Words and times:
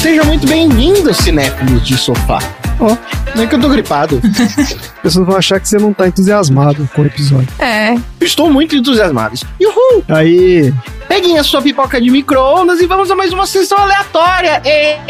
Seja 0.00 0.22
muito 0.22 0.46
bem-vindo, 0.46 1.12
cinéfilos 1.12 1.84
de 1.84 1.96
sofá. 1.96 2.38
Ó, 2.78 2.96
não 3.34 3.42
é 3.42 3.46
que 3.48 3.56
eu 3.56 3.60
tô 3.60 3.68
gripado. 3.68 4.20
As 4.24 4.72
pessoas 5.02 5.26
vão 5.26 5.36
achar 5.36 5.58
que 5.58 5.68
você 5.68 5.78
não 5.78 5.92
tá 5.92 6.06
entusiasmado 6.06 6.88
com 6.94 7.02
o 7.02 7.06
episódio. 7.06 7.48
É. 7.58 7.96
Estou 8.20 8.48
muito 8.48 8.76
entusiasmado. 8.76 9.36
Uhul! 9.60 10.04
Aí, 10.06 10.72
Peguem 11.18 11.36
a 11.36 11.42
sua 11.42 11.60
pipoca 11.60 12.00
de 12.00 12.08
micro-ondas 12.12 12.80
e 12.80 12.86
vamos 12.86 13.10
a 13.10 13.16
mais 13.16 13.32
uma 13.32 13.44
sessão 13.44 13.76
aleatória. 13.76 14.62
Êêê! 14.64 15.08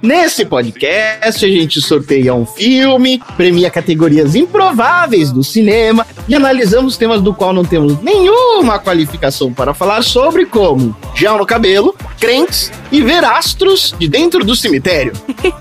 Nesse 0.00 0.46
podcast, 0.46 1.44
a 1.44 1.48
gente 1.48 1.78
sorteia 1.82 2.34
um 2.34 2.46
filme, 2.46 3.22
premia 3.36 3.70
categorias 3.70 4.34
improváveis 4.34 5.30
do 5.30 5.44
cinema 5.44 6.06
e 6.26 6.34
analisamos 6.34 6.96
temas 6.96 7.20
do 7.20 7.34
qual 7.34 7.52
não 7.52 7.66
temos 7.66 8.00
nenhuma 8.00 8.78
qualificação 8.78 9.52
para 9.52 9.74
falar 9.74 10.02
sobre, 10.02 10.46
como 10.46 10.96
gel 11.14 11.36
no 11.36 11.44
cabelo, 11.44 11.94
crentes 12.18 12.72
e 12.90 13.02
ver 13.02 13.22
astros 13.26 13.94
de 13.98 14.08
dentro 14.08 14.42
do 14.42 14.56
cemitério. 14.56 15.12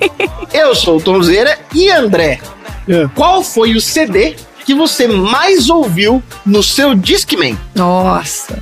Eu 0.53 0.73
sou 0.73 0.99
o 0.99 1.01
Tomzeira 1.01 1.59
e 1.75 1.89
André. 1.89 2.39
É. 2.87 3.09
Qual 3.13 3.43
foi 3.43 3.73
o 3.75 3.81
CD 3.81 4.37
que 4.65 4.73
você 4.73 5.07
mais 5.07 5.69
ouviu 5.69 6.21
no 6.45 6.61
seu 6.63 6.95
Discman? 6.95 7.57
Nossa. 7.75 8.57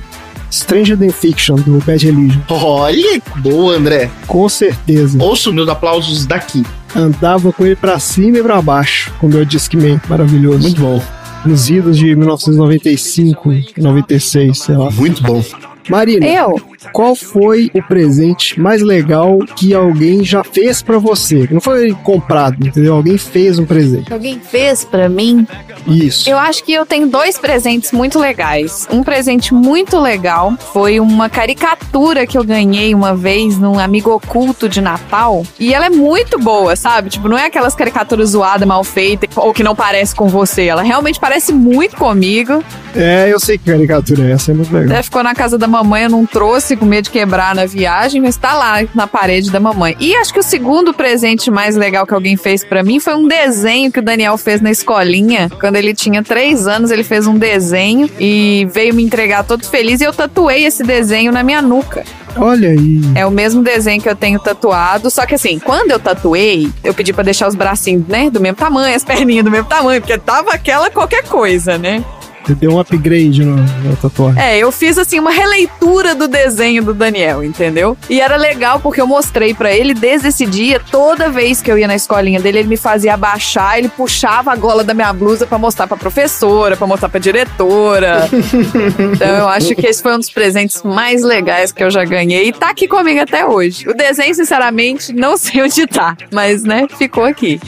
Stranger 0.50 0.98
Than 0.98 1.10
Fiction, 1.10 1.56
do 1.56 1.78
Bad 1.84 2.04
Religion. 2.04 2.40
Olha, 2.50 3.22
boa, 3.38 3.74
André. 3.74 4.10
Com 4.26 4.46
certeza. 4.48 5.16
Ouço 5.22 5.52
meus 5.52 5.68
aplausos 5.68 6.26
daqui. 6.26 6.62
Andava 6.94 7.52
com 7.52 7.64
ele 7.64 7.74
pra 7.76 7.98
cima 7.98 8.38
e 8.38 8.42
pra 8.42 8.60
baixo, 8.60 9.10
com 9.18 9.26
o 9.26 9.30
meu 9.30 9.44
Discman 9.46 9.98
maravilhoso. 10.08 10.60
Muito 10.60 10.80
bom, 10.80 11.02
Nos 11.46 11.70
idos 11.70 11.96
de 11.96 12.14
1995 12.14 13.50
e 13.52 13.72
96, 13.78 14.58
sei 14.58 14.76
lá. 14.76 14.90
muito 14.90 15.22
bom. 15.22 15.42
Marina, 15.88 16.26
Eu? 16.26 16.60
qual 16.92 17.14
foi 17.14 17.70
o 17.74 17.82
presente 17.82 18.60
mais 18.60 18.82
legal 18.82 19.38
que 19.56 19.74
alguém 19.74 20.24
já 20.24 20.42
fez 20.44 20.82
pra 20.82 20.98
você? 20.98 21.48
Não 21.50 21.60
foi 21.60 21.92
comprado, 22.02 22.66
entendeu? 22.66 22.94
Alguém 22.94 23.18
fez 23.18 23.58
um 23.58 23.64
presente. 23.64 24.12
Alguém 24.12 24.40
fez 24.40 24.84
pra 24.84 25.08
mim? 25.08 25.46
Isso. 25.86 26.28
Eu 26.28 26.38
acho 26.38 26.62
que 26.64 26.72
eu 26.72 26.86
tenho 26.86 27.06
dois 27.06 27.38
presentes 27.38 27.92
muito 27.92 28.18
legais. 28.18 28.86
Um 28.90 29.02
presente 29.02 29.52
muito 29.54 29.98
legal 30.00 30.54
foi 30.72 31.00
uma 31.00 31.28
caricatura 31.28 32.26
que 32.26 32.36
eu 32.38 32.44
ganhei 32.44 32.94
uma 32.94 33.14
vez 33.14 33.58
num 33.58 33.78
amigo 33.78 34.10
oculto 34.10 34.68
de 34.68 34.80
Natal. 34.80 35.44
E 35.58 35.74
ela 35.74 35.86
é 35.86 35.90
muito 35.90 36.38
boa, 36.38 36.76
sabe? 36.76 37.10
Tipo, 37.10 37.28
não 37.28 37.38
é 37.38 37.46
aquelas 37.46 37.74
caricaturas 37.74 38.30
zoadas, 38.30 38.66
mal 38.66 38.84
feitas, 38.84 39.28
ou 39.36 39.52
que 39.52 39.62
não 39.62 39.74
parece 39.74 40.14
com 40.14 40.28
você. 40.28 40.66
Ela 40.66 40.82
realmente 40.82 41.18
parece 41.18 41.52
muito 41.52 41.96
comigo. 41.96 42.62
É, 42.94 43.32
eu 43.32 43.40
sei 43.40 43.56
que 43.56 43.64
caricatura 43.64 44.28
é 44.28 44.32
essa, 44.32 44.50
é 44.50 44.54
muito 44.54 44.72
legal. 44.72 44.92
Até 44.92 45.02
ficou 45.02 45.22
na 45.22 45.34
casa 45.34 45.56
da 45.56 45.66
mamãe, 45.66 46.04
eu 46.04 46.10
não 46.10 46.26
trouxe 46.26 46.76
com 46.76 46.84
medo 46.84 47.04
de 47.04 47.10
quebrar 47.10 47.54
na 47.54 47.64
viagem, 47.64 48.20
mas 48.20 48.36
tá 48.36 48.54
lá 48.54 48.86
na 48.94 49.06
parede 49.06 49.50
da 49.50 49.58
mamãe. 49.58 49.96
E 49.98 50.14
acho 50.16 50.32
que 50.32 50.40
o 50.40 50.42
segundo 50.42 50.92
presente 50.92 51.50
mais 51.50 51.76
legal 51.76 52.06
que 52.06 52.14
alguém 52.14 52.36
fez 52.36 52.64
pra 52.64 52.82
mim 52.82 53.00
foi 53.00 53.14
um 53.14 53.26
desenho 53.26 53.90
que 53.90 53.98
o 53.98 54.02
Daniel 54.02 54.36
fez 54.36 54.60
na 54.60 54.70
escolinha. 54.70 55.50
Quando 55.60 55.76
ele 55.76 55.94
tinha 55.94 56.22
três 56.22 56.66
anos, 56.66 56.90
ele 56.90 57.04
fez 57.04 57.26
um 57.26 57.38
desenho 57.38 58.10
e 58.18 58.68
veio 58.72 58.94
me 58.94 59.02
entregar 59.02 59.44
todo 59.44 59.64
feliz 59.64 60.00
e 60.00 60.04
eu 60.04 60.12
tatuei 60.12 60.64
esse 60.64 60.82
desenho 60.82 61.32
na 61.32 61.42
minha 61.42 61.62
nuca. 61.62 62.04
Olha 62.36 62.70
aí. 62.70 63.00
É 63.14 63.26
o 63.26 63.30
mesmo 63.30 63.62
desenho 63.62 64.00
que 64.00 64.08
eu 64.08 64.16
tenho 64.16 64.38
tatuado, 64.38 65.10
só 65.10 65.26
que 65.26 65.34
assim, 65.34 65.58
quando 65.58 65.90
eu 65.90 65.98
tatuei, 65.98 66.70
eu 66.82 66.94
pedi 66.94 67.12
pra 67.12 67.22
deixar 67.22 67.46
os 67.46 67.54
bracinhos, 67.54 68.06
né, 68.06 68.30
do 68.30 68.40
mesmo 68.40 68.56
tamanho, 68.56 68.94
as 68.94 69.04
perninhas 69.04 69.44
do 69.44 69.50
mesmo 69.50 69.68
tamanho, 69.68 70.00
porque 70.00 70.16
tava 70.16 70.52
aquela 70.52 70.90
qualquer 70.90 71.24
coisa, 71.24 71.76
né? 71.76 72.02
Você 72.44 72.54
deu 72.54 72.72
um 72.72 72.80
upgrade 72.80 73.44
no, 73.44 73.56
na 73.56 73.96
tatuagem. 74.00 74.42
É, 74.42 74.58
eu 74.58 74.72
fiz 74.72 74.98
assim 74.98 75.18
uma 75.18 75.30
releitura 75.30 76.14
do 76.14 76.26
desenho 76.26 76.82
do 76.82 76.92
Daniel, 76.92 77.44
entendeu? 77.44 77.96
E 78.10 78.20
era 78.20 78.36
legal 78.36 78.80
porque 78.80 79.00
eu 79.00 79.06
mostrei 79.06 79.54
pra 79.54 79.72
ele 79.72 79.94
desde 79.94 80.28
esse 80.28 80.44
dia, 80.44 80.80
toda 80.90 81.28
vez 81.28 81.62
que 81.62 81.70
eu 81.70 81.78
ia 81.78 81.86
na 81.86 81.94
escolinha 81.94 82.40
dele, 82.40 82.58
ele 82.58 82.68
me 82.68 82.76
fazia 82.76 83.14
abaixar, 83.14 83.78
ele 83.78 83.88
puxava 83.88 84.52
a 84.52 84.56
gola 84.56 84.82
da 84.82 84.92
minha 84.92 85.12
blusa 85.12 85.46
pra 85.46 85.58
mostrar 85.58 85.86
pra 85.86 85.96
professora, 85.96 86.76
pra 86.76 86.86
mostrar 86.86 87.08
pra 87.08 87.20
diretora. 87.20 88.28
então 89.14 89.28
eu 89.28 89.48
acho 89.48 89.74
que 89.74 89.86
esse 89.86 90.02
foi 90.02 90.14
um 90.14 90.18
dos 90.18 90.30
presentes 90.30 90.82
mais 90.82 91.22
legais 91.22 91.70
que 91.70 91.82
eu 91.82 91.90
já 91.90 92.04
ganhei 92.04 92.48
e 92.48 92.52
tá 92.52 92.70
aqui 92.70 92.88
comigo 92.88 93.20
até 93.20 93.46
hoje. 93.46 93.88
O 93.88 93.94
desenho, 93.94 94.34
sinceramente, 94.34 95.12
não 95.12 95.36
sei 95.36 95.62
onde 95.62 95.86
tá, 95.86 96.16
mas 96.32 96.64
né, 96.64 96.86
ficou 96.98 97.24
aqui. 97.24 97.60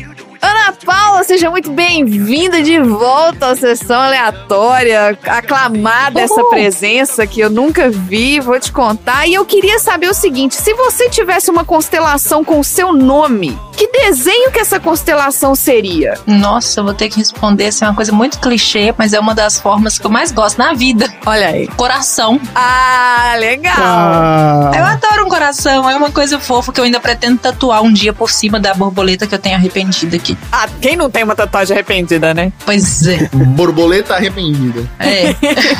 Ana 0.44 0.74
Paula, 0.84 1.24
seja 1.24 1.48
muito 1.48 1.70
bem-vinda 1.70 2.62
de 2.62 2.78
volta 2.78 3.46
à 3.46 3.56
sessão 3.56 3.98
aleatória, 3.98 5.18
aclamada 5.26 6.20
essa 6.20 6.34
Uhul. 6.38 6.50
presença 6.50 7.26
que 7.26 7.40
eu 7.40 7.48
nunca 7.48 7.88
vi, 7.88 8.40
vou 8.40 8.60
te 8.60 8.70
contar. 8.70 9.26
E 9.26 9.32
eu 9.32 9.44
queria 9.46 9.78
saber 9.78 10.08
o 10.10 10.12
seguinte: 10.12 10.54
se 10.54 10.74
você 10.74 11.08
tivesse 11.08 11.50
uma 11.50 11.64
constelação 11.64 12.44
com 12.44 12.60
o 12.60 12.64
seu 12.64 12.92
nome, 12.92 13.58
que 13.74 13.86
desenho 13.88 14.50
que 14.52 14.58
essa 14.58 14.78
constelação 14.78 15.54
seria? 15.54 16.18
Nossa, 16.26 16.80
eu 16.80 16.84
vou 16.84 16.92
ter 16.92 17.08
que 17.08 17.16
responder. 17.16 17.64
Essa 17.64 17.86
é 17.86 17.88
uma 17.88 17.94
coisa 17.94 18.12
muito 18.12 18.38
clichê, 18.38 18.94
mas 18.98 19.14
é 19.14 19.18
uma 19.18 19.34
das 19.34 19.58
formas 19.58 19.98
que 19.98 20.04
eu 20.06 20.10
mais 20.10 20.30
gosto 20.30 20.58
na 20.58 20.74
vida. 20.74 21.10
Olha 21.24 21.48
aí. 21.48 21.66
Coração. 21.68 22.38
Ah, 22.54 23.34
legal. 23.38 23.74
Ah, 23.78 24.70
Eu 24.76 24.84
adoro 24.84 25.24
um 25.24 25.28
coração. 25.30 25.88
É 25.88 25.96
uma 25.96 26.10
coisa 26.10 26.38
fofa 26.38 26.70
que 26.70 26.78
eu 26.80 26.84
ainda 26.84 27.00
pretendo 27.00 27.38
tatuar 27.38 27.82
um 27.82 27.90
dia 27.92 28.12
por 28.12 28.30
cima 28.30 28.60
da 28.60 28.74
borboleta 28.74 29.26
que 29.26 29.34
eu 29.34 29.38
tenho 29.38 29.56
arrependida 29.56 30.16
aqui. 30.16 30.33
Ah, 30.52 30.68
quem 30.80 30.96
não 30.96 31.10
tem 31.10 31.24
uma 31.24 31.34
tatuagem 31.34 31.74
arrependida, 31.74 32.34
né? 32.34 32.52
Pois 32.64 33.06
é. 33.06 33.28
Borboleta 33.32 34.14
arrependida. 34.14 34.88
É. 34.98 35.34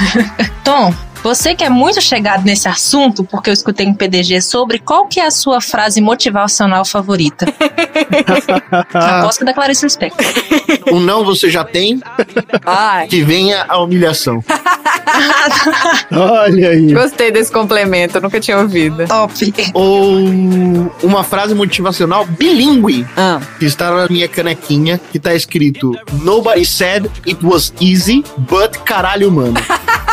Tom, 0.65 0.93
você 1.25 1.55
que 1.55 1.65
é 1.65 1.71
muito 1.71 2.03
chegado 2.03 2.45
nesse 2.45 2.69
assunto, 2.69 3.25
porque 3.25 3.49
eu 3.49 3.55
escutei 3.55 3.87
um 3.87 3.95
PDG 3.95 4.43
sobre 4.43 4.79
qual 4.79 5.07
que 5.07 5.19
é 5.19 5.25
a 5.25 5.31
sua 5.31 5.59
frase 5.59 6.03
motivacional 6.03 6.85
favorita. 6.85 7.47
Aposto 8.93 9.39
que 9.39 9.45
é 9.45 9.47
da 9.47 9.55
Clarice 9.55 9.87
Lispector. 9.87 10.27
O 10.93 11.01
não 11.01 11.25
você 11.25 11.49
já 11.49 11.65
tem, 11.65 12.03
Ai, 12.67 13.07
que 13.07 13.23
venha 13.23 13.65
a 13.67 13.79
humilhação. 13.79 14.45
olha 16.13 16.69
aí. 16.71 16.93
gostei 16.93 17.31
desse 17.31 17.51
complemento, 17.53 18.19
eu 18.19 18.23
nunca 18.23 18.41
tinha 18.41 18.59
ouvido. 18.59 19.07
Top. 19.07 19.33
Ou 19.75 20.19
uma 21.03 21.23
frase 21.25 21.55
motivacional 21.55 22.25
bilíngue, 22.27 23.07
Ah. 23.17 23.41
que 23.59 23.65
está 23.67 23.91
na 23.91 24.07
minha 24.09 24.29
canequinha, 24.29 25.01
que 25.13 25.19
tá 25.19 25.35
escrito 25.35 25.95
Nobody 26.23 26.65
said 26.65 27.07
it 27.27 27.39
was 27.43 27.73
easy, 27.81 28.25
but 28.39 28.79
caralho, 28.85 29.31
mano. 29.31 29.55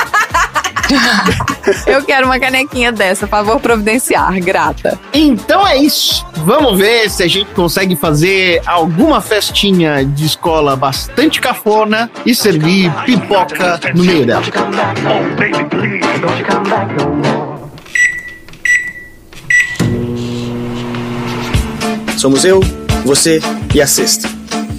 Eu 1.86 2.04
quero 2.04 2.26
uma 2.26 2.40
canequinha 2.40 2.92
dessa, 2.92 3.28
favor 3.28 3.60
providenciar, 3.60 4.40
grata. 4.40 5.00
Então 5.14 5.66
é 5.68 5.78
isso. 5.78 6.26
Vamos 6.38 6.78
ver 6.78 7.10
se 7.10 7.24
a 7.24 7.28
gente 7.28 7.52
consegue 7.54 7.96
fazer 7.96 8.62
alguma 8.66 9.22
festinha 9.22 10.04
de 10.04 10.26
escola 10.26 10.76
bastante 10.76 11.40
cafona 11.40 12.10
e 12.26 12.34
servir 12.34 12.92
pipoca 13.06 13.80
no 13.94 14.04
meio 14.04 14.26
dela. 14.26 14.44
Somos 22.18 22.46
eu, 22.46 22.60
você 23.06 23.40
e 23.74 23.82
a 23.82 23.88
cesta. 23.88 24.30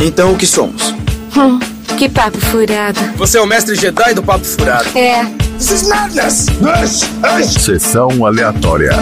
Então 0.00 0.32
o 0.32 0.36
que 0.36 0.46
somos? 0.46 0.94
Hum, 1.36 1.58
que 1.98 2.09
papo 2.09 2.38
furado. 2.38 2.98
Você 3.16 3.38
é 3.38 3.41
o 3.41 3.47
mestre 3.47 3.75
Jedi 3.75 4.15
do 4.15 4.22
papo 4.22 4.44
furado. 4.44 4.88
É. 4.97 5.25
This 5.59 5.70
is 5.70 5.88
madness! 5.88 6.47
Sessão 7.60 8.26
aleatória. 8.26 8.93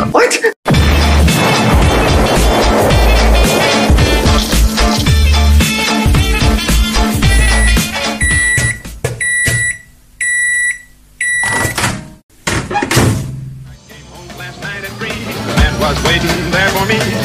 last 14.36 14.60
night 14.62 14.84
at 14.84 14.90
three. 14.98 15.10
The 15.10 15.54
man 15.56 15.80
was 15.80 16.04
waiting 16.04 16.50
there 16.50 16.68
for 16.70 16.86
me. 16.86 17.19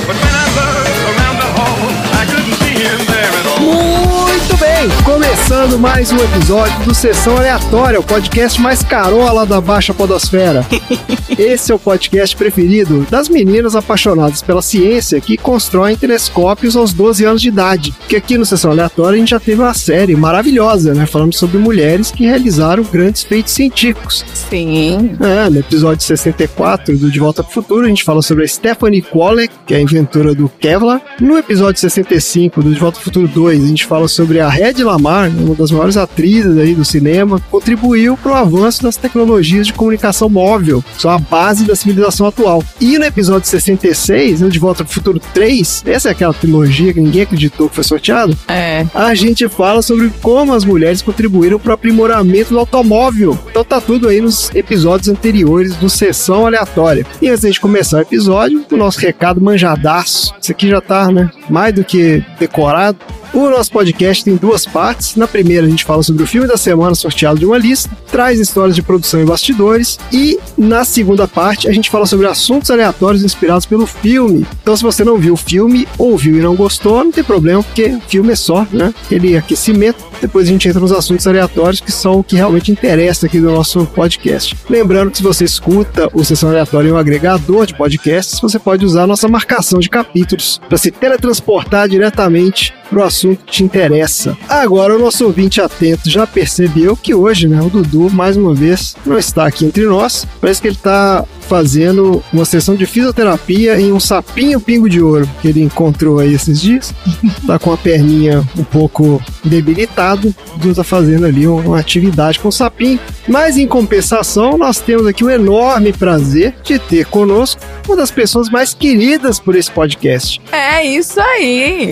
Bem, 4.88 5.04
começando 5.04 5.80
mais 5.80 6.12
um 6.12 6.18
episódio 6.18 6.84
do 6.84 6.94
Sessão 6.94 7.38
Aleatória, 7.38 8.00
o 8.00 8.04
podcast 8.04 8.62
mais 8.62 8.84
carola 8.84 9.46
da 9.46 9.60
Baixa 9.60 9.94
Podosfera. 9.94 10.66
Esse 11.38 11.72
é 11.72 11.76
o 11.76 11.80
podcast 11.80 12.36
preferido 12.36 13.06
das 13.10 13.28
meninas 13.28 13.76
apaixonadas 13.76 14.42
pela 14.42 14.62
ciência 14.62 15.20
que 15.20 15.38
constroem 15.38 15.98
telescópios 15.98 16.76
aos 16.76 16.94
12 16.94 17.26
anos 17.26 17.42
de 17.42 17.48
idade. 17.48 17.94
Porque 18.00 18.16
aqui 18.16 18.38
no 18.38 18.46
Sessão 18.46 18.72
Aleatória 18.72 19.16
a 19.16 19.20
gente 19.20 19.30
já 19.30 19.40
teve 19.40 19.62
uma 19.62 19.74
série 19.74 20.16
maravilhosa, 20.16 20.94
né? 20.94 21.06
Falando 21.06 21.34
sobre 21.34 21.58
mulheres 21.58 22.12
que 22.12 22.26
realizaram 22.26 22.84
grandes 22.84 23.24
feitos 23.24 23.54
científicos. 23.54 24.24
Sim. 24.34 25.18
É, 25.20 25.50
no 25.50 25.60
episódio 25.60 26.06
64 26.06 26.98
do 26.98 27.12
De 27.12 27.20
Volta 27.20 27.44
pro 27.44 27.54
Futuro, 27.54 27.86
a 27.86 27.90
gente 27.90 28.04
fala 28.04 28.22
sobre 28.22 28.44
a 28.44 28.48
Stephanie 28.48 29.02
Kwolek, 29.02 29.54
que 29.66 29.74
é 29.74 29.78
a 29.78 29.82
inventora 29.82 30.36
do 30.36 30.48
Kevlar. 30.48 31.02
No 31.20 31.38
episódio 31.38 31.80
65 31.82 32.62
do 32.62 32.74
De 32.74 32.80
Volta 32.80 32.96
pro 32.96 33.06
Futuro 33.06 33.28
2, 33.28 33.64
a 33.64 33.68
gente 33.68 33.86
fala 33.86 34.08
sobre 34.08 34.40
a 34.40 34.48
Red 34.48 34.75
Lamar, 34.83 35.30
uma 35.30 35.45
uma 35.45 35.56
das 35.56 35.72
maiores 35.72 35.95
atrizes 35.95 36.57
aí 36.57 36.75
do 36.75 36.83
cinema, 36.83 37.39
contribuiu 37.50 38.18
para 38.18 38.31
o 38.31 38.36
avanço 38.36 38.83
das 38.83 38.98
tecnologias 38.98 39.68
de 39.68 39.74
comunicação 39.74 40.27
móvel, 40.30 40.83
que 40.95 41.01
são 41.01 41.10
a 41.12 41.18
base 41.18 41.63
da 41.66 41.75
civilização 41.75 42.27
atual. 42.27 42.63
E 42.81 42.98
no 43.00 43.06
episódio 43.06 43.48
66, 43.48 44.42
né, 44.42 44.50
De 44.50 44.60
Volta 44.60 44.83
para 44.83 44.92
o 44.92 44.94
Futuro 44.94 45.19
3, 45.33 45.83
essa 45.86 46.10
é 46.10 46.12
aquela 46.12 46.33
trilogia 46.33 46.94
que 46.94 47.00
ninguém 47.00 47.22
acreditou 47.22 47.69
que 47.69 47.75
foi 47.75 47.83
sorteado, 47.83 48.38
É. 48.48 48.86
a 48.94 49.13
gente 49.16 49.48
fala 49.48 49.81
sobre 49.81 50.12
como 50.22 50.54
as 50.54 50.66
mulheres 50.66 51.01
contribuíram 51.01 51.57
para 51.60 51.72
o 51.72 51.74
aprimoramento 51.74 52.50
do 52.50 52.60
automóvel. 52.60 53.38
Então 53.50 53.63
tá 53.63 53.80
tudo 53.80 54.10
aí 54.10 54.19
nos 54.19 54.54
episódios 54.54 55.07
anteriores 55.07 55.75
do 55.75 55.89
Sessão 55.89 56.45
Aleatória. 56.45 57.06
E 57.22 57.30
antes 57.30 57.54
de 57.54 57.60
começar 57.60 57.98
o 57.98 58.01
episódio, 58.01 58.66
o 58.72 58.75
nosso 58.77 59.00
recado 59.00 59.39
manjadaço. 59.42 60.33
Isso 60.42 60.51
aqui 60.51 60.68
já 60.69 60.81
tá, 60.81 61.10
né, 61.12 61.30
mais 61.50 61.74
do 61.74 61.83
que 61.83 62.24
decorado. 62.39 62.98
O 63.36 63.50
nosso 63.50 63.70
podcast 63.70 64.24
tem 64.24 64.38
duas 64.38 64.66
partes. 64.66 65.18
Na 65.18 65.28
primeira, 65.28 65.68
a 65.68 65.70
gente 65.70 65.84
fala 65.84 66.02
sobre 66.02 66.24
o 66.24 66.26
filme 66.26 66.48
da 66.48 66.56
semana 66.56 66.96
sorteado 66.96 67.38
de 67.38 67.46
uma 67.46 67.58
lista, 67.58 67.90
traz 68.10 68.40
histórias 68.40 68.74
de 68.74 68.82
produção 68.82 69.22
e 69.22 69.26
bastidores. 69.26 70.00
E 70.10 70.40
na 70.58 70.86
segunda 70.86 71.28
parte, 71.28 71.68
a 71.68 71.74
gente 71.74 71.90
fala 71.90 72.06
sobre 72.06 72.28
assuntos 72.28 72.72
aleatórios 72.72 73.26
inspirados 73.26 73.66
pelo 73.66 73.86
filme. 73.86 74.48
Então, 74.62 74.78
se 74.78 74.82
você 74.82 75.04
não 75.04 75.18
viu 75.18 75.34
o 75.34 75.38
filme, 75.38 75.86
ouviu 75.98 76.38
e 76.38 76.42
não 76.42 76.56
gostou, 76.56 77.04
não 77.04 77.12
tem 77.12 77.26
problema, 77.26 77.62
porque 77.62 77.88
o 77.88 78.02
filme 78.08 78.32
é 78.32 78.38
só, 78.38 78.66
né? 78.72 78.94
Aquele 79.04 79.36
aquecimento. 79.36 80.02
Depois 80.22 80.48
a 80.48 80.52
gente 80.52 80.70
entra 80.70 80.80
nos 80.80 80.94
assuntos 80.94 81.28
aleatórios, 81.28 81.82
que 81.82 81.92
são 81.92 82.20
o 82.20 82.24
que 82.24 82.38
realmente 82.38 82.72
interessa 82.72 83.26
aqui 83.26 83.42
do 83.42 83.52
nosso 83.52 83.86
podcast. 83.88 84.56
Lembrando 84.70 85.12
que 85.12 85.18
se 85.18 85.24
você 85.24 85.44
escuta 85.44 86.10
o 86.14 86.24
Sessão 86.24 86.48
Aleatória 86.48 86.88
em 86.88 86.94
um 86.94 86.98
agregador 86.98 87.66
de 87.66 87.76
podcasts, 87.76 88.40
você 88.40 88.58
pode 88.58 88.86
usar 88.86 89.04
a 89.04 89.08
nossa 89.08 89.28
marcação 89.28 89.80
de 89.80 89.90
capítulos 89.90 90.62
para 90.70 90.78
se 90.78 90.90
teletransportar 90.90 91.90
diretamente 91.90 92.74
para 92.90 93.00
o 93.00 93.04
assunto 93.04 93.44
que 93.46 93.52
te 93.52 93.64
interessa. 93.64 94.38
Agora, 94.48 94.96
o 94.96 95.00
nosso 95.00 95.26
ouvinte 95.26 95.62
atento 95.62 96.10
já 96.10 96.26
percebeu 96.26 96.96
que 96.96 97.14
hoje, 97.14 97.48
né, 97.48 97.62
o 97.62 97.70
Dudu, 97.70 98.10
mais 98.10 98.38
uma 98.38 98.54
vez, 98.54 98.96
não 99.06 99.18
está 99.18 99.46
aqui 99.46 99.66
entre 99.66 99.86
nós. 99.86 100.28
Parece 100.40 100.62
que 100.62 100.68
ele 100.68 100.76
está 100.76 101.26
fazendo 101.47 102.24
uma 102.33 102.45
sessão 102.45 102.75
de 102.75 102.86
fisioterapia 102.86 103.80
em 103.80 103.92
um 103.92 104.00
sapinho 104.00 104.59
pingo 104.59 104.89
de 104.89 105.01
ouro 105.01 105.30
que 105.42 105.47
ele 105.47 105.62
encontrou 105.62 106.19
aí 106.19 106.33
esses 106.33 106.62
dias. 106.62 106.94
Tá 107.45 107.59
com 107.59 107.71
a 107.71 107.77
perninha 107.77 108.44
um 108.57 108.63
pouco 108.63 109.21
debilitado, 109.44 110.33
o 110.56 110.57
Dudu 110.57 110.75
tá 110.75 110.83
fazendo 110.83 111.25
ali 111.25 111.47
uma 111.47 111.80
atividade 111.80 112.39
com 112.39 112.47
o 112.47 112.51
sapinho. 112.51 113.00
Mas 113.27 113.56
em 113.57 113.68
compensação, 113.68 114.57
nós 114.57 114.80
temos 114.80 115.06
aqui 115.06 115.24
o 115.24 115.30
enorme 115.30 115.94
prazer 115.94 116.56
de 116.63 116.80
ter 116.80 117.06
conosco 117.06 117.62
uma 117.88 117.95
das 117.95 118.09
pessoas 118.09 118.50
mais 118.50 118.74
queridas 118.74 119.39
por 119.39 119.56
esse 119.56 119.69
podcast. 119.69 120.41
É 120.51 120.83
isso 120.83 121.19
aí. 121.19 121.91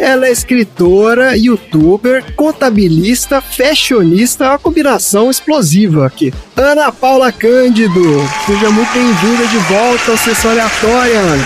Ela 0.00 0.26
é 0.26 0.32
escritora, 0.32 1.36
youtuber, 1.36 2.24
contabilista, 2.34 3.40
fashionista, 3.40 4.44
é 4.44 4.48
uma 4.48 4.58
combinação 4.58 5.30
explosiva 5.30 6.06
aqui. 6.06 6.32
Ana 6.56 6.90
Paula 6.90 7.30
Cândido, 7.30 8.15
seja 8.46 8.70
muito 8.70 8.92
bem-vinda 8.92 9.46
de 9.46 9.58
volta 9.58 10.10
ao 10.12 10.16
Sessão 10.16 10.50
Aleatória, 10.50 11.18
Ana. 11.18 11.44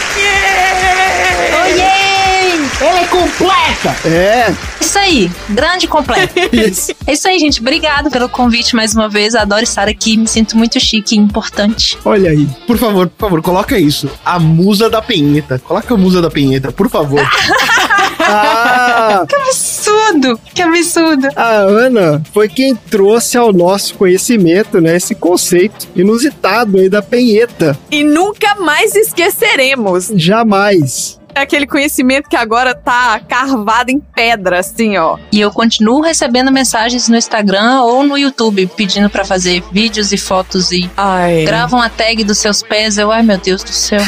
Ela 2.80 3.00
é 3.00 3.04
completa! 3.08 3.94
É, 4.08 4.54
Isso 4.80 4.98
aí, 4.98 5.30
grande 5.50 5.86
completo. 5.86 6.32
isso. 6.50 6.92
É 7.06 7.12
isso 7.12 7.28
aí, 7.28 7.38
gente. 7.38 7.60
Obrigado 7.60 8.10
pelo 8.10 8.26
convite 8.28 8.74
mais 8.74 8.94
uma 8.94 9.06
vez. 9.06 9.34
Adoro 9.34 9.62
estar 9.62 9.86
aqui. 9.86 10.16
Me 10.16 10.26
sinto 10.26 10.56
muito 10.56 10.80
chique 10.80 11.14
e 11.14 11.18
importante. 11.18 11.98
Olha 12.04 12.30
aí. 12.30 12.48
Por 12.66 12.78
favor, 12.78 13.06
por 13.08 13.18
favor, 13.26 13.42
coloca 13.42 13.78
isso. 13.78 14.08
A 14.24 14.38
musa 14.38 14.88
da 14.88 15.02
penheta. 15.02 15.58
Coloca 15.58 15.92
a 15.92 15.96
musa 15.96 16.22
da 16.22 16.30
penheta, 16.30 16.72
por 16.72 16.88
favor. 16.88 17.20
Ah, 18.32 19.26
Que 19.28 19.34
absurdo! 19.36 20.40
Que 20.54 20.62
absurdo! 20.62 21.28
a 21.36 21.50
Ana 21.62 22.22
foi 22.32 22.48
quem 22.48 22.74
trouxe 22.74 23.36
ao 23.36 23.52
nosso 23.52 23.94
conhecimento, 23.94 24.80
né, 24.80 24.96
esse 24.96 25.14
conceito 25.14 25.88
inusitado 25.96 26.78
aí 26.78 26.88
da 26.88 27.02
penheta. 27.02 27.76
E 27.90 28.02
nunca 28.04 28.54
mais 28.56 28.94
esqueceremos. 28.94 30.10
Jamais. 30.14 31.19
É 31.34 31.40
aquele 31.40 31.66
conhecimento 31.66 32.28
que 32.28 32.36
agora 32.36 32.74
tá 32.74 33.20
carvado 33.26 33.90
em 33.90 34.00
pedra, 34.00 34.58
assim, 34.60 34.96
ó. 34.96 35.16
E 35.32 35.40
eu 35.40 35.50
continuo 35.50 36.00
recebendo 36.00 36.50
mensagens 36.52 37.08
no 37.08 37.16
Instagram 37.16 37.82
ou 37.82 38.02
no 38.02 38.16
YouTube 38.18 38.66
pedindo 38.76 39.08
pra 39.08 39.24
fazer 39.24 39.62
vídeos 39.72 40.12
e 40.12 40.16
fotos 40.18 40.72
e 40.72 40.90
Ai. 40.96 41.44
gravam 41.44 41.80
a 41.80 41.88
tag 41.88 42.24
dos 42.24 42.38
seus 42.38 42.62
pés. 42.62 42.98
Eu, 42.98 43.10
ai 43.10 43.22
meu 43.22 43.38
Deus 43.38 43.62
do 43.62 43.70
céu. 43.70 44.00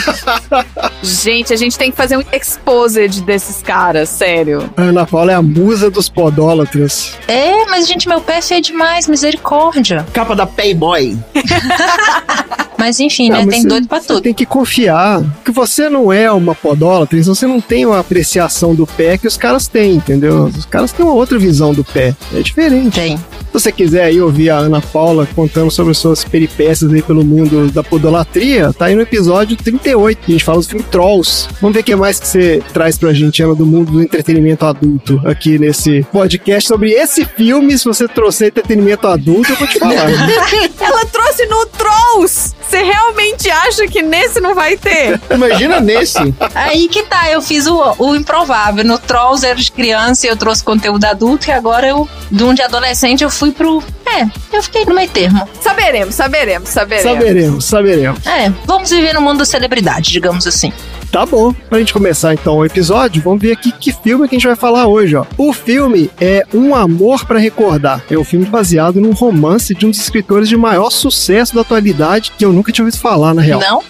Gente, 1.03 1.53
a 1.53 1.57
gente 1.57 1.77
tem 1.79 1.91
que 1.91 1.97
fazer 1.97 2.17
um 2.17 2.23
exposed 2.33 3.23
desses 3.23 3.63
caras, 3.63 4.09
sério. 4.09 4.71
A 4.77 4.83
Ana 4.83 5.07
Paula 5.07 5.33
é 5.33 5.35
a 5.35 5.43
musa 5.43 5.91
dos 5.91 6.09
podólatras. 6.09 7.17
é, 7.29 7.65
mas 7.67 7.87
gente, 7.89 8.09
meu 8.09 8.21
pé 8.21 8.39
é 8.39 8.43
feio 8.43 8.61
demais, 8.61 9.09
misericórdia. 9.09 10.07
Capa 10.13 10.35
da 10.37 10.47
Playboy. 10.47 11.19
Mas 12.83 12.99
enfim, 12.99 13.31
Ah, 13.31 13.39
né? 13.39 13.45
mas 13.47 13.55
Tem 13.55 13.63
doido 13.65 13.87
pra 13.87 14.01
tudo. 14.01 14.21
tem 14.21 14.35
que 14.35 14.45
confiar 14.45 15.23
que 15.45 15.53
você 15.53 15.89
não 15.89 16.13
é 16.13 16.31
uma 16.33 16.53
podólatra, 16.53 17.17
então 17.17 17.33
você 17.33 17.47
não 17.47 17.61
tem 17.61 17.87
uma 17.87 18.01
apreciação 18.01 18.75
do 18.75 18.85
pé 18.87 19.17
que 19.17 19.29
os 19.29 19.37
caras 19.37 19.69
têm, 19.69 19.95
entendeu? 19.95 20.47
Os 20.47 20.65
caras 20.67 20.91
têm 20.91 21.05
uma 21.05 21.15
outra 21.15 21.39
visão 21.39 21.73
do 21.73 21.85
pé. 21.85 22.15
É 22.35 22.41
diferente. 22.41 22.95
Tem. 22.99 23.19
Se 23.53 23.61
você 23.61 23.71
quiser 23.71 24.05
aí 24.05 24.19
ouvir 24.19 24.49
a 24.49 24.57
Ana 24.57 24.81
Paula 24.81 25.29
contando 25.37 25.71
sobre 25.71 25.93
suas 25.93 26.25
peripécias 26.25 26.91
aí 26.91 27.03
pelo 27.03 27.23
mundo 27.23 27.71
da 27.71 27.85
podolatria, 27.85 28.73
tá 28.73 28.87
aí 28.87 28.95
no 28.95 29.03
episódio 29.03 29.59
38, 29.59 30.19
que 30.21 30.33
a 30.33 30.33
gente 30.33 30.45
fala 30.45 30.59
do 30.59 30.67
filme 30.67 30.83
Trolls. 30.85 31.49
Vamos 31.61 31.75
ver 31.75 31.81
o 31.81 31.85
que 31.85 31.95
mais 31.95 32.19
que 32.19 32.27
você 32.27 32.63
traz 32.73 32.97
pra 32.97 33.13
gente, 33.13 33.43
Ana, 33.43 33.55
do 33.55 33.67
mundo 33.67 33.93
do 33.93 34.03
entretenimento 34.03 34.65
adulto, 34.65 35.21
aqui 35.27 35.59
nesse 35.59 36.03
podcast 36.11 36.67
sobre 36.67 36.93
esse 36.93 37.27
filme. 37.27 37.77
Se 37.77 37.85
você 37.85 38.09
trouxer 38.09 38.49
entretenimento 38.49 39.07
adulto, 39.07 39.53
eu 39.53 39.57
vou 39.57 39.69
te 39.69 39.79
falar. 39.79 40.09
Ela 40.81 41.05
trouxe 41.05 41.45
no 41.45 41.67
Trolls! 41.67 42.55
Você 42.73 42.83
realmente 42.83 43.51
acha 43.51 43.87
que 43.87 44.01
nesse 44.01 44.41
não 44.41 44.55
vai 44.55 44.79
ter? 44.79 45.21
Imagina 45.31 45.79
nesse. 45.79 46.35
Aí 46.55 46.89
que 46.89 47.03
tá, 47.03 47.31
eu 47.31 47.43
fiz 47.43 47.67
o, 47.67 47.95
o 47.99 48.17
improvável. 48.17 48.83
No 48.83 48.99
Trolls 48.99 49.45
era 49.47 49.59
de 49.59 49.71
criança 49.71 50.27
e 50.27 50.31
eu 50.31 50.39
trouxe 50.39 50.65
conteúdo 50.65 51.05
adulto, 51.05 51.51
e 51.51 51.53
agora 51.53 51.87
eu, 51.87 52.09
de 52.31 52.43
um 52.43 52.55
de 52.55 52.63
adolescente, 52.63 53.23
eu 53.23 53.29
fui 53.43 53.51
pro. 53.51 53.83
É, 54.07 54.57
eu 54.57 54.63
fiquei 54.63 54.85
no 54.85 54.95
meio 54.95 55.11
termo. 55.11 55.49
Saberemos, 55.61 56.15
saberemos, 56.15 56.69
saberemos. 56.69 57.13
saberemos, 57.13 57.65
saberemos. 57.65 58.27
É, 58.27 58.53
vamos 58.65 58.91
viver 58.91 59.13
no 59.15 59.21
mundo 59.21 59.39
da 59.39 59.45
celebridade, 59.45 60.13
digamos 60.13 60.47
assim. 60.47 60.73
Tá 61.11 61.27
bom. 61.27 61.53
Pra 61.53 61.81
gente 61.81 61.93
começar 61.93 62.33
então 62.33 62.59
o 62.59 62.65
episódio, 62.65 63.21
vamos 63.21 63.43
ver 63.43 63.53
aqui 63.53 63.73
que 63.73 63.93
filme 63.93 64.29
que 64.29 64.37
a 64.37 64.39
gente 64.39 64.47
vai 64.47 64.55
falar 64.55 64.87
hoje, 64.87 65.17
ó. 65.17 65.27
O 65.37 65.53
filme 65.53 66.09
é 66.21 66.45
Um 66.55 66.73
Amor 66.73 67.27
pra 67.27 67.39
Recordar. 67.39 68.03
É 68.09 68.17
um 68.17 68.25
filme 68.25 68.47
baseado 68.47 69.01
num 69.01 69.13
romance 69.13 69.75
de 69.75 69.87
um 69.87 69.91
dos 69.91 70.01
escritores 70.01 70.49
de 70.49 70.57
maior 70.57 70.91
sucesso 70.91 71.55
da 71.55 71.63
atualidade, 71.63 72.33
que 72.39 72.45
eu 72.45 72.53
nunca 72.53 72.71
tinha 72.71 72.85
ouvido 72.85 73.01
falar, 73.01 73.35
na 73.35 73.43
real. 73.43 73.61
Não? 73.61 73.83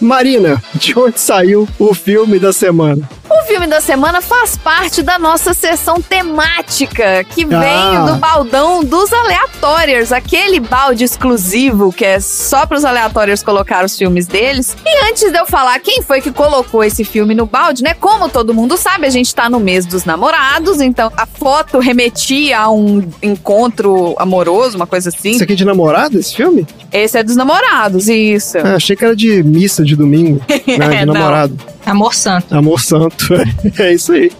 Marina, 0.00 0.62
de 0.74 0.96
onde 0.98 1.18
saiu 1.18 1.66
o 1.78 1.94
filme 1.94 2.38
da 2.38 2.52
semana? 2.52 3.08
O 3.42 3.46
filme 3.46 3.66
da 3.66 3.80
semana 3.80 4.20
faz 4.20 4.56
parte 4.56 5.02
da 5.02 5.18
nossa 5.18 5.54
sessão 5.54 6.00
temática, 6.00 7.22
que 7.24 7.44
Ah. 7.44 7.60
vem 7.60 8.04
do 8.06 8.16
baldão 8.18 8.82
dos 8.82 9.12
aleatórios, 9.12 10.10
aquele 10.12 10.58
balde 10.58 11.04
exclusivo 11.04 11.92
que 11.92 12.04
é 12.04 12.18
só 12.20 12.66
pros 12.66 12.84
aleatórios 12.84 13.42
colocar 13.42 13.84
os 13.84 13.96
filmes 13.96 14.26
deles. 14.26 14.76
E 14.84 15.08
antes 15.10 15.30
de 15.30 15.38
eu 15.38 15.46
falar 15.46 15.78
quem 15.80 16.02
foi 16.02 16.20
que 16.20 16.32
colocou 16.32 16.82
esse 16.82 17.04
filme 17.04 17.34
no 17.34 17.46
balde, 17.46 17.82
né? 17.82 17.94
Como 17.94 18.28
todo 18.28 18.52
mundo 18.54 18.76
sabe, 18.76 19.06
a 19.06 19.10
gente 19.10 19.34
tá 19.34 19.48
no 19.48 19.60
mês 19.60 19.86
dos 19.86 20.04
namorados, 20.04 20.80
então 20.80 21.12
a 21.16 21.26
foto 21.26 21.78
remetia 21.78 22.58
a 22.58 22.70
um 22.70 23.08
encontro 23.22 24.14
amoroso, 24.18 24.76
uma 24.76 24.86
coisa 24.86 25.08
assim. 25.10 25.30
Isso 25.32 25.44
aqui 25.44 25.52
é 25.52 25.56
de 25.56 25.64
namorado, 25.64 26.18
esse 26.18 26.34
filme? 26.34 26.66
Esse 26.92 27.18
é 27.18 27.22
dos 27.22 27.36
namorados, 27.36 28.08
isso. 28.08 28.58
Ah, 28.58 28.74
achei 28.76 28.96
que 28.96 29.04
era 29.04 29.14
de 29.14 29.42
missa 29.42 29.84
de 29.84 29.94
domingo, 29.94 30.40
né? 30.48 30.86
É, 30.96 30.98
De 31.00 31.06
não. 31.06 31.14
namorado. 31.14 31.56
Amor 31.86 32.14
santo. 32.14 32.54
Amor 32.54 32.80
santo. 32.80 33.26
É 33.78 33.92
isso 33.92 34.12
aí. 34.12 34.30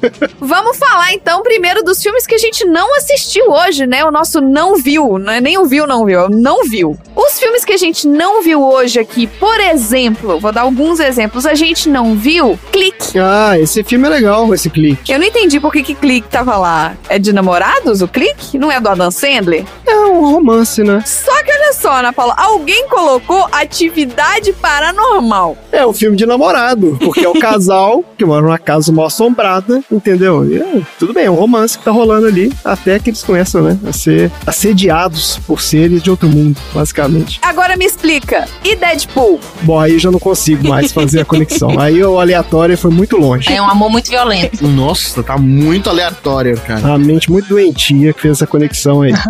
Vamos 0.40 0.78
falar 0.78 1.12
então 1.12 1.42
primeiro 1.42 1.82
dos 1.82 2.02
filmes 2.02 2.26
que 2.26 2.34
a 2.34 2.38
gente 2.38 2.64
não 2.64 2.96
assistiu 2.96 3.50
hoje, 3.50 3.86
né? 3.86 4.04
O 4.04 4.10
nosso 4.10 4.40
não 4.40 4.76
viu, 4.76 5.18
não 5.18 5.32
é 5.32 5.40
nem 5.40 5.58
o 5.58 5.64
viu, 5.66 5.86
não 5.86 6.04
viu, 6.04 6.20
é 6.20 6.26
o 6.26 6.28
não 6.28 6.64
viu. 6.64 6.98
Os 7.14 7.38
filmes 7.38 7.64
que 7.64 7.72
a 7.72 7.76
gente 7.76 8.06
não 8.08 8.42
viu 8.42 8.62
hoje 8.62 8.98
aqui, 8.98 9.26
por 9.26 9.60
exemplo, 9.60 10.40
vou 10.40 10.52
dar 10.52 10.62
alguns 10.62 11.00
exemplos, 11.00 11.44
a 11.44 11.54
gente 11.54 11.88
não 11.88 12.14
viu 12.14 12.58
Clique. 12.72 13.18
Ah, 13.18 13.58
esse 13.58 13.82
filme 13.84 14.06
é 14.06 14.10
legal, 14.10 14.52
esse 14.54 14.70
clique. 14.70 15.12
Eu 15.12 15.18
não 15.18 15.26
entendi 15.26 15.60
por 15.60 15.72
que, 15.72 15.82
que 15.82 15.94
Clique 15.94 16.28
tava 16.28 16.56
lá. 16.56 16.96
É 17.08 17.18
de 17.18 17.32
namorados 17.32 18.02
o 18.02 18.08
Clique? 18.08 18.58
Não 18.58 18.72
é 18.72 18.80
do 18.80 18.88
Adam 18.88 19.10
Sandler? 19.10 19.64
É 19.86 19.96
um 19.96 20.32
romance, 20.32 20.82
né? 20.82 21.02
Só 21.06 21.42
que 21.42 21.52
olha 21.52 21.72
só, 21.72 21.98
Ana 21.98 22.12
Paula, 22.12 22.34
Alguém 22.36 22.88
colocou 22.88 23.46
atividade 23.52 24.52
paranormal. 24.54 25.56
É 25.70 25.84
o 25.84 25.92
filme 25.92 26.16
de 26.16 26.26
namorado, 26.26 26.96
porque 27.00 27.24
é 27.24 27.28
o 27.28 27.35
casal 27.40 28.04
que 28.16 28.24
mora 28.24 28.42
numa 28.42 28.58
casa 28.58 28.92
mal 28.92 29.06
assombrada, 29.06 29.82
entendeu? 29.90 30.46
E, 30.50 30.58
é, 30.58 30.82
tudo 30.98 31.12
bem, 31.12 31.24
é 31.24 31.30
um 31.30 31.34
romance 31.34 31.78
que 31.78 31.84
tá 31.84 31.90
rolando 31.90 32.26
ali, 32.26 32.52
até 32.64 32.98
que 32.98 33.10
eles 33.10 33.22
começam, 33.22 33.62
né, 33.62 33.78
a 33.86 33.92
ser 33.92 34.30
assediados 34.46 35.38
por 35.46 35.60
seres 35.60 36.02
de 36.02 36.10
outro 36.10 36.28
mundo, 36.28 36.58
basicamente. 36.74 37.38
Agora 37.42 37.76
me 37.76 37.84
explica, 37.84 38.46
e 38.64 38.76
Deadpool? 38.76 39.40
Bom, 39.62 39.78
aí 39.78 39.94
eu 39.94 39.98
já 39.98 40.10
não 40.10 40.18
consigo 40.18 40.66
mais 40.68 40.92
fazer 40.92 41.20
a 41.20 41.24
conexão. 41.26 41.78
Aí 41.78 42.02
o 42.02 42.18
aleatório 42.18 42.76
foi 42.76 42.90
muito 42.90 43.16
longe. 43.16 43.52
É 43.52 43.60
um 43.60 43.68
amor 43.68 43.90
muito 43.90 44.10
violento. 44.10 44.66
Nossa, 44.66 45.22
tá 45.22 45.36
muito 45.36 45.88
aleatório, 45.90 46.58
cara. 46.60 46.94
A 46.94 46.98
mente 46.98 47.30
muito 47.30 47.48
doentia 47.48 48.12
que 48.12 48.20
fez 48.20 48.38
essa 48.38 48.46
conexão 48.46 49.02
aí. 49.02 49.12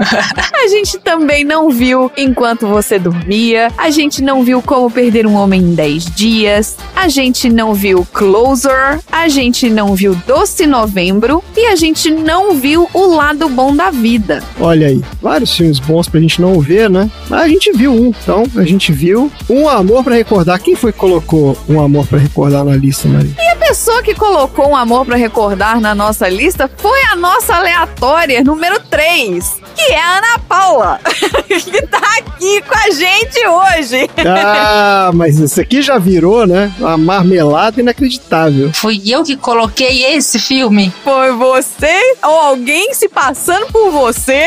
A 0.52 0.68
gente 0.68 0.98
também 0.98 1.44
não 1.44 1.70
viu 1.70 2.10
Enquanto 2.16 2.66
Você 2.66 2.98
Dormia, 2.98 3.68
a 3.76 3.88
gente 3.90 4.20
não 4.20 4.42
viu 4.42 4.60
Como 4.60 4.90
Perder 4.90 5.26
um 5.26 5.34
Homem 5.34 5.60
em 5.60 5.75
10 5.75 6.06
Dias, 6.06 6.76
a 6.94 7.08
gente 7.08 7.48
não 7.48 7.72
viu 7.72 7.96
Closer, 8.05 9.00
a 9.11 9.29
gente 9.29 9.69
não 9.71 9.95
viu 9.95 10.15
Doce 10.26 10.67
Novembro 10.67 11.43
e 11.57 11.67
a 11.67 11.76
gente 11.76 12.11
não 12.11 12.55
viu 12.55 12.88
O 12.93 13.15
Lado 13.15 13.49
Bom 13.49 13.75
da 13.75 13.91
Vida. 13.91 14.43
Olha 14.61 14.88
aí, 14.88 15.03
vários 15.23 15.55
filmes 15.57 15.79
bons 15.79 16.09
pra 16.09 16.21
gente 16.21 16.41
não 16.41 16.61
ver, 16.61 16.91
né? 16.91 17.11
Mas 17.29 17.43
a 17.43 17.49
gente 17.49 17.73
viu 17.73 17.93
um, 17.93 18.09
então 18.09 18.45
a 18.57 18.65
gente 18.65 18.93
viu 18.93 19.31
Um 19.49 19.69
Amor 19.69 20.05
pra 20.05 20.15
Recordar. 20.15 20.61
Quem 20.61 20.75
foi 20.76 20.93
que 20.93 20.99
colocou 20.99 21.57
Um 21.69 21.81
Amor 21.81 22.07
pra 22.07 22.19
Recordar 22.19 22.65
na 22.65 22.76
lista, 22.76 23.09
Maria? 23.09 23.31
E 23.38 23.49
a 23.49 23.57
pessoa 23.57 24.03
que 24.03 24.15
colocou 24.15 24.69
um 24.71 24.76
amor 24.76 25.05
pra 25.05 25.17
recordar 25.17 25.81
na 25.81 25.95
nossa 25.95 26.29
lista 26.29 26.71
foi 26.76 27.03
a 27.11 27.17
nossa 27.17 27.57
aleatória 27.57 28.43
número 28.45 28.79
3, 28.88 29.57
que 29.75 29.93
é 29.93 30.00
a 30.00 30.19
Ana 30.19 30.38
Paula, 30.38 31.00
que 31.49 31.83
tá 31.87 32.00
aqui 32.19 32.62
com 32.62 32.75
a 32.75 32.91
gente 32.91 33.47
hoje. 33.47 34.11
Ah, 34.25 35.11
mas 35.12 35.41
esse 35.41 35.61
aqui 35.61 35.83
já 35.83 35.99
virou, 35.99 36.47
né? 36.47 36.73
Uma 36.79 36.97
marmelada 36.97 37.81
inacreditável. 37.87 38.73
Fui 38.73 39.00
eu 39.07 39.23
que 39.23 39.37
coloquei 39.37 40.05
esse 40.05 40.38
filme. 40.38 40.93
Foi 41.05 41.33
você 41.33 42.16
ou 42.23 42.31
alguém 42.31 42.93
se 42.93 43.09
passando 43.09 43.66
por 43.66 43.90
você. 43.90 44.47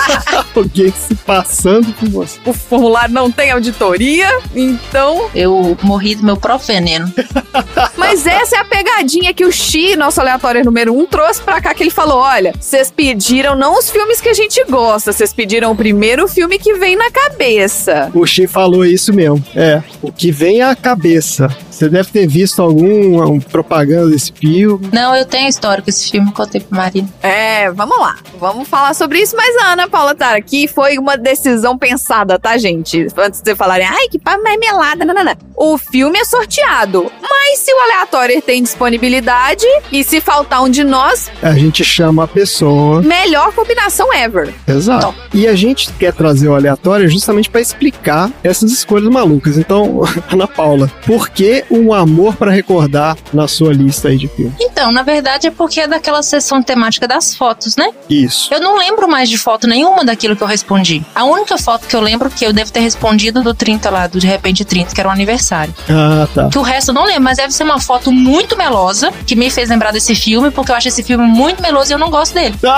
Alguém 0.54 0.92
se 0.92 1.14
passando 1.14 1.92
por 1.94 2.08
você. 2.08 2.38
O 2.44 2.52
formulário 2.52 3.14
não 3.14 3.30
tem 3.30 3.50
auditoria, 3.50 4.28
então. 4.54 5.30
Eu 5.34 5.76
morri 5.82 6.14
do 6.14 6.24
meu 6.24 6.36
próprio 6.36 6.74
veneno. 6.74 7.12
Mas 7.96 8.26
essa 8.26 8.56
é 8.56 8.58
a 8.58 8.64
pegadinha 8.64 9.32
que 9.32 9.44
o 9.44 9.52
Xi, 9.52 9.96
nosso 9.96 10.20
aleatório 10.20 10.64
número 10.64 10.92
1, 10.92 11.00
um, 11.00 11.06
trouxe 11.06 11.40
pra 11.40 11.60
cá, 11.60 11.72
que 11.72 11.82
ele 11.82 11.90
falou: 11.90 12.18
olha, 12.18 12.52
vocês 12.58 12.90
pediram 12.90 13.56
não 13.56 13.78
os 13.78 13.90
filmes 13.90 14.20
que 14.20 14.28
a 14.28 14.34
gente 14.34 14.62
gosta, 14.64 15.12
vocês 15.12 15.32
pediram 15.32 15.72
o 15.72 15.76
primeiro 15.76 16.26
filme 16.28 16.58
que 16.58 16.74
vem 16.74 16.96
na 16.96 17.10
cabeça. 17.10 18.10
O 18.14 18.26
Xi 18.26 18.46
falou 18.46 18.84
isso 18.84 19.12
mesmo. 19.12 19.42
É, 19.54 19.82
o 20.02 20.12
que 20.12 20.30
vem 20.30 20.62
à 20.62 20.74
cabeça. 20.74 21.48
Você 21.80 21.88
deve 21.88 22.10
ter 22.10 22.26
visto 22.26 22.60
algum 22.60 23.24
um, 23.24 23.40
propaganda 23.40 24.10
desse 24.10 24.30
filme. 24.30 24.90
Não, 24.92 25.16
eu 25.16 25.24
tenho 25.24 25.48
história 25.48 25.82
com 25.82 25.88
esse 25.88 26.10
filme, 26.10 26.30
contei 26.30 26.60
pro 26.60 26.76
Marina. 26.76 27.08
É, 27.22 27.70
vamos 27.72 27.98
lá. 27.98 28.16
Vamos 28.38 28.68
falar 28.68 28.92
sobre 28.92 29.18
isso, 29.20 29.34
mas 29.34 29.56
a 29.56 29.72
Ana 29.72 29.88
Paula 29.88 30.14
tá 30.14 30.36
aqui. 30.36 30.68
Foi 30.68 30.98
uma 30.98 31.16
decisão 31.16 31.78
pensada, 31.78 32.38
tá, 32.38 32.58
gente? 32.58 33.06
Antes 33.16 33.40
de 33.40 33.46
vocês 33.46 33.56
falarem, 33.56 33.86
ai, 33.86 34.08
que 34.10 34.18
pá 34.18 34.36
melada, 34.60 35.06
não, 35.06 35.14
não, 35.14 35.24
não. 35.24 35.34
O 35.56 35.78
filme 35.78 36.18
é 36.18 36.24
sorteado. 36.24 37.10
Mas 37.22 37.60
se 37.60 37.72
o 37.72 37.78
aleatório 37.80 38.42
tem 38.42 38.62
disponibilidade 38.62 39.64
e 39.90 40.04
se 40.04 40.20
faltar 40.20 40.62
um 40.62 40.68
de 40.68 40.84
nós, 40.84 41.30
A 41.42 41.52
gente 41.52 41.82
chama 41.82 42.24
a 42.24 42.28
pessoa. 42.28 43.00
melhor 43.00 43.54
combinação 43.54 44.12
ever. 44.14 44.52
Exato. 44.68 45.14
E 45.32 45.46
a 45.46 45.54
gente 45.54 45.90
quer 45.94 46.12
trazer 46.12 46.48
o 46.48 46.54
aleatório 46.54 47.08
justamente 47.08 47.48
pra 47.48 47.60
explicar 47.60 48.30
essas 48.44 48.70
escolhas 48.70 49.08
malucas. 49.08 49.56
Então, 49.56 50.02
Ana 50.30 50.46
Paula, 50.46 50.90
por 51.06 51.30
que 51.30 51.64
um 51.70 51.92
amor 51.92 52.36
pra 52.36 52.50
recordar 52.50 53.16
na 53.32 53.46
sua 53.46 53.72
lista 53.72 54.08
aí 54.08 54.16
de 54.16 54.28
filmes? 54.28 54.54
Então, 54.60 54.92
na 54.92 55.02
verdade 55.02 55.46
é 55.46 55.50
porque 55.50 55.80
é 55.80 55.88
daquela 55.88 56.22
sessão 56.22 56.62
temática 56.62 57.06
das 57.06 57.34
fotos, 57.34 57.76
né? 57.76 57.90
Isso. 58.08 58.52
Eu 58.52 58.60
não 58.60 58.78
lembro 58.78 59.08
mais 59.08 59.28
de 59.28 59.38
foto 59.38 59.66
nenhuma 59.66 60.04
daquilo 60.04 60.36
que 60.36 60.42
eu 60.42 60.46
respondi. 60.46 61.04
A 61.14 61.24
única 61.24 61.56
foto 61.58 61.86
que 61.86 61.94
eu 61.94 62.00
lembro 62.00 62.30
que 62.30 62.44
eu 62.44 62.52
devo 62.52 62.72
ter 62.72 62.80
respondido 62.80 63.42
do 63.42 63.54
30 63.54 63.90
lá, 63.90 64.06
do 64.06 64.18
De 64.18 64.26
Repente 64.26 64.64
30, 64.64 64.94
que 64.94 65.00
era 65.00 65.08
o 65.08 65.12
aniversário. 65.12 65.74
Ah, 65.88 66.26
tá. 66.34 66.48
Que 66.48 66.58
o 66.58 66.62
resto 66.62 66.90
eu 66.90 66.94
não 66.94 67.04
lembro, 67.04 67.22
mas 67.22 67.36
deve 67.36 67.52
ser 67.52 67.62
uma 67.62 67.80
foto 67.80 68.12
muito 68.12 68.56
melosa, 68.56 69.12
que 69.26 69.36
me 69.36 69.50
fez 69.50 69.68
lembrar 69.68 69.92
desse 69.92 70.14
filme, 70.14 70.50
porque 70.50 70.72
eu 70.72 70.76
acho 70.76 70.88
esse 70.88 71.02
filme 71.02 71.26
muito 71.26 71.62
meloso 71.62 71.92
e 71.92 71.94
eu 71.94 71.98
não 71.98 72.10
gosto 72.10 72.34
dele. 72.34 72.54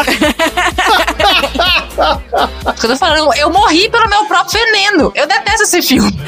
Porque 2.64 2.86
eu 2.86 2.90
tô 2.90 2.96
falando, 2.96 3.18
eu, 3.18 3.32
eu 3.34 3.50
morri 3.50 3.88
pelo 3.90 4.08
meu 4.08 4.24
próprio 4.26 4.58
veneno. 4.58 5.12
Eu 5.14 5.26
detesto 5.26 5.62
esse 5.62 5.82
filme. 5.82 6.18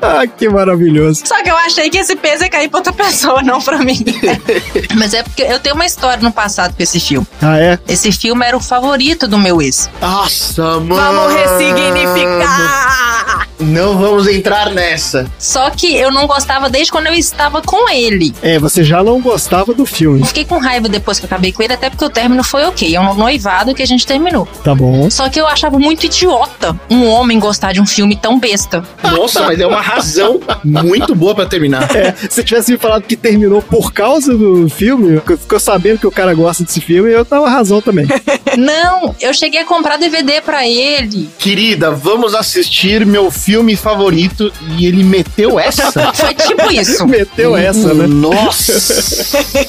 Ah, 0.00 0.26
que 0.26 0.48
maravilhoso. 0.48 1.26
Só 1.26 1.42
que 1.42 1.50
eu 1.50 1.56
achei 1.56 1.90
que 1.94 1.98
esse 1.98 2.16
peso 2.16 2.42
ia 2.42 2.50
cair 2.50 2.68
pra 2.68 2.78
outra 2.78 2.92
pessoa, 2.92 3.40
não 3.40 3.62
pra 3.62 3.78
mim. 3.78 4.04
Mas 4.98 5.14
é 5.14 5.22
porque 5.22 5.42
eu 5.42 5.60
tenho 5.60 5.76
uma 5.76 5.86
história 5.86 6.20
no 6.20 6.32
passado 6.32 6.74
com 6.74 6.82
esse 6.82 6.98
filme. 6.98 7.24
Ah, 7.40 7.56
é? 7.56 7.78
Esse 7.86 8.10
filme 8.10 8.44
era 8.44 8.56
o 8.56 8.60
favorito 8.60 9.28
do 9.28 9.38
meu 9.38 9.62
ex. 9.62 9.88
Nossa, 10.00 10.80
mano. 10.80 10.96
Vamos 10.96 11.32
ressignificar. 11.34 13.46
Não 13.58 13.98
vamos 13.98 14.26
entrar 14.26 14.70
nessa. 14.70 15.30
Só 15.38 15.70
que 15.70 15.94
eu 15.94 16.10
não 16.10 16.26
gostava 16.26 16.68
desde 16.68 16.90
quando 16.90 17.06
eu 17.06 17.14
estava 17.14 17.62
com 17.62 17.88
ele. 17.88 18.34
É, 18.42 18.58
você 18.58 18.82
já 18.82 19.02
não 19.02 19.20
gostava 19.20 19.72
do 19.72 19.86
filme. 19.86 20.20
Eu 20.20 20.26
fiquei 20.26 20.44
com 20.44 20.58
raiva 20.58 20.88
depois 20.88 21.18
que 21.18 21.24
eu 21.24 21.28
acabei 21.28 21.52
com 21.52 21.62
ele, 21.62 21.72
até 21.72 21.88
porque 21.88 22.04
o 22.04 22.10
término 22.10 22.42
foi 22.42 22.64
ok. 22.64 22.94
É 22.94 23.00
um 23.00 23.14
noivado 23.14 23.74
que 23.74 23.82
a 23.82 23.86
gente 23.86 24.06
terminou. 24.06 24.46
Tá 24.62 24.74
bom. 24.74 25.08
Só 25.10 25.28
que 25.28 25.40
eu 25.40 25.46
achava 25.46 25.78
muito 25.78 26.04
idiota 26.06 26.78
um 26.90 27.06
homem 27.06 27.38
gostar 27.38 27.72
de 27.72 27.80
um 27.80 27.86
filme 27.86 28.16
tão 28.16 28.38
besta. 28.38 28.82
Nossa, 29.02 29.42
mas 29.44 29.60
é 29.60 29.66
uma 29.66 29.80
razão 29.80 30.40
muito 30.64 31.14
boa 31.14 31.34
pra 31.34 31.46
terminar. 31.46 31.94
É, 31.94 32.14
se 32.28 32.42
tivesse 32.42 32.72
me 32.72 32.78
falado 32.78 33.02
que 33.02 33.16
terminou 33.16 33.62
por 33.62 33.92
causa 33.92 34.36
do 34.36 34.68
filme, 34.68 35.20
ficou 35.20 35.60
sabendo 35.60 35.98
que 35.98 36.06
o 36.06 36.10
cara 36.10 36.34
gosta 36.34 36.64
desse 36.64 36.80
filme, 36.80 37.10
eu 37.10 37.24
tava 37.24 37.48
razão 37.48 37.80
também. 37.80 38.06
Não, 38.56 39.14
eu 39.20 39.32
cheguei 39.32 39.60
a 39.60 39.64
comprar 39.64 39.96
DVD 39.96 40.40
pra 40.40 40.66
ele. 40.66 41.28
Querida, 41.38 41.90
vamos 41.90 42.34
assistir 42.34 43.04
meu 43.06 43.30
filme 43.30 43.76
favorito 43.76 44.52
e 44.76 44.86
ele 44.86 45.02
meteu 45.04 45.58
essa. 45.58 45.90
Foi 46.14 46.34
tipo 46.34 46.70
isso. 46.72 47.06
Meteu 47.06 47.56
essa, 47.56 47.92
né? 47.94 48.06
Nossa. 48.06 48.72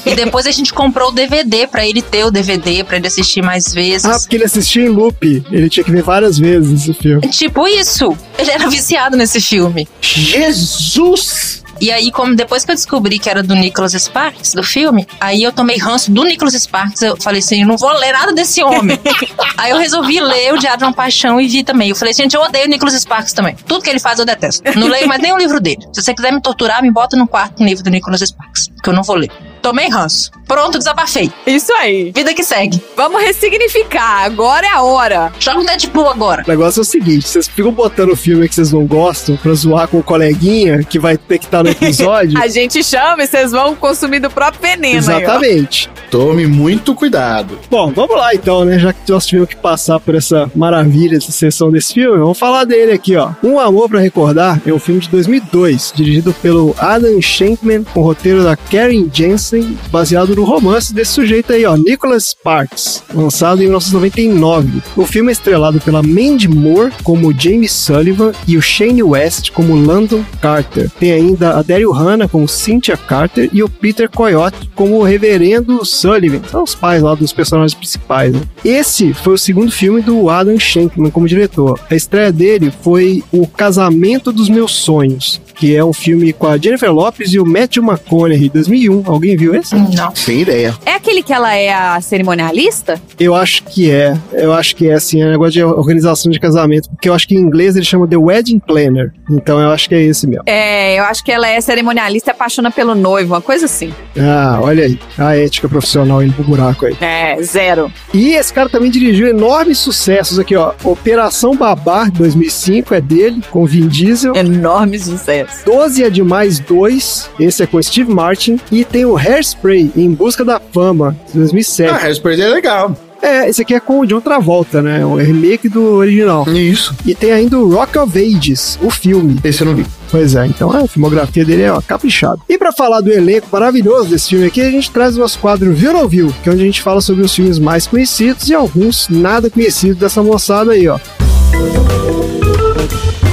E 0.05 0.15
depois 0.15 0.45
a 0.47 0.51
gente 0.51 0.73
comprou 0.73 1.09
o 1.09 1.11
DVD 1.11 1.67
pra 1.67 1.85
ele 1.85 2.01
ter 2.01 2.23
o 2.25 2.31
DVD, 2.31 2.83
pra 2.83 2.97
ele 2.97 3.07
assistir 3.07 3.41
mais 3.41 3.73
vezes. 3.73 4.05
Ah, 4.05 4.19
porque 4.19 4.35
ele 4.35 4.45
assistia 4.45 4.83
em 4.83 4.89
loop. 4.89 5.43
Ele 5.51 5.69
tinha 5.69 5.83
que 5.83 5.91
ver 5.91 6.03
várias 6.03 6.37
vezes 6.37 6.81
esse 6.81 6.93
filme. 6.93 7.27
Tipo 7.29 7.67
isso. 7.67 8.15
Ele 8.37 8.51
era 8.51 8.69
viciado 8.69 9.17
nesse 9.17 9.39
filme. 9.41 9.87
Jesus! 10.01 11.63
E 11.79 11.91
aí, 11.91 12.11
como 12.11 12.35
depois 12.35 12.63
que 12.63 12.71
eu 12.71 12.75
descobri 12.75 13.19
que 13.19 13.29
era 13.29 13.43
do 13.43 13.53
Nicholas 13.55 13.93
Sparks, 13.93 14.53
do 14.53 14.63
filme, 14.63 15.07
aí 15.19 15.43
eu 15.43 15.51
tomei 15.51 15.77
ranço 15.77 16.11
do 16.11 16.23
Nicholas 16.23 16.53
Sparks. 16.53 17.01
Eu 17.01 17.17
falei 17.17 17.39
assim: 17.39 17.61
eu 17.61 17.67
não 17.67 17.77
vou 17.77 17.91
ler 17.93 18.13
nada 18.13 18.33
desse 18.33 18.63
homem. 18.63 18.99
aí 19.57 19.71
eu 19.71 19.77
resolvi 19.77 20.19
ler 20.19 20.53
o 20.53 20.57
Diário 20.57 20.79
de 20.79 20.83
uma 20.85 20.93
Paixão 20.93 21.39
e 21.39 21.47
vi 21.47 21.63
também. 21.63 21.89
Eu 21.89 21.95
falei, 21.95 22.13
gente, 22.13 22.35
eu 22.35 22.41
odeio 22.41 22.65
o 22.65 22.69
Nicholas 22.69 22.93
Sparks 22.93 23.33
também. 23.33 23.55
Tudo 23.67 23.83
que 23.83 23.89
ele 23.89 23.99
faz 23.99 24.19
eu 24.19 24.25
detesto. 24.25 24.63
Não 24.77 24.87
leio 24.87 25.07
mais 25.07 25.21
nem 25.21 25.33
o 25.33 25.37
livro 25.37 25.59
dele. 25.59 25.85
Se 25.93 26.01
você 26.01 26.13
quiser 26.13 26.31
me 26.31 26.41
torturar, 26.41 26.81
me 26.81 26.91
bota 26.91 27.17
no 27.17 27.27
quarto 27.27 27.55
com 27.55 27.63
o 27.63 27.67
livro 27.67 27.83
do 27.83 27.89
Nicholas 27.89 28.21
Sparks, 28.21 28.69
que 28.81 28.89
eu 28.89 28.93
não 28.93 29.03
vou 29.03 29.15
ler. 29.15 29.31
Tomei 29.65 29.89
ranço. 29.89 30.29
Pronto, 30.47 30.77
desabafei. 30.77 31.31
Isso 31.47 31.73
aí. 31.73 32.11
Vida 32.11 32.35
que 32.35 32.43
segue. 32.43 32.79
Vamos 32.95 33.19
ressignificar. 33.19 34.23
Agora 34.23 34.63
é 34.63 34.69
a 34.69 34.83
hora. 34.83 35.33
Joga 35.39 35.59
um 35.59 35.65
Deadpool 35.65 36.07
agora. 36.07 36.43
O 36.45 36.47
negócio 36.47 36.81
é 36.81 36.83
o 36.83 36.85
seguinte: 36.85 37.27
vocês 37.27 37.47
ficam 37.47 37.71
botando 37.71 38.11
o 38.11 38.15
filme 38.15 38.47
que 38.47 38.53
vocês 38.53 38.71
não 38.71 38.85
gostam 38.85 39.35
pra 39.37 39.51
zoar 39.55 39.87
com 39.87 39.97
o 39.97 40.03
coleguinha 40.03 40.83
que 40.83 40.99
vai 40.99 41.17
ter 41.17 41.39
que 41.39 41.45
estar 41.45 41.63
no 41.63 41.71
episódio. 41.71 42.37
A 42.41 42.47
gente 42.47 42.83
chama 42.83 43.23
e 43.23 43.27
vocês 43.27 43.51
vão 43.51 43.75
consumir 43.75 44.19
do 44.19 44.29
próprio 44.29 44.61
veneno. 44.61 44.97
aí. 44.97 45.23
Exatamente. 45.23 45.89
Tome 46.11 46.45
muito 46.45 46.93
cuidado. 46.93 47.57
Bom, 47.69 47.91
vamos 47.91 48.15
lá 48.15 48.35
então, 48.35 48.63
né? 48.63 48.77
Já 48.77 48.93
que 48.93 49.11
nós 49.11 49.25
tivemos 49.25 49.49
que 49.49 49.55
passar 49.55 49.99
por 49.99 50.13
essa 50.13 50.49
maravilha 50.55 51.17
dessa 51.17 51.31
sessão 51.31 51.71
desse 51.71 51.95
filme, 51.95 52.19
vamos 52.19 52.37
falar 52.37 52.65
dele 52.65 52.91
aqui, 52.91 53.15
ó. 53.15 53.31
Um 53.43 53.59
Amor 53.59 53.89
pra 53.89 53.99
Recordar 53.99 54.61
é 54.63 54.71
um 54.71 54.79
filme 54.79 55.01
de 55.01 55.09
2002, 55.09 55.91
dirigido 55.95 56.33
pelo 56.33 56.75
Adam 56.77 57.19
Shankman, 57.19 57.83
com 57.83 58.01
o 58.01 58.03
roteiro 58.03 58.43
da 58.43 58.55
Karen 58.55 59.09
Jensen, 59.11 59.54
baseado 59.91 60.35
no 60.35 60.43
romance 60.43 60.93
desse 60.93 61.11
sujeito 61.11 61.53
aí, 61.53 61.65
ó, 61.65 61.75
Nicholas 61.75 62.29
Sparks, 62.29 63.03
lançado 63.13 63.59
em 63.61 63.65
1999. 63.65 64.81
O 64.95 65.05
filme 65.05 65.29
é 65.29 65.33
estrelado 65.33 65.79
pela 65.81 66.01
Mandy 66.01 66.47
Moore 66.47 66.91
como 67.03 67.33
Jamie 67.37 67.69
Sullivan 67.69 68.31
e 68.47 68.57
o 68.57 68.61
Shane 68.61 69.03
West 69.03 69.51
como 69.51 69.75
Landon 69.75 70.23
Carter. 70.41 70.89
Tem 70.99 71.11
ainda 71.11 71.57
a 71.57 71.61
Daryl 71.61 71.91
Hannah 71.91 72.27
como 72.27 72.47
Cynthia 72.47 72.97
Carter 72.97 73.49
e 73.51 73.63
o 73.63 73.69
Peter 73.69 74.09
Coyote 74.09 74.69
como 74.75 74.99
o 74.99 75.03
Reverendo 75.03 75.85
Sullivan. 75.85 76.41
São 76.49 76.63
os 76.63 76.75
pais 76.75 77.01
lá 77.01 77.15
dos 77.15 77.33
personagens 77.33 77.73
principais. 77.73 78.33
Né? 78.33 78.41
Esse 78.63 79.13
foi 79.13 79.33
o 79.33 79.37
segundo 79.37 79.71
filme 79.71 80.01
do 80.01 80.29
Adam 80.29 80.59
Shankman 80.59 81.11
como 81.11 81.27
diretor. 81.27 81.79
A 81.89 81.95
estreia 81.95 82.31
dele 82.31 82.71
foi 82.81 83.23
O 83.31 83.47
Casamento 83.47 84.31
dos 84.31 84.49
Meus 84.49 84.73
Sonhos. 84.73 85.41
Que 85.55 85.75
é 85.75 85.83
um 85.83 85.93
filme 85.93 86.33
com 86.33 86.47
a 86.47 86.57
Jennifer 86.57 86.91
Lopez 86.91 87.33
e 87.33 87.39
o 87.39 87.45
Matthew 87.45 87.83
McConaughey, 87.83 88.49
2001. 88.49 89.03
Alguém 89.05 89.37
viu 89.37 89.55
esse? 89.55 89.75
Não. 89.75 90.15
Sem 90.15 90.41
ideia. 90.41 90.75
É 90.85 90.93
aquele 90.93 91.23
que 91.23 91.33
ela 91.33 91.55
é 91.55 91.73
a 91.73 91.99
cerimonialista? 92.01 93.01
Eu 93.19 93.33
acho 93.35 93.63
que 93.63 93.89
é. 93.89 94.15
Eu 94.33 94.53
acho 94.53 94.75
que 94.75 94.89
é 94.89 94.93
assim, 94.93 95.21
é 95.21 95.27
um 95.27 95.31
negócio 95.31 95.53
de 95.53 95.63
organização 95.63 96.31
de 96.31 96.39
casamento, 96.39 96.89
porque 96.89 97.09
eu 97.09 97.13
acho 97.13 97.27
que 97.27 97.35
em 97.35 97.39
inglês 97.39 97.75
ele 97.75 97.85
chama 97.85 98.07
The 98.07 98.17
Wedding 98.17 98.59
Planner. 98.59 99.13
Então 99.29 99.59
eu 99.59 99.69
acho 99.69 99.87
que 99.87 99.95
é 99.95 100.01
esse 100.01 100.27
mesmo. 100.27 100.43
É, 100.45 100.99
eu 100.99 101.03
acho 101.03 101.23
que 101.23 101.31
ela 101.31 101.47
é 101.47 101.59
cerimonialista 101.61 102.31
e 102.31 102.33
apaixona 102.33 102.71
pelo 102.71 102.93
noivo, 102.95 103.33
uma 103.33 103.41
coisa 103.41 103.65
assim. 103.65 103.93
Ah, 104.19 104.59
olha 104.61 104.85
aí. 104.85 104.99
A 105.17 105.35
ética 105.35 105.69
profissional 105.69 106.23
indo 106.23 106.33
pro 106.33 106.43
buraco 106.43 106.85
aí. 106.85 106.95
É, 106.99 107.41
zero. 107.41 107.91
E 108.13 108.33
esse 108.33 108.53
cara 108.53 108.69
também 108.69 108.91
dirigiu 108.91 109.27
enormes 109.27 109.77
sucessos 109.79 110.39
aqui, 110.39 110.55
ó. 110.55 110.73
Operação 110.83 111.55
Babar, 111.55 112.11
2005, 112.11 112.93
é 112.93 113.01
dele, 113.01 113.41
com 113.49 113.65
Vin 113.65 113.87
Diesel. 113.87 114.35
Enorme 114.35 114.99
sucesso. 114.99 115.44
12 115.65 116.03
é 116.03 116.09
demais 116.09 116.59
2, 116.59 117.29
esse 117.39 117.63
é 117.63 117.67
com 117.67 117.81
Steve 117.81 118.11
Martin. 118.11 118.59
E 118.71 118.83
tem 118.83 119.05
o 119.05 119.17
Hairspray, 119.17 119.91
Em 119.95 120.11
Busca 120.11 120.43
da 120.43 120.59
Fama, 120.59 121.15
2007. 121.33 121.89
Ah, 121.89 121.97
Hairspray 121.97 122.41
é 122.41 122.47
legal. 122.47 122.95
É, 123.21 123.49
esse 123.49 123.63
aqui 123.63 123.73
é 123.73 123.79
com 123.79 124.01
o 124.01 124.05
John 124.05 124.21
Travolta, 124.21 124.83
né? 124.83 125.03
O 125.03 125.15
remake 125.15 125.67
do 125.67 125.95
original. 125.95 126.47
Isso. 126.47 126.93
E 127.03 127.15
tem 127.15 127.31
ainda 127.31 127.57
o 127.57 127.73
Rock 127.73 127.97
of 127.97 128.15
Ages, 128.15 128.77
o 128.83 128.91
filme. 128.91 129.39
Esse 129.43 129.61
eu 129.61 129.67
não 129.67 129.75
vi. 129.75 129.83
Pois 130.11 130.35
é, 130.35 130.45
então 130.45 130.71
a 130.71 130.87
filmografia 130.87 131.43
dele 131.43 131.63
é 131.63 131.71
ó, 131.71 131.81
caprichada. 131.81 132.39
E 132.47 132.55
pra 132.55 132.71
falar 132.71 133.01
do 133.01 133.11
elenco 133.11 133.47
maravilhoso 133.51 134.09
desse 134.09 134.29
filme 134.29 134.45
aqui, 134.45 134.61
a 134.61 134.69
gente 134.69 134.91
traz 134.91 135.17
o 135.17 135.19
nosso 135.19 135.39
quadro 135.39 135.73
Viu 135.73 135.97
ou 135.97 136.07
Viu, 136.07 136.31
que 136.43 136.49
é 136.49 136.51
onde 136.51 136.61
a 136.61 136.65
gente 136.65 136.83
fala 136.83 137.01
sobre 137.01 137.25
os 137.25 137.33
filmes 137.33 137.57
mais 137.57 137.87
conhecidos 137.87 138.47
e 138.47 138.53
alguns 138.53 139.09
nada 139.09 139.49
conhecidos 139.49 139.97
dessa 139.97 140.21
moçada 140.21 140.73
aí, 140.73 140.87
ó. 140.87 140.99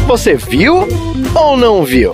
Você 0.07 0.35
viu 0.35 0.87
ou 1.35 1.57
não 1.57 1.85
viu? 1.85 2.12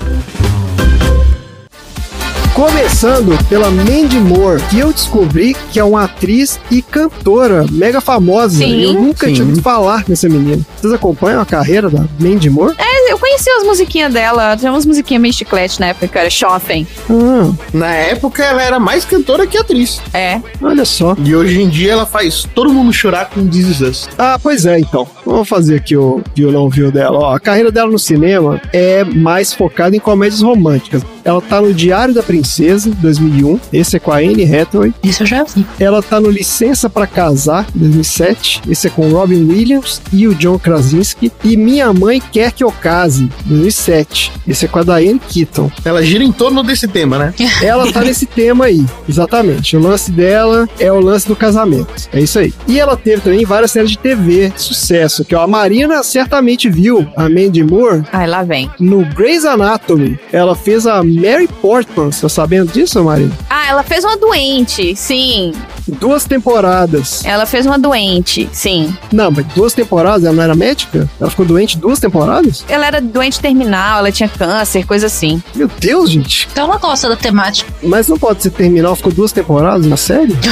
Começando 2.59 3.39
pela 3.49 3.71
Mandy 3.71 4.19
Moore, 4.19 4.61
que 4.69 4.81
eu 4.81 4.93
descobri 4.93 5.55
que 5.71 5.79
é 5.79 5.85
uma 5.85 6.03
atriz 6.03 6.59
e 6.69 6.83
cantora 6.83 7.65
mega 7.71 8.01
famosa. 8.01 8.59
Sim. 8.59 8.81
Eu 8.83 8.95
nunca 8.95 9.29
Sim. 9.29 9.33
tinha 9.35 9.45
ouvido 9.47 9.63
falar 9.63 10.03
nessa 10.09 10.29
menina. 10.29 10.61
Vocês 10.77 10.93
acompanham 10.93 11.41
a 11.41 11.47
carreira 11.47 11.89
da 11.89 12.05
Mandy 12.19 12.51
Moore? 12.51 12.75
É, 12.77 13.13
eu 13.13 13.17
conheci 13.17 13.49
as 13.49 13.63
musiquinhas 13.63 14.13
dela, 14.13 14.57
tinha 14.57 14.73
umas 14.73 14.85
musiquinhas 14.85 15.23
meio 15.23 15.33
chiclete 15.33 15.79
na 15.79 15.87
época, 15.87 16.09
que 16.09 16.19
era 16.19 16.29
Shopping. 16.29 16.85
Ah, 17.09 17.53
Na 17.73 17.95
época 17.95 18.43
ela 18.43 18.61
era 18.61 18.81
mais 18.81 19.05
cantora 19.05 19.47
que 19.47 19.57
atriz. 19.57 20.01
É. 20.13 20.41
olha 20.61 20.85
só. 20.85 21.17
E 21.23 21.37
hoje 21.37 21.63
em 21.63 21.69
dia 21.69 21.93
ela 21.93 22.07
faz 22.07 22.45
todo 22.57 22.73
mundo 22.73 22.93
chorar 22.93 23.27
com 23.31 23.47
This 23.47 23.69
Is 23.69 23.81
Us. 23.81 24.09
Ah, 24.19 24.37
pois 24.43 24.67
é, 24.67 24.81
então. 24.81 25.07
Vamos 25.25 25.49
fazer 25.49 25.77
aqui 25.77 25.97
o 25.97 26.25
não 26.37 26.69
viu 26.69 26.91
dela. 26.91 27.21
Ó, 27.21 27.35
a 27.37 27.39
carreira 27.39 27.71
dela 27.71 27.89
no 27.89 28.01
cinema 28.01 28.61
é 28.73 29.05
mais 29.05 29.53
focada 29.53 29.95
em 29.95 30.01
comédias 30.01 30.43
românticas. 30.43 31.05
Ela 31.29 31.43
tá 31.43 31.61
no 31.61 31.75
Diário 31.75 32.15
da 32.15 32.23
Princesa, 32.23 32.91
2001. 33.03 33.61
Esse 33.71 33.97
é 33.97 34.01
com 34.01 34.11
a 34.11 34.17
Anne 34.17 34.45
Hathaway. 34.45 34.95
Isso 35.03 35.25
eu 35.25 35.27
já 35.27 35.45
vi. 35.45 35.67
Ela 35.79 36.03
tá 36.03 36.19
no 36.19 36.31
Licença 36.31 36.89
pra 36.89 37.07
Casar, 37.07 37.67
2007. 37.75 38.63
Esse 38.67 38.87
é 38.87 38.91
com 38.91 39.07
o 39.07 39.13
Robin 39.13 39.47
Williams 39.47 40.01
e 40.11 40.27
o 40.27 40.35
John 40.35 40.59
Krasinski. 40.59 41.31
E 41.45 41.55
Minha 41.55 41.93
Mãe 41.93 42.19
Quer 42.33 42.51
Que 42.53 42.65
Eu 42.65 42.73
Case, 42.73 43.29
2007. 43.45 44.33
Esse 44.49 44.65
é 44.65 44.69
com 44.69 44.79
a 44.79 44.83
Diane 44.83 45.19
Keaton. 45.29 45.71
Ela 45.85 46.03
gira 46.03 46.25
em 46.25 46.33
torno 46.33 46.63
desse 46.63 46.89
tema, 46.89 47.19
né? 47.19 47.35
Ela 47.63 47.93
tá 47.93 48.01
nesse 48.01 48.25
tema 48.25 48.65
aí, 48.65 48.83
exatamente. 49.07 49.77
O 49.77 49.81
lance 49.81 50.11
dela 50.11 50.67
é 50.81 50.91
o 50.91 50.99
lance 50.99 51.29
do 51.29 51.37
casamento. 51.37 52.09
É 52.11 52.21
isso 52.21 52.39
aí. 52.39 52.55
E 52.67 52.81
ela 52.81 52.97
teve 52.97 53.21
também 53.21 53.45
várias 53.45 53.71
séries 53.73 53.91
de 53.91 53.99
TV 53.99 54.49
de 54.49 54.63
sucesso, 54.63 55.27
que 55.27 55.35
ó, 55.35 55.43
a 55.43 55.47
Marina 55.47 56.03
certamente 56.03 56.71
viu 56.71 57.07
a 57.15 57.29
Mandy 57.29 57.63
Moore 57.63 58.05
Ai, 58.13 58.27
lá 58.27 58.43
vem. 58.43 58.71
no 58.81 59.05
Grey's 59.05 59.45
Anatomy. 59.45 60.19
Ela 60.33 60.55
fez 60.55 60.87
a 60.87 61.03
Mary 61.19 61.49
Portman, 61.61 62.11
você 62.13 62.23
tá 62.23 62.29
sabendo 62.29 62.73
disso, 62.73 63.03
Marina? 63.03 63.33
Ah, 63.51 63.67
ela 63.69 63.83
fez 63.83 64.05
uma 64.05 64.17
doente, 64.17 64.95
sim. 64.97 65.53
Duas 65.87 66.25
temporadas. 66.27 67.25
Ela 67.25 67.47
fez 67.47 67.65
uma 67.65 67.79
doente, 67.79 68.47
sim. 68.53 68.95
Não, 69.11 69.31
mas 69.31 69.47
duas 69.55 69.73
temporadas? 69.73 70.25
Ela 70.25 70.35
não 70.37 70.43
era 70.43 70.55
médica? 70.55 71.09
Ela 71.19 71.31
ficou 71.31 71.47
doente 71.47 71.79
duas 71.79 71.99
temporadas? 71.99 72.63
Ela 72.69 72.87
era 72.87 73.01
doente 73.01 73.41
terminal, 73.41 74.01
ela 74.01 74.13
tinha 74.13 74.29
câncer, 74.29 74.85
coisa 74.87 75.07
assim. 75.07 75.43
Meu 75.55 75.69
Deus, 75.81 76.11
gente. 76.11 76.47
Então 76.53 76.65
ela 76.69 76.77
gosta 76.77 77.09
da 77.09 77.17
temática. 77.17 77.73
Mas 77.83 78.07
não 78.07 78.19
pode 78.19 78.43
ser 78.43 78.51
terminal, 78.51 78.95
ficou 78.97 79.13
duas 79.13 79.33
temporadas 79.33 79.87
na 79.87 79.97
série? 79.97 80.37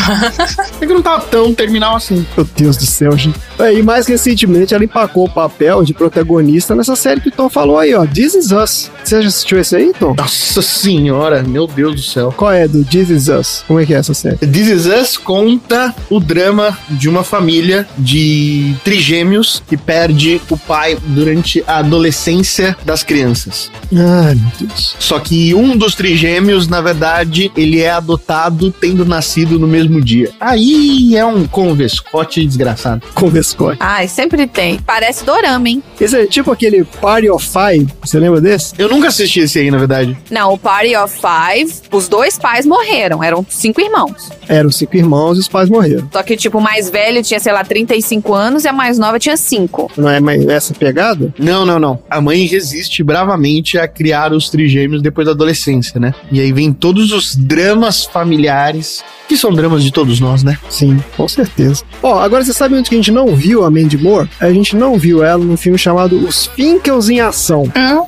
É 0.81 0.87
que 0.87 0.93
não 0.93 1.03
tava 1.03 1.23
tão 1.25 1.55
terminal 1.55 1.97
assim. 1.97 2.27
Meu 2.37 2.47
Deus 2.57 2.77
do 2.77 2.87
céu, 2.87 3.17
gente. 3.17 3.39
É, 3.59 3.73
E 3.75 3.83
mais 3.83 4.07
recentemente 4.07 4.75
ela 4.75 4.85
empacou 4.85 5.25
o 5.25 5.31
papel 5.31 5.83
de 5.85 5.95
protagonista 5.95 6.75
nessa 6.75 6.95
série 6.97 7.21
que 7.21 7.29
o 7.29 7.33
Tom 7.33 7.49
falou 7.49 7.79
aí, 7.79 7.95
ó. 7.95 8.07
This 8.07 8.35
Is 8.35 8.51
Us. 8.53 8.91
Você 9.05 9.23
já 9.23 9.29
assistiu 9.29 9.59
esse 9.59 9.77
aí, 9.77 9.93
Tom? 9.99 10.15
Nossa 10.17 10.56
senhora, 10.63 11.43
meu 11.43 11.67
Deus 11.67 11.95
do 11.95 12.03
céu. 12.03 12.33
Qual 12.37 12.53
é 12.53 12.67
do 12.67 12.85
This 12.85 13.11
Is 13.11 13.29
Us? 13.29 13.65
Como 13.67 13.81
é 13.81 13.87
que 13.87 13.95
é 13.95 13.99
essa 13.99 14.15
série? 14.15 14.37
This 14.39 14.69
Is 14.69 14.87
Us 14.87 15.17
conta 15.17 15.95
o 16.11 16.21
drama 16.21 16.77
de 16.91 17.09
uma 17.09 17.25
família 17.25 17.87
de 17.99 18.75
trigêmeos 18.85 19.63
que 19.67 19.77
perde 19.77 20.41
o 20.50 20.57
pai 20.57 20.97
durante 21.09 21.63
a 21.67 21.78
adolescência 21.78 22.76
das 22.85 23.02
crianças. 23.02 23.71
Ai, 23.93 24.35
meu 24.35 24.69
Deus. 24.69 24.97
Só 24.99 25.19
que 25.19 25.54
um 25.54 25.76
dos 25.76 25.95
trigêmeos, 25.95 26.69
na 26.69 26.80
verdade, 26.80 27.50
ele 27.57 27.80
é 27.80 27.91
adotado 27.91 28.71
tendo 28.71 29.04
nascido 29.04 29.59
no 29.59 29.67
mesmo 29.67 30.02
dia. 30.02 30.30
Aí 30.41 31.17
é 31.17 31.25
um 31.25 31.47
convescote 31.47 32.45
desgraçado. 32.45 33.02
Com 33.15 33.28
Vescote. 33.28 33.78
Ai, 33.80 34.09
sempre 34.09 34.47
tem. 34.47 34.78
Parece 34.78 35.25
dorama, 35.25 35.69
hein? 35.69 35.83
Esse 36.00 36.17
é 36.17 36.26
tipo 36.26 36.50
aquele 36.50 36.85
Party 36.85 37.30
of 37.30 37.47
Five. 37.47 37.89
Você 38.02 38.19
lembra 38.19 38.41
desse? 38.41 38.75
Eu 38.78 38.89
nunca 38.89 39.09
assisti 39.09 39.41
esse 39.41 39.59
aí, 39.59 39.71
na 39.71 39.78
verdade. 39.78 40.17
Não, 40.30 40.46
o 40.52 40.59
Party 40.59 40.97
of 40.97 41.15
Five, 41.15 41.73
os 41.93 42.09
dois 42.09 42.39
pais 42.39 42.67
morreram. 42.67 43.23
Eram 43.23 43.45
cinco 43.49 43.80
irmãos. 43.80 44.30
Eram 44.49 44.71
cinco 44.71 44.97
irmãos 44.97 45.37
e 45.37 45.41
os 45.41 45.49
pais 45.49 45.69
morreram. 45.69 46.09
Só 46.13 46.23
que, 46.23 46.37
tipo, 46.37 46.59
o 46.59 46.61
mais 46.61 46.89
velho 46.91 47.23
tinha, 47.23 47.41
sei 47.41 47.52
lá, 47.52 47.65
35 47.65 48.32
anos 48.35 48.65
e 48.65 48.69
a 48.69 48.73
mais 48.73 48.99
nova 48.99 49.19
tinha 49.19 49.37
5. 49.37 49.93
Não 49.97 50.09
é 50.09 50.21
mais 50.21 50.47
essa 50.47 50.73
pegada? 50.75 51.32
Não, 51.39 51.67
não, 51.67 51.78
não. 51.78 51.99
A 52.09 52.21
mãe 52.21 52.45
resiste 52.47 53.02
bravamente 53.02 53.78
a 53.78 53.89
criar 53.89 54.32
os 54.32 54.49
trigêmeos 54.49 55.02
depois 55.02 55.26
da 55.26 55.32
adolescência, 55.32 55.99
né? 55.99 56.15
E 56.30 56.41
aí 56.41 56.52
vem 56.52 56.73
todos 56.73 57.13
os 57.13 57.35
dramas 57.35 58.04
familiares, 58.04 59.04
que 59.28 59.37
são 59.37 59.52
dramas 59.52 59.82
de 59.82 59.93
todos 59.93 60.21
nós, 60.21 60.43
né? 60.43 60.59
Sim, 60.71 61.02
com 61.17 61.26
certeza. 61.26 61.82
Ó, 62.02 62.19
agora 62.21 62.45
você 62.45 62.52
sabe 62.52 62.75
onde 62.75 62.89
que 62.89 62.95
a 62.95 62.99
gente 62.99 63.11
não 63.11 63.35
viu 63.35 63.65
a 63.65 63.71
Mandy 63.71 63.99
Moore? 63.99 64.28
A 64.41 64.52
gente 64.52 64.76
não 64.76 64.99
viu 64.99 65.25
ela 65.25 65.43
num 65.45 65.56
filme 65.56 65.78
chamado 65.78 66.17
Os 66.17 66.47
Finkels 66.47 67.09
em 67.09 67.21
Ação, 67.21 67.65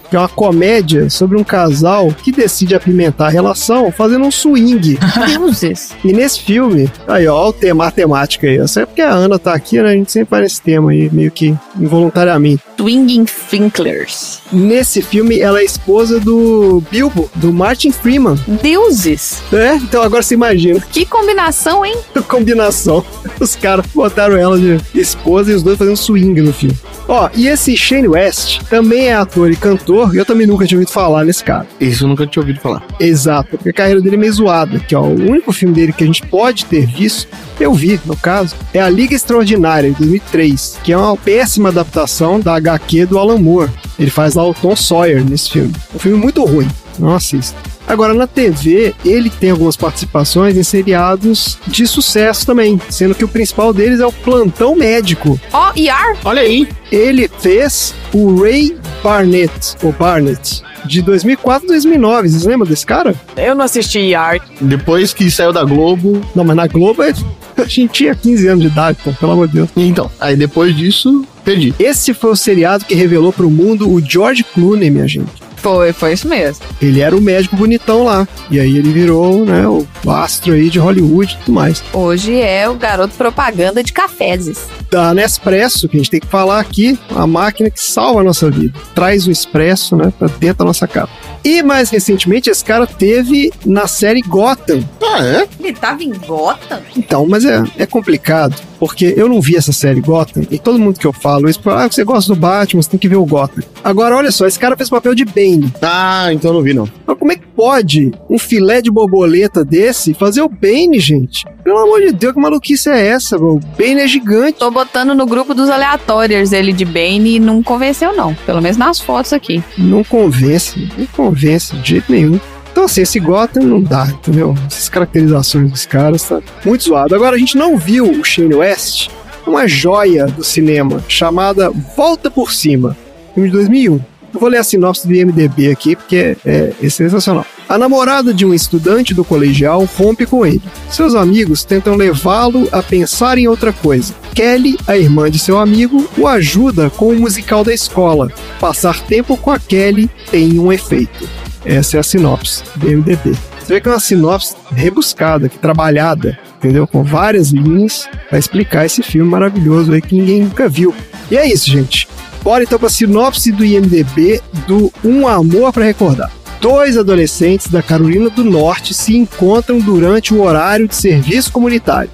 que 0.08 0.16
é 0.16 0.18
uma 0.18 0.28
comédia 0.28 1.10
sobre 1.10 1.36
um 1.36 1.44
casal 1.44 2.14
que 2.22 2.32
decide 2.32 2.74
apimentar 2.74 3.26
a 3.26 3.30
relação 3.30 3.90
fazendo 3.90 4.24
um 4.24 4.30
swing. 4.30 4.98
Deuses. 5.26 5.90
E 6.04 6.12
nesse 6.12 6.40
filme, 6.40 6.90
aí 7.06 7.26
ó, 7.26 7.48
o 7.48 7.52
tema, 7.52 7.86
a 7.86 7.90
temática 7.90 8.46
aí. 8.46 8.58
Essa 8.58 8.82
é 8.82 8.86
porque 8.86 9.02
a 9.02 9.12
Ana 9.12 9.38
tá 9.38 9.54
aqui, 9.54 9.80
né? 9.80 9.90
A 9.90 9.92
gente 9.92 10.12
sempre 10.12 10.30
vai 10.30 10.42
nesse 10.42 10.60
tema 10.60 10.90
aí, 10.90 11.10
meio 11.12 11.30
que 11.30 11.56
involuntariamente. 11.78 12.62
Swinging 12.78 13.26
Finklers. 13.26 14.40
Nesse 14.52 15.02
filme, 15.02 15.40
ela 15.40 15.60
é 15.60 15.64
esposa 15.64 16.20
do 16.20 16.82
Bilbo, 16.90 17.28
do 17.34 17.52
Martin 17.52 17.90
Freeman. 17.90 18.38
Deuses. 18.62 19.42
É, 19.52 19.74
então 19.74 20.02
agora 20.02 20.22
você 20.22 20.34
imagina 20.34 20.80
Que 20.92 21.04
combinação, 21.04 21.84
hein? 21.84 21.96
combinação. 22.28 23.04
Os 23.40 23.56
caras 23.56 23.84
botaram 23.94 24.36
ela 24.36 24.58
de 24.58 24.80
esposa 24.94 25.50
e 25.50 25.54
os 25.54 25.62
dois 25.62 25.76
fazendo 25.76 25.96
swing 25.96 26.40
no 26.40 26.52
filme. 26.52 26.76
Ó, 27.06 27.28
e 27.34 27.48
esse 27.48 27.76
Shane 27.76 28.08
West 28.08 28.60
também 28.68 29.08
é 29.08 29.14
ator 29.14 29.50
e 29.50 29.56
cantor, 29.56 30.14
e 30.14 30.18
eu 30.18 30.24
também 30.24 30.46
nunca 30.46 30.66
tinha 30.66 30.76
ouvido 30.78 30.92
falar 30.92 31.24
nesse 31.24 31.42
cara. 31.42 31.66
Isso 31.80 32.06
eu 32.08 32.10
nunca 32.10 32.26
tinha 32.26 32.42
ouvido 32.42 32.60
falar. 32.60 32.82
Exato, 32.98 33.50
porque 33.50 33.68
a 33.68 33.72
carreira 33.72 34.00
dele 34.00 34.16
é 34.16 34.18
meio 34.18 34.32
zoada. 34.32 34.78
Que, 34.80 34.94
ó, 34.94 35.02
o 35.02 35.30
único 35.30 35.52
filme 35.52 35.74
dele 35.74 35.92
que 35.92 36.02
a 36.02 36.06
gente 36.06 36.22
pode 36.26 36.64
ter 36.64 36.86
visto, 36.86 37.28
eu 37.60 37.72
vi, 37.74 38.00
no 38.06 38.16
caso, 38.16 38.56
é 38.72 38.80
A 38.80 38.88
Liga 38.88 39.14
Extraordinária, 39.14 39.90
de 39.90 39.98
2003, 39.98 40.80
que 40.82 40.92
é 40.92 40.96
uma 40.96 41.16
péssima 41.16 41.68
adaptação 41.68 42.40
da 42.40 42.54
HQ 42.54 43.06
do 43.06 43.18
Alan 43.18 43.38
Moore. 43.38 43.70
Ele 43.98 44.10
faz 44.10 44.34
lá 44.34 44.46
o 44.46 44.54
Tom 44.54 44.74
Sawyer 44.74 45.24
nesse 45.24 45.50
filme. 45.50 45.72
Um 45.94 45.98
filme 45.98 46.18
muito 46.18 46.44
ruim, 46.44 46.68
não 46.98 47.14
assista. 47.14 47.56
Agora, 47.88 48.12
na 48.12 48.26
TV, 48.26 48.94
ele 49.02 49.30
tem 49.30 49.50
algumas 49.50 49.74
participações 49.74 50.54
em 50.58 50.62
seriados 50.62 51.58
de 51.66 51.86
sucesso 51.86 52.44
também, 52.44 52.78
sendo 52.90 53.14
que 53.14 53.24
o 53.24 53.28
principal 53.28 53.72
deles 53.72 53.98
é 53.98 54.06
o 54.06 54.12
Plantão 54.12 54.76
Médico. 54.76 55.40
Ó, 55.54 55.72
ER? 55.74 56.18
Olha 56.22 56.42
aí. 56.42 56.68
Ele 56.92 57.30
fez 57.40 57.94
o 58.12 58.42
Ray 58.42 58.76
Barnett, 59.02 59.74
ou 59.82 59.92
Barnett, 59.92 60.62
de 60.88 61.02
2004 61.02 61.66
e 61.66 61.68
2009. 61.68 62.28
Vocês 62.28 62.44
lembram 62.44 62.68
desse 62.68 62.84
cara? 62.86 63.14
Eu 63.36 63.54
não 63.54 63.64
assisti 63.64 63.98
ER. 63.98 64.40
Depois 64.60 65.12
que 65.12 65.30
saiu 65.30 65.52
da 65.52 65.64
Globo. 65.64 66.20
Não, 66.34 66.44
mas 66.44 66.56
na 66.56 66.66
Globo 66.66 67.02
é- 67.02 67.12
a 67.56 67.64
gente 67.64 67.92
tinha 67.92 68.14
15 68.14 68.46
anos 68.48 68.62
de 68.62 68.70
idade, 68.70 68.98
pô, 69.02 69.12
pelo 69.12 69.32
amor 69.32 69.48
de 69.48 69.54
Deus. 69.54 69.68
Então, 69.76 70.10
aí 70.20 70.36
depois 70.36 70.76
disso, 70.76 71.24
perdi. 71.44 71.74
Esse 71.78 72.14
foi 72.14 72.30
o 72.30 72.36
seriado 72.36 72.84
que 72.84 72.94
revelou 72.94 73.32
pro 73.32 73.50
mundo 73.50 73.90
o 73.92 74.00
George 74.00 74.44
Clooney, 74.44 74.90
minha 74.90 75.06
gente. 75.08 75.30
Foi, 75.62 75.92
foi 75.92 76.12
isso 76.12 76.28
mesmo. 76.28 76.64
Ele 76.80 77.00
era 77.00 77.16
o 77.16 77.20
médico 77.20 77.56
bonitão 77.56 78.04
lá. 78.04 78.26
E 78.50 78.58
aí 78.58 78.76
ele 78.76 78.92
virou, 78.92 79.44
né, 79.44 79.66
o 79.66 79.86
astro 80.10 80.52
aí 80.52 80.70
de 80.70 80.78
Hollywood 80.78 81.34
e 81.34 81.44
tudo 81.44 81.52
mais. 81.54 81.82
Hoje 81.92 82.40
é 82.40 82.68
o 82.68 82.74
garoto 82.74 83.14
propaganda 83.14 83.82
de 83.82 83.92
cafezes. 83.92 84.66
Da 84.90 85.12
Nespresso, 85.12 85.88
que 85.88 85.96
a 85.96 86.00
gente 86.00 86.10
tem 86.10 86.20
que 86.20 86.26
falar 86.26 86.60
aqui, 86.60 86.98
a 87.14 87.26
máquina 87.26 87.70
que 87.70 87.80
salva 87.80 88.20
a 88.20 88.24
nossa 88.24 88.50
vida. 88.50 88.78
Traz 88.94 89.26
o 89.26 89.30
expresso, 89.30 89.96
né, 89.96 90.12
pra 90.18 90.28
dentro 90.28 90.58
da 90.58 90.64
nossa 90.64 90.86
capa. 90.86 91.12
E 91.44 91.62
mais 91.62 91.90
recentemente, 91.90 92.50
esse 92.50 92.64
cara 92.64 92.86
teve 92.86 93.52
na 93.64 93.86
série 93.86 94.20
Gotham. 94.22 94.82
Ah, 95.02 95.24
é? 95.24 95.48
Ele 95.58 95.72
tava 95.72 96.02
em 96.02 96.12
Gotham? 96.12 96.80
Então, 96.96 97.26
mas 97.26 97.44
é, 97.44 97.62
é 97.78 97.86
complicado, 97.86 98.54
porque 98.78 99.14
eu 99.16 99.28
não 99.28 99.40
vi 99.40 99.56
essa 99.56 99.72
série 99.72 100.00
Gotham, 100.00 100.44
e 100.50 100.58
todo 100.58 100.78
mundo 100.78 100.98
que 100.98 101.06
eu 101.06 101.12
falo 101.12 101.48
isso, 101.48 101.60
fala, 101.62 101.84
ah, 101.84 101.90
você 101.90 102.04
gosta 102.04 102.34
do 102.34 102.38
Batman, 102.38 102.82
você 102.82 102.90
tem 102.90 103.00
que 103.00 103.08
ver 103.08 103.16
o 103.16 103.24
Gotham. 103.24 103.62
Agora, 103.82 104.16
olha 104.16 104.30
só, 104.30 104.46
esse 104.46 104.58
cara 104.58 104.76
fez 104.76 104.88
o 104.88 104.92
papel 104.92 105.14
de 105.14 105.24
Bane. 105.24 105.72
Ah, 105.80 106.28
então 106.32 106.50
eu 106.50 106.54
não 106.54 106.62
vi, 106.62 106.74
não. 106.74 106.88
Mas 107.06 107.18
como 107.18 107.32
é 107.32 107.36
que 107.36 107.47
pode 107.58 108.12
um 108.30 108.38
filé 108.38 108.80
de 108.80 108.88
borboleta 108.88 109.64
desse 109.64 110.14
fazer 110.14 110.42
o 110.42 110.48
Bane, 110.48 111.00
gente? 111.00 111.44
Pelo 111.64 111.78
amor 111.78 112.00
de 112.00 112.12
Deus, 112.12 112.32
que 112.32 112.38
maluquice 112.38 112.88
é 112.88 113.08
essa, 113.08 113.36
bro? 113.36 113.56
O 113.56 113.60
Bane 113.76 114.00
é 114.00 114.06
gigante. 114.06 114.60
Tô 114.60 114.70
botando 114.70 115.12
no 115.12 115.26
grupo 115.26 115.52
dos 115.54 115.68
aleatórios 115.68 116.52
ele 116.52 116.72
de 116.72 116.84
Bane 116.84 117.34
e 117.34 117.40
não 117.40 117.60
convenceu, 117.60 118.14
não. 118.14 118.32
Pelo 118.46 118.62
menos 118.62 118.76
nas 118.76 119.00
fotos 119.00 119.32
aqui. 119.32 119.60
Não 119.76 120.04
convence, 120.04 120.88
não 120.96 121.04
convence 121.06 121.74
de 121.78 121.88
jeito 121.88 122.12
nenhum. 122.12 122.38
Então, 122.70 122.84
assim, 122.84 123.00
esse 123.00 123.18
Gotham 123.18 123.64
não 123.64 123.82
dá, 123.82 124.06
entendeu? 124.06 124.54
Essas 124.68 124.88
caracterizações 124.88 125.68
dos 125.68 125.84
caras 125.84 126.22
tá 126.22 126.40
muito 126.64 126.84
zoado. 126.84 127.12
Agora, 127.12 127.34
a 127.34 127.38
gente 127.40 127.56
não 127.56 127.76
viu 127.76 128.08
o 128.08 128.22
Shane 128.22 128.54
West, 128.54 129.08
uma 129.44 129.66
joia 129.66 130.26
do 130.26 130.44
cinema, 130.44 131.02
chamada 131.08 131.70
Volta 131.96 132.30
por 132.30 132.52
Cima, 132.52 132.96
filme 133.34 133.48
de 133.48 133.56
2001. 133.56 134.00
Eu 134.38 134.40
vou 134.40 134.50
ler 134.50 134.58
a 134.58 134.62
sinopse 134.62 135.04
do 135.04 135.12
IMDB 135.12 135.68
aqui, 135.68 135.96
porque 135.96 136.36
é, 136.46 136.72
é 136.80 136.88
sensacional. 136.88 137.44
A 137.68 137.76
namorada 137.76 138.32
de 138.32 138.46
um 138.46 138.54
estudante 138.54 139.12
do 139.12 139.24
colegial 139.24 139.84
rompe 139.96 140.24
com 140.26 140.46
ele. 140.46 140.62
Seus 140.88 141.16
amigos 141.16 141.64
tentam 141.64 141.96
levá-lo 141.96 142.68
a 142.70 142.80
pensar 142.80 143.36
em 143.36 143.48
outra 143.48 143.72
coisa. 143.72 144.14
Kelly, 144.36 144.78
a 144.86 144.96
irmã 144.96 145.28
de 145.28 145.40
seu 145.40 145.58
amigo, 145.58 146.08
o 146.16 146.28
ajuda 146.28 146.88
com 146.88 147.08
o 147.08 147.18
musical 147.18 147.64
da 147.64 147.74
escola. 147.74 148.30
Passar 148.60 149.00
tempo 149.00 149.36
com 149.36 149.50
a 149.50 149.58
Kelly 149.58 150.08
tem 150.30 150.56
um 150.56 150.72
efeito. 150.72 151.28
Essa 151.64 151.96
é 151.96 152.00
a 152.00 152.04
sinopse 152.04 152.62
do 152.76 152.88
IMDB. 152.88 153.32
Você 153.58 153.74
vê 153.74 153.80
que 153.80 153.88
é 153.88 153.90
uma 153.90 153.98
sinopse 153.98 154.54
rebuscada, 154.70 155.48
trabalhada, 155.48 156.38
entendeu? 156.58 156.86
Com 156.86 157.02
várias 157.02 157.48
linhas 157.50 158.08
para 158.28 158.38
explicar 158.38 158.86
esse 158.86 159.02
filme 159.02 159.28
maravilhoso 159.28 159.92
aí 159.92 160.00
que 160.00 160.14
ninguém 160.14 160.42
nunca 160.42 160.68
viu. 160.68 160.94
E 161.28 161.36
é 161.36 161.44
isso, 161.44 161.68
gente. 161.68 162.06
Bora 162.42 162.64
então 162.64 162.78
para 162.78 162.88
a 162.88 162.90
sinopse 162.90 163.52
do 163.52 163.64
IMDB 163.64 164.40
do 164.66 164.92
Um 165.04 165.26
Amor 165.26 165.72
para 165.72 165.84
Recordar. 165.84 166.30
Dois 166.60 166.96
adolescentes 166.96 167.68
da 167.68 167.82
Carolina 167.82 168.30
do 168.30 168.42
Norte 168.42 168.92
se 168.92 169.16
encontram 169.16 169.78
durante 169.78 170.34
o 170.34 170.42
horário 170.42 170.88
de 170.88 170.96
serviço 170.96 171.52
comunitário. 171.52 172.10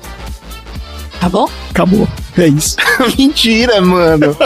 Tá 1.20 1.28
bom? 1.30 1.48
Acabou. 1.70 2.06
É 2.36 2.46
isso. 2.46 2.76
Mentira, 3.16 3.80
mano. 3.80 4.36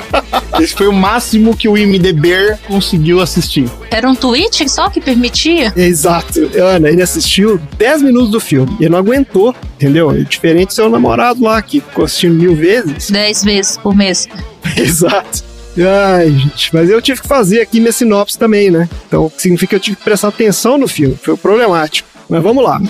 Esse 0.61 0.75
foi 0.75 0.87
o 0.87 0.93
máximo 0.93 1.57
que 1.57 1.69
o 1.69 1.77
IMDB 1.77 2.57
conseguiu 2.69 3.21
assistir. 3.21 3.69
Era 3.91 4.09
um 4.09 4.15
tweet 4.15 4.69
só 4.69 4.89
que 4.89 5.01
permitia? 5.01 5.73
Exato. 5.75 6.39
Ana, 6.57 6.89
ele 6.89 7.03
assistiu 7.03 7.61
10 7.77 8.03
minutos 8.03 8.31
do 8.31 8.39
filme. 8.39 8.77
E 8.79 8.85
ele 8.85 8.91
não 8.91 8.99
aguentou, 8.99 9.55
entendeu? 9.75 10.13
É 10.13 10.21
diferente 10.21 10.69
do 10.69 10.75
seu 10.75 10.89
namorado 10.89 11.43
lá, 11.43 11.61
que 11.61 11.81
ficou 11.81 12.05
assistindo 12.05 12.35
mil 12.35 12.55
vezes. 12.55 13.11
10 13.11 13.45
vezes 13.45 13.77
por 13.77 13.97
mês. 13.97 14.29
Exato. 14.77 15.48
Ai, 15.87 16.31
gente, 16.31 16.75
mas 16.75 16.91
eu 16.91 17.01
tive 17.01 17.21
que 17.23 17.29
fazer 17.29 17.61
aqui 17.61 17.79
minha 17.81 17.93
sinopse 17.93 18.39
também, 18.39 18.71
né? 18.71 18.89
Então 19.07 19.31
significa 19.37 19.71
que 19.71 19.77
eu 19.77 19.81
tive 19.81 19.97
que 19.97 20.05
prestar 20.05 20.29
atenção 20.29 20.77
no 20.79 20.89
filme. 20.89 21.17
Foi 21.23 21.37
problemático. 21.37 22.09
Mas 22.29 22.43
vamos 22.43 22.63
lá. 22.65 22.81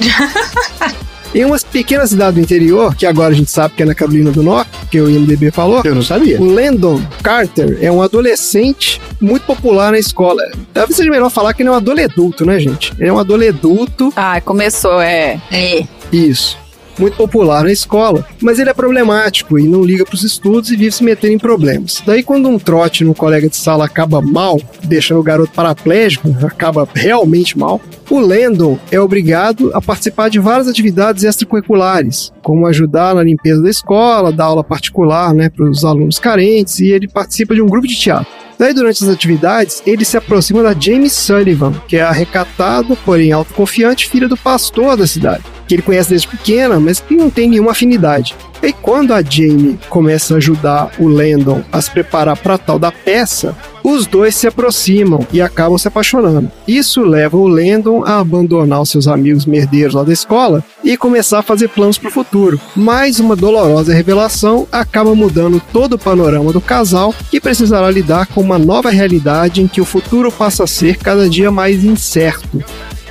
Em 1.35 1.45
uma 1.45 1.59
pequena 1.59 2.07
cidade 2.07 2.37
do 2.37 2.41
interior, 2.41 2.95
que 2.97 3.05
agora 3.05 3.35
a 3.35 3.37
gente 3.37 3.51
sabe 3.51 3.75
que 3.75 3.83
é 3.83 3.87
na 3.87 3.95
Carolina 3.95 4.31
do 4.31 4.43
Norte, 4.43 4.71
que 4.91 4.99
o 4.99 5.11
IMDB 5.11 5.51
falou, 5.51 5.83
Eu 5.85 5.95
não 5.95 6.03
sabia. 6.03 6.41
o 6.41 6.45
Landon 6.45 7.03
Carter 7.23 7.79
é 7.83 7.93
um 7.93 8.01
adolescente 8.01 8.99
muito 9.21 9.43
popular 9.45 9.93
na 9.93 9.99
escola. 9.99 10.43
Talvez 10.73 10.97
seja 10.97 11.11
melhor 11.11 11.29
falar 11.29 11.53
que 11.53 11.61
ele 11.61 11.69
é 11.69 11.73
um 11.73 11.75
adolescente, 11.77 12.45
né, 12.47 12.59
gente? 12.59 12.95
Ele 12.99 13.11
é 13.11 13.13
um 13.13 13.19
adolescente 13.19 14.11
Ah, 14.17 14.41
começou, 14.41 15.03
é. 15.03 15.39
É. 15.53 15.85
isso. 16.11 16.57
Muito 16.99 17.17
popular 17.17 17.65
na 17.65 17.73
escola, 17.73 18.27
mas 18.41 18.59
ele 18.59 18.71
é 18.71 18.75
problemático 18.75 19.59
e 19.59 19.63
não 19.63 19.85
liga 19.85 20.05
pros 20.05 20.25
estudos 20.25 20.71
e 20.71 20.77
vive 20.77 20.93
se 20.93 21.05
metendo 21.05 21.35
em 21.35 21.39
problemas. 21.39 22.03
Daí, 22.05 22.23
quando 22.23 22.49
um 22.49 22.59
trote 22.59 23.05
no 23.05 23.15
colega 23.15 23.49
de 23.49 23.57
sala 23.57 23.85
acaba 23.85 24.21
mal, 24.21 24.61
deixando 24.85 25.21
o 25.21 25.23
garoto 25.23 25.53
paraplégico, 25.53 26.35
acaba 26.45 26.89
realmente 26.95 27.57
mal, 27.57 27.81
o 28.11 28.21
Landon 28.21 28.79
é 28.91 28.99
obrigado 28.99 29.71
a 29.75 29.83
participar 29.83 30.29
de 30.29 30.39
várias 30.39 30.67
atividades 30.67 31.25
extracurriculares, 31.25 32.33
como 32.43 32.67
ajudar 32.67 33.15
na 33.15 33.23
limpeza 33.23 33.63
da 33.63 33.69
escola, 33.69 34.33
dar 34.33 34.47
aula 34.47 34.65
particular 34.65 35.35
né, 35.35 35.49
para 35.51 35.69
os 35.69 35.85
alunos 35.85 36.19
carentes, 36.19 36.81
e 36.81 36.89
ele 36.89 37.07
participa 37.07 37.55
de 37.55 37.61
um 37.61 37.67
grupo 37.67 37.87
de 37.87 37.97
teatro. 37.97 38.33
Daí, 38.59 38.75
durante 38.75 39.05
as 39.05 39.11
atividades, 39.11 39.83
ele 39.87 40.05
se 40.05 40.17
aproxima 40.17 40.63
da 40.63 40.75
Jamie 40.75 41.09
Sullivan, 41.09 41.73
que 41.87 41.97
é 41.97 42.03
a 42.03 42.11
recatada, 42.11 42.97
porém 43.05 43.31
autoconfiante 43.31 44.09
filha 44.09 44.27
do 44.27 44.37
pastor 44.37 44.97
da 44.97 45.07
cidade, 45.07 45.45
que 45.69 45.75
ele 45.75 45.83
conhece 45.83 46.09
desde 46.09 46.27
pequena, 46.27 46.81
mas 46.81 46.99
que 46.99 47.15
não 47.15 47.29
tem 47.29 47.51
nenhuma 47.51 47.73
afinidade. 47.73 48.35
E 48.63 48.73
quando 48.73 49.13
a 49.13 49.23
Jamie 49.23 49.79
começa 49.89 50.35
a 50.35 50.37
ajudar 50.39 50.91
o 50.99 51.07
Landon 51.07 51.63
a 51.71 51.81
se 51.81 51.91
preparar 51.91 52.37
para 52.37 52.59
tal 52.59 52.79
da 52.79 52.91
peça, 52.91 53.55
os 53.85 54.07
dois 54.07 54.35
se 54.35 54.47
aproximam 54.47 55.25
e 55.33 55.41
acabam 55.41 55.79
se 55.79 55.87
apaixonando. 55.87 56.51
Isso 56.67 57.03
leva 57.03 57.37
o 57.37 57.47
Landon 57.47 58.05
a 58.05 58.19
abandonar 58.19 58.83
os 58.83 58.91
seus 58.91 59.07
amigos 59.07 59.47
merdeiros 59.47 59.95
lá 59.95 60.03
da 60.03 60.13
escola 60.13 60.65
e 60.83 60.97
começar 60.97 61.39
a 61.39 61.43
fazer 61.43 61.69
planos 61.69 61.99
para 61.99 62.09
o 62.09 62.13
futuro. 62.13 62.61
Mais 62.75 63.21
uma 63.21 63.37
dolorosa 63.37 63.95
revelação 63.95 64.67
acaba 64.73 65.15
mudando 65.15 65.63
todo 65.73 65.95
o 65.95 65.99
panorama 65.99 66.53
do 66.53 66.61
casal, 66.61 67.15
que 67.31 67.41
precisará 67.41 67.91
lidar 67.91 68.27
com 68.27 68.41
uma 68.41 68.59
nova 68.59 68.91
realidade 68.91 69.63
em 69.63 69.69
que 69.69 69.81
o 69.81 69.85
futuro 69.85 70.33
passa 70.33 70.65
a 70.65 70.67
ser 70.67 70.97
cada 70.99 71.29
dia 71.29 71.51
mais 71.51 71.85
incerto. 71.85 72.63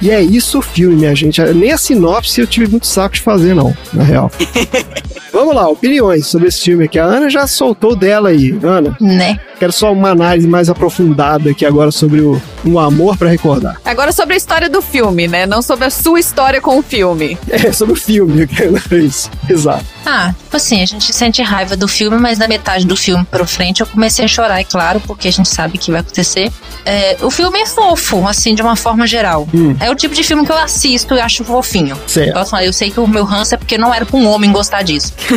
E 0.01 0.11
é 0.11 0.21
isso 0.21 0.59
o 0.59 0.61
filme, 0.61 0.95
minha 0.95 1.15
gente. 1.15 1.41
Nem 1.53 1.71
a 1.71 1.77
sinopse 1.77 2.39
eu 2.39 2.47
tive 2.47 2.67
muito 2.67 2.87
saco 2.87 3.15
de 3.15 3.21
fazer, 3.21 3.53
não, 3.53 3.75
na 3.93 4.03
real. 4.03 4.31
Vamos 5.33 5.53
lá, 5.55 5.67
opiniões 5.69 6.25
sobre 6.27 6.47
esse 6.47 6.61
filme 6.61 6.85
aqui. 6.85 6.97
A 6.97 7.05
Ana 7.05 7.29
já 7.29 7.45
soltou 7.45 7.95
dela 7.95 8.29
aí. 8.29 8.57
Ana, 8.63 8.97
Né? 8.99 9.39
Quero 9.57 9.71
só 9.71 9.91
uma 9.91 10.09
análise 10.11 10.47
mais 10.47 10.69
aprofundada 10.69 11.49
aqui 11.49 11.65
agora 11.65 11.91
sobre 11.91 12.21
o 12.21 12.41
Um 12.65 12.79
Amor 12.79 13.17
para 13.17 13.29
Recordar. 13.29 13.79
Agora 13.83 14.11
sobre 14.11 14.35
a 14.35 14.37
história 14.37 14.69
do 14.69 14.81
filme, 14.81 15.27
né? 15.27 15.45
Não 15.45 15.61
sobre 15.61 15.85
a 15.85 15.89
sua 15.89 16.19
história 16.19 16.61
com 16.61 16.77
o 16.77 16.81
filme. 16.81 17.37
É, 17.49 17.71
sobre 17.71 17.93
o 17.93 17.97
filme, 17.97 18.41
eu 18.43 18.47
quero 18.47 18.97
isso. 18.97 19.29
Exato. 19.49 19.85
Ah, 20.05 20.33
tipo 20.43 20.55
assim, 20.55 20.81
a 20.81 20.85
gente 20.85 21.13
sente 21.13 21.41
raiva 21.41 21.75
do 21.75 21.87
filme, 21.87 22.17
mas 22.17 22.37
na 22.37 22.47
metade 22.47 22.85
do 22.85 22.95
filme 22.95 23.25
pra 23.29 23.45
frente 23.45 23.81
eu 23.81 23.87
comecei 23.87 24.23
a 24.23 24.27
chorar, 24.27 24.59
é 24.59 24.63
claro, 24.63 25.01
porque 25.01 25.27
a 25.27 25.31
gente 25.31 25.49
sabe 25.49 25.77
que 25.77 25.91
vai 25.91 26.01
acontecer. 26.01 26.51
É, 26.85 27.17
o 27.21 27.29
filme 27.29 27.59
é 27.59 27.65
fofo, 27.65 28.25
assim, 28.27 28.55
de 28.55 28.61
uma 28.61 28.75
forma 28.75 29.05
geral. 29.05 29.47
Hum. 29.53 29.75
É 29.79 29.91
o 29.91 29.95
tipo 29.95 30.15
de 30.15 30.23
filme 30.23 30.45
que 30.45 30.51
eu 30.51 30.57
assisto 30.57 31.13
e 31.15 31.19
acho 31.19 31.43
fofinho. 31.43 31.97
Certo. 32.07 32.37
Eu, 32.37 32.45
falo, 32.45 32.63
eu 32.63 32.71
sei 32.71 32.89
que 32.89 32.99
o 32.99 33.07
meu 33.07 33.25
ranço 33.25 33.55
é 33.55 33.57
porque 33.57 33.77
não 33.77 33.93
era 33.93 34.05
pra 34.05 34.17
um 34.17 34.27
homem 34.27 34.51
gostar 34.51 34.83
disso. 34.83 35.13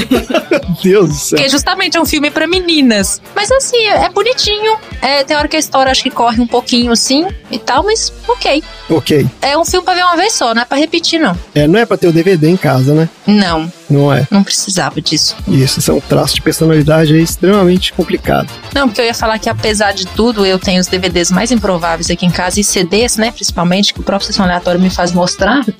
Meu 0.50 0.60
Deus 0.82 1.08
do 1.08 1.14
céu. 1.14 1.38
Porque 1.38 1.48
justamente 1.50 1.96
é 1.96 2.00
um 2.00 2.04
filme 2.04 2.30
pra 2.30 2.46
meninas. 2.46 3.20
Mas 3.34 3.50
assim, 3.50 3.86
é 3.86 4.09
bonitinho. 4.12 4.76
É, 5.00 5.24
tem 5.24 5.36
hora 5.36 5.48
que 5.48 5.56
a 5.56 5.58
história 5.58 5.90
acho 5.90 6.02
que 6.02 6.10
corre 6.10 6.40
um 6.40 6.46
pouquinho 6.46 6.92
assim 6.92 7.26
e 7.50 7.58
tal, 7.58 7.82
mas 7.84 8.12
ok. 8.28 8.62
Ok. 8.88 9.26
É 9.42 9.56
um 9.56 9.64
filme 9.64 9.84
pra 9.84 9.94
ver 9.94 10.02
uma 10.02 10.16
vez 10.16 10.32
só, 10.32 10.54
não 10.54 10.62
é 10.62 10.64
pra 10.64 10.76
repetir, 10.78 11.20
não. 11.20 11.36
É, 11.54 11.66
não 11.66 11.78
é 11.78 11.86
pra 11.86 11.96
ter 11.96 12.08
o 12.08 12.12
DVD 12.12 12.48
em 12.48 12.56
casa, 12.56 12.94
né? 12.94 13.08
Não, 13.26 13.70
Não 13.90 14.12
é. 14.12 14.26
não 14.30 14.42
precisava 14.44 15.00
disso. 15.00 15.36
Isso, 15.48 15.80
isso 15.80 15.90
é 15.90 15.94
um 15.94 16.00
traço 16.00 16.36
de 16.36 16.42
personalidade 16.42 17.12
aí 17.14 17.22
extremamente 17.22 17.92
complicado. 17.92 18.48
Não, 18.74 18.88
porque 18.88 19.00
eu 19.00 19.04
ia 19.06 19.14
falar 19.14 19.38
que 19.38 19.48
apesar 19.48 19.92
de 19.92 20.06
tudo, 20.06 20.46
eu 20.46 20.58
tenho 20.58 20.80
os 20.80 20.86
DVDs 20.86 21.30
mais 21.30 21.50
improváveis 21.50 22.10
aqui 22.10 22.24
em 22.24 22.30
casa 22.30 22.60
e 22.60 22.64
CDs, 22.64 23.16
né, 23.16 23.30
principalmente, 23.32 23.92
que 23.92 24.00
o 24.00 24.02
próprio 24.02 24.26
Sessão 24.26 24.44
Aleatório 24.44 24.80
me 24.80 24.90
faz 24.90 25.12
mostrar. 25.12 25.64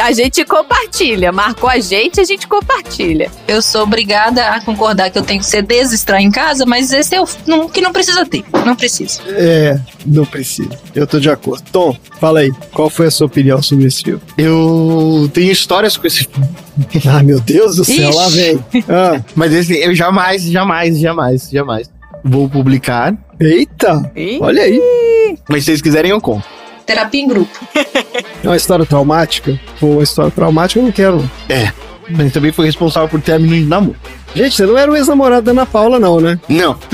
A 0.00 0.10
gente 0.12 0.44
compartilha. 0.44 1.30
Marcou 1.30 1.70
a 1.70 1.78
gente, 1.78 2.20
a 2.20 2.24
gente 2.24 2.48
compartilha. 2.48 3.30
Eu 3.46 3.62
sou 3.62 3.82
obrigada 3.84 4.48
a 4.48 4.60
concordar 4.60 5.08
que 5.08 5.16
eu 5.16 5.22
tenho 5.22 5.40
CDs 5.40 5.92
estranhos 5.92 6.28
em 6.28 6.32
casa, 6.32 6.66
mas 6.66 6.92
esse 6.92 7.14
é 7.14 7.20
o 7.22 7.28
não- 7.46 7.68
que 7.68 7.80
não 7.80 7.92
precisa 7.92 8.26
ter. 8.26 8.44
Não 8.66 8.74
precisa. 8.74 9.20
É, 9.28 9.78
não 10.04 10.24
precisa. 10.24 10.70
Eu 10.96 11.06
tô 11.06 11.20
de 11.20 11.30
acordo. 11.30 11.62
Tom, 11.70 11.96
fala 12.20 12.40
aí, 12.40 12.50
qual 12.72 12.90
foi 12.90 13.06
a 13.06 13.10
sua 13.10 13.28
opinião 13.28 13.62
sobre 13.62 13.86
esse 13.86 14.02
filme? 14.02 14.20
Eu 14.36 15.30
tenho 15.32 15.52
histórias 15.52 15.96
com 15.96 16.06
esse 16.08 16.24
filme. 16.24 16.48
Ah, 17.08 17.22
meu 17.22 17.38
Deus 17.40 17.76
do 17.76 17.84
céu, 17.84 18.10
Ixi. 18.10 18.16
lá 18.18 18.28
vem. 18.28 18.64
Ah, 18.88 19.20
Mas 19.34 19.52
esse, 19.52 19.74
eu 19.78 19.94
jamais, 19.94 20.42
jamais, 20.42 20.98
jamais, 20.98 21.48
jamais 21.50 21.90
vou 22.24 22.48
publicar. 22.48 23.14
eita, 23.38 24.10
Ih. 24.16 24.38
olha 24.40 24.62
aí. 24.62 24.80
Mas 25.48 25.60
se 25.60 25.66
vocês 25.66 25.82
quiserem, 25.82 26.10
eu 26.10 26.20
conto. 26.20 26.44
Terapia 26.86 27.20
em 27.20 27.28
grupo. 27.28 27.50
É 28.42 28.46
uma 28.48 28.56
história 28.56 28.84
traumática? 28.84 29.58
Pô, 29.80 29.86
uma 29.88 30.02
história 30.02 30.30
traumática 30.30 30.80
eu 30.80 30.84
não 30.84 30.92
quero. 30.92 31.30
Mas 32.10 32.32
também 32.32 32.52
foi 32.52 32.66
responsável 32.66 33.08
por 33.08 33.20
término 33.22 33.54
de 33.54 33.64
namoro. 33.64 33.96
Gente, 34.34 34.54
você 34.56 34.66
não 34.66 34.76
era 34.76 34.90
o 34.90 34.96
ex-namorado 34.96 35.42
da 35.46 35.52
Ana 35.52 35.64
Paula, 35.64 35.98
não, 35.98 36.20
né? 36.20 36.38
Não. 36.48 36.76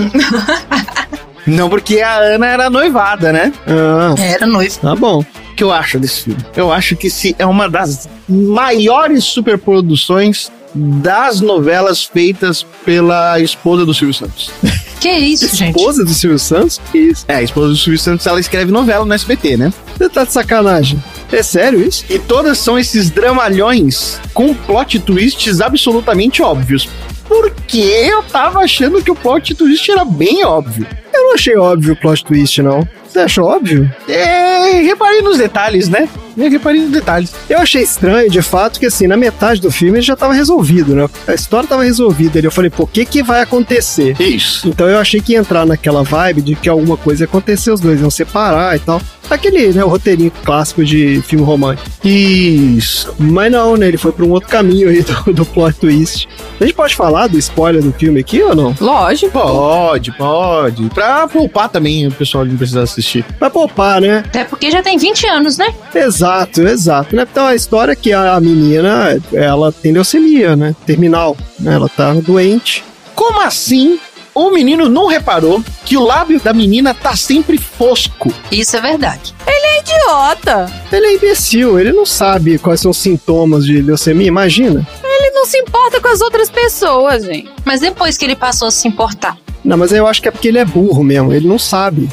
Não, 1.47 1.71
porque 1.71 2.01
a 2.01 2.17
Ana 2.19 2.47
era 2.47 2.71
noivada, 2.71 3.33
né? 3.33 3.53
Ah, 3.67 4.15
Era 4.21 4.47
noivo. 4.47 4.79
tá 4.79 4.95
bom. 4.95 5.25
O 5.61 5.63
que 5.63 5.65
eu 5.65 5.73
acho 5.73 5.99
desse 5.99 6.23
filme? 6.23 6.41
Eu 6.57 6.73
acho 6.73 6.97
que 6.97 7.11
se 7.11 7.37
é 7.39 7.45
uma 7.45 7.69
das 7.69 8.09
maiores 8.27 9.25
superproduções 9.25 10.51
das 10.75 11.43
novelas 11.43 12.03
feitas 12.03 12.65
pela 12.83 13.39
esposa 13.39 13.85
do 13.85 13.93
Silvio 13.93 14.15
Santos. 14.15 14.51
Que 15.01 15.09
isso, 15.13 15.57
gente? 15.57 15.79
Esposa 15.79 16.05
do 16.05 16.13
Silvio 16.13 16.39
Santos? 16.39 16.79
Que 16.93 16.99
isso? 16.99 17.25
É, 17.27 17.37
a 17.37 17.43
esposa 17.43 17.69
do 17.69 17.77
Silvio 17.77 17.99
Santos, 17.99 18.27
ela 18.27 18.39
escreve 18.39 18.71
novela 18.71 19.03
no 19.07 19.15
SBT, 19.15 19.57
né? 19.57 19.73
Você 19.97 20.11
tá 20.11 20.25
de 20.25 20.33
sacanagem. 20.33 21.03
É 21.33 21.43
sério 21.43 21.81
isso? 21.81 22.05
E 22.11 22.19
todas 22.19 22.59
são 22.59 22.79
esses 22.79 23.09
dramalhões 23.09 24.21
com 24.35 24.53
plot 24.53 24.99
twists 24.99 25.63
absolutamente 25.63 26.43
óbvios. 26.43 26.87
Porque 27.27 27.79
eu 27.79 28.23
tava 28.25 28.59
achando 28.59 29.03
que 29.03 29.11
o 29.11 29.15
plot 29.15 29.55
twist 29.55 29.91
era 29.91 30.05
bem 30.05 30.45
óbvio. 30.45 30.87
Eu 31.13 31.25
não 31.25 31.35
achei 31.35 31.57
óbvio 31.57 31.93
o 31.93 31.97
plot 31.97 32.25
twist, 32.25 32.63
não. 32.63 32.87
Você 33.09 33.19
achou 33.21 33.45
óbvio? 33.47 33.93
É, 34.09 34.83
reparei 34.83 35.21
nos 35.23 35.37
detalhes, 35.39 35.89
né? 35.89 36.09
Eu 36.37 36.49
reparei 36.49 36.81
nos 36.81 36.91
detalhes. 36.91 37.35
Eu 37.49 37.59
achei 37.59 37.83
estranho, 37.83 38.31
de 38.31 38.41
fato, 38.41 38.79
que 38.79 38.87
assim, 38.87 39.07
na 39.09 39.17
metade 39.17 39.61
do 39.61 39.71
filme 39.71 39.99
ele 39.99 40.07
já 40.07 40.15
tava 40.15 40.33
resolvido, 40.33 40.95
né? 40.95 41.09
A 41.27 41.35
história 41.35 41.69
tava 41.69 41.83
resolvida. 41.83 42.39
ali. 42.39 42.47
Eu 42.47 42.53
falei, 42.53 42.71
pô, 42.71 42.85
o 42.85 42.87
que 42.87 43.05
que 43.05 43.23
vai 43.23 43.43
acontecer? 43.43 44.15
Isso. 44.21 44.69
Então 44.69 44.89
eu 44.89 44.99
achei 44.99 45.21
que 45.21 45.33
ia 45.33 45.39
entrar 45.41 45.67
naquela 45.67 46.03
vibe 46.05 46.41
de 46.43 46.55
que 46.55 46.69
alguma 46.69 46.97
coisa 46.97 47.25
ia 47.25 47.27
acontecer, 47.27 47.73
os 47.73 47.81
dois 47.81 48.01
iam 48.01 48.11
separar 48.11 48.77
e 48.77 48.79
tal. 48.79 49.01
Aquele, 49.29 49.69
né, 49.73 49.85
o 49.85 49.89
roteirinho 49.89 50.33
clássico 50.45 50.85
de 50.85 51.23
filme 51.25 51.45
romântico. 51.45 51.89
Isso. 52.05 53.15
Mas 53.19 53.53
não, 53.53 53.77
né? 53.77 53.87
Ele 53.87 53.97
foi 53.97 54.11
pra 54.11 54.25
um 54.25 54.31
outro 54.31 54.49
caminho 54.49 54.89
aí 54.89 55.03
do, 55.25 55.33
do 55.33 55.45
plot 55.47 55.79
twist. 55.79 56.29
A 56.61 56.65
gente 56.65 56.75
pode 56.75 56.97
falar 56.97 57.29
do 57.29 57.39
spoiler 57.39 57.81
do 57.83 57.93
filme 57.93 58.19
aqui 58.21 58.43
ou 58.43 58.57
não? 58.57 58.75
Lógico. 58.81 59.33
Pode, 59.39 60.11
pode. 60.13 60.89
Pra 61.01 61.27
poupar 61.27 61.71
também 61.71 62.07
o 62.07 62.13
pessoal 62.13 62.45
não 62.45 62.59
precisar 62.59 62.83
assistir. 62.83 63.25
Vai 63.39 63.49
poupar, 63.49 64.03
né? 64.03 64.19
Até 64.19 64.45
porque 64.45 64.71
já 64.71 64.83
tem 64.83 64.99
20 64.99 65.27
anos, 65.29 65.57
né? 65.57 65.75
Exato, 65.95 66.61
exato. 66.61 67.17
Né? 67.17 67.27
Então 67.31 67.47
a 67.47 67.55
história 67.55 67.93
é 67.93 67.97
que 67.97 68.13
a 68.13 68.39
menina, 68.39 69.19
ela 69.33 69.73
tem 69.73 69.93
leucemia, 69.93 70.55
né? 70.55 70.77
Terminal. 70.85 71.39
Né? 71.59 71.73
Ela 71.73 71.89
tá 71.89 72.13
doente. 72.13 72.85
Como 73.15 73.41
assim 73.41 73.99
o 74.35 74.51
menino 74.51 74.91
não 74.91 75.07
reparou 75.07 75.65
que 75.87 75.97
o 75.97 76.05
lábio 76.05 76.39
da 76.39 76.53
menina 76.53 76.93
tá 76.93 77.17
sempre 77.17 77.57
fosco? 77.57 78.31
Isso 78.53 78.77
é 78.77 78.81
verdade. 78.83 79.35
Idiota. 79.81 80.71
Ele 80.93 81.07
é 81.07 81.15
imbecil, 81.15 81.81
ele 81.81 81.93
não 81.93 82.05
sabe 82.05 82.59
quais 82.59 82.81
são 82.81 82.91
os 82.91 82.99
sintomas 82.99 83.65
de 83.65 83.81
leucemia, 83.81 84.29
imagina. 84.29 84.87
Ele 85.03 85.31
não 85.31 85.47
se 85.47 85.57
importa 85.57 86.01
com 86.01 86.09
as 86.09 86.21
outras 86.21 86.51
pessoas, 86.51 87.25
gente. 87.25 87.51
Mas 87.65 87.81
depois 87.81 88.19
que 88.19 88.25
ele 88.27 88.37
passou 88.37 88.69
a 88.69 88.71
se 88.71 88.87
importar. 88.87 89.39
Não, 89.65 89.77
mas 89.77 89.93
eu 89.93 90.07
acho 90.07 90.23
que 90.23 90.29
é 90.29 90.31
porque 90.31 90.49
ele 90.49 90.59
é 90.59 90.65
burro 90.65 91.03
mesmo, 91.03 91.33
ele 91.33 91.47
não 91.47 91.59
sabe. 91.59 92.09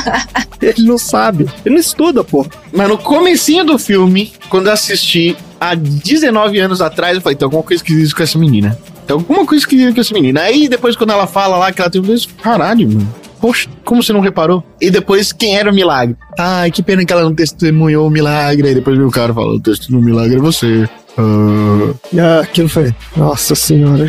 ele 0.60 0.82
não 0.82 0.98
sabe. 0.98 1.48
Ele 1.64 1.74
não 1.74 1.80
estuda, 1.80 2.22
pô. 2.22 2.46
Mas 2.72 2.88
no 2.88 2.98
comecinho 2.98 3.64
do 3.64 3.78
filme, 3.78 4.32
quando 4.48 4.66
eu 4.66 4.72
assisti 4.72 5.36
há 5.60 5.74
19 5.74 6.58
anos 6.58 6.80
atrás, 6.80 7.16
eu 7.16 7.20
falei, 7.20 7.36
tem 7.36 7.46
alguma 7.46 7.62
coisa 7.62 7.82
esquisita 7.82 8.16
com 8.16 8.22
essa 8.22 8.38
menina. 8.38 8.78
Tem 9.06 9.14
alguma 9.14 9.46
coisa 9.46 9.62
esquisita 9.62 9.94
com 9.94 10.00
essa 10.00 10.14
menina. 10.14 10.42
Aí 10.42 10.68
depois, 10.68 10.96
quando 10.96 11.10
ela 11.10 11.26
fala 11.26 11.56
lá 11.56 11.72
que 11.72 11.80
ela 11.80 11.90
tem 11.90 12.00
um 12.00 12.04
dois, 12.04 12.26
caralho, 12.26 12.88
mano. 12.88 13.22
Poxa, 13.40 13.68
como 13.84 14.00
você 14.00 14.12
não 14.12 14.20
reparou? 14.20 14.62
E 14.80 14.88
depois, 14.88 15.32
quem 15.32 15.56
era 15.56 15.68
o 15.68 15.74
milagre? 15.74 16.16
Ai, 16.38 16.70
que 16.70 16.80
pena 16.80 17.04
que 17.04 17.12
ela 17.12 17.24
não 17.24 17.34
testemunhou 17.34 18.06
o 18.06 18.10
milagre. 18.10 18.68
Aí 18.68 18.74
depois 18.74 18.96
o 18.96 19.10
cara 19.10 19.34
fala, 19.34 19.54
o 19.54 19.60
testemunho 19.60 20.04
do 20.04 20.10
milagre 20.10 20.36
é 20.36 20.40
você. 20.40 20.88
Ah, 21.18 21.92
Ah, 22.18 22.40
aquilo 22.40 22.68
foi. 22.68 22.94
Nossa 23.16 23.54
senhora. 23.54 24.06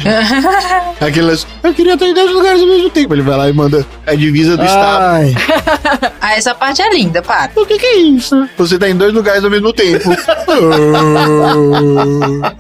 aquelas, 1.02 1.46
eu 1.64 1.74
queria 1.74 1.94
estar 1.96 2.08
em 2.08 2.14
10 2.14 2.32
lugares 2.32 2.62
ao 2.62 2.68
mesmo 2.68 2.90
tempo. 2.90 3.14
Ele 3.14 3.22
vai 3.22 3.38
lá 3.38 3.50
e 3.50 3.54
manda 3.54 3.86
a 4.06 4.16
divisa 4.16 4.56
do 4.58 4.64
estado. 4.64 5.04
Ai, 5.04 5.36
Ah, 6.22 6.36
essa 6.38 6.56
parte 6.56 6.82
é 6.82 6.90
linda, 6.90 7.22
para. 7.22 7.52
O 7.56 7.66
que, 7.66 7.78
que 7.78 7.86
é 7.86 7.98
isso? 7.98 8.48
Você 8.58 8.80
tá 8.80 8.90
em 8.90 8.96
dois 8.96 9.14
lugares 9.14 9.44
ao 9.44 9.50
mesmo 9.50 9.74
tempo. 9.74 10.10
Ah. 10.48 12.54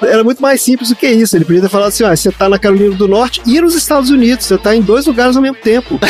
era 0.02 0.24
muito 0.24 0.40
mais 0.40 0.62
simples 0.62 0.88
do 0.88 0.96
que 0.96 1.06
isso. 1.06 1.36
Ele 1.36 1.44
podia 1.44 1.60
ter 1.60 1.68
falado 1.68 1.88
assim: 1.88 2.02
ó, 2.02 2.16
você 2.16 2.32
tá 2.32 2.48
na 2.48 2.58
Carolina 2.58 2.94
do 2.96 3.06
Norte 3.06 3.42
e 3.44 3.60
nos 3.60 3.74
Estados 3.74 4.08
Unidos. 4.08 4.46
Você 4.46 4.56
tá 4.56 4.74
em 4.74 4.80
dois 4.80 5.04
lugares 5.06 5.36
ao 5.36 5.42
mesmo 5.42 5.58
tempo. 5.58 6.00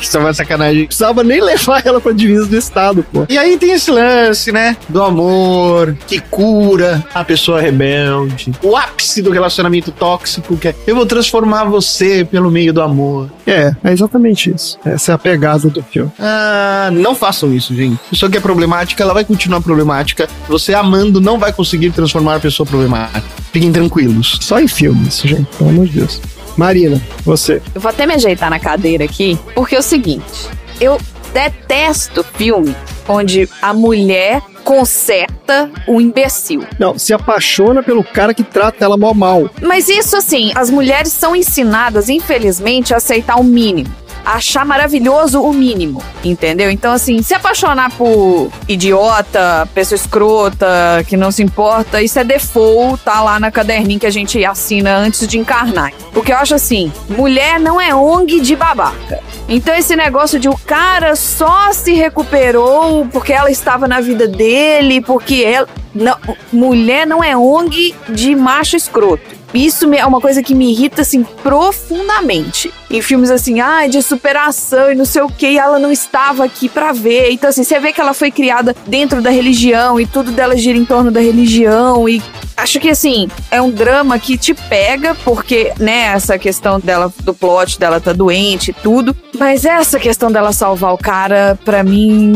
Isso 0.00 0.16
é 0.16 0.20
uma 0.20 0.34
sacanagem. 0.34 0.86
precisava 0.86 1.24
nem 1.24 1.40
levar 1.40 1.84
ela 1.86 2.00
pra 2.00 2.12
divisa 2.12 2.44
do 2.46 2.56
estado, 2.56 3.04
pô. 3.10 3.24
E 3.30 3.38
aí 3.38 3.56
tem 3.56 3.72
esse 3.72 3.90
lance, 3.90 4.52
né? 4.52 4.76
Do 4.88 5.02
amor, 5.02 5.96
que 6.06 6.20
cura 6.20 7.02
a 7.14 7.24
pessoa 7.24 7.37
rebelde. 7.60 8.52
O 8.62 8.76
ápice 8.76 9.22
do 9.22 9.30
relacionamento 9.30 9.90
tóxico, 9.90 10.56
que 10.56 10.68
é 10.68 10.74
eu 10.86 10.94
vou 10.94 11.06
transformar 11.06 11.64
você 11.64 12.24
pelo 12.24 12.50
meio 12.50 12.72
do 12.72 12.80
amor. 12.80 13.30
É, 13.46 13.74
é 13.82 13.92
exatamente 13.92 14.50
isso. 14.50 14.78
Essa 14.84 15.12
é 15.12 15.14
a 15.14 15.18
pegada 15.18 15.68
do 15.68 15.82
filme. 15.82 16.10
Ah, 16.18 16.90
não 16.92 17.14
façam 17.14 17.52
isso, 17.52 17.74
gente. 17.74 17.98
Pessoa 18.10 18.30
que 18.30 18.38
é 18.38 18.40
problemática, 18.40 19.02
ela 19.02 19.14
vai 19.14 19.24
continuar 19.24 19.60
problemática. 19.60 20.28
Você 20.48 20.74
amando 20.74 21.20
não 21.20 21.38
vai 21.38 21.52
conseguir 21.52 21.90
transformar 21.90 22.36
a 22.36 22.40
pessoa 22.40 22.66
problemática. 22.66 23.22
Fiquem 23.52 23.72
tranquilos. 23.72 24.38
Só 24.40 24.60
em 24.60 24.68
filmes, 24.68 25.20
gente, 25.24 25.48
pelo 25.56 25.70
amor 25.70 25.86
de 25.86 26.00
Deus. 26.00 26.20
Marina, 26.56 27.00
você. 27.24 27.62
Eu 27.74 27.80
vou 27.80 27.90
até 27.90 28.04
me 28.04 28.14
ajeitar 28.14 28.50
na 28.50 28.58
cadeira 28.58 29.04
aqui, 29.04 29.38
porque 29.54 29.76
é 29.76 29.78
o 29.78 29.82
seguinte: 29.82 30.48
eu 30.80 30.98
detesto 31.32 32.24
filme 32.36 32.74
onde 33.06 33.48
a 33.62 33.72
mulher 33.72 34.42
conserta 34.68 35.70
o 35.86 35.98
imbecil. 35.98 36.62
Não, 36.78 36.98
se 36.98 37.14
apaixona 37.14 37.82
pelo 37.82 38.04
cara 38.04 38.34
que 38.34 38.42
trata 38.44 38.84
ela 38.84 38.98
mal 38.98 39.14
mal. 39.14 39.48
Mas 39.62 39.88
isso 39.88 40.14
assim, 40.14 40.52
as 40.54 40.68
mulheres 40.68 41.10
são 41.10 41.34
ensinadas, 41.34 42.10
infelizmente, 42.10 42.92
a 42.92 42.98
aceitar 42.98 43.36
o 43.40 43.44
mínimo. 43.44 43.88
Achar 44.30 44.62
maravilhoso 44.62 45.40
o 45.40 45.54
mínimo, 45.54 46.02
entendeu? 46.22 46.70
Então, 46.70 46.92
assim, 46.92 47.22
se 47.22 47.32
apaixonar 47.32 47.90
por 47.92 48.50
idiota, 48.68 49.66
pessoa 49.74 49.96
escrota, 49.96 50.66
que 51.06 51.16
não 51.16 51.30
se 51.30 51.42
importa, 51.42 52.02
isso 52.02 52.18
é 52.18 52.24
default, 52.24 53.02
tá 53.02 53.22
lá 53.22 53.40
na 53.40 53.50
caderninha 53.50 53.98
que 53.98 54.06
a 54.06 54.10
gente 54.10 54.44
assina 54.44 54.98
antes 54.98 55.26
de 55.26 55.38
encarnar. 55.38 55.94
Porque 56.12 56.30
eu 56.30 56.36
acho 56.36 56.54
assim, 56.54 56.92
mulher 57.08 57.58
não 57.58 57.80
é 57.80 57.94
ONG 57.94 58.40
de 58.40 58.54
babaca. 58.54 59.18
Então 59.48 59.74
esse 59.74 59.96
negócio 59.96 60.38
de 60.38 60.46
o 60.46 60.58
cara 60.58 61.16
só 61.16 61.72
se 61.72 61.94
recuperou 61.94 63.06
porque 63.10 63.32
ela 63.32 63.50
estava 63.50 63.88
na 63.88 63.98
vida 63.98 64.28
dele, 64.28 65.00
porque 65.00 65.42
ela. 65.42 65.66
Não, 65.94 66.16
mulher 66.52 67.06
não 67.06 67.24
é 67.24 67.34
ONG 67.34 67.94
de 68.10 68.36
macho 68.36 68.76
escroto. 68.76 69.37
Isso 69.52 69.92
é 69.94 70.04
uma 70.04 70.20
coisa 70.20 70.42
que 70.42 70.54
me 70.54 70.70
irrita, 70.70 71.02
assim, 71.02 71.24
profundamente. 71.42 72.72
Em 72.90 73.02
filmes 73.02 73.30
assim, 73.30 73.60
ah, 73.60 73.86
de 73.86 74.02
superação 74.02 74.90
e 74.90 74.94
não 74.94 75.04
sei 75.04 75.22
o 75.22 75.28
que, 75.28 75.58
ela 75.58 75.78
não 75.78 75.92
estava 75.92 76.44
aqui 76.44 76.68
pra 76.68 76.92
ver. 76.92 77.30
Então, 77.30 77.50
assim, 77.50 77.62
você 77.64 77.78
vê 77.78 77.92
que 77.92 78.00
ela 78.00 78.14
foi 78.14 78.30
criada 78.30 78.74
dentro 78.86 79.20
da 79.20 79.30
religião 79.30 80.00
e 80.00 80.06
tudo 80.06 80.32
dela 80.32 80.56
gira 80.56 80.78
em 80.78 80.84
torno 80.84 81.10
da 81.10 81.20
religião 81.20 82.08
e 82.08 82.22
Acho 82.58 82.80
que 82.80 82.90
assim, 82.90 83.28
é 83.52 83.62
um 83.62 83.70
drama 83.70 84.18
que 84.18 84.36
te 84.36 84.52
pega, 84.52 85.14
porque, 85.24 85.72
né, 85.78 86.06
essa 86.06 86.36
questão 86.36 86.80
dela, 86.80 87.10
do 87.22 87.32
plot 87.32 87.78
dela 87.78 88.00
tá 88.00 88.12
doente 88.12 88.72
e 88.72 88.74
tudo. 88.74 89.14
Mas 89.38 89.64
essa 89.64 90.00
questão 90.00 90.30
dela 90.30 90.52
salvar 90.52 90.92
o 90.92 90.98
cara, 90.98 91.56
pra 91.64 91.84
mim, 91.84 92.32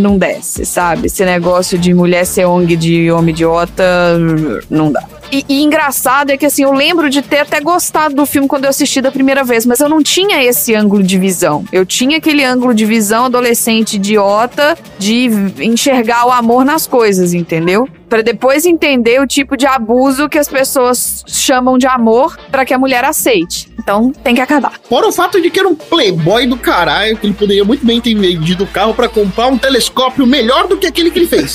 não 0.00 0.16
desce, 0.16 0.64
sabe? 0.64 1.08
Esse 1.08 1.22
negócio 1.26 1.78
de 1.78 1.92
mulher 1.92 2.24
ser 2.24 2.46
ONG 2.46 2.74
de 2.74 3.10
homem 3.10 3.34
idiota, 3.34 3.84
não 4.70 4.90
dá. 4.90 5.04
E, 5.30 5.44
e 5.48 5.62
engraçado 5.62 6.30
é 6.30 6.36
que 6.36 6.46
assim, 6.46 6.62
eu 6.62 6.72
lembro 6.72 7.10
de 7.10 7.22
ter 7.22 7.38
até 7.38 7.60
gostado 7.60 8.14
do 8.14 8.26
filme 8.26 8.48
quando 8.48 8.64
eu 8.64 8.70
assisti 8.70 9.00
da 9.00 9.10
primeira 9.10 9.42
vez, 9.44 9.66
mas 9.66 9.80
eu 9.80 9.88
não 9.88 10.02
tinha 10.02 10.42
esse 10.42 10.74
ângulo 10.74 11.02
de 11.02 11.18
visão. 11.18 11.64
Eu 11.72 11.84
tinha 11.84 12.18
aquele 12.18 12.44
ângulo 12.44 12.74
de 12.74 12.84
visão 12.84 13.26
adolescente 13.26 13.96
idiota 13.96 14.76
de 14.98 15.28
enxergar 15.60 16.26
o 16.26 16.32
amor 16.32 16.64
nas 16.64 16.86
coisas, 16.86 17.34
entendeu? 17.34 17.88
Pra 18.08 18.22
depois 18.22 18.64
entender 18.64 19.20
o 19.20 19.26
tipo 19.26 19.56
de 19.56 19.66
abuso 19.66 20.28
que 20.28 20.38
as 20.38 20.48
pessoas 20.48 21.24
chamam 21.26 21.76
de 21.76 21.86
amor 21.86 22.36
pra 22.50 22.64
que 22.64 22.72
a 22.72 22.78
mulher 22.78 23.04
aceite. 23.04 23.75
Então 23.86 24.10
tem 24.24 24.34
que 24.34 24.40
acabar. 24.40 24.72
Fora 24.88 25.06
o 25.06 25.12
fato 25.12 25.40
de 25.40 25.48
que 25.48 25.60
era 25.60 25.68
um 25.68 25.76
playboy 25.76 26.44
do 26.48 26.56
caralho, 26.56 27.16
que 27.16 27.24
ele 27.24 27.34
poderia 27.34 27.64
muito 27.64 27.86
bem 27.86 28.00
ter 28.00 28.16
vendido 28.16 28.64
o 28.64 28.66
carro 28.66 28.92
pra 28.92 29.08
comprar 29.08 29.46
um 29.46 29.56
telescópio 29.56 30.26
melhor 30.26 30.66
do 30.66 30.76
que 30.76 30.88
aquele 30.88 31.08
que 31.08 31.20
ele 31.20 31.28
fez. 31.28 31.54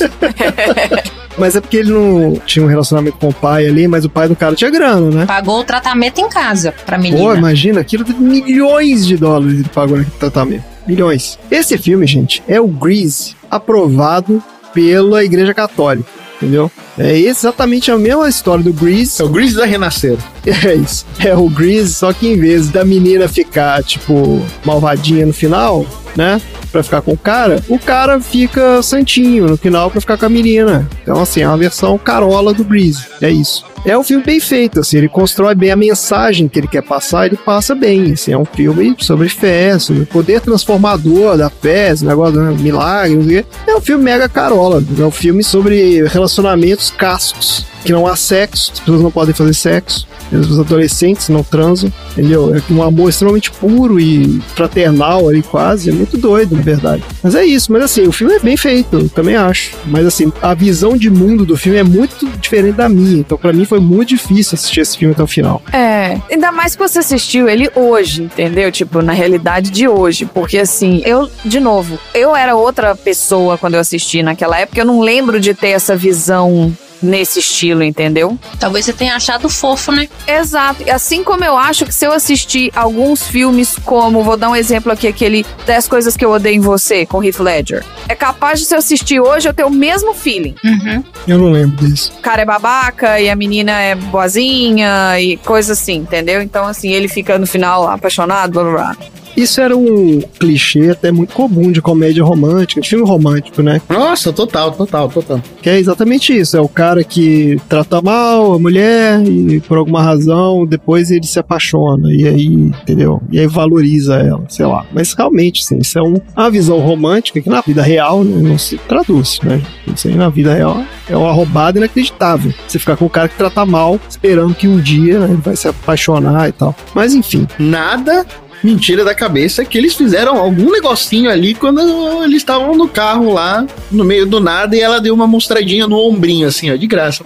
Mas 1.37 1.57
é 1.57 1.59
porque 1.59 1.75
ele 1.75 1.91
não 1.91 2.35
tinha 2.45 2.63
um 2.63 2.69
relacionamento 2.69 3.17
com 3.17 3.27
o 3.27 3.33
pai 3.33 3.65
ali, 3.65 3.87
mas 3.87 4.03
o 4.03 4.09
pai 4.09 4.27
do 4.27 4.35
cara 4.35 4.53
tinha 4.53 4.69
grana, 4.69 5.09
né? 5.09 5.25
Pagou 5.25 5.59
o 5.61 5.63
tratamento 5.63 6.19
em 6.19 6.27
casa 6.27 6.73
pra 6.85 6.97
Pô, 6.97 7.03
menina. 7.03 7.35
imagina, 7.35 7.79
aquilo 7.79 8.03
de 8.03 8.13
milhões 8.13 9.07
de 9.07 9.15
dólares 9.15 9.59
ele 9.59 9.69
pagou 9.73 9.97
naquele 9.97 10.17
tratamento. 10.17 10.63
Milhões. 10.85 11.39
Esse 11.49 11.77
filme, 11.77 12.05
gente, 12.05 12.43
é 12.49 12.59
o 12.59 12.67
Grease 12.67 13.35
aprovado 13.49 14.43
pela 14.73 15.23
Igreja 15.23 15.53
Católica, 15.53 16.09
entendeu? 16.41 16.71
É 16.97 17.17
exatamente 17.17 17.91
a 17.91 17.97
mesma 17.97 18.27
história 18.27 18.63
do 18.63 18.73
Grease. 18.73 19.21
É 19.21 19.25
o 19.25 19.29
Grease 19.29 19.55
da 19.55 19.65
Renascer. 19.65 20.17
É 20.43 20.73
isso. 20.73 21.05
É 21.19 21.35
o 21.35 21.47
Grease, 21.47 21.93
só 21.93 22.11
que 22.11 22.27
em 22.27 22.35
vez 22.35 22.69
da 22.69 22.83
menina 22.83 23.27
ficar, 23.27 23.83
tipo, 23.83 24.43
malvadinha 24.65 25.23
no 25.25 25.31
final, 25.33 25.85
né? 26.15 26.41
Pra 26.71 26.83
ficar 26.83 27.01
com 27.01 27.11
o 27.11 27.17
cara, 27.17 27.61
o 27.67 27.77
cara 27.77 28.19
fica 28.19 28.81
santinho 28.81 29.47
no 29.47 29.57
final 29.57 29.91
pra 29.91 29.99
ficar 29.99 30.17
com 30.17 30.25
a 30.25 30.29
menina. 30.29 30.87
Então, 31.01 31.21
assim, 31.21 31.41
é 31.41 31.47
uma 31.47 31.57
versão 31.57 31.97
carola 31.97 32.53
do 32.53 32.63
Grease. 32.63 33.05
É 33.21 33.29
isso. 33.29 33.65
É 33.83 33.97
um 33.97 34.03
filme 34.03 34.23
bem 34.23 34.39
feito, 34.39 34.79
assim, 34.79 34.97
ele 34.97 35.09
constrói 35.09 35.55
bem 35.55 35.71
a 35.71 35.75
mensagem 35.75 36.47
que 36.47 36.59
ele 36.59 36.67
quer 36.67 36.83
passar, 36.83 37.25
ele 37.25 37.35
passa 37.35 37.73
bem, 37.73 38.11
assim, 38.11 38.31
é 38.31 38.37
um 38.37 38.45
filme 38.45 38.95
sobre 38.99 39.27
fé, 39.27 39.79
sobre 39.79 40.05
poder 40.05 40.39
transformador 40.39 41.35
da 41.35 41.49
fé, 41.49 41.89
esse 41.89 42.05
negócio, 42.05 42.39
né, 42.39 42.55
milagre. 42.59 43.43
É 43.65 43.75
um 43.75 43.81
filme 43.81 44.03
mega 44.03 44.29
carola, 44.29 44.83
é 44.99 45.03
um 45.03 45.09
filme 45.09 45.43
sobre 45.43 46.07
relacionamentos 46.09 46.91
castos, 46.91 47.65
que 47.83 47.91
não 47.91 48.07
há 48.07 48.15
sexo, 48.15 48.71
as 48.73 48.79
pessoas 48.79 49.01
não 49.01 49.11
podem 49.11 49.33
fazer 49.33 49.53
sexo, 49.53 50.07
os 50.31 50.59
adolescentes 50.59 51.29
não 51.29 51.43
transam, 51.43 51.91
entendeu? 52.11 52.55
É 52.55 52.73
um 52.73 52.81
amor 52.81 53.09
extremamente 53.09 53.51
puro 53.51 53.99
e 53.99 54.41
fraternal 54.55 55.27
ali 55.27 55.41
quase, 55.41 55.89
é 55.89 55.93
muito 55.93 56.17
doido, 56.17 56.55
na 56.55 56.61
verdade. 56.61 57.03
Mas 57.21 57.35
é 57.35 57.43
isso, 57.43 57.71
mas 57.71 57.83
assim, 57.83 58.07
o 58.07 58.11
filme 58.11 58.33
é 58.33 58.39
bem 58.39 58.55
feito, 58.55 58.97
eu 58.97 59.09
também 59.09 59.35
acho. 59.35 59.71
Mas 59.85 60.05
assim, 60.05 60.31
a 60.41 60.53
visão 60.53 60.95
de 60.95 61.09
mundo 61.09 61.45
do 61.45 61.57
filme 61.57 61.77
é 61.77 61.83
muito 61.83 62.27
diferente 62.39 62.75
da 62.75 62.87
minha, 62.87 63.19
então 63.19 63.37
pra 63.37 63.51
mim 63.51 63.65
foi 63.65 63.79
muito 63.79 64.09
difícil 64.09 64.55
assistir 64.55 64.81
esse 64.81 64.97
filme 64.97 65.13
até 65.13 65.23
o 65.23 65.27
final. 65.27 65.61
É, 65.73 66.17
ainda 66.31 66.51
mais 66.51 66.75
que 66.75 66.81
você 66.81 66.99
assistiu 66.99 67.49
ele 67.49 67.69
hoje, 67.75 68.23
entendeu? 68.23 68.71
Tipo, 68.71 69.01
na 69.01 69.13
realidade 69.13 69.71
de 69.71 69.87
hoje. 69.87 70.25
Porque 70.25 70.57
assim, 70.57 71.01
eu, 71.05 71.29
de 71.43 71.59
novo, 71.59 71.99
eu 72.13 72.35
era 72.35 72.55
outra 72.55 72.95
pessoa 72.95 73.57
quando 73.57 73.75
eu 73.75 73.79
assisti 73.79 74.23
naquela 74.23 74.59
época, 74.59 74.79
eu 74.79 74.85
não 74.85 75.01
lembro 75.01 75.39
de 75.39 75.53
ter 75.53 75.69
essa 75.69 75.95
visão 75.95 76.75
nesse 77.01 77.39
estilo, 77.39 77.83
entendeu? 77.83 78.37
Talvez 78.59 78.85
você 78.85 78.93
tenha 78.93 79.15
achado 79.15 79.49
fofo, 79.49 79.91
né? 79.91 80.07
Exato. 80.27 80.83
E 80.85 80.91
Assim 81.01 81.23
como 81.23 81.43
eu 81.43 81.57
acho 81.57 81.85
que 81.85 81.93
se 81.93 82.05
eu 82.05 82.11
assistir 82.11 82.71
alguns 82.75 83.27
filmes 83.27 83.75
como, 83.83 84.23
vou 84.23 84.37
dar 84.37 84.49
um 84.49 84.55
exemplo 84.55 84.91
aqui, 84.91 85.07
aquele 85.07 85.45
10 85.65 85.87
coisas 85.87 86.15
que 86.15 86.23
eu 86.23 86.31
odeio 86.31 86.57
em 86.57 86.59
você, 86.59 87.05
com 87.05 87.23
Heath 87.23 87.39
Ledger. 87.39 87.83
É 88.07 88.13
capaz 88.13 88.59
de 88.59 88.65
se 88.65 88.75
eu 88.75 88.79
assistir 88.79 89.19
hoje 89.19 89.49
eu 89.49 89.53
ter 89.53 89.65
o 89.65 89.69
mesmo 89.69 90.13
feeling. 90.13 90.55
Uhum. 90.63 91.03
Eu 91.27 91.37
não 91.37 91.51
lembro 91.51 91.87
disso. 91.87 92.13
O 92.17 92.21
cara 92.21 92.43
é 92.43 92.45
babaca 92.45 93.19
e 93.19 93.29
a 93.29 93.35
menina 93.35 93.71
é 93.71 93.95
boazinha 93.95 95.19
e 95.19 95.37
coisa 95.37 95.73
assim, 95.73 95.95
entendeu? 95.95 96.41
Então, 96.41 96.65
assim, 96.65 96.91
ele 96.91 97.07
fica 97.07 97.39
no 97.39 97.47
final 97.47 97.87
apaixonado, 97.89 98.51
blá 98.51 98.63
blá 98.63 98.71
blá. 98.71 98.97
Isso 99.35 99.61
era 99.61 99.75
um 99.75 100.19
clichê 100.39 100.89
até 100.89 101.11
muito 101.11 101.33
comum 101.33 101.71
de 101.71 101.81
comédia 101.81 102.23
romântica, 102.23 102.81
de 102.81 102.89
filme 102.89 103.05
romântico, 103.07 103.61
né? 103.61 103.81
Nossa, 103.89 104.31
total, 104.33 104.71
total, 104.71 105.09
total. 105.09 105.41
Que 105.61 105.69
é 105.69 105.79
exatamente 105.79 106.37
isso. 106.37 106.57
É 106.57 106.61
o 106.61 106.67
cara 106.67 107.03
que 107.03 107.59
trata 107.69 108.01
mal 108.01 108.53
a 108.53 108.59
mulher 108.59 109.21
e 109.25 109.59
por 109.61 109.77
alguma 109.77 110.01
razão 110.01 110.65
depois 110.65 111.11
ele 111.11 111.25
se 111.25 111.39
apaixona 111.39 112.13
e 112.13 112.27
aí, 112.27 112.45
entendeu? 112.47 113.21
E 113.31 113.39
aí 113.39 113.47
valoriza 113.47 114.15
ela, 114.15 114.43
sei 114.49 114.65
lá. 114.65 114.85
Mas 114.93 115.13
realmente, 115.13 115.63
sim, 115.65 115.79
isso 115.79 115.97
é 115.97 116.01
um- 116.03 116.17
uma 116.35 116.49
visão 116.49 116.79
romântica 116.79 117.41
que 117.41 117.49
na 117.49 117.61
vida 117.61 117.81
real 117.81 118.23
né, 118.23 118.49
não 118.49 118.57
se 118.57 118.77
traduz, 118.77 119.39
né? 119.43 119.61
Isso 119.93 120.07
aí 120.07 120.15
na 120.15 120.29
vida 120.29 120.53
real 120.53 120.83
é 121.09 121.15
uma 121.15 121.31
roubada 121.31 121.77
inacreditável. 121.77 122.53
Você 122.67 122.79
ficar 122.79 122.97
com 122.97 123.05
o 123.05 123.09
cara 123.09 123.27
que 123.29 123.37
trata 123.37 123.65
mal, 123.65 123.99
esperando 124.09 124.53
que 124.53 124.67
um 124.67 124.79
dia 124.79 125.19
né, 125.19 125.25
ele 125.27 125.41
vai 125.41 125.55
se 125.55 125.67
apaixonar 125.67 126.49
e 126.49 126.51
tal. 126.51 126.75
Mas 126.93 127.13
enfim, 127.13 127.47
Nada 127.59 128.25
mentira 128.63 129.03
da 129.03 129.13
cabeça 129.15 129.65
que 129.65 129.77
eles 129.77 129.95
fizeram 129.95 130.37
algum 130.37 130.71
negocinho 130.71 131.29
ali 131.29 131.53
quando 131.53 132.23
eles 132.23 132.37
estavam 132.37 132.75
no 132.75 132.87
carro 132.87 133.33
lá, 133.33 133.65
no 133.91 134.03
meio 134.03 134.25
do 134.25 134.39
nada, 134.39 134.75
e 134.75 134.79
ela 134.79 134.99
deu 134.99 135.13
uma 135.13 135.27
mostradinha 135.27 135.87
no 135.87 135.97
ombrinho, 135.97 136.47
assim, 136.47 136.71
ó, 136.71 136.75
de 136.75 136.87
graça. 136.87 137.25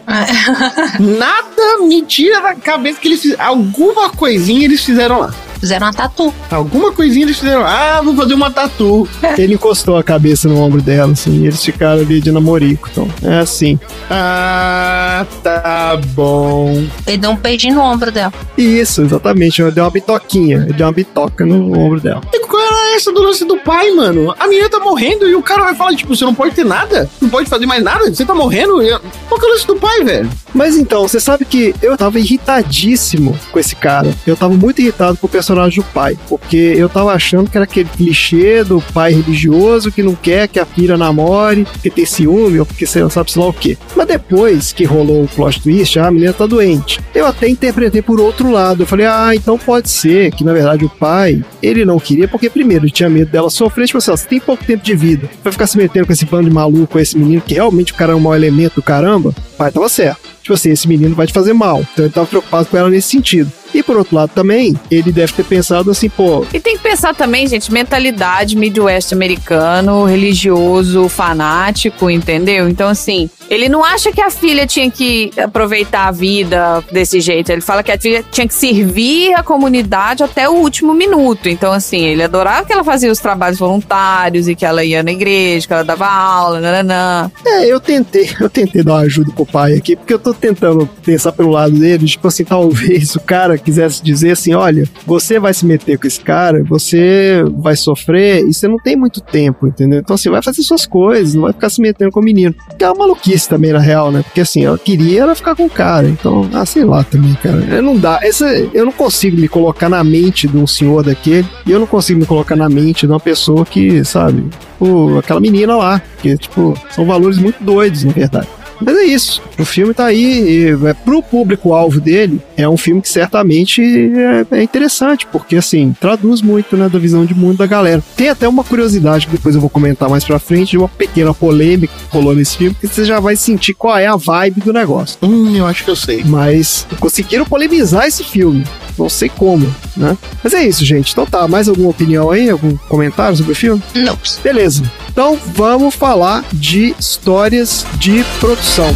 Nada 0.99 1.77
mentira 1.87 2.41
da 2.41 2.55
cabeça 2.55 2.99
que 2.99 3.07
eles 3.07 3.21
fizeram. 3.21 3.43
Alguma 3.43 4.09
coisinha 4.09 4.65
eles 4.65 4.83
fizeram 4.83 5.19
lá. 5.19 5.33
Fizeram 5.59 5.87
uma 5.87 5.93
tatu. 5.93 6.33
Alguma 6.51 6.91
coisinha 6.91 7.25
eles 7.25 7.37
fizeram. 7.39 7.65
Ah, 7.65 8.01
vou 8.03 8.15
fazer 8.15 8.33
uma 8.33 8.51
tatu. 8.51 9.07
ele 9.37 9.53
encostou 9.55 9.97
a 9.97 10.03
cabeça 10.03 10.47
no 10.47 10.59
ombro 10.59 10.81
dela, 10.81 11.11
assim, 11.13 11.41
e 11.43 11.47
eles 11.47 11.63
ficaram 11.63 12.01
ali 12.01 12.19
de 12.21 12.31
namorico. 12.31 12.87
Então, 12.91 13.07
é 13.23 13.39
assim. 13.39 13.79
Ah, 14.09 15.25
tá 15.43 15.99
bom. 16.13 16.85
Ele 17.07 17.17
deu 17.17 17.31
um 17.31 17.35
beijinho 17.35 17.75
no 17.75 17.81
ombro 17.81 18.11
dela. 18.11 18.33
Isso, 18.57 19.01
exatamente. 19.01 19.61
Ele 19.61 19.71
deu 19.71 19.83
uma 19.83 19.91
bitoquinha. 19.91 20.57
Ele 20.57 20.73
deu 20.73 20.85
uma 20.85 20.93
bitoca 20.93 21.45
no 21.45 21.77
ombro 21.77 21.99
dela. 21.99 22.21
E 22.33 22.39
qual 22.45 22.61
era 22.61 22.95
essa 22.95 23.11
do 23.11 23.21
lance 23.21 23.43
do 23.45 23.57
pai, 23.57 23.91
mano? 23.91 24.33
A 24.39 24.47
menina 24.47 24.69
tá 24.69 24.79
morrendo 24.79 25.27
e 25.27 25.35
o 25.35 25.41
cara 25.41 25.63
vai 25.63 25.75
falar, 25.75 25.95
tipo, 25.95 26.15
você 26.15 26.25
não 26.25 26.33
pode 26.35 26.53
ter 26.55 26.65
nada? 26.65 27.09
Não 27.21 27.29
pode 27.29 27.49
fazer 27.49 27.65
mais 27.65 27.83
nada? 27.83 28.05
Você 28.13 28.25
tá 28.25 28.33
morrendo? 28.35 28.81
E- 28.81 28.99
Qual 29.27 29.39
que 29.39 29.45
é 29.45 29.49
o 29.49 29.51
lance 29.53 29.67
do 29.67 29.75
pai, 29.75 30.03
velho? 30.03 30.29
Mas 30.53 30.75
então, 30.77 31.07
você 31.07 31.19
sabe 31.19 31.43
que 31.45 31.73
eu 31.81 31.97
tava 31.97 32.19
irritadíssimo 32.19 33.37
com 33.51 33.59
esse 33.59 33.75
cara. 33.75 34.13
Eu 34.25 34.35
tava 34.35 34.53
muito 34.53 34.79
irritado 34.81 35.17
com 35.17 35.27
o 35.27 35.29
personagem 35.29 35.44
do 35.53 35.83
pai. 35.93 36.17
Porque 36.27 36.73
eu 36.77 36.89
tava 36.89 37.13
achando 37.13 37.49
que 37.49 37.57
era 37.57 37.65
aquele 37.65 37.89
clichê 37.89 38.63
do 38.63 38.81
pai 38.93 39.13
religioso 39.13 39.91
que 39.91 40.01
não 40.01 40.15
quer 40.15 40.47
que 40.47 40.59
a 40.59 40.65
filha 40.65 40.97
namore, 40.97 41.65
porque 41.65 41.89
tem 41.89 42.05
ciúme, 42.05 42.59
ou 42.59 42.65
porque 42.65 42.85
você 42.85 43.01
não 43.01 43.09
sabe 43.09 43.31
sei 43.31 43.41
lá 43.41 43.49
o 43.49 43.53
quê. 43.53 43.77
Mas 43.95 44.07
depois 44.07 44.71
que 44.71 44.83
rolou 44.83 45.23
o 45.23 45.27
plot 45.27 45.61
twist, 45.61 45.99
ah, 45.99 46.07
a 46.07 46.11
menina 46.11 46.33
tá 46.33 46.45
doente. 46.45 46.99
Eu 47.13 47.25
até 47.25 47.47
interpretei 47.47 48.01
por 48.01 48.19
outro 48.19 48.51
lado. 48.51 48.83
Eu 48.83 48.87
falei, 48.87 49.05
ah, 49.05 49.31
então 49.33 49.57
pode 49.57 49.89
ser 49.89 50.31
que 50.31 50.43
na 50.43 50.53
verdade 50.53 50.85
o 50.85 50.89
pai, 50.89 51.43
ele 51.61 51.85
não 51.85 51.99
queria, 51.99 52.27
porque 52.27 52.49
primeiro 52.49 52.85
ele 52.85 52.91
tinha 52.91 53.09
medo 53.09 53.31
dela 53.31 53.49
sofrer. 53.49 53.87
Tipo 53.87 53.97
assim, 53.97 54.11
ó, 54.11 54.15
você 54.15 54.27
tem 54.27 54.39
pouco 54.39 54.63
tempo 54.63 54.83
de 54.83 54.95
vida. 54.95 55.29
Vai 55.43 55.51
ficar 55.51 55.67
se 55.67 55.77
metendo 55.77 56.07
com 56.07 56.13
esse 56.13 56.25
bando 56.25 56.49
de 56.49 56.55
maluco, 56.55 56.87
com 56.87 56.99
esse 56.99 57.17
menino, 57.17 57.41
que 57.41 57.53
realmente 57.53 57.91
o 57.91 57.95
cara 57.95 58.13
é 58.13 58.15
um 58.15 58.19
mau 58.19 58.35
elemento 58.35 58.75
do 58.75 58.83
caramba. 58.83 59.29
O 59.29 59.57
pai 59.57 59.71
tava 59.71 59.89
certo. 59.89 60.35
Tipo 60.41 60.53
assim, 60.53 60.69
esse 60.69 60.87
menino 60.87 61.15
vai 61.15 61.25
te 61.25 61.33
fazer 61.33 61.53
mal. 61.53 61.83
Então 61.93 62.05
ele 62.05 62.13
tava 62.13 62.27
preocupado 62.27 62.67
com 62.67 62.77
ela 62.77 62.89
nesse 62.89 63.09
sentido. 63.09 63.51
E 63.75 63.83
por 63.83 63.97
outro 63.97 64.15
lado 64.15 64.31
também, 64.33 64.73
ele 64.89 65.11
deve 65.11 65.33
ter 65.33 65.43
pensado 65.43 65.91
assim, 65.91 66.07
pô, 66.07 66.45
E 66.53 66.59
tem 66.61 66.77
que 66.77 66.83
pensar 66.83 67.13
também, 67.13 67.45
gente, 67.45 67.71
mentalidade 67.73 68.55
Midwest 68.55 69.11
americano, 69.11 70.05
religioso, 70.05 71.09
fanático, 71.09 72.09
entendeu? 72.09 72.69
Então, 72.69 72.87
assim, 72.87 73.29
ele 73.49 73.67
não 73.67 73.83
acha 73.83 74.13
que 74.13 74.21
a 74.21 74.29
filha 74.29 74.65
tinha 74.65 74.89
que 74.89 75.29
aproveitar 75.37 76.07
a 76.07 76.11
vida 76.11 76.81
desse 76.89 77.19
jeito. 77.19 77.51
Ele 77.51 77.61
fala 77.61 77.83
que 77.83 77.91
a 77.91 77.99
filha 77.99 78.23
tinha 78.31 78.47
que 78.47 78.53
servir 78.53 79.33
a 79.33 79.43
comunidade 79.43 80.23
até 80.23 80.47
o 80.49 80.53
último 80.53 80.93
minuto. 80.93 81.49
Então, 81.49 81.71
assim, 81.71 82.01
ele 82.05 82.23
adorava 82.23 82.65
que 82.65 82.71
ela 82.71 82.83
fazia 82.83 83.11
os 83.11 83.19
trabalhos 83.19 83.59
voluntários 83.59 84.47
e 84.47 84.55
que 84.55 84.65
ela 84.65 84.85
ia 84.85 85.03
na 85.03 85.11
igreja, 85.11 85.67
que 85.67 85.73
ela 85.73 85.83
dava 85.83 86.07
aula, 86.07 86.61
nananã. 86.61 87.29
É, 87.45 87.65
eu 87.65 87.79
tentei, 87.79 88.29
eu 88.39 88.49
tentei 88.49 88.83
dar 88.83 88.93
uma 88.93 89.01
ajuda 89.01 89.31
pro 89.33 89.45
pai 89.45 89.73
aqui, 89.73 89.95
porque 89.95 90.13
eu 90.13 90.19
tô 90.19 90.33
tentando 90.33 90.87
pensar 91.03 91.33
pelo 91.33 91.49
lado 91.49 91.73
dele, 91.77 92.05
tipo 92.05 92.27
assim, 92.27 92.45
talvez 92.45 93.15
o 93.15 93.19
cara 93.19 93.57
quisesse 93.65 94.03
dizer 94.03 94.31
assim, 94.31 94.53
olha, 94.53 94.87
você 95.05 95.39
vai 95.39 95.53
se 95.53 95.65
meter 95.65 95.97
com 95.97 96.07
esse 96.07 96.19
cara, 96.19 96.63
você 96.63 97.43
vai 97.57 97.75
sofrer 97.75 98.47
e 98.47 98.53
você 98.53 98.67
não 98.67 98.77
tem 98.77 98.95
muito 98.95 99.19
tempo, 99.19 99.67
entendeu? 99.67 99.99
Então 99.99 100.13
assim, 100.13 100.29
vai 100.29 100.41
fazer 100.41 100.61
suas 100.61 100.85
coisas, 100.85 101.33
não 101.33 101.41
vai 101.43 101.53
ficar 101.53 101.69
se 101.69 101.81
metendo 101.81 102.11
com 102.11 102.19
o 102.19 102.23
menino. 102.23 102.53
Que 102.77 102.83
é 102.83 102.87
uma 102.87 103.05
maluquice 103.05 103.49
também, 103.49 103.73
na 103.73 103.79
real, 103.79 104.11
né? 104.11 104.21
Porque 104.21 104.41
assim, 104.41 104.63
ela 104.63 104.77
queria 104.77 105.23
era 105.23 105.35
ficar 105.35 105.55
com 105.55 105.65
o 105.65 105.69
cara, 105.69 106.07
então, 106.07 106.47
ah, 106.53 106.65
sei 106.65 106.83
lá 106.83 107.03
também, 107.03 107.33
cara. 107.35 107.63
É, 107.69 107.81
Não 107.81 107.97
dá, 107.97 108.19
essa, 108.21 108.45
eu 108.73 108.85
não 108.85 108.91
consigo 108.91 109.37
me 109.37 109.47
colocar 109.47 109.89
na 109.89 110.03
mente 110.03 110.47
de 110.47 110.57
um 110.57 110.67
senhor 110.67 111.03
daquele, 111.03 111.47
e 111.65 111.71
eu 111.71 111.79
não 111.79 111.87
consigo 111.87 112.19
me 112.19 112.25
colocar 112.25 112.55
na 112.55 112.69
mente 112.69 113.07
de 113.07 113.11
uma 113.11 113.19
pessoa 113.19 113.65
que, 113.65 114.03
sabe, 114.03 114.43
tipo, 114.49 115.17
aquela 115.17 115.39
menina 115.39 115.75
lá, 115.75 116.01
que, 116.21 116.37
tipo, 116.37 116.77
são 116.91 117.05
valores 117.05 117.37
muito 117.37 117.63
doidos, 117.63 118.03
na 118.03 118.11
verdade. 118.11 118.47
Mas 118.81 118.97
é 118.97 119.03
isso. 119.03 119.41
O 119.57 119.65
filme 119.65 119.93
tá 119.93 120.05
aí. 120.05 120.25
E, 120.45 120.87
é, 120.87 120.93
pro 120.93 121.21
público-alvo 121.21 121.99
dele, 121.99 122.41
é 122.57 122.67
um 122.67 122.77
filme 122.77 123.01
que 123.01 123.09
certamente 123.09 123.81
é, 123.81 124.57
é 124.57 124.63
interessante, 124.63 125.25
porque 125.31 125.55
assim, 125.55 125.95
traduz 125.99 126.41
muito, 126.41 126.75
né, 126.75 126.89
da 126.89 126.99
visão 126.99 127.25
de 127.25 127.33
mundo 127.33 127.57
da 127.57 127.65
galera. 127.65 128.03
Tem 128.15 128.29
até 128.29 128.47
uma 128.47 128.63
curiosidade 128.63 129.27
que 129.27 129.33
depois 129.33 129.55
eu 129.55 129.61
vou 129.61 129.69
comentar 129.69 130.09
mais 130.09 130.23
pra 130.23 130.39
frente, 130.39 130.71
de 130.71 130.77
uma 130.77 130.89
pequena 130.89 131.33
polêmica 131.33 131.93
que 131.93 132.15
rolou 132.15 132.35
nesse 132.35 132.57
filme, 132.57 132.75
que 132.79 132.87
você 132.87 133.05
já 133.05 133.19
vai 133.19 133.35
sentir 133.35 133.73
qual 133.73 133.97
é 133.97 134.07
a 134.07 134.15
vibe 134.15 134.61
do 134.61 134.73
negócio. 134.73 135.17
Hum, 135.21 135.55
eu 135.55 135.65
acho 135.65 135.83
que 135.83 135.89
eu 135.89 135.95
sei. 135.95 136.23
Mas 136.25 136.87
conseguiram 136.99 137.45
polemizar 137.45 138.05
esse 138.07 138.23
filme. 138.23 138.63
Não 138.97 139.09
sei 139.09 139.29
como, 139.29 139.73
né? 139.95 140.17
Mas 140.43 140.53
é 140.53 140.65
isso, 140.65 140.85
gente. 140.85 141.11
Então 141.11 141.25
tá, 141.25 141.47
mais 141.47 141.67
alguma 141.67 141.89
opinião 141.89 142.31
aí? 142.31 142.49
Algum 142.49 142.75
comentário 142.89 143.35
sobre 143.35 143.51
o 143.51 143.55
filme? 143.55 143.81
Não. 143.93 144.17
Beleza. 144.43 144.83
Então 145.15 145.39
vamos 145.53 145.95
falar 145.95 146.43
de 146.51 146.93
histórias 146.99 147.85
de 147.97 148.21
produção. 148.37 148.93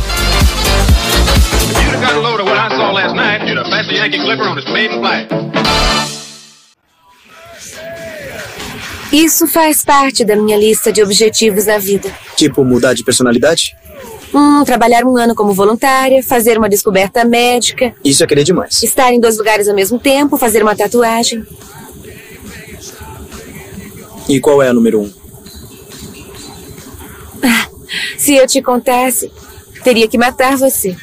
Isso 9.14 9.48
faz 9.48 9.86
parte 9.86 10.26
da 10.26 10.36
minha 10.36 10.58
lista 10.58 10.92
de 10.92 11.02
objetivos 11.02 11.68
na 11.68 11.78
vida. 11.78 12.14
Tipo, 12.36 12.66
mudar 12.66 12.94
de 12.94 13.02
personalidade? 13.06 13.74
Hum, 14.34 14.66
trabalhar 14.66 15.06
um 15.06 15.16
ano 15.16 15.34
como 15.34 15.54
voluntária, 15.54 16.22
fazer 16.22 16.58
uma 16.58 16.68
descoberta 16.68 17.24
médica, 17.24 17.96
Isso 18.04 18.22
é 18.26 18.28
querer 18.28 18.44
demais. 18.44 18.84
estar 18.84 19.14
em 19.14 19.22
dois 19.22 19.38
lugares 19.38 19.70
ao 19.70 19.74
mesmo 19.74 19.98
tempo, 19.98 20.36
fazer 20.36 20.62
uma 20.64 20.76
tatuagem. 20.76 21.46
E 24.28 24.38
qual 24.42 24.62
é 24.62 24.68
a 24.68 24.74
número 24.74 25.00
um? 25.00 25.19
Se 28.18 28.36
eu 28.36 28.48
te 28.48 28.62
contasse, 28.62 29.32
teria 29.84 30.08
que 30.08 30.18
matar 30.18 30.58
você. 30.58 30.96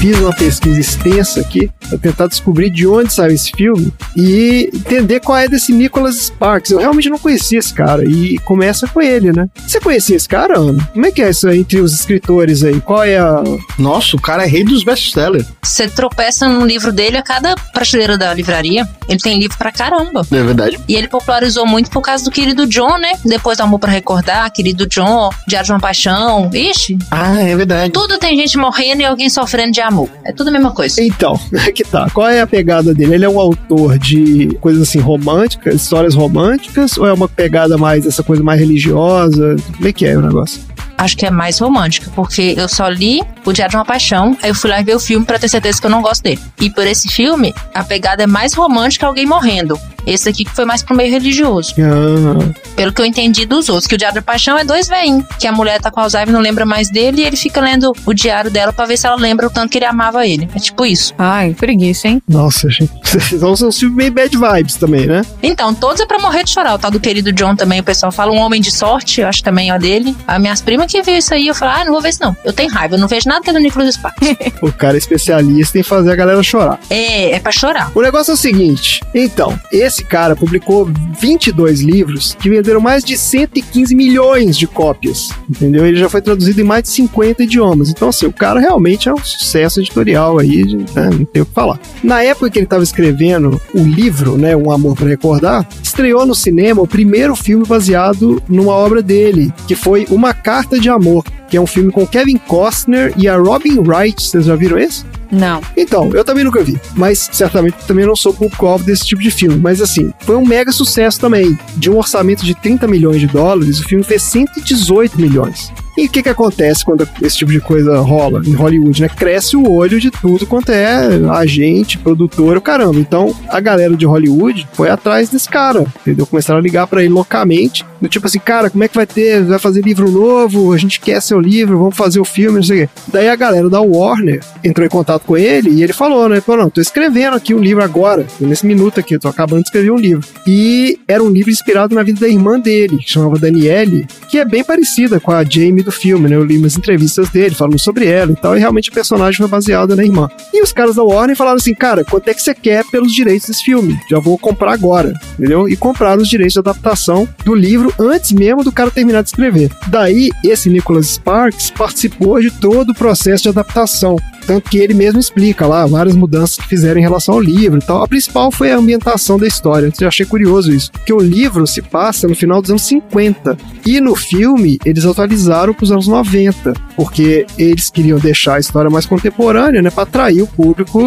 Fiz 0.00 0.18
uma 0.18 0.32
pesquisa 0.32 0.80
extensa 0.80 1.40
aqui 1.40 1.70
para 1.88 1.98
tentar 1.98 2.26
descobrir 2.26 2.70
de 2.70 2.86
onde 2.86 3.12
saiu 3.12 3.34
esse 3.34 3.50
filme 3.52 3.92
e 4.16 4.70
entender 4.72 5.20
qual 5.20 5.36
é 5.36 5.46
desse 5.46 5.72
Nicholas 5.74 6.16
Sparks. 6.16 6.70
Eu 6.70 6.78
realmente 6.78 7.10
não 7.10 7.18
conhecia 7.18 7.58
esse 7.58 7.72
cara 7.74 8.02
e 8.04 8.38
começa 8.38 8.88
com 8.88 9.02
ele, 9.02 9.30
né? 9.30 9.48
Você 9.66 9.78
conhecia 9.78 10.16
esse 10.16 10.26
cara, 10.28 10.58
Ana? 10.58 10.82
Como 10.94 11.04
é 11.04 11.10
que 11.10 11.20
é 11.22 11.28
isso 11.28 11.46
aí 11.48 11.58
entre 11.58 11.80
os 11.80 11.92
escritores 11.92 12.64
aí? 12.64 12.80
Qual 12.80 13.04
é 13.04 13.18
a. 13.18 13.42
Nossa, 13.78 14.16
o 14.16 14.20
cara 14.20 14.44
é 14.44 14.46
rei 14.46 14.64
dos 14.64 14.82
best-sellers. 14.84 15.46
Você 15.62 15.86
tropeça 15.88 16.48
num 16.48 16.64
livro 16.64 16.92
dele 16.92 17.18
a 17.18 17.22
cada 17.22 17.54
prateleira 17.72 18.16
da 18.16 18.32
livraria. 18.32 18.88
Ele 19.06 19.18
tem 19.18 19.38
livro 19.38 19.58
pra 19.58 19.70
caramba. 19.70 20.26
É 20.32 20.42
verdade? 20.42 20.78
E 20.88 20.94
ele 20.94 21.08
popularizou 21.08 21.66
muito 21.66 21.90
por 21.90 22.00
causa 22.00 22.24
do 22.24 22.30
querido 22.30 22.66
John, 22.66 22.96
né? 22.98 23.12
Depois 23.24 23.58
do 23.58 23.64
Amor 23.64 23.78
pra 23.78 23.90
Recordar, 23.90 24.50
querido 24.50 24.86
John, 24.86 25.28
Diário 25.46 25.66
de 25.66 25.72
uma 25.72 25.80
Paixão. 25.80 26.48
Ixi, 26.54 26.96
Ah, 27.10 27.38
é 27.42 27.54
verdade. 27.54 27.92
tudo 27.92 28.16
tem 28.18 28.36
gente 28.36 28.56
morrendo 28.56 29.02
e 29.02 29.04
alguém 29.04 29.28
sofrendo 29.28 29.72
de 29.72 29.80
amor. 29.80 29.89
É 30.24 30.32
tudo 30.32 30.48
a 30.48 30.50
mesma 30.50 30.72
coisa. 30.72 31.02
Então, 31.02 31.38
que 31.74 31.84
tá. 31.84 32.08
Qual 32.10 32.28
é 32.28 32.40
a 32.40 32.46
pegada 32.46 32.94
dele? 32.94 33.14
Ele 33.14 33.24
é 33.24 33.28
um 33.28 33.40
autor 33.40 33.98
de 33.98 34.56
coisas 34.60 34.82
assim 34.82 34.98
românticas, 34.98 35.74
histórias 35.74 36.14
românticas, 36.14 36.96
ou 36.96 37.06
é 37.06 37.12
uma 37.12 37.28
pegada 37.28 37.76
mais 37.76 38.06
essa 38.06 38.22
coisa 38.22 38.42
mais 38.42 38.60
religiosa? 38.60 39.56
Como 39.76 39.88
é 39.88 39.92
que 39.92 40.06
é 40.06 40.16
o 40.16 40.22
negócio? 40.22 40.62
Acho 40.98 41.16
que 41.16 41.24
é 41.24 41.30
mais 41.30 41.58
romântica, 41.58 42.10
porque 42.14 42.54
eu 42.56 42.68
só 42.68 42.86
li 42.88 43.22
o 43.44 43.52
Diário 43.52 43.70
de 43.70 43.76
uma 43.76 43.84
Paixão, 43.84 44.36
aí 44.42 44.50
eu 44.50 44.54
fui 44.54 44.70
lá 44.70 44.80
ver 44.82 44.94
o 44.94 45.00
filme 45.00 45.24
pra 45.24 45.38
ter 45.38 45.48
certeza 45.48 45.80
que 45.80 45.86
eu 45.86 45.90
não 45.90 46.02
gosto 46.02 46.22
dele. 46.22 46.40
E 46.60 46.70
por 46.70 46.86
esse 46.86 47.08
filme, 47.08 47.54
a 47.74 47.82
pegada 47.84 48.22
é 48.22 48.26
mais 48.26 48.54
romântica, 48.54 49.06
alguém 49.06 49.26
morrendo. 49.26 49.78
Esse 50.06 50.28
aqui 50.30 50.44
que 50.46 50.50
foi 50.50 50.64
mais 50.64 50.82
pro 50.82 50.96
meio 50.96 51.10
religioso. 51.10 51.74
Ah, 51.78 52.52
Pelo 52.74 52.90
que 52.92 53.02
eu 53.02 53.04
entendi 53.04 53.44
dos 53.44 53.68
outros, 53.68 53.86
que 53.86 53.94
o 53.94 53.98
Diário 53.98 54.14
da 54.14 54.22
Paixão 54.22 54.56
é 54.56 54.64
dois 54.64 54.88
veinhos, 54.88 55.24
que 55.38 55.46
a 55.46 55.52
mulher 55.52 55.78
tá 55.80 55.90
com 55.90 56.00
Alzheimer 56.00 56.30
e 56.30 56.32
não 56.32 56.40
lembra 56.40 56.64
mais 56.64 56.88
dele, 56.90 57.20
e 57.22 57.24
ele 57.26 57.36
fica 57.36 57.60
lendo 57.60 57.92
o 58.06 58.14
diário 58.14 58.50
dela 58.50 58.72
pra 58.72 58.86
ver 58.86 58.96
se 58.96 59.06
ela 59.06 59.16
lembra 59.16 59.46
o 59.46 59.50
tanto 59.50 59.70
que 59.70 59.76
ele 59.78 59.84
amava 59.84 60.26
ele. 60.26 60.48
É 60.54 60.58
tipo 60.58 60.86
isso. 60.86 61.12
Ai, 61.18 61.52
preguiça, 61.54 62.08
hein? 62.08 62.22
nossa, 62.28 62.68
gente. 62.70 62.90
Então 63.32 63.54
são 63.56 63.70
filmes 63.70 63.96
meio 63.96 64.12
bad 64.12 64.36
vibes 64.36 64.76
também, 64.76 65.06
né? 65.06 65.22
Então, 65.42 65.74
todos 65.74 66.00
é 66.00 66.06
pra 66.06 66.18
morrer 66.18 66.44
de 66.44 66.50
chorar. 66.50 66.74
O 66.74 66.78
tal 66.78 66.90
do 66.90 66.98
querido 67.00 67.32
John 67.32 67.54
também, 67.54 67.80
o 67.80 67.84
pessoal 67.84 68.10
fala, 68.10 68.32
um 68.32 68.38
homem 68.38 68.60
de 68.60 68.70
sorte, 68.70 69.20
eu 69.20 69.28
acho 69.28 69.42
também 69.42 69.70
é 69.70 69.78
dele. 69.78 70.16
As 70.26 70.40
minhas 70.40 70.60
primas 70.60 70.90
que 70.90 71.02
viu 71.02 71.16
isso 71.16 71.32
aí, 71.34 71.46
eu 71.46 71.54
falo, 71.54 71.72
ah, 71.72 71.84
não 71.84 71.92
vou 71.92 72.00
ver 72.00 72.10
isso 72.10 72.22
não. 72.22 72.36
Eu 72.44 72.52
tenho 72.52 72.70
raiva, 72.70 72.94
eu 72.96 72.98
não 73.00 73.08
vejo 73.08 73.28
nada 73.30 73.42
que 73.42 73.50
é 73.50 73.52
do 73.52 73.60
Nicolas 73.60 73.94
Sparks. 73.94 74.28
O 74.60 74.72
cara 74.72 74.96
é 74.96 74.98
especialista 74.98 75.78
em 75.78 75.82
fazer 75.82 76.10
a 76.10 76.16
galera 76.16 76.42
chorar. 76.42 76.78
é, 76.90 77.32
é 77.32 77.38
pra 77.38 77.52
chorar. 77.52 77.90
O 77.94 78.02
negócio 78.02 78.32
é 78.32 78.34
o 78.34 78.36
seguinte, 78.36 79.00
então, 79.14 79.58
esse 79.72 80.04
cara 80.04 80.34
publicou 80.36 80.88
22 81.20 81.80
livros 81.80 82.36
que 82.38 82.50
venderam 82.50 82.80
mais 82.80 83.04
de 83.04 83.16
115 83.16 83.94
milhões 83.94 84.58
de 84.58 84.66
cópias, 84.66 85.30
entendeu? 85.48 85.86
Ele 85.86 85.96
já 85.96 86.08
foi 86.08 86.20
traduzido 86.20 86.60
em 86.60 86.64
mais 86.64 86.82
de 86.82 86.88
50 86.90 87.44
idiomas. 87.44 87.90
Então, 87.90 88.08
assim, 88.08 88.26
o 88.26 88.32
cara 88.32 88.60
realmente 88.60 89.08
é 89.08 89.14
um 89.14 89.22
sucesso 89.22 89.80
editorial 89.80 90.38
aí, 90.38 90.64
de, 90.64 90.76
né, 90.76 91.10
não 91.12 91.24
tem 91.24 91.42
o 91.42 91.46
que 91.46 91.54
falar. 91.54 91.78
Na 92.02 92.22
época 92.22 92.50
que 92.50 92.58
ele 92.58 92.66
estava 92.66 92.82
escrevendo 92.82 93.60
o 93.72 93.82
livro, 93.82 94.36
né, 94.36 94.56
Um 94.56 94.70
Amor 94.70 94.96
para 94.96 95.08
Recordar, 95.08 95.66
estreou 95.82 96.26
no 96.26 96.34
cinema 96.34 96.82
o 96.82 96.86
primeiro 96.86 97.36
filme 97.36 97.64
baseado 97.66 98.42
numa 98.48 98.72
obra 98.72 99.02
dele, 99.02 99.52
que 99.66 99.74
foi 99.74 100.06
Uma 100.10 100.34
Carta 100.34 100.78
de 100.78 100.88
Amor, 100.88 101.24
que 101.50 101.56
é 101.56 101.60
um 101.60 101.66
filme 101.66 101.90
com 101.90 102.06
Kevin 102.06 102.38
Costner 102.38 103.12
e 103.16 103.28
a 103.28 103.36
Robin 103.36 103.80
Wright. 103.80 104.22
Vocês 104.22 104.46
já 104.46 104.54
viram 104.54 104.78
esse? 104.78 105.04
Não. 105.30 105.60
Então, 105.76 106.10
eu 106.14 106.24
também 106.24 106.44
nunca 106.44 106.62
vi, 106.62 106.80
mas 106.94 107.28
certamente 107.32 107.76
também 107.86 108.06
não 108.06 108.16
sou 108.16 108.32
público-alvo 108.32 108.84
desse 108.84 109.04
tipo 109.04 109.20
de 109.20 109.30
filme. 109.30 109.58
Mas 109.58 109.80
assim, 109.80 110.12
foi 110.20 110.36
um 110.36 110.46
mega 110.46 110.72
sucesso 110.72 111.20
também. 111.20 111.58
De 111.76 111.90
um 111.90 111.98
orçamento 111.98 112.44
de 112.44 112.54
30 112.54 112.86
milhões 112.86 113.20
de 113.20 113.26
dólares, 113.26 113.80
o 113.80 113.84
filme 113.84 114.04
fez 114.04 114.22
118 114.22 115.20
milhões. 115.20 115.72
E 115.96 116.06
o 116.06 116.10
que, 116.10 116.22
que 116.22 116.28
acontece 116.28 116.84
quando 116.84 117.08
esse 117.20 117.36
tipo 117.36 117.50
de 117.50 117.60
coisa 117.60 117.98
rola 118.00 118.42
em 118.46 118.54
Hollywood, 118.54 119.02
né? 119.02 119.08
Cresce 119.08 119.56
o 119.56 119.70
olho 119.70 120.00
de 120.00 120.10
tudo 120.10 120.46
quanto 120.46 120.70
é 120.70 121.08
agente, 121.30 121.98
produtor, 121.98 122.56
o 122.56 122.60
caramba. 122.60 122.98
Então, 122.98 123.34
a 123.48 123.60
galera 123.60 123.96
de 123.96 124.06
Hollywood 124.06 124.66
foi 124.72 124.88
atrás 124.88 125.28
desse 125.28 125.48
cara, 125.48 125.86
entendeu? 126.00 126.26
Começaram 126.26 126.60
a 126.60 126.62
ligar 126.62 126.86
pra 126.86 127.02
ele 127.02 127.12
loucamente, 127.12 127.84
do 128.00 128.08
tipo 128.08 128.26
assim, 128.26 128.38
cara, 128.38 128.70
como 128.70 128.82
é 128.82 128.88
que 128.88 128.94
vai 128.94 129.06
ter? 129.06 129.42
Vai 129.42 129.58
fazer 129.58 129.82
livro 129.82 130.10
novo? 130.10 130.72
A 130.72 130.78
gente 130.78 131.00
quer 131.00 131.20
seu 131.20 131.40
livro, 131.40 131.78
vamos 131.78 131.96
fazer 131.96 132.20
o 132.20 132.24
filme, 132.24 132.56
não 132.56 132.62
sei 132.62 132.84
o 132.84 132.86
quê. 132.86 132.92
Daí 133.12 133.28
a 133.28 133.36
galera 133.36 133.68
da 133.68 133.80
Warner 133.80 134.40
entrou 134.64 134.86
em 134.86 134.90
contato 134.90 135.24
com 135.24 135.36
ele 135.36 135.70
e 135.70 135.82
ele 135.82 135.92
falou, 135.92 136.28
né? 136.28 136.40
Pô, 136.40 136.56
não, 136.56 136.70
tô 136.70 136.80
escrevendo 136.80 137.36
aqui 137.36 137.54
um 137.54 137.58
livro 137.58 137.82
agora, 137.82 138.26
nesse 138.40 138.64
minuto 138.64 139.00
aqui, 139.00 139.14
eu 139.14 139.20
tô 139.20 139.28
acabando 139.28 139.62
de 139.62 139.68
escrever 139.68 139.90
um 139.90 139.98
livro. 139.98 140.26
E 140.46 140.98
era 141.06 141.22
um 141.22 141.28
livro 141.28 141.50
inspirado 141.50 141.94
na 141.94 142.02
vida 142.02 142.20
da 142.20 142.28
irmã 142.28 142.58
dele, 142.58 142.98
que 142.98 143.10
chamava 143.10 143.38
Daniele, 143.38 144.06
que 144.28 144.38
é 144.38 144.44
bem 144.44 144.64
parecida 144.64 145.20
com 145.20 145.32
a 145.32 145.44
Jamie 145.44 145.79
do 145.82 145.92
filme, 145.92 146.28
né? 146.28 146.36
Eu 146.36 146.44
li 146.44 146.58
umas 146.58 146.76
entrevistas 146.76 147.28
dele 147.28 147.54
falando 147.54 147.78
sobre 147.78 148.06
ela 148.06 148.32
e 148.32 148.36
tal, 148.36 148.56
e 148.56 148.60
realmente 148.60 148.90
o 148.90 148.92
personagem 148.92 149.38
foi 149.38 149.48
baseado 149.48 149.96
na 149.96 150.04
irmã. 150.04 150.28
E 150.52 150.62
os 150.62 150.72
caras 150.72 150.96
da 150.96 151.02
Warner 151.02 151.36
falaram 151.36 151.56
assim, 151.56 151.74
cara, 151.74 152.04
quanto 152.04 152.28
é 152.28 152.34
que 152.34 152.42
você 152.42 152.54
quer 152.54 152.84
pelos 152.86 153.12
direitos 153.12 153.48
desse 153.48 153.64
filme? 153.64 153.98
Já 154.08 154.18
vou 154.18 154.38
comprar 154.38 154.72
agora, 154.72 155.14
entendeu? 155.38 155.68
E 155.68 155.76
compraram 155.76 156.22
os 156.22 156.28
direitos 156.28 156.54
de 156.54 156.58
adaptação 156.58 157.28
do 157.44 157.54
livro 157.54 157.92
antes 157.98 158.32
mesmo 158.32 158.64
do 158.64 158.72
cara 158.72 158.90
terminar 158.90 159.22
de 159.22 159.28
escrever. 159.30 159.70
Daí, 159.88 160.30
esse 160.44 160.68
Nicholas 160.68 161.06
Sparks 161.06 161.70
participou 161.70 162.40
de 162.40 162.50
todo 162.50 162.90
o 162.90 162.94
processo 162.94 163.44
de 163.44 163.48
adaptação. 163.48 164.16
Tanto 164.46 164.68
que 164.68 164.78
ele 164.78 164.94
mesmo 164.94 165.20
explica 165.20 165.66
lá 165.66 165.86
várias 165.86 166.16
mudanças 166.16 166.56
que 166.56 166.66
fizeram 166.66 166.98
em 166.98 167.02
relação 167.02 167.34
ao 167.34 167.40
livro 167.40 167.78
e 167.78 167.82
tal. 167.82 168.02
A 168.02 168.08
principal 168.08 168.50
foi 168.50 168.72
a 168.72 168.76
ambientação 168.76 169.38
da 169.38 169.46
história. 169.46 169.92
Eu 170.00 170.08
achei 170.08 170.26
curioso 170.26 170.72
isso. 170.72 170.90
Porque 170.90 171.12
o 171.12 171.20
livro 171.20 171.66
se 171.66 171.80
passa 171.80 172.26
no 172.26 172.34
final 172.34 172.60
dos 172.60 172.70
anos 172.70 172.82
50. 172.82 173.56
E 173.86 174.00
no 174.00 174.16
filme, 174.16 174.78
eles 174.84 175.04
atualizaram 175.04 175.69
para 175.74 175.84
os 175.84 175.92
anos 175.92 176.06
90. 176.06 176.72
Porque 176.96 177.46
eles 177.58 177.90
queriam 177.90 178.18
deixar 178.18 178.54
a 178.54 178.60
história 178.60 178.90
mais 178.90 179.06
contemporânea, 179.06 179.82
né? 179.82 179.90
Para 179.90 180.04
atrair 180.04 180.42
o 180.42 180.46
público 180.46 181.00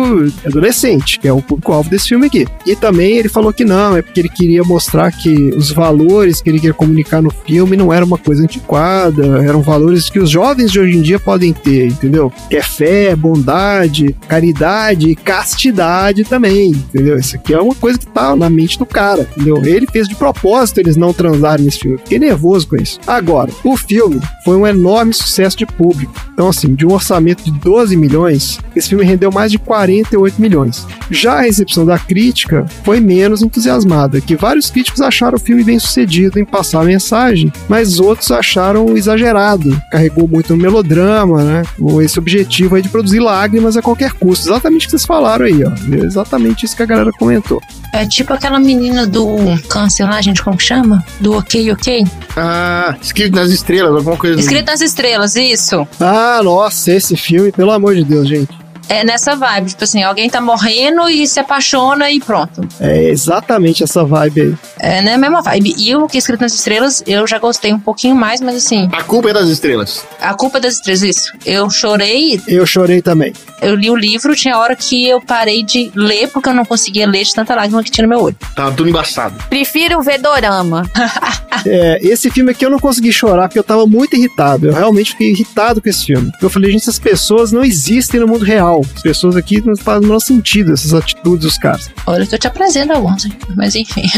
adolescente, 0.46 1.20
que 1.20 1.28
é 1.28 1.34
o 1.34 1.42
público-alvo 1.42 1.90
desse 1.90 2.10
filme 2.10 2.28
aqui. 2.28 2.48
E 2.66 2.76
também 2.76 3.18
ele 3.18 3.30
falou 3.30 3.54
que 3.54 3.66
não, 3.66 3.96
é 3.96 4.02
porque 4.02 4.20
ele 4.20 4.30
queria 4.30 4.64
mostrar 4.64 5.12
que 5.12 5.34
os 5.56 5.72
valores 5.72 6.42
que 6.42 6.50
ele 6.50 6.60
queria 6.60 6.74
comunicar 6.74 7.22
no 7.22 7.30
filme 7.30 7.78
não 7.78 7.92
era 7.94 8.06
uma 8.06 8.18
coisa 8.18 8.44
antiquada, 8.44 9.44
eram 9.44 9.62
valores 9.62 10.10
que 10.10 10.20
os 10.20 10.30
jovens 10.30 10.72
de 10.72 10.80
hoje 10.80 10.98
em 10.98 11.02
dia 11.02 11.20
podem 11.20 11.54
ter, 11.54 11.88
entendeu? 11.88 12.32
Que 12.50 12.58
é 12.58 12.62
fé, 12.62 13.16
bondade, 13.16 14.16
caridade 14.28 15.10
e 15.10 15.16
castidade 15.16 16.24
também, 16.24 16.72
entendeu? 16.72 17.18
Isso 17.18 17.36
aqui 17.36 17.54
é 17.54 17.60
uma 17.60 17.76
coisa 17.76 18.00
que 18.00 18.08
tá 18.08 18.36
na 18.36 18.50
mente 18.50 18.78
do 18.78 18.86
cara, 18.86 19.28
entendeu? 19.36 19.64
Ele 19.64 19.88
fez 19.88 20.08
de 20.08 20.16
propósito 20.16 20.80
eles 20.80 20.96
não 20.96 21.14
transarem 21.14 21.66
nesse 21.66 21.80
filme. 21.80 21.98
Fiquei 21.98 22.20
nervoso 22.20 22.68
com 22.68 22.76
isso. 22.76 23.00
Agora, 23.06 23.52
o 23.64 23.78
filme 23.78 24.20
foi 24.44 24.53
um 24.56 24.68
enorme 24.68 25.14
sucesso 25.14 25.58
de 25.58 25.66
público. 25.66 26.14
Então, 26.34 26.48
assim, 26.48 26.74
de 26.74 26.86
um 26.86 26.94
orçamento 26.94 27.44
de 27.44 27.52
12 27.52 27.96
milhões, 27.96 28.60
esse 28.76 28.90
filme 28.90 29.04
rendeu 29.04 29.32
mais 29.32 29.52
de 29.52 29.60
48 29.60 30.42
milhões. 30.42 30.88
Já 31.10 31.34
a 31.34 31.42
recepção 31.42 31.86
da 31.86 31.98
crítica 32.00 32.66
foi 32.84 33.00
menos 33.00 33.42
entusiasmada, 33.42 34.22
que 34.22 34.36
vários 34.36 34.70
críticos 34.70 35.02
acharam 35.02 35.38
o 35.38 35.40
filme 35.40 35.64
bem 35.64 35.80
sucedido 35.80 36.40
em 36.40 36.46
passar 36.46 36.82
a 36.82 36.86
mensagem, 36.86 37.52
mas 37.68 38.00
outros 38.00 38.32
acharam 38.32 38.96
exagerado. 38.96 39.80
Carregou 39.92 40.28
muito 40.28 40.56
no 40.56 40.62
melodrama, 40.62 41.44
né? 41.44 41.64
Com 41.78 42.02
esse 42.02 42.18
objetivo 42.18 42.76
aí 42.76 42.82
de 42.82 42.90
produzir 42.90 43.20
lágrimas 43.20 43.78
a 43.78 43.82
qualquer 43.82 44.14
custo. 44.14 44.48
Exatamente 44.48 44.84
o 44.84 44.86
que 44.86 44.92
vocês 44.92 45.06
falaram 45.06 45.46
aí, 45.46 45.64
ó. 45.64 45.72
É 45.94 46.06
exatamente 46.06 46.66
isso 46.66 46.76
que 46.76 46.84
a 46.84 46.86
galera 46.86 47.12
comentou. 47.12 47.62
É 47.94 48.06
tipo 48.06 48.34
aquela 48.34 48.60
menina 48.60 49.06
do 49.06 49.38
câncer 49.70 50.06
lá, 50.06 50.20
gente, 50.22 50.42
como 50.42 50.58
que 50.58 50.64
chama? 50.64 51.04
Do 51.20 51.38
Ok 51.38 51.72
Ok? 51.72 52.06
Ah, 52.36 52.96
escrito 53.02 53.36
nas 53.36 53.52
estrelas, 53.52 53.96
alguma 53.96 54.18
coisa 54.18 54.40
assim. 54.40 54.43
Escrito 54.44 54.68
nas 54.68 54.82
estrelas, 54.82 55.36
isso. 55.36 55.88
Ah, 56.00 56.42
nossa, 56.44 56.92
esse 56.92 57.16
filme, 57.16 57.52
pelo 57.52 57.72
amor 57.72 57.96
de 57.96 58.04
Deus, 58.04 58.28
gente. 58.28 58.63
É 58.90 59.04
nessa 59.04 59.36
vibe, 59.36 59.70
tipo 59.70 59.84
assim, 59.84 60.04
alguém 60.04 60.30
tá 60.30 60.40
morrendo 60.42 61.10
e 61.10 61.26
se 61.28 61.40
apaixona 61.40 62.12
e 62.12 62.20
pronto. 62.20 62.68
É 62.80 63.10
exatamente 63.10 63.84
essa 63.84 64.04
vibe 64.04 64.42
aí. 64.42 64.56
É 64.80 65.02
né, 65.02 65.14
a 65.14 65.18
mesma 65.18 65.42
vibe. 65.42 65.74
E 65.78 65.96
o 65.96 66.08
que 66.08 66.18
é 66.18 66.20
escrito 66.20 66.42
nas 66.42 66.54
estrelas, 66.54 67.02
eu 67.08 67.26
já 67.26 67.40
gostei 67.40 67.74
um 67.74 67.80
pouquinho 67.80 68.16
mais, 68.16 68.42
mas 68.42 68.56
assim, 68.58 68.90
A 68.92 69.02
culpa 69.04 69.30
é 69.30 69.34
das 69.34 69.48
estrelas. 69.50 70.06
a 70.22 70.34
culpa 70.34 70.58
é 70.58 70.62
das 70.62 70.76
estrelas, 70.76 71.02
isso. 71.02 71.32
Eu 71.46 71.70
chorei, 71.70 72.42
Eu 72.48 72.66
chorei 72.66 73.02
também. 73.02 73.34
eu 73.62 73.76
li 73.76 73.90
o 73.90 73.96
livro, 73.96 74.36
tinha 74.36 74.58
hora 74.58 74.76
que 74.76 75.08
eu 75.08 75.22
parei 75.22 75.64
de 75.64 75.92
ler 75.96 76.28
porque 76.30 76.50
eu 76.50 76.54
não 76.54 76.66
conseguia 76.66 77.08
ler 77.08 77.24
de 77.24 77.34
tanta 77.34 77.56
lágrima 77.56 77.84
que 77.84 77.90
tinha 77.92 78.06
no 78.06 78.10
meu 78.14 78.22
olho. 78.22 78.36
Tava 78.56 78.72
tudo 78.74 78.90
embaçado. 78.90 79.36
Prefiro 79.50 80.02
ver 80.02 80.20
dorama. 80.20 80.84
É, 81.66 81.98
esse 82.02 82.30
filme 82.30 82.52
aqui 82.52 82.66
eu 82.66 82.70
não 82.70 82.80
consegui 82.80 83.14
chorar 83.14 83.48
porque 83.48 83.58
eu 83.60 83.64
tava 83.64 83.86
muito 83.88 84.18
irritado. 84.18 84.68
Eu 84.68 84.74
realmente 84.74 85.12
fiquei 85.12 85.30
irritado 85.32 85.82
com 85.82 85.88
esse 85.88 86.06
filme. 86.06 86.30
Eu 86.42 86.50
falei, 86.50 86.72
gente, 86.72 86.82
essas 86.82 87.00
pessoas 87.00 87.54
não 87.54 87.64
existem 87.64 88.20
no 88.20 88.28
mundo 88.28 88.44
real. 88.44 88.73
As 88.82 89.02
pessoas 89.02 89.36
aqui 89.36 89.62
não 89.66 89.76
fazem 89.76 90.02
o 90.02 90.08
menor 90.08 90.20
sentido, 90.20 90.74
essas 90.74 90.94
atitudes 90.94 91.40
dos 91.46 91.58
caras. 91.58 91.90
Olha 92.06 92.28
eu 92.30 92.40
te 92.40 92.48
apresento 92.48 92.94
alguns, 92.94 93.28
mas 93.56 93.76
enfim. 93.76 94.04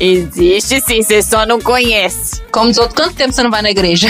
Existe 0.00 0.80
sim, 0.80 1.02
você 1.02 1.22
só 1.22 1.46
não 1.46 1.60
conhece. 1.60 2.42
Como 2.50 2.70
diz 2.70 2.78
outro, 2.78 2.96
quanto 2.96 3.14
tempo 3.14 3.32
você 3.32 3.42
não 3.42 3.50
vai 3.50 3.62
na 3.62 3.70
igreja? 3.70 4.08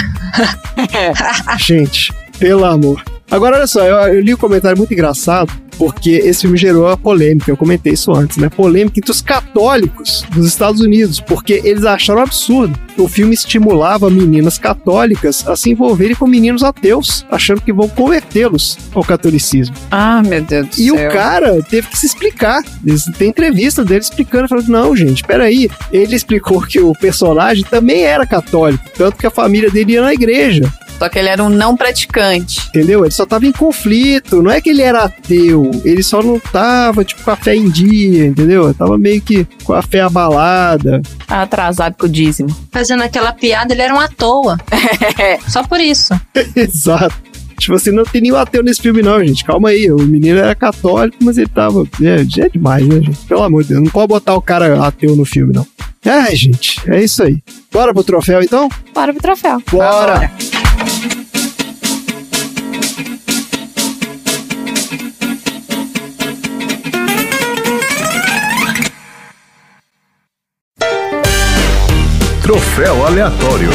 Gente, 1.58 2.12
pelo 2.38 2.64
amor. 2.64 3.02
Agora, 3.32 3.56
olha 3.56 3.66
só, 3.66 3.82
eu, 3.82 3.96
eu 4.14 4.20
li 4.20 4.34
um 4.34 4.36
comentário 4.36 4.76
muito 4.76 4.92
engraçado 4.92 5.50
porque 5.78 6.10
esse 6.10 6.42
filme 6.42 6.56
gerou 6.56 6.86
a 6.86 6.96
polêmica, 6.96 7.50
eu 7.50 7.56
comentei 7.56 7.94
isso 7.94 8.12
antes, 8.12 8.36
né? 8.36 8.48
Polêmica 8.48 9.00
entre 9.00 9.10
os 9.10 9.20
católicos 9.20 10.24
dos 10.32 10.46
Estados 10.46 10.80
Unidos, 10.80 11.18
porque 11.18 11.60
eles 11.64 11.84
acharam 11.84 12.22
absurdo. 12.22 12.78
O 12.96 13.08
filme 13.08 13.34
estimulava 13.34 14.10
meninas 14.10 14.58
católicas 14.58 15.44
a 15.48 15.56
se 15.56 15.70
envolverem 15.70 16.14
com 16.14 16.26
meninos 16.26 16.62
ateus, 16.62 17.26
achando 17.30 17.62
que 17.62 17.72
vão 17.72 17.88
convertê-los 17.88 18.78
ao 18.94 19.02
catolicismo. 19.02 19.74
Ah, 19.90 20.22
meu 20.22 20.42
Deus 20.42 20.68
do 20.68 20.80
E 20.80 20.90
céu. 20.90 20.94
o 20.94 21.12
cara 21.12 21.62
teve 21.62 21.88
que 21.88 21.98
se 21.98 22.06
explicar. 22.06 22.62
Tem 23.18 23.30
entrevista 23.30 23.84
dele 23.84 24.00
explicando, 24.02 24.48
falando: 24.48 24.68
não, 24.68 24.94
gente, 24.94 25.24
peraí. 25.24 25.70
Ele 25.90 26.14
explicou 26.14 26.60
que 26.60 26.78
o 26.80 26.92
personagem 26.92 27.64
também 27.64 28.02
era 28.02 28.26
católico, 28.26 28.84
tanto 28.96 29.16
que 29.16 29.26
a 29.26 29.30
família 29.30 29.70
dele 29.70 29.94
ia 29.94 30.02
na 30.02 30.12
igreja. 30.12 30.72
Só 31.03 31.09
que 31.09 31.18
ele 31.18 31.30
era 31.30 31.42
um 31.42 31.48
não 31.48 31.76
praticante. 31.76 32.61
Entendeu? 32.68 33.00
Ele 33.00 33.11
só 33.11 33.26
tava 33.26 33.44
em 33.44 33.50
conflito. 33.50 34.40
Não 34.40 34.53
é 34.53 34.61
que 34.61 34.70
ele 34.70 34.82
era 34.82 35.03
ateu. 35.03 35.68
Ele 35.84 36.00
só 36.00 36.22
não 36.22 36.38
tava, 36.38 37.05
tipo, 37.05 37.24
com 37.24 37.30
a 37.32 37.34
fé 37.34 37.57
em 37.57 37.68
dia, 37.68 38.26
entendeu? 38.26 38.66
Ele 38.66 38.74
tava 38.74 38.96
meio 38.96 39.20
que 39.20 39.44
com 39.64 39.72
a 39.72 39.82
fé 39.82 40.03
abalada. 40.03 41.03
Atrasado 41.26 41.96
com 41.98 42.07
o 42.07 42.09
dízimo. 42.09 42.57
Fazendo 42.70 43.03
aquela 43.03 43.32
piada, 43.32 43.74
ele 43.74 43.82
era 43.82 43.92
um 43.92 43.98
à 43.98 44.07
toa. 44.07 44.57
Só 45.48 45.64
por 45.64 45.80
isso. 45.80 46.14
Exato. 46.55 47.16
Tipo 47.59 47.74
assim, 47.74 47.90
não 47.90 48.05
tem 48.05 48.20
nenhum 48.20 48.36
ateu 48.36 48.62
nesse 48.62 48.80
filme, 48.80 49.03
não, 49.03 49.18
gente. 49.24 49.44
Calma 49.44 49.70
aí. 49.70 49.90
O 49.90 49.98
menino 49.98 50.38
era 50.38 50.55
católico, 50.55 51.16
mas 51.20 51.36
ele 51.36 51.48
tava. 51.48 51.82
É, 52.00 52.24
já 52.28 52.44
é 52.44 52.48
demais, 52.48 52.86
né, 52.86 53.00
gente? 53.00 53.26
Pelo 53.26 53.42
amor 53.42 53.64
de 53.64 53.70
Deus. 53.70 53.82
Não 53.82 53.90
pode 53.90 54.07
botar 54.07 54.36
o 54.36 54.42
cara 54.42 54.86
ateu 54.86 55.16
no 55.16 55.24
filme, 55.24 55.53
não. 55.53 55.66
Ai, 56.07 56.36
gente. 56.36 56.80
É 56.88 57.03
isso 57.03 57.24
aí. 57.24 57.42
Bora 57.72 57.92
pro 57.92 58.05
troféu, 58.05 58.40
então? 58.40 58.68
Bora 58.94 59.12
pro 59.12 59.20
troféu. 59.20 59.61
Bora! 59.68 60.30
Troféu 72.42 73.06
aleatório. 73.06 73.70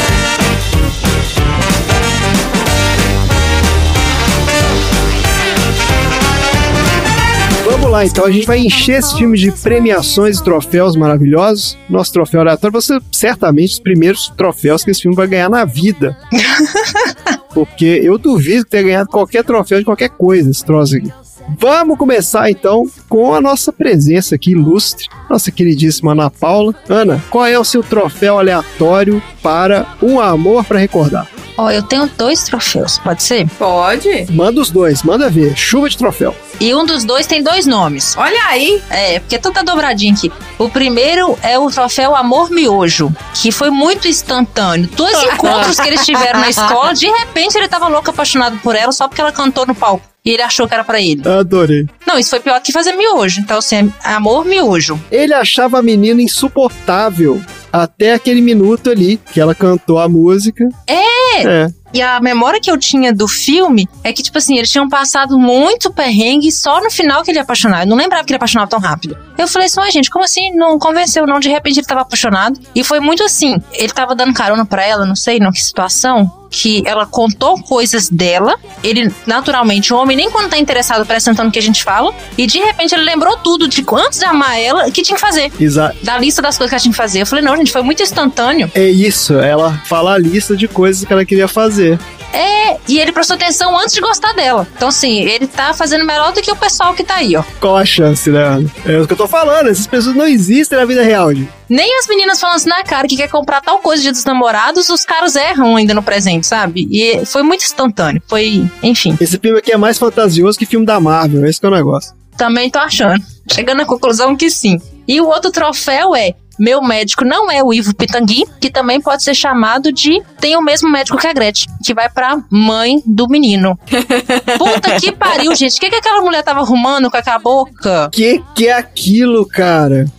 Vamos 7.78 7.92
lá, 7.92 8.04
então. 8.04 8.24
A 8.26 8.30
gente 8.30 8.46
vai 8.46 8.58
encher 8.58 8.98
esse 8.98 9.16
filme 9.16 9.38
de 9.38 9.52
premiações 9.52 10.38
e 10.38 10.44
troféus 10.44 10.96
maravilhosos. 10.96 11.78
Nosso 11.88 12.12
troféu 12.12 12.40
aleatório 12.40 12.72
vai 12.72 12.82
ser 12.82 13.00
certamente 13.12 13.74
os 13.74 13.78
primeiros 13.78 14.28
troféus 14.36 14.84
que 14.84 14.90
esse 14.90 15.02
filme 15.02 15.16
vai 15.16 15.28
ganhar 15.28 15.48
na 15.48 15.64
vida. 15.64 16.16
Porque 17.54 18.00
eu 18.02 18.18
duvido 18.18 18.64
que 18.64 18.70
tenha 18.70 18.82
ganhado 18.82 19.08
qualquer 19.08 19.44
troféu 19.44 19.78
de 19.78 19.84
qualquer 19.84 20.10
coisa 20.10 20.50
esse 20.50 20.64
troço 20.64 20.96
aqui. 20.96 21.10
Vamos 21.56 21.96
começar 21.96 22.50
então 22.50 22.84
com 23.08 23.32
a 23.32 23.40
nossa 23.40 23.72
presença 23.72 24.34
aqui 24.34 24.50
ilustre, 24.50 25.06
nossa 25.30 25.50
queridíssima 25.50 26.12
Ana 26.12 26.28
Paula. 26.28 26.74
Ana, 26.88 27.22
qual 27.30 27.46
é 27.46 27.58
o 27.58 27.64
seu 27.64 27.82
troféu 27.82 28.38
aleatório 28.38 29.22
para 29.42 29.86
um 30.02 30.20
amor 30.20 30.64
para 30.64 30.78
recordar? 30.78 31.37
Ó, 31.58 31.70
eu 31.72 31.82
tenho 31.82 32.06
dois 32.16 32.44
troféus, 32.44 32.98
pode 32.98 33.20
ser? 33.20 33.48
Pode? 33.58 34.26
Manda 34.30 34.60
os 34.60 34.70
dois, 34.70 35.02
manda 35.02 35.28
ver. 35.28 35.56
Chuva 35.56 35.90
de 35.90 35.98
troféu. 35.98 36.32
E 36.60 36.72
um 36.72 36.86
dos 36.86 37.02
dois 37.02 37.26
tem 37.26 37.42
dois 37.42 37.66
nomes. 37.66 38.16
Olha 38.16 38.44
aí. 38.46 38.80
É, 38.88 39.18
porque 39.18 39.38
tudo 39.38 39.54
tá 39.54 39.62
dobradinho 39.62 40.14
aqui. 40.14 40.30
O 40.56 40.68
primeiro 40.68 41.36
é 41.42 41.58
o 41.58 41.68
troféu 41.68 42.14
Amor 42.14 42.50
Miojo, 42.50 43.12
que 43.34 43.50
foi 43.50 43.70
muito 43.70 44.06
instantâneo. 44.06 44.88
Dois 44.94 45.20
encontros 45.34 45.80
que 45.80 45.88
eles 45.88 46.06
tiveram 46.06 46.38
na 46.38 46.48
escola, 46.48 46.94
de 46.94 47.06
repente 47.06 47.58
ele 47.58 47.66
tava 47.66 47.88
louco 47.88 48.10
apaixonado 48.10 48.56
por 48.58 48.76
ela 48.76 48.92
só 48.92 49.08
porque 49.08 49.20
ela 49.20 49.32
cantou 49.32 49.66
no 49.66 49.74
palco. 49.74 50.06
E 50.24 50.30
ele 50.30 50.42
achou 50.42 50.68
que 50.68 50.74
era 50.74 50.84
pra 50.84 51.00
ele. 51.00 51.26
Adorei. 51.26 51.86
Não, 52.06 52.18
isso 52.18 52.30
foi 52.30 52.40
pior 52.40 52.60
que 52.60 52.70
fazer 52.70 52.92
miojo. 52.92 53.40
Então, 53.40 53.58
assim, 53.58 53.92
é 54.04 54.12
amor 54.12 54.44
miojo. 54.44 55.00
Ele 55.10 55.32
achava 55.32 55.78
a 55.78 55.82
menina 55.82 56.20
insuportável 56.20 57.40
até 57.72 58.14
aquele 58.14 58.40
minuto 58.40 58.90
ali 58.90 59.18
que 59.32 59.40
ela 59.40 59.54
cantou 59.54 59.98
a 59.98 60.08
música. 60.08 60.68
É! 60.86 61.17
É. 61.36 61.68
E 61.92 62.02
a 62.02 62.20
memória 62.20 62.60
que 62.60 62.70
eu 62.70 62.76
tinha 62.76 63.12
do 63.12 63.26
filme 63.26 63.88
é 64.04 64.12
que, 64.12 64.22
tipo 64.22 64.36
assim, 64.36 64.58
eles 64.58 64.70
tinham 64.70 64.88
passado 64.88 65.38
muito 65.38 65.90
perrengue 65.90 66.52
só 66.52 66.82
no 66.82 66.90
final 66.90 67.22
que 67.22 67.30
ele 67.30 67.38
ia 67.38 67.42
apaixonar. 67.42 67.82
Eu 67.82 67.86
não 67.86 67.96
lembrava 67.96 68.24
que 68.24 68.32
ele 68.32 68.36
apaixonava 68.36 68.68
tão 68.68 68.78
rápido. 68.78 69.16
Eu 69.38 69.48
falei 69.48 69.66
assim, 69.66 69.80
ué, 69.80 69.90
gente, 69.90 70.10
como 70.10 70.24
assim? 70.24 70.54
Não 70.54 70.78
convenceu, 70.78 71.26
não. 71.26 71.40
De 71.40 71.48
repente 71.48 71.80
ele 71.80 71.86
tava 71.86 72.02
apaixonado. 72.02 72.60
E 72.74 72.84
foi 72.84 73.00
muito 73.00 73.22
assim. 73.22 73.56
Ele 73.72 73.92
tava 73.92 74.14
dando 74.14 74.34
carona 74.34 74.66
pra 74.66 74.84
ela, 74.84 75.06
não 75.06 75.16
sei, 75.16 75.38
não 75.38 75.50
que 75.50 75.62
situação. 75.62 76.30
Que 76.50 76.82
ela 76.86 77.06
contou 77.06 77.60
coisas 77.62 78.08
dela. 78.08 78.56
Ele, 78.82 79.12
naturalmente, 79.26 79.92
o 79.92 79.96
homem, 79.96 80.16
nem 80.16 80.30
quando 80.30 80.48
tá 80.48 80.58
interessado, 80.58 81.04
presta 81.04 81.30
atenção 81.30 81.46
no 81.46 81.50
que 81.50 81.58
a 81.58 81.62
gente 81.62 81.84
fala. 81.84 82.14
E 82.36 82.46
de 82.46 82.58
repente 82.58 82.94
ele 82.94 83.04
lembrou 83.04 83.36
tudo 83.38 83.68
de 83.68 83.84
antes 83.92 84.18
de 84.18 84.24
amar 84.24 84.58
ela, 84.58 84.90
que 84.90 85.02
tinha 85.02 85.16
que 85.16 85.20
fazer. 85.20 85.52
Exato. 85.60 85.96
Da 86.02 86.18
lista 86.18 86.40
das 86.40 86.56
coisas 86.56 86.70
que 86.70 86.74
ela 86.74 86.82
tinha 86.82 86.92
que 86.92 86.96
fazer. 86.96 87.22
Eu 87.22 87.26
falei, 87.26 87.44
não, 87.44 87.56
gente, 87.56 87.72
foi 87.72 87.82
muito 87.82 88.02
instantâneo. 88.02 88.70
É 88.74 88.88
isso, 88.88 89.34
ela 89.34 89.80
fala 89.86 90.14
a 90.14 90.18
lista 90.18 90.56
de 90.56 90.68
coisas 90.68 91.04
que 91.04 91.12
ela 91.12 91.24
queria 91.24 91.48
fazer. 91.48 91.98
É, 92.32 92.76
e 92.86 92.98
ele 92.98 93.12
prestou 93.12 93.36
atenção 93.36 93.78
antes 93.78 93.94
de 93.94 94.00
gostar 94.00 94.32
dela. 94.32 94.66
Então, 94.76 94.88
assim, 94.88 95.20
ele 95.20 95.46
tá 95.46 95.72
fazendo 95.72 96.04
melhor 96.04 96.32
do 96.32 96.42
que 96.42 96.50
o 96.50 96.56
pessoal 96.56 96.94
que 96.94 97.02
tá 97.04 97.16
aí, 97.16 97.36
ó. 97.36 97.42
Qual 97.60 97.76
a 97.76 97.84
chance, 97.84 98.30
né? 98.30 98.64
É 98.84 98.98
o 98.98 99.06
que 99.06 99.12
eu 99.12 99.16
tô 99.16 99.26
falando, 99.26 99.68
essas 99.68 99.86
pessoas 99.86 100.14
não 100.14 100.26
existem 100.26 100.78
na 100.78 100.84
vida 100.84 101.02
real, 101.02 101.34
gente. 101.34 101.48
Nem 101.68 101.98
as 101.98 102.06
meninas 102.06 102.40
falando 102.40 102.56
assim 102.56 102.68
na 102.68 102.82
cara 102.82 103.06
que 103.06 103.16
quer 103.16 103.28
comprar 103.28 103.60
tal 103.60 103.78
coisa 103.78 104.02
dia 104.02 104.12
dos 104.12 104.24
namorados, 104.24 104.88
os 104.88 105.04
caras 105.04 105.36
erram 105.36 105.76
ainda 105.76 105.92
no 105.92 106.02
presente, 106.02 106.46
sabe? 106.46 106.88
E 106.90 107.24
foi 107.26 107.42
muito 107.42 107.62
instantâneo. 107.62 108.22
Foi, 108.26 108.66
enfim. 108.82 109.16
Esse 109.20 109.38
filme 109.38 109.58
aqui 109.58 109.72
é 109.72 109.76
mais 109.76 109.98
fantasioso 109.98 110.58
que 110.58 110.64
filme 110.64 110.86
da 110.86 110.98
Marvel, 110.98 111.46
esse 111.46 111.60
que 111.60 111.66
é 111.66 111.68
o 111.68 111.72
negócio. 111.72 112.12
Também 112.38 112.70
tô 112.70 112.78
achando. 112.78 113.22
Chegando 113.50 113.82
à 113.82 113.84
conclusão 113.84 114.36
que 114.36 114.48
sim. 114.48 114.80
E 115.06 115.20
o 115.20 115.26
outro 115.26 115.50
troféu 115.50 116.14
é. 116.14 116.34
Meu 116.58 116.82
médico 116.82 117.24
não 117.24 117.50
é 117.50 117.62
o 117.62 117.72
Ivo 117.72 117.94
Pitangui, 117.94 118.44
que 118.60 118.70
também 118.70 119.00
pode 119.00 119.22
ser 119.22 119.34
chamado 119.34 119.92
de 119.92 120.22
tem 120.40 120.56
o 120.56 120.62
mesmo 120.62 120.90
médico 120.90 121.16
que 121.16 121.26
a 121.26 121.32
Gretchen, 121.32 121.68
que 121.84 121.94
vai 121.94 122.08
pra 122.08 122.38
mãe 122.50 123.02
do 123.06 123.28
menino. 123.28 123.78
Puta 124.58 125.00
que 125.00 125.12
pariu, 125.12 125.54
gente. 125.54 125.76
O 125.76 125.80
que, 125.80 125.90
que 125.90 125.96
aquela 125.96 126.20
mulher 126.20 126.42
tava 126.42 126.60
arrumando 126.60 127.10
com 127.10 127.16
aquela 127.16 127.38
boca? 127.38 128.08
Que 128.12 128.42
que 128.54 128.68
é 128.68 128.72
aquilo, 128.72 129.46
cara? 129.46 130.06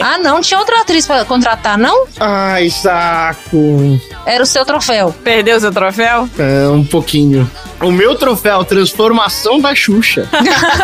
Ah, 0.00 0.18
não, 0.18 0.40
tinha 0.40 0.58
outra 0.58 0.80
atriz 0.80 1.06
pra 1.06 1.24
contratar, 1.24 1.76
não? 1.76 2.06
Ai, 2.20 2.70
saco. 2.70 3.98
Era 4.24 4.42
o 4.42 4.46
seu 4.46 4.64
troféu. 4.64 5.14
Perdeu 5.24 5.58
seu 5.60 5.72
troféu? 5.72 6.28
É, 6.38 6.68
um 6.68 6.84
pouquinho. 6.84 7.50
O 7.80 7.92
meu 7.92 8.16
troféu, 8.16 8.64
transformação 8.64 9.60
da 9.60 9.72
Xuxa, 9.72 10.28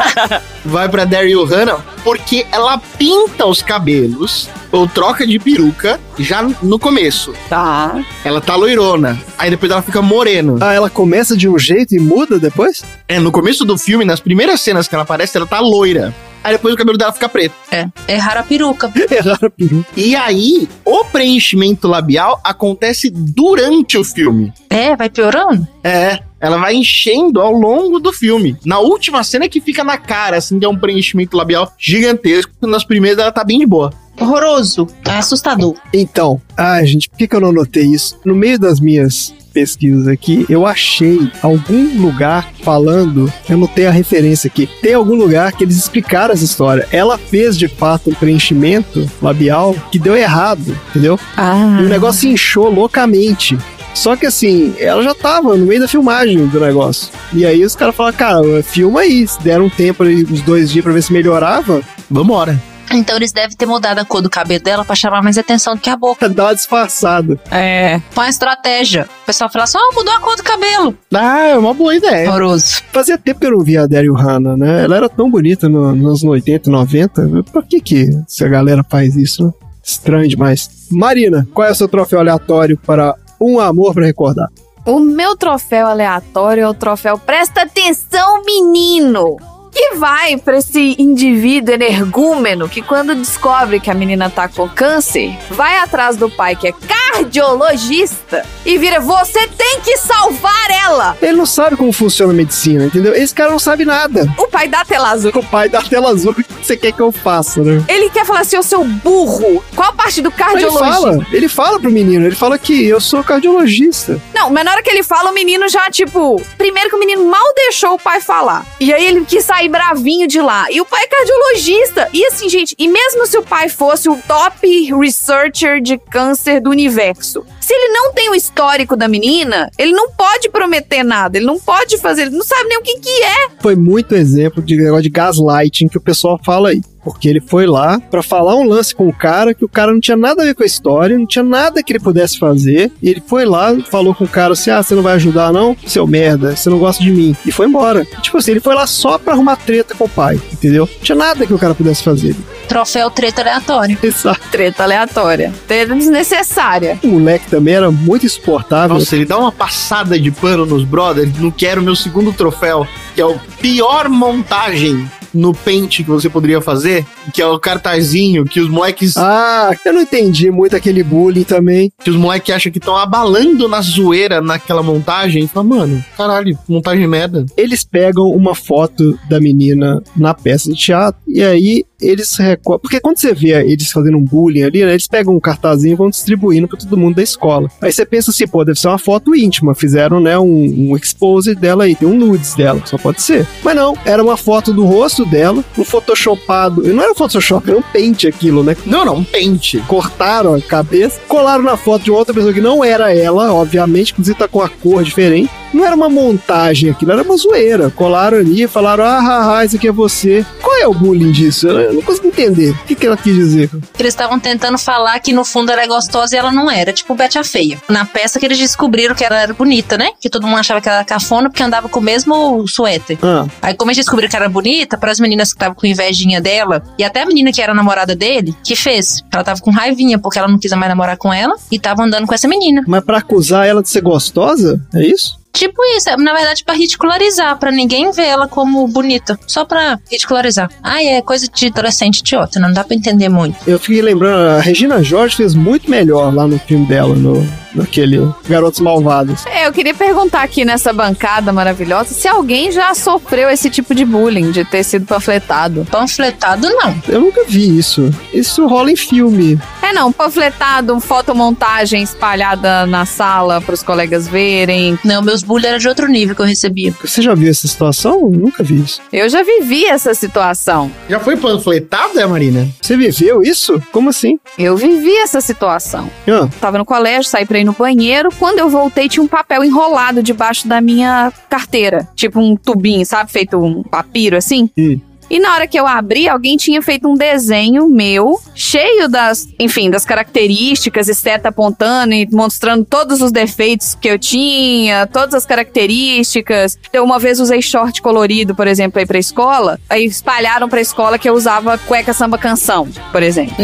vai 0.64 0.88
pra 0.88 1.04
Daryl 1.04 1.44
Hannah, 1.44 1.78
porque 2.04 2.46
ela 2.52 2.78
pinta 2.78 3.46
os 3.46 3.60
cabelos 3.60 4.48
ou 4.70 4.86
troca 4.86 5.26
de 5.26 5.38
peruca 5.40 5.98
já 6.18 6.42
no 6.62 6.78
começo. 6.78 7.34
Tá. 7.48 8.00
Ela 8.24 8.40
tá 8.40 8.54
loirona, 8.54 9.20
aí 9.36 9.50
depois 9.50 9.72
ela 9.72 9.82
fica 9.82 10.00
moreno. 10.00 10.58
Ah, 10.60 10.72
ela 10.72 10.88
começa 10.88 11.36
de 11.36 11.48
um 11.48 11.58
jeito 11.58 11.96
e 11.96 11.98
muda 11.98 12.38
depois? 12.38 12.84
É, 13.08 13.18
no 13.18 13.32
começo 13.32 13.64
do 13.64 13.76
filme, 13.76 14.04
nas 14.04 14.20
primeiras 14.20 14.60
cenas 14.60 14.86
que 14.86 14.94
ela 14.94 15.02
aparece, 15.02 15.36
ela 15.36 15.46
tá 15.46 15.58
loira. 15.58 16.14
Aí 16.44 16.52
depois 16.52 16.74
o 16.74 16.76
cabelo 16.76 16.98
dela 16.98 17.10
fica 17.10 17.28
preto. 17.28 17.54
É, 17.72 17.88
errar 18.06 18.36
a 18.36 18.42
peruca. 18.42 18.92
Errar 19.10 19.38
a 19.42 19.50
peruca. 19.50 19.88
E 19.96 20.14
aí, 20.14 20.68
o 20.84 21.02
preenchimento 21.06 21.88
labial 21.88 22.38
acontece 22.44 23.08
durante 23.10 23.96
o 23.96 24.04
filme. 24.04 24.52
É, 24.68 24.94
vai 24.94 25.08
piorando? 25.08 25.66
É, 25.82 26.20
ela 26.44 26.58
vai 26.58 26.74
enchendo 26.74 27.40
ao 27.40 27.52
longo 27.52 27.98
do 27.98 28.12
filme. 28.12 28.56
Na 28.64 28.78
última 28.78 29.24
cena 29.24 29.46
é 29.46 29.48
que 29.48 29.60
fica 29.60 29.82
na 29.82 29.96
cara, 29.96 30.36
assim, 30.36 30.58
que 30.58 30.64
é 30.64 30.68
um 30.68 30.78
preenchimento 30.78 31.36
labial 31.36 31.72
gigantesco. 31.78 32.52
Nas 32.60 32.84
primeiras 32.84 33.18
ela 33.18 33.32
tá 33.32 33.42
bem 33.42 33.58
de 33.58 33.66
boa. 33.66 33.90
Horroroso. 34.20 34.86
É 35.06 35.12
assustador. 35.12 35.74
Então, 35.92 36.40
ah, 36.56 36.84
gente, 36.84 37.08
por 37.08 37.16
que, 37.16 37.26
que 37.26 37.34
eu 37.34 37.40
não 37.40 37.52
notei 37.52 37.84
isso? 37.84 38.18
No 38.24 38.34
meio 38.34 38.58
das 38.58 38.78
minhas 38.78 39.34
pesquisas 39.54 40.08
aqui, 40.08 40.44
eu 40.48 40.66
achei 40.66 41.30
algum 41.40 42.02
lugar 42.02 42.52
falando, 42.62 43.32
eu 43.48 43.56
não 43.56 43.68
tenho 43.68 43.88
a 43.88 43.92
referência 43.92 44.48
aqui, 44.48 44.68
tem 44.82 44.94
algum 44.94 45.14
lugar 45.14 45.52
que 45.52 45.62
eles 45.62 45.76
explicaram 45.76 46.34
essa 46.34 46.44
história. 46.44 46.88
Ela 46.90 47.16
fez 47.16 47.56
de 47.56 47.68
fato 47.68 48.10
um 48.10 48.14
preenchimento 48.14 49.08
labial 49.22 49.74
que 49.92 49.98
deu 49.98 50.16
errado, 50.16 50.76
entendeu? 50.90 51.18
Ah. 51.36 51.78
E 51.80 51.84
o 51.84 51.88
negócio 51.88 52.28
inchou 52.28 52.68
loucamente. 52.68 53.56
Só 53.94 54.16
que 54.16 54.26
assim, 54.26 54.74
ela 54.78 55.02
já 55.02 55.14
tava 55.14 55.56
no 55.56 55.64
meio 55.66 55.80
da 55.80 55.88
filmagem 55.88 56.46
do 56.48 56.60
negócio. 56.60 57.08
E 57.32 57.46
aí 57.46 57.64
os 57.64 57.76
caras 57.76 57.94
falaram, 57.94 58.16
cara, 58.16 58.62
filma 58.62 59.00
aí. 59.00 59.26
Se 59.26 59.40
deram 59.42 59.66
um 59.66 59.70
tempo 59.70 60.02
ali, 60.02 60.24
uns 60.24 60.42
dois 60.42 60.70
dias 60.70 60.84
pra 60.84 60.92
ver 60.92 61.02
se 61.02 61.12
melhorava, 61.12 61.80
Vambora. 62.10 62.60
Então 62.92 63.16
eles 63.16 63.32
devem 63.32 63.56
ter 63.56 63.66
mudado 63.66 63.98
a 63.98 64.04
cor 64.04 64.20
do 64.20 64.28
cabelo 64.28 64.62
dela 64.62 64.84
pra 64.84 64.94
chamar 64.94 65.22
mais 65.22 65.38
atenção 65.38 65.74
do 65.74 65.80
que 65.80 65.88
a 65.88 65.96
boca. 65.96 66.28
dá 66.28 66.44
uma 66.44 66.54
disfarçada. 66.54 67.38
É. 67.50 67.98
Foi 68.10 68.24
uma 68.24 68.30
estratégia. 68.30 69.08
O 69.22 69.26
pessoal 69.26 69.48
fala 69.50 69.64
assim, 69.64 69.78
ó, 69.78 69.94
mudou 69.94 70.12
a 70.14 70.20
cor 70.20 70.36
do 70.36 70.42
cabelo. 70.42 70.96
Ah, 71.12 71.46
é 71.46 71.56
uma 71.56 71.72
boa 71.72 71.94
ideia. 71.96 72.28
Horroroso. 72.28 72.82
Fazia 72.92 73.16
tempo 73.16 73.40
que 73.40 73.46
eu 73.46 73.52
não 73.52 73.64
via 73.64 73.82
a 73.82 73.86
Daryl 73.86 74.14
Hannah, 74.14 74.56
né? 74.56 74.84
Ela 74.84 74.96
era 74.98 75.08
tão 75.08 75.30
bonita 75.30 75.68
no- 75.68 75.94
nos 75.94 76.22
anos 76.22 76.24
80 76.24 76.68
e 76.68 76.72
90. 76.72 77.22
Por 77.52 77.64
que 77.64 77.80
que 77.80 78.10
essa 78.28 78.46
galera 78.48 78.84
faz 78.88 79.16
isso, 79.16 79.44
né? 79.46 79.52
Estranho 79.82 80.28
demais. 80.28 80.68
Marina, 80.90 81.46
qual 81.54 81.66
é 81.66 81.70
o 81.70 81.74
seu 81.74 81.88
troféu 81.88 82.20
aleatório 82.20 82.78
para 82.86 83.14
um 83.44 83.60
amor 83.60 83.94
pra 83.94 84.04
recordar? 84.04 84.48
O 84.86 85.00
meu 85.00 85.36
troféu 85.36 85.86
aleatório 85.86 86.62
é 86.62 86.68
o 86.68 86.74
troféu 86.74 87.18
Presta 87.18 87.62
Atenção, 87.62 88.42
Menino! 88.44 89.36
Que 89.74 89.96
vai 89.96 90.36
pra 90.36 90.58
esse 90.58 90.94
indivíduo 90.98 91.74
energúmeno 91.74 92.68
que, 92.68 92.80
quando 92.80 93.14
descobre 93.14 93.80
que 93.80 93.90
a 93.90 93.94
menina 93.94 94.30
tá 94.30 94.48
com 94.48 94.68
câncer, 94.68 95.36
vai 95.50 95.78
atrás 95.78 96.16
do 96.16 96.30
pai 96.30 96.54
que 96.54 96.68
é 96.68 96.72
cardiologista 96.72 98.44
e 98.64 98.78
vira: 98.78 99.00
Você 99.00 99.46
tem 99.48 99.80
que 99.80 99.96
salvar 99.96 100.70
ela! 100.70 101.16
Ele 101.20 101.32
não 101.36 101.46
sabe 101.46 101.76
como 101.76 101.92
funciona 101.92 102.32
a 102.32 102.36
medicina, 102.36 102.84
entendeu? 102.86 103.14
Esse 103.14 103.34
cara 103.34 103.50
não 103.50 103.58
sabe 103.58 103.84
nada. 103.84 104.32
O 104.38 104.46
pai 104.46 104.68
dá 104.68 104.84
tela 104.84 105.10
azul. 105.10 105.32
O 105.34 105.42
pai 105.44 105.68
da 105.68 105.82
tela 105.82 106.10
azul, 106.10 106.32
o 106.32 106.34
que 106.34 106.44
você 106.62 106.76
quer 106.76 106.92
que 106.92 107.00
eu 107.00 107.10
faça, 107.12 107.60
né? 107.62 107.82
Ele 107.88 108.08
quer 108.10 108.24
falar 108.24 108.40
assim, 108.40 108.56
ô 108.56 108.62
seu 108.62 108.84
burro, 108.84 109.62
qual 109.74 109.92
parte 109.94 110.22
do 110.22 110.28
Ele 110.28 110.36
cardiologista? 110.36 110.92
fala, 110.92 111.26
ele 111.32 111.48
fala 111.48 111.80
pro 111.80 111.90
menino, 111.90 112.26
ele 112.26 112.36
fala 112.36 112.58
que 112.58 112.86
eu 112.86 113.00
sou 113.00 113.22
cardiologista. 113.24 114.20
Não, 114.34 114.50
mas 114.50 114.64
na 114.64 114.72
hora 114.72 114.82
que 114.82 114.90
ele 114.90 115.02
fala, 115.02 115.30
o 115.30 115.34
menino 115.34 115.68
já, 115.68 115.90
tipo. 115.90 116.40
Primeiro 116.56 116.90
que 116.90 116.96
o 116.96 116.98
menino 116.98 117.24
mal 117.26 117.44
deixou 117.54 117.94
o 117.94 117.98
pai 117.98 118.20
falar. 118.20 118.64
E 118.78 118.92
aí 118.92 119.04
ele 119.06 119.24
quis 119.24 119.44
sair 119.44 119.63
bravinho 119.68 120.26
de 120.26 120.40
lá. 120.40 120.66
E 120.70 120.80
o 120.80 120.84
pai 120.84 121.04
é 121.04 121.06
cardiologista. 121.06 122.08
E 122.12 122.24
assim, 122.26 122.48
gente, 122.48 122.74
e 122.78 122.88
mesmo 122.88 123.26
se 123.26 123.36
o 123.36 123.42
pai 123.42 123.68
fosse 123.68 124.08
o 124.08 124.16
top 124.26 124.92
researcher 124.94 125.80
de 125.80 125.98
câncer 125.98 126.60
do 126.60 126.70
universo, 126.70 127.44
se 127.64 127.72
ele 127.72 127.88
não 127.88 128.12
tem 128.12 128.28
o 128.28 128.34
histórico 128.34 128.94
da 128.94 129.08
menina, 129.08 129.70
ele 129.78 129.92
não 129.92 130.10
pode 130.10 130.50
prometer 130.50 131.02
nada. 131.02 131.38
Ele 131.38 131.46
não 131.46 131.58
pode 131.58 131.96
fazer, 131.96 132.22
ele 132.22 132.36
não 132.36 132.44
sabe 132.44 132.68
nem 132.68 132.78
o 132.78 132.82
que, 132.82 132.98
que 132.98 133.22
é. 133.22 133.48
Foi 133.58 133.74
muito 133.74 134.14
exemplo 134.14 134.62
de 134.62 134.76
negócio 134.76 135.04
de 135.04 135.08
gaslighting 135.08 135.88
que 135.88 135.96
o 135.96 136.00
pessoal 136.00 136.38
fala 136.44 136.68
aí. 136.68 136.82
Porque 137.02 137.28
ele 137.28 137.40
foi 137.40 137.66
lá 137.66 138.00
pra 138.10 138.22
falar 138.22 138.56
um 138.56 138.64
lance 138.64 138.94
com 138.94 139.06
o 139.06 139.12
cara 139.12 139.52
que 139.52 139.64
o 139.64 139.68
cara 139.68 139.92
não 139.92 140.00
tinha 140.00 140.16
nada 140.16 140.42
a 140.42 140.46
ver 140.46 140.54
com 140.54 140.62
a 140.62 140.66
história, 140.66 141.18
não 141.18 141.26
tinha 141.26 141.44
nada 141.44 141.82
que 141.82 141.92
ele 141.92 142.00
pudesse 142.00 142.38
fazer. 142.38 142.90
E 143.02 143.10
ele 143.10 143.22
foi 143.26 143.44
lá, 143.44 143.76
falou 143.90 144.14
com 144.14 144.24
o 144.24 144.28
cara 144.28 144.54
assim: 144.54 144.70
Ah, 144.70 144.82
você 144.82 144.94
não 144.94 145.02
vai 145.02 145.14
ajudar, 145.14 145.52
não? 145.52 145.76
Seu 145.86 146.06
merda, 146.06 146.56
você 146.56 146.70
não 146.70 146.78
gosta 146.78 147.02
de 147.02 147.10
mim. 147.10 147.36
E 147.44 147.52
foi 147.52 147.66
embora. 147.66 148.06
Tipo 148.22 148.38
assim, 148.38 148.52
ele 148.52 148.60
foi 148.60 148.74
lá 148.74 148.86
só 148.86 149.18
pra 149.18 149.34
arrumar 149.34 149.56
treta 149.56 149.94
com 149.94 150.04
o 150.04 150.08
pai, 150.08 150.40
entendeu? 150.50 150.88
Não 150.90 151.02
tinha 151.02 151.16
nada 151.16 151.46
que 151.46 151.52
o 151.52 151.58
cara 151.58 151.74
pudesse 151.74 152.02
fazer. 152.02 152.34
Troféu 152.66 153.10
treta 153.10 153.42
aleatório. 153.42 153.98
Exato. 154.02 154.40
Treta 154.50 154.82
aleatória. 154.82 155.52
Treta 155.68 155.94
desnecessária. 155.94 156.98
O 157.02 157.08
moleque 157.08 157.50
também 157.54 157.74
era 157.74 157.88
muito 157.88 158.26
insuportável. 158.26 158.98
Nossa, 158.98 159.14
ele 159.14 159.24
dá 159.24 159.38
uma 159.38 159.52
passada 159.52 160.18
de 160.18 160.28
pano 160.32 160.66
nos 160.66 160.82
brothers. 160.82 161.38
Não 161.38 161.52
quero 161.52 161.80
meu 161.80 161.94
segundo 161.94 162.32
troféu, 162.32 162.84
que 163.14 163.20
é 163.20 163.26
o 163.26 163.38
pior 163.60 164.08
montagem 164.08 165.08
no 165.32 165.52
pente 165.52 166.04
que 166.04 166.08
você 166.10 166.28
poderia 166.28 166.60
fazer, 166.60 167.04
que 167.32 167.42
é 167.42 167.46
o 167.46 167.58
cartazinho 167.58 168.44
que 168.44 168.60
os 168.60 168.68
moleques, 168.68 169.16
Ah, 169.16 169.72
eu 169.84 169.92
não 169.92 170.02
entendi 170.02 170.48
muito 170.48 170.76
aquele 170.76 171.02
bullying 171.02 171.42
também. 171.42 171.90
que 172.04 172.08
os 172.10 172.14
moleques 172.16 172.54
acham 172.54 172.70
que 172.70 172.78
estão 172.78 172.96
abalando 172.96 173.66
na 173.68 173.80
zoeira 173.80 174.40
naquela 174.40 174.80
montagem. 174.82 175.48
Fala, 175.48 175.66
mano, 175.66 176.04
caralho, 176.16 176.56
montagem 176.68 177.08
merda. 177.08 177.44
Eles 177.56 177.82
pegam 177.82 178.28
uma 178.28 178.54
foto 178.54 179.18
da 179.28 179.40
menina 179.40 180.00
na 180.16 180.34
peça 180.34 180.70
de 180.70 180.76
teatro 180.78 181.20
e 181.26 181.42
aí 181.42 181.84
eles 182.00 182.36
recortam. 182.36 182.82
Porque 182.82 183.00
quando 183.00 183.16
você 183.18 183.32
vê 183.34 183.54
eles 183.68 183.90
fazendo 183.90 184.18
um 184.18 184.22
bullying 184.24 184.62
ali, 184.62 184.84
né, 184.84 184.92
eles 184.92 185.08
pegam 185.08 185.34
um 185.34 185.40
cartazinho 185.40 185.92
e 185.94 185.96
vão 185.96 186.10
distribuindo 186.10 186.68
pra 186.68 186.78
todo 186.78 186.96
mundo 186.96 187.16
da 187.16 187.22
escola. 187.22 187.68
Aí 187.80 187.90
você 187.90 188.04
pensa 188.06 188.30
assim, 188.30 188.46
pô, 188.46 188.64
deve 188.64 188.78
ser 188.78 188.86
uma 188.88 188.98
foto 188.98 189.34
íntima. 189.34 189.74
Fizeram, 189.74 190.20
né, 190.20 190.38
um, 190.38 190.90
um 190.90 190.96
expose 190.96 191.54
dela 191.56 191.84
aí, 191.84 191.96
tem 191.96 192.06
um 192.06 192.16
nudes 192.16 192.54
dela, 192.54 192.80
só 192.84 192.96
pode 193.04 193.20
ser. 193.20 193.46
Mas 193.62 193.76
não, 193.76 193.94
era 194.06 194.24
uma 194.24 194.38
foto 194.38 194.72
do 194.72 194.86
rosto 194.86 195.26
dela, 195.26 195.62
um 195.76 195.84
photoshopado. 195.84 196.82
Não 196.82 197.02
era 197.04 197.14
Photoshop, 197.14 197.68
era 197.68 197.78
um 197.78 197.82
pente 197.82 198.26
aquilo, 198.26 198.64
né? 198.64 198.74
Não, 198.86 199.04
não, 199.04 199.16
um 199.16 199.24
pente. 199.24 199.78
cortaram 199.86 200.54
a 200.54 200.60
cabeça, 200.60 201.20
colaram 201.28 201.62
na 201.62 201.76
foto 201.76 202.04
de 202.04 202.10
outra 202.10 202.32
pessoa 202.32 202.52
que 202.52 202.62
não 202.62 202.82
era 202.82 203.14
ela, 203.14 203.52
obviamente, 203.52 204.12
inclusive 204.12 204.38
tá 204.38 204.48
com 204.48 204.62
a 204.62 204.68
cor 204.68 205.04
diferente. 205.04 205.50
Não 205.74 205.84
era 205.84 205.94
uma 205.96 206.08
montagem 206.08 206.90
aquilo, 206.90 207.12
era 207.12 207.22
uma 207.22 207.36
zoeira. 207.36 207.90
Colaram 207.90 208.38
ali 208.38 208.62
e 208.62 208.68
falaram: 208.68 209.04
ah, 209.04 209.18
ah, 209.18 209.58
ah, 209.58 209.64
isso 209.64 209.76
aqui 209.76 209.88
é 209.88 209.92
você. 209.92 210.46
Qual 210.62 210.76
é 210.76 210.86
o 210.86 210.94
bullying 210.94 211.32
disso? 211.32 211.66
Eu 211.68 211.94
não 211.94 212.02
consigo 212.02 212.28
entender. 212.28 212.70
O 212.70 212.84
que, 212.84 212.94
que 212.94 213.06
ela 213.06 213.16
quis 213.16 213.34
dizer? 213.34 213.70
Eles 213.98 214.12
estavam 214.12 214.38
tentando 214.38 214.78
falar 214.78 215.18
que 215.20 215.32
no 215.32 215.44
fundo 215.44 215.70
ela 215.72 215.82
é 215.82 215.86
gostosa 215.86 216.34
e 216.34 216.38
ela 216.38 216.52
não 216.52 216.70
era, 216.70 216.92
tipo 216.92 217.14
Betty 217.14 217.38
a 217.38 217.44
Feia. 217.44 217.80
Na 217.88 218.04
peça 218.04 218.38
que 218.38 218.46
eles 218.46 218.58
descobriram 218.58 219.14
que 219.14 219.24
ela 219.24 219.40
era 219.40 219.52
bonita, 219.52 219.98
né? 219.98 220.10
Que 220.20 220.30
todo 220.30 220.46
mundo 220.46 220.58
achava 220.58 220.80
que 220.80 220.88
ela 220.88 220.98
era 220.98 221.04
cafona 221.04 221.50
porque 221.50 221.62
andava 221.62 221.88
com 221.88 222.00
o 222.00 222.02
mesmo 222.02 222.66
suéter. 222.68 223.18
Ah, 223.22 223.46
Aí, 223.60 223.74
como 223.74 223.90
eles 223.90 223.98
descobriram 223.98 224.30
que 224.30 224.36
era 224.36 224.48
bonita, 224.48 224.96
para 224.96 225.10
as 225.10 225.18
meninas 225.18 225.48
que 225.48 225.56
estavam 225.56 225.74
com 225.74 225.86
invejinha 225.86 226.40
dela, 226.40 226.82
e 226.98 227.04
até 227.04 227.22
a 227.22 227.26
menina 227.26 227.52
que 227.52 227.60
era 227.60 227.74
namorada 227.74 228.14
dele, 228.14 228.54
que 228.62 228.76
fez? 228.76 229.22
Ela 229.32 229.42
tava 229.42 229.60
com 229.60 229.70
raivinha 229.70 230.18
porque 230.18 230.38
ela 230.38 230.48
não 230.48 230.58
quis 230.58 230.70
mais 230.72 230.88
namorar 230.88 231.16
com 231.16 231.32
ela 231.32 231.54
e 231.70 231.78
tava 231.78 232.02
andando 232.04 232.26
com 232.26 232.34
essa 232.34 232.46
menina. 232.48 232.82
mas 232.86 233.04
pra 233.04 233.18
acusar 233.18 233.66
ela 233.66 233.82
de 233.82 233.88
ser 233.88 234.00
gostosa? 234.02 234.80
É 234.94 235.02
isso? 235.04 235.38
Tipo 235.54 235.80
isso, 235.96 236.10
é, 236.10 236.16
na 236.16 236.34
verdade, 236.34 236.64
pra 236.64 236.74
ridicularizar, 236.74 237.56
pra 237.58 237.70
ninguém 237.70 238.10
ver 238.10 238.26
ela 238.26 238.48
como 238.48 238.86
bonita. 238.88 239.38
Só 239.46 239.64
pra 239.64 240.00
ridicularizar. 240.10 240.68
Ai, 240.82 241.06
é 241.06 241.22
coisa 241.22 241.48
de 241.48 241.68
adolescente 241.68 242.18
idiota, 242.18 242.58
não 242.58 242.72
dá 242.72 242.82
pra 242.82 242.96
entender 242.96 243.28
muito. 243.28 243.56
Eu 243.66 243.78
fiquei 243.78 244.02
lembrando, 244.02 244.58
a 244.58 244.60
Regina 244.60 245.02
George 245.02 245.36
fez 245.36 245.54
muito 245.54 245.88
melhor 245.88 246.34
lá 246.34 246.46
no 246.46 246.58
filme 246.58 246.86
dela, 246.86 247.14
no, 247.14 247.46
naquele 247.74 248.32
Garotos 248.48 248.80
Malvados. 248.80 249.44
É, 249.46 249.66
eu 249.66 249.72
queria 249.72 249.94
perguntar 249.94 250.42
aqui 250.42 250.64
nessa 250.64 250.92
bancada 250.92 251.52
maravilhosa 251.52 252.14
se 252.14 252.28
alguém 252.28 252.70
já 252.70 252.94
sofreu 252.94 253.48
esse 253.50 253.68
tipo 253.70 253.94
de 253.94 254.04
bullying, 254.04 254.50
de 254.50 254.64
ter 254.64 254.84
sido 254.84 255.06
panfletado. 255.06 255.86
Panfletado, 255.90 256.68
não. 256.70 256.94
Eu 257.08 257.20
nunca 257.20 257.44
vi 257.46 257.78
isso. 257.78 258.10
Isso 258.32 258.66
rola 258.66 258.90
em 258.90 258.96
filme. 258.96 259.58
É 259.82 259.92
não, 259.92 260.10
panfletado, 260.12 260.98
fotomontagem 261.00 262.02
espalhada 262.02 262.86
na 262.86 263.04
sala 263.06 263.60
para 263.60 263.74
os 263.74 263.82
colegas 263.82 264.26
verem. 264.28 264.98
Não, 265.04 265.22
meus 265.22 265.42
bullying 265.42 265.66
era 265.66 265.78
de 265.78 265.88
outro 265.88 266.06
nível 266.08 266.34
que 266.34 266.42
eu 266.42 266.46
recebia. 266.46 266.92
Você 267.04 267.20
já 267.22 267.34
viu 267.34 267.50
essa 267.50 267.66
situação? 267.66 268.20
Eu 268.20 268.30
nunca 268.30 268.62
vi 268.62 268.80
isso. 268.82 269.00
Eu 269.12 269.28
já 269.28 269.42
vivi 269.42 269.84
essa 269.86 270.14
situação. 270.14 270.90
Já 271.08 271.18
foi 271.20 271.36
panfletada, 271.36 272.26
Marina? 272.26 272.68
Você 272.80 272.96
viveu 272.96 273.42
isso? 273.42 273.80
Como 273.92 274.10
assim? 274.10 274.38
Eu 274.58 274.76
vivi 274.76 275.14
essa 275.18 275.40
situação. 275.40 276.10
Ah, 276.28 276.48
Tava 276.60 276.78
no 276.78 276.84
colégio, 276.84 277.24
saí 277.24 277.44
pra 277.46 277.58
no 277.64 277.72
banheiro. 277.72 278.30
Quando 278.38 278.58
eu 278.58 278.68
voltei, 278.68 279.08
tinha 279.08 279.22
um 279.22 279.28
papel 279.28 279.64
enrolado 279.64 280.22
debaixo 280.22 280.68
da 280.68 280.80
minha 280.80 281.32
carteira. 281.48 282.08
Tipo 282.14 282.40
um 282.40 282.56
tubinho, 282.56 283.04
sabe? 283.04 283.32
Feito 283.32 283.58
um 283.58 283.82
papiro 283.82 284.36
assim. 284.36 284.70
Hum. 284.76 285.00
E 285.34 285.40
na 285.40 285.52
hora 285.52 285.66
que 285.66 285.76
eu 285.76 285.84
abri, 285.84 286.28
alguém 286.28 286.56
tinha 286.56 286.80
feito 286.80 287.08
um 287.08 287.14
desenho 287.14 287.88
meu, 287.88 288.40
cheio 288.54 289.08
das, 289.08 289.48
enfim, 289.58 289.90
das 289.90 290.04
características, 290.04 291.08
e 291.08 291.14
seta 291.14 291.48
apontando 291.48 292.14
e 292.14 292.28
mostrando 292.30 292.84
todos 292.84 293.20
os 293.20 293.32
defeitos 293.32 293.96
que 294.00 294.06
eu 294.06 294.16
tinha, 294.16 295.08
todas 295.08 295.34
as 295.34 295.44
características. 295.44 296.78
Eu 296.92 297.02
uma 297.02 297.18
vez 297.18 297.40
usei 297.40 297.60
short 297.60 298.00
colorido, 298.00 298.54
por 298.54 298.68
exemplo, 298.68 299.00
aí 299.00 299.06
pra 299.06 299.18
escola. 299.18 299.80
Aí 299.90 300.04
espalharam 300.04 300.68
pra 300.68 300.80
escola 300.80 301.18
que 301.18 301.28
eu 301.28 301.34
usava 301.34 301.76
cueca 301.78 302.12
samba 302.12 302.38
canção, 302.38 302.86
por 303.10 303.20
exemplo. 303.20 303.56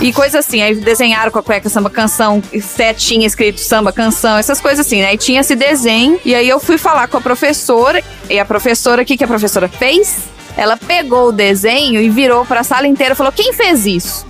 E 0.00 0.12
coisa 0.12 0.38
assim, 0.38 0.62
aí 0.62 0.76
desenharam 0.76 1.32
com 1.32 1.40
a 1.40 1.42
cueca 1.42 1.68
samba 1.68 1.90
canção, 1.90 2.40
e 2.52 2.60
setinha 2.60 3.26
escrito 3.26 3.58
samba 3.58 3.92
canção, 3.92 4.38
essas 4.38 4.60
coisas 4.60 4.86
assim, 4.86 5.00
né? 5.00 5.08
Aí 5.08 5.18
tinha 5.18 5.40
esse 5.40 5.56
desenho, 5.56 6.20
e 6.24 6.36
aí 6.36 6.48
eu 6.48 6.60
fui 6.60 6.78
falar 6.78 7.08
com 7.08 7.16
a 7.16 7.20
professora, 7.20 8.00
e 8.30 8.38
a 8.38 8.44
professora, 8.44 9.02
o 9.02 9.04
que, 9.04 9.16
que 9.16 9.24
a 9.24 9.26
professora 9.26 9.66
fez? 9.68 10.36
Ela 10.56 10.76
pegou 10.76 11.28
o 11.28 11.32
desenho 11.32 12.00
e 12.00 12.08
virou 12.08 12.44
pra 12.46 12.64
sala 12.64 12.86
inteira 12.86 13.12
e 13.12 13.16
falou: 13.16 13.32
Quem 13.32 13.52
fez 13.52 13.86
isso? 13.86 14.26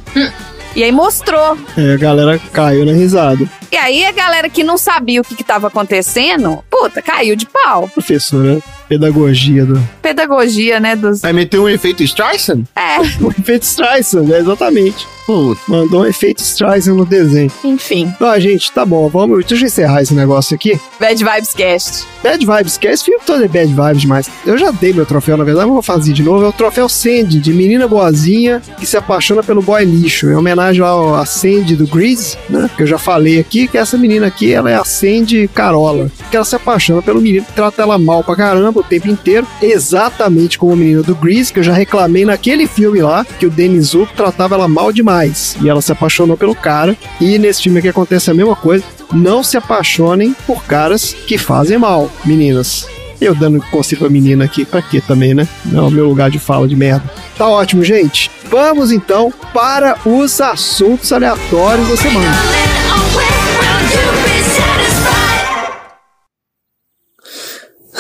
E 0.75 0.83
aí 0.85 0.93
mostrou. 0.93 1.57
é, 1.77 1.95
a 1.95 1.97
galera 1.97 2.39
caiu 2.53 2.85
na 2.85 2.93
risada. 2.93 3.49
E 3.73 3.77
aí 3.77 4.05
a 4.05 4.13
galera 4.13 4.49
que 4.49 4.63
não 4.63 4.77
sabia 4.77 5.21
o 5.21 5.25
que, 5.25 5.35
que 5.35 5.45
tava 5.45 5.69
acontecendo, 5.69 6.63
puta, 6.71 7.01
caiu 7.01 7.35
de 7.37 7.47
pau. 7.47 7.89
Professora, 7.89 8.61
pedagogia 8.89 9.65
do. 9.65 9.81
Pedagogia, 10.03 10.81
né? 10.81 10.97
Dos. 10.97 11.21
Vai 11.21 11.33
meter 11.33 11.59
um 11.59 11.69
efeito 11.69 12.03
Streisand? 12.03 12.65
É, 12.75 12.99
O 13.23 13.31
efeito 13.31 13.63
Streisand, 13.63 14.31
é, 14.33 14.39
exatamente. 14.39 15.07
Putz. 15.27 15.61
Mandou 15.67 16.03
um 16.03 16.07
efeito 16.07 16.39
Streisand 16.41 16.95
no 16.95 17.05
desenho. 17.05 17.51
enfim. 17.65 18.13
Ó, 18.21 18.39
gente, 18.39 18.71
tá 18.71 18.85
bom, 18.85 19.09
vamos. 19.09 19.45
Deixa 19.45 19.65
eu 19.65 19.67
encerrar 19.67 20.01
esse 20.03 20.15
negócio 20.15 20.55
aqui. 20.55 20.79
Bad 21.01 21.23
Vibes 21.25 21.53
Cast. 21.53 22.07
Bad 22.23 22.47
Vibes, 22.47 22.77
que 22.77 22.87
esse 22.87 23.05
filme 23.05 23.21
todo 23.27 23.43
é 23.45 23.49
Bad 23.49 23.67
Vibes 23.67 24.01
demais. 24.03 24.31
Eu 24.47 24.57
já 24.57 24.71
dei 24.71 24.93
meu 24.93 25.05
troféu, 25.05 25.37
na 25.37 25.43
verdade, 25.43 25.67
mas 25.67 25.75
vou 25.75 25.83
fazer 25.83 26.13
de 26.13 26.23
novo. 26.23 26.45
É 26.45 26.49
o 26.49 26.53
troféu 26.53 26.89
Sandy, 26.89 27.41
de 27.41 27.53
menina 27.53 27.89
boazinha 27.89 28.63
que 28.79 28.87
se 28.87 28.97
apaixona 28.97 29.43
pelo 29.43 29.61
boy 29.61 29.85
lixo. 29.85 30.29
Em 30.31 30.35
homenagem 30.35 30.81
ao 30.83 31.17
a 31.17 31.27
Sandy 31.27 31.75
do 31.75 31.89
Grease, 31.89 32.37
né? 32.49 32.71
Que 32.77 32.85
eu 32.85 32.87
já 32.87 32.99
falei 32.99 33.41
aqui, 33.41 33.67
que 33.67 33.77
essa 33.77 33.99
menina 33.99 34.29
aqui, 34.29 34.53
ela 34.53 34.71
é 34.71 34.77
a 34.77 34.85
Sandy 34.85 35.49
Carola. 35.53 36.09
Que 36.31 36.37
ela 36.37 36.45
se 36.45 36.55
apaixona 36.55 37.03
pelo 37.03 37.21
menino 37.21 37.45
que 37.45 37.53
trata 37.53 37.83
ela 37.83 37.99
mal 37.99 38.23
pra 38.23 38.37
caramba 38.37 38.76
o 38.81 38.85
tempo 38.85 39.09
inteiro. 39.09 39.47
Exatamente 39.63 40.59
como 40.59 40.73
a 40.73 40.77
menina 40.77 41.03
do 41.03 41.15
Grease, 41.15 41.53
que 41.53 41.59
eu 41.59 41.65
já 41.65 41.73
reclamei 41.73 42.25
naquele 42.25 42.67
filme 42.67 43.01
lá, 43.01 43.25
que 43.25 43.47
o 43.47 43.51
Dennis 43.51 43.89
Zuko 43.89 44.13
tratava 44.15 44.55
ela 44.55 44.69
mal 44.69 44.93
demais. 44.93 45.57
E 45.61 45.69
ela 45.69 45.83
se 45.83 45.93
apaixonou 45.93 46.37
pelo 46.37 46.55
cara. 46.55 46.97
E 47.21 47.39
nesse 47.39 47.63
filme 47.63 47.79
aqui 47.79 47.89
acontece 47.89 48.31
a 48.31 48.35
mesma 48.35 48.57
coisa. 48.57 48.85
Não 49.13 49.43
se 49.43 49.57
apaixonem 49.57 50.35
por 50.47 50.65
caras 50.65 51.15
que 51.27 51.39
fazem 51.39 51.79
mal, 51.79 52.11
meninas. 52.25 52.87
Eu 53.21 53.35
dando 53.35 53.61
conselho 53.71 54.01
pra 54.01 54.11
menina 54.11 54.45
aqui, 54.45 54.65
pra 54.65 54.83
quê 54.83 55.01
também, 55.01 55.33
né? 55.33 55.49
Não 55.65 55.85
é 55.85 55.89
o 55.89 55.91
meu 55.91 56.07
lugar 56.07 56.31
de 56.31 56.39
fala 56.39 56.69
de 56.69 56.77
merda. 56.77 57.11
Tá 57.37 57.49
ótimo, 57.49 57.83
gente. 57.83 58.31
Vamos 58.51 58.93
então 58.93 59.33
para 59.55 59.97
os 60.05 60.41
assuntos 60.41 61.13
aleatórios 61.13 61.89
da 61.89 61.97
semana. 61.97 62.66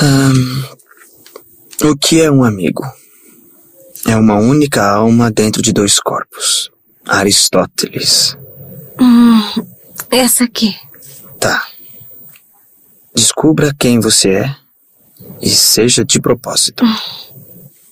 Ahn, 0.00 0.64
o 1.84 1.96
que 1.96 2.20
é 2.20 2.30
um 2.30 2.44
amigo? 2.44 2.82
é 4.06 4.16
uma 4.16 4.36
única 4.36 4.84
alma 4.84 5.30
dentro 5.30 5.60
de 5.60 5.72
dois 5.72 5.98
corpos. 5.98 6.70
Aristóteles. 7.06 8.36
Hum, 9.00 9.42
essa 10.10 10.44
aqui. 10.44 10.76
Tá. 11.38 11.66
Descubra 13.14 13.74
quem 13.78 14.00
você 14.00 14.30
é 14.30 14.56
e 15.40 15.48
seja 15.50 16.04
de 16.04 16.20
propósito. 16.20 16.84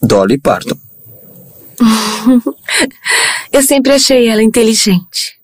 Dolly 0.00 0.38
Parton. 0.38 0.76
Eu 3.52 3.62
sempre 3.62 3.92
achei 3.92 4.28
ela 4.28 4.42
inteligente. 4.42 5.38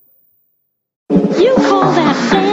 You 1.11 1.55
call 1.57 1.93
that 1.95 2.50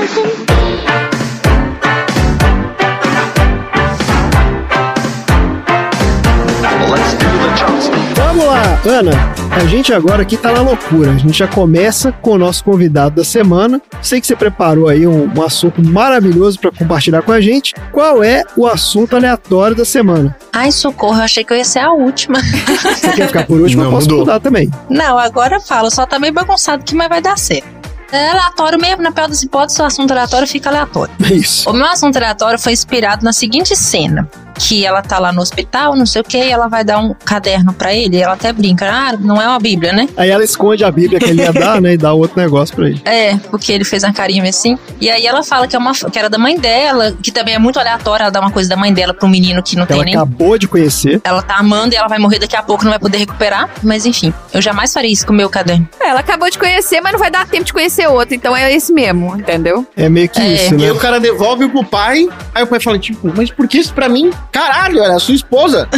Vamos 8.38 8.54
lá, 8.54 8.80
Ana. 8.86 9.12
A 9.50 9.66
gente 9.66 9.92
agora 9.92 10.22
aqui 10.22 10.38
tá 10.38 10.52
na 10.52 10.62
loucura. 10.62 11.10
A 11.10 11.18
gente 11.18 11.40
já 11.40 11.48
começa 11.48 12.12
com 12.12 12.34
o 12.34 12.38
nosso 12.38 12.64
convidado 12.64 13.16
da 13.16 13.24
semana. 13.24 13.82
Sei 14.00 14.22
que 14.22 14.28
você 14.28 14.36
preparou 14.36 14.88
aí 14.88 15.08
um, 15.08 15.28
um 15.36 15.42
assunto 15.42 15.84
maravilhoso 15.84 16.60
para 16.60 16.72
compartilhar 16.72 17.24
com 17.24 17.32
a 17.32 17.42
gente. 17.42 17.74
Qual 17.92 18.24
é 18.24 18.44
o 18.56 18.68
assunto 18.68 19.16
aleatório 19.16 19.76
da 19.76 19.84
semana? 19.84 20.38
Ai, 20.54 20.72
socorro, 20.72 21.18
eu 21.18 21.24
achei 21.24 21.44
que 21.44 21.52
eu 21.52 21.58
ia 21.58 21.66
ser 21.66 21.80
a 21.80 21.92
última. 21.92 22.40
Você 22.94 23.12
quer 23.14 23.26
ficar 23.28 23.48
por 23.48 23.60
último? 23.60 23.82
Não, 23.82 23.90
eu 23.90 23.96
posso 23.96 24.08
mudou. 24.08 24.20
mudar 24.20 24.40
também. 24.40 24.70
Não, 24.88 25.18
agora 25.18 25.56
eu 25.56 25.62
falo, 25.62 25.90
só 25.90 26.06
tá 26.06 26.20
meio 26.20 26.34
bagunçado 26.34 26.84
que 26.84 26.94
mas 26.94 27.10
vai 27.10 27.22
dar 27.22 27.40
certo. 27.40 27.66
É 28.12 28.30
aleatório 28.30 28.80
mesmo, 28.80 29.02
na 29.02 29.12
pior 29.12 29.28
das 29.28 29.42
hipóteses, 29.42 29.80
o 29.80 29.84
assunto 29.84 30.12
aleatório 30.12 30.48
fica 30.48 30.70
aleatório. 30.70 31.12
Isso. 31.34 31.68
O 31.68 31.74
meu 31.74 31.88
assunto 31.88 32.16
aleatório 32.18 32.60
foi 32.60 32.74
inspirado 32.74 33.26
na 33.26 33.34
seguinte 33.34 33.76
cena. 33.76 34.30
Que 34.60 34.86
ela 34.86 35.01
tá 35.01 35.20
lá 35.20 35.32
no 35.32 35.41
hospital, 35.41 35.95
não 35.95 36.05
sei 36.05 36.22
o 36.22 36.24
que, 36.24 36.38
e 36.38 36.49
ela 36.51 36.68
vai 36.68 36.84
dar 36.84 36.97
um 36.99 37.14
caderno 37.14 37.74
pra 37.74 37.93
ele, 37.93 38.18
e 38.18 38.22
ela 38.22 38.34
até 38.34 38.51
brinca, 38.51 38.89
ah, 38.89 39.16
não 39.20 39.41
é 39.41 39.47
uma 39.47 39.60
bíblia, 39.60 39.93
né? 39.93 40.08
Aí 40.18 40.30
ela 40.30 40.43
esconde 40.43 40.84
a 40.84 40.91
Bíblia 40.91 41.20
que 41.20 41.26
ele 41.30 41.41
ia 41.41 41.53
dar, 41.53 41.80
né? 41.82 41.93
E 41.93 41.97
dá 41.97 42.14
outro 42.14 42.39
negócio 42.41 42.76
pra 42.76 42.88
ele. 42.88 43.01
É, 43.05 43.36
porque 43.49 43.72
ele 43.72 43.84
fez 43.84 44.03
uma 44.03 44.14
carinha 44.14 44.43
assim. 44.47 44.78
E 44.99 45.10
aí 45.10 45.26
ela 45.26 45.43
fala 45.43 45.68
que, 45.68 45.76
é 45.76 45.80
uma, 45.80 45.93
que 45.93 46.18
era 46.18 46.30
da 46.30 46.38
mãe 46.38 46.58
dela, 46.60 47.16
que 47.22 47.32
também 47.32 47.53
é 47.55 47.60
muito 47.60 47.80
aleatório, 47.80 48.24
ela 48.24 48.32
dá 48.32 48.39
uma 48.39 48.51
coisa 48.51 48.70
da 48.70 48.76
mãe 48.76 48.93
dela 48.93 49.14
pro 49.14 49.28
menino 49.28 49.62
que 49.62 49.76
não 49.76 49.84
Ela 49.84 49.88
tem 49.95 50.03
nem 50.05 50.16
acabou 50.16 50.58
de 50.58 50.68
conhecer. 50.68 51.22
ela 51.24 51.41
tá 51.41 51.55
amando 51.58 51.93
e 51.93 51.97
ela 51.97 52.08
vai 52.08 52.18
morrer 52.20 52.39
daqui 52.39 52.55
a 52.55 52.64
pouco, 52.64 52.84
não 52.84 52.91
vai 52.91 52.99
poder 52.99 53.18
recuperar. 53.20 53.70
Mas 53.84 54.05
enfim, 54.05 54.34
eu 54.53 54.62
jamais 54.62 54.91
faria 54.93 55.12
isso 55.12 55.26
com 55.26 55.34
o 55.34 55.36
meu 55.36 55.49
caderno. 55.49 55.88
Ela 55.99 56.20
acabou 56.22 56.49
de 56.49 56.58
conhecer, 56.58 56.99
mas 57.01 57.12
não 57.14 57.20
vai 57.20 57.30
dar 57.32 57.45
tempo 57.47 57.64
de 57.66 57.74
conhecer 57.74 58.08
outro. 58.08 58.34
Então 58.36 58.55
é 58.55 58.74
esse 58.74 58.91
mesmo, 58.93 59.36
entendeu? 59.38 59.86
É 59.95 60.10
meio 60.10 60.30
que 60.30 60.39
É. 60.41 60.47
isso, 60.53 60.74
E 60.74 60.78
né? 60.78 60.86
aí 60.86 60.91
o 60.91 60.95
cara 60.97 61.20
devolve 61.20 61.68
pro 61.70 61.84
pai, 61.84 62.28
aí 62.55 62.64
o 62.64 62.68
pai 62.68 62.80
fala, 62.80 62.97
tipo, 62.97 63.32
mas 63.36 63.51
por 63.51 63.68
que 63.68 63.78
isso 63.78 63.93
pra 63.93 64.10
mim? 64.10 64.32
Caralho, 64.52 65.04
era 65.04 65.16
a 65.16 65.20
sua 65.20 65.36
esposa. 65.36 65.88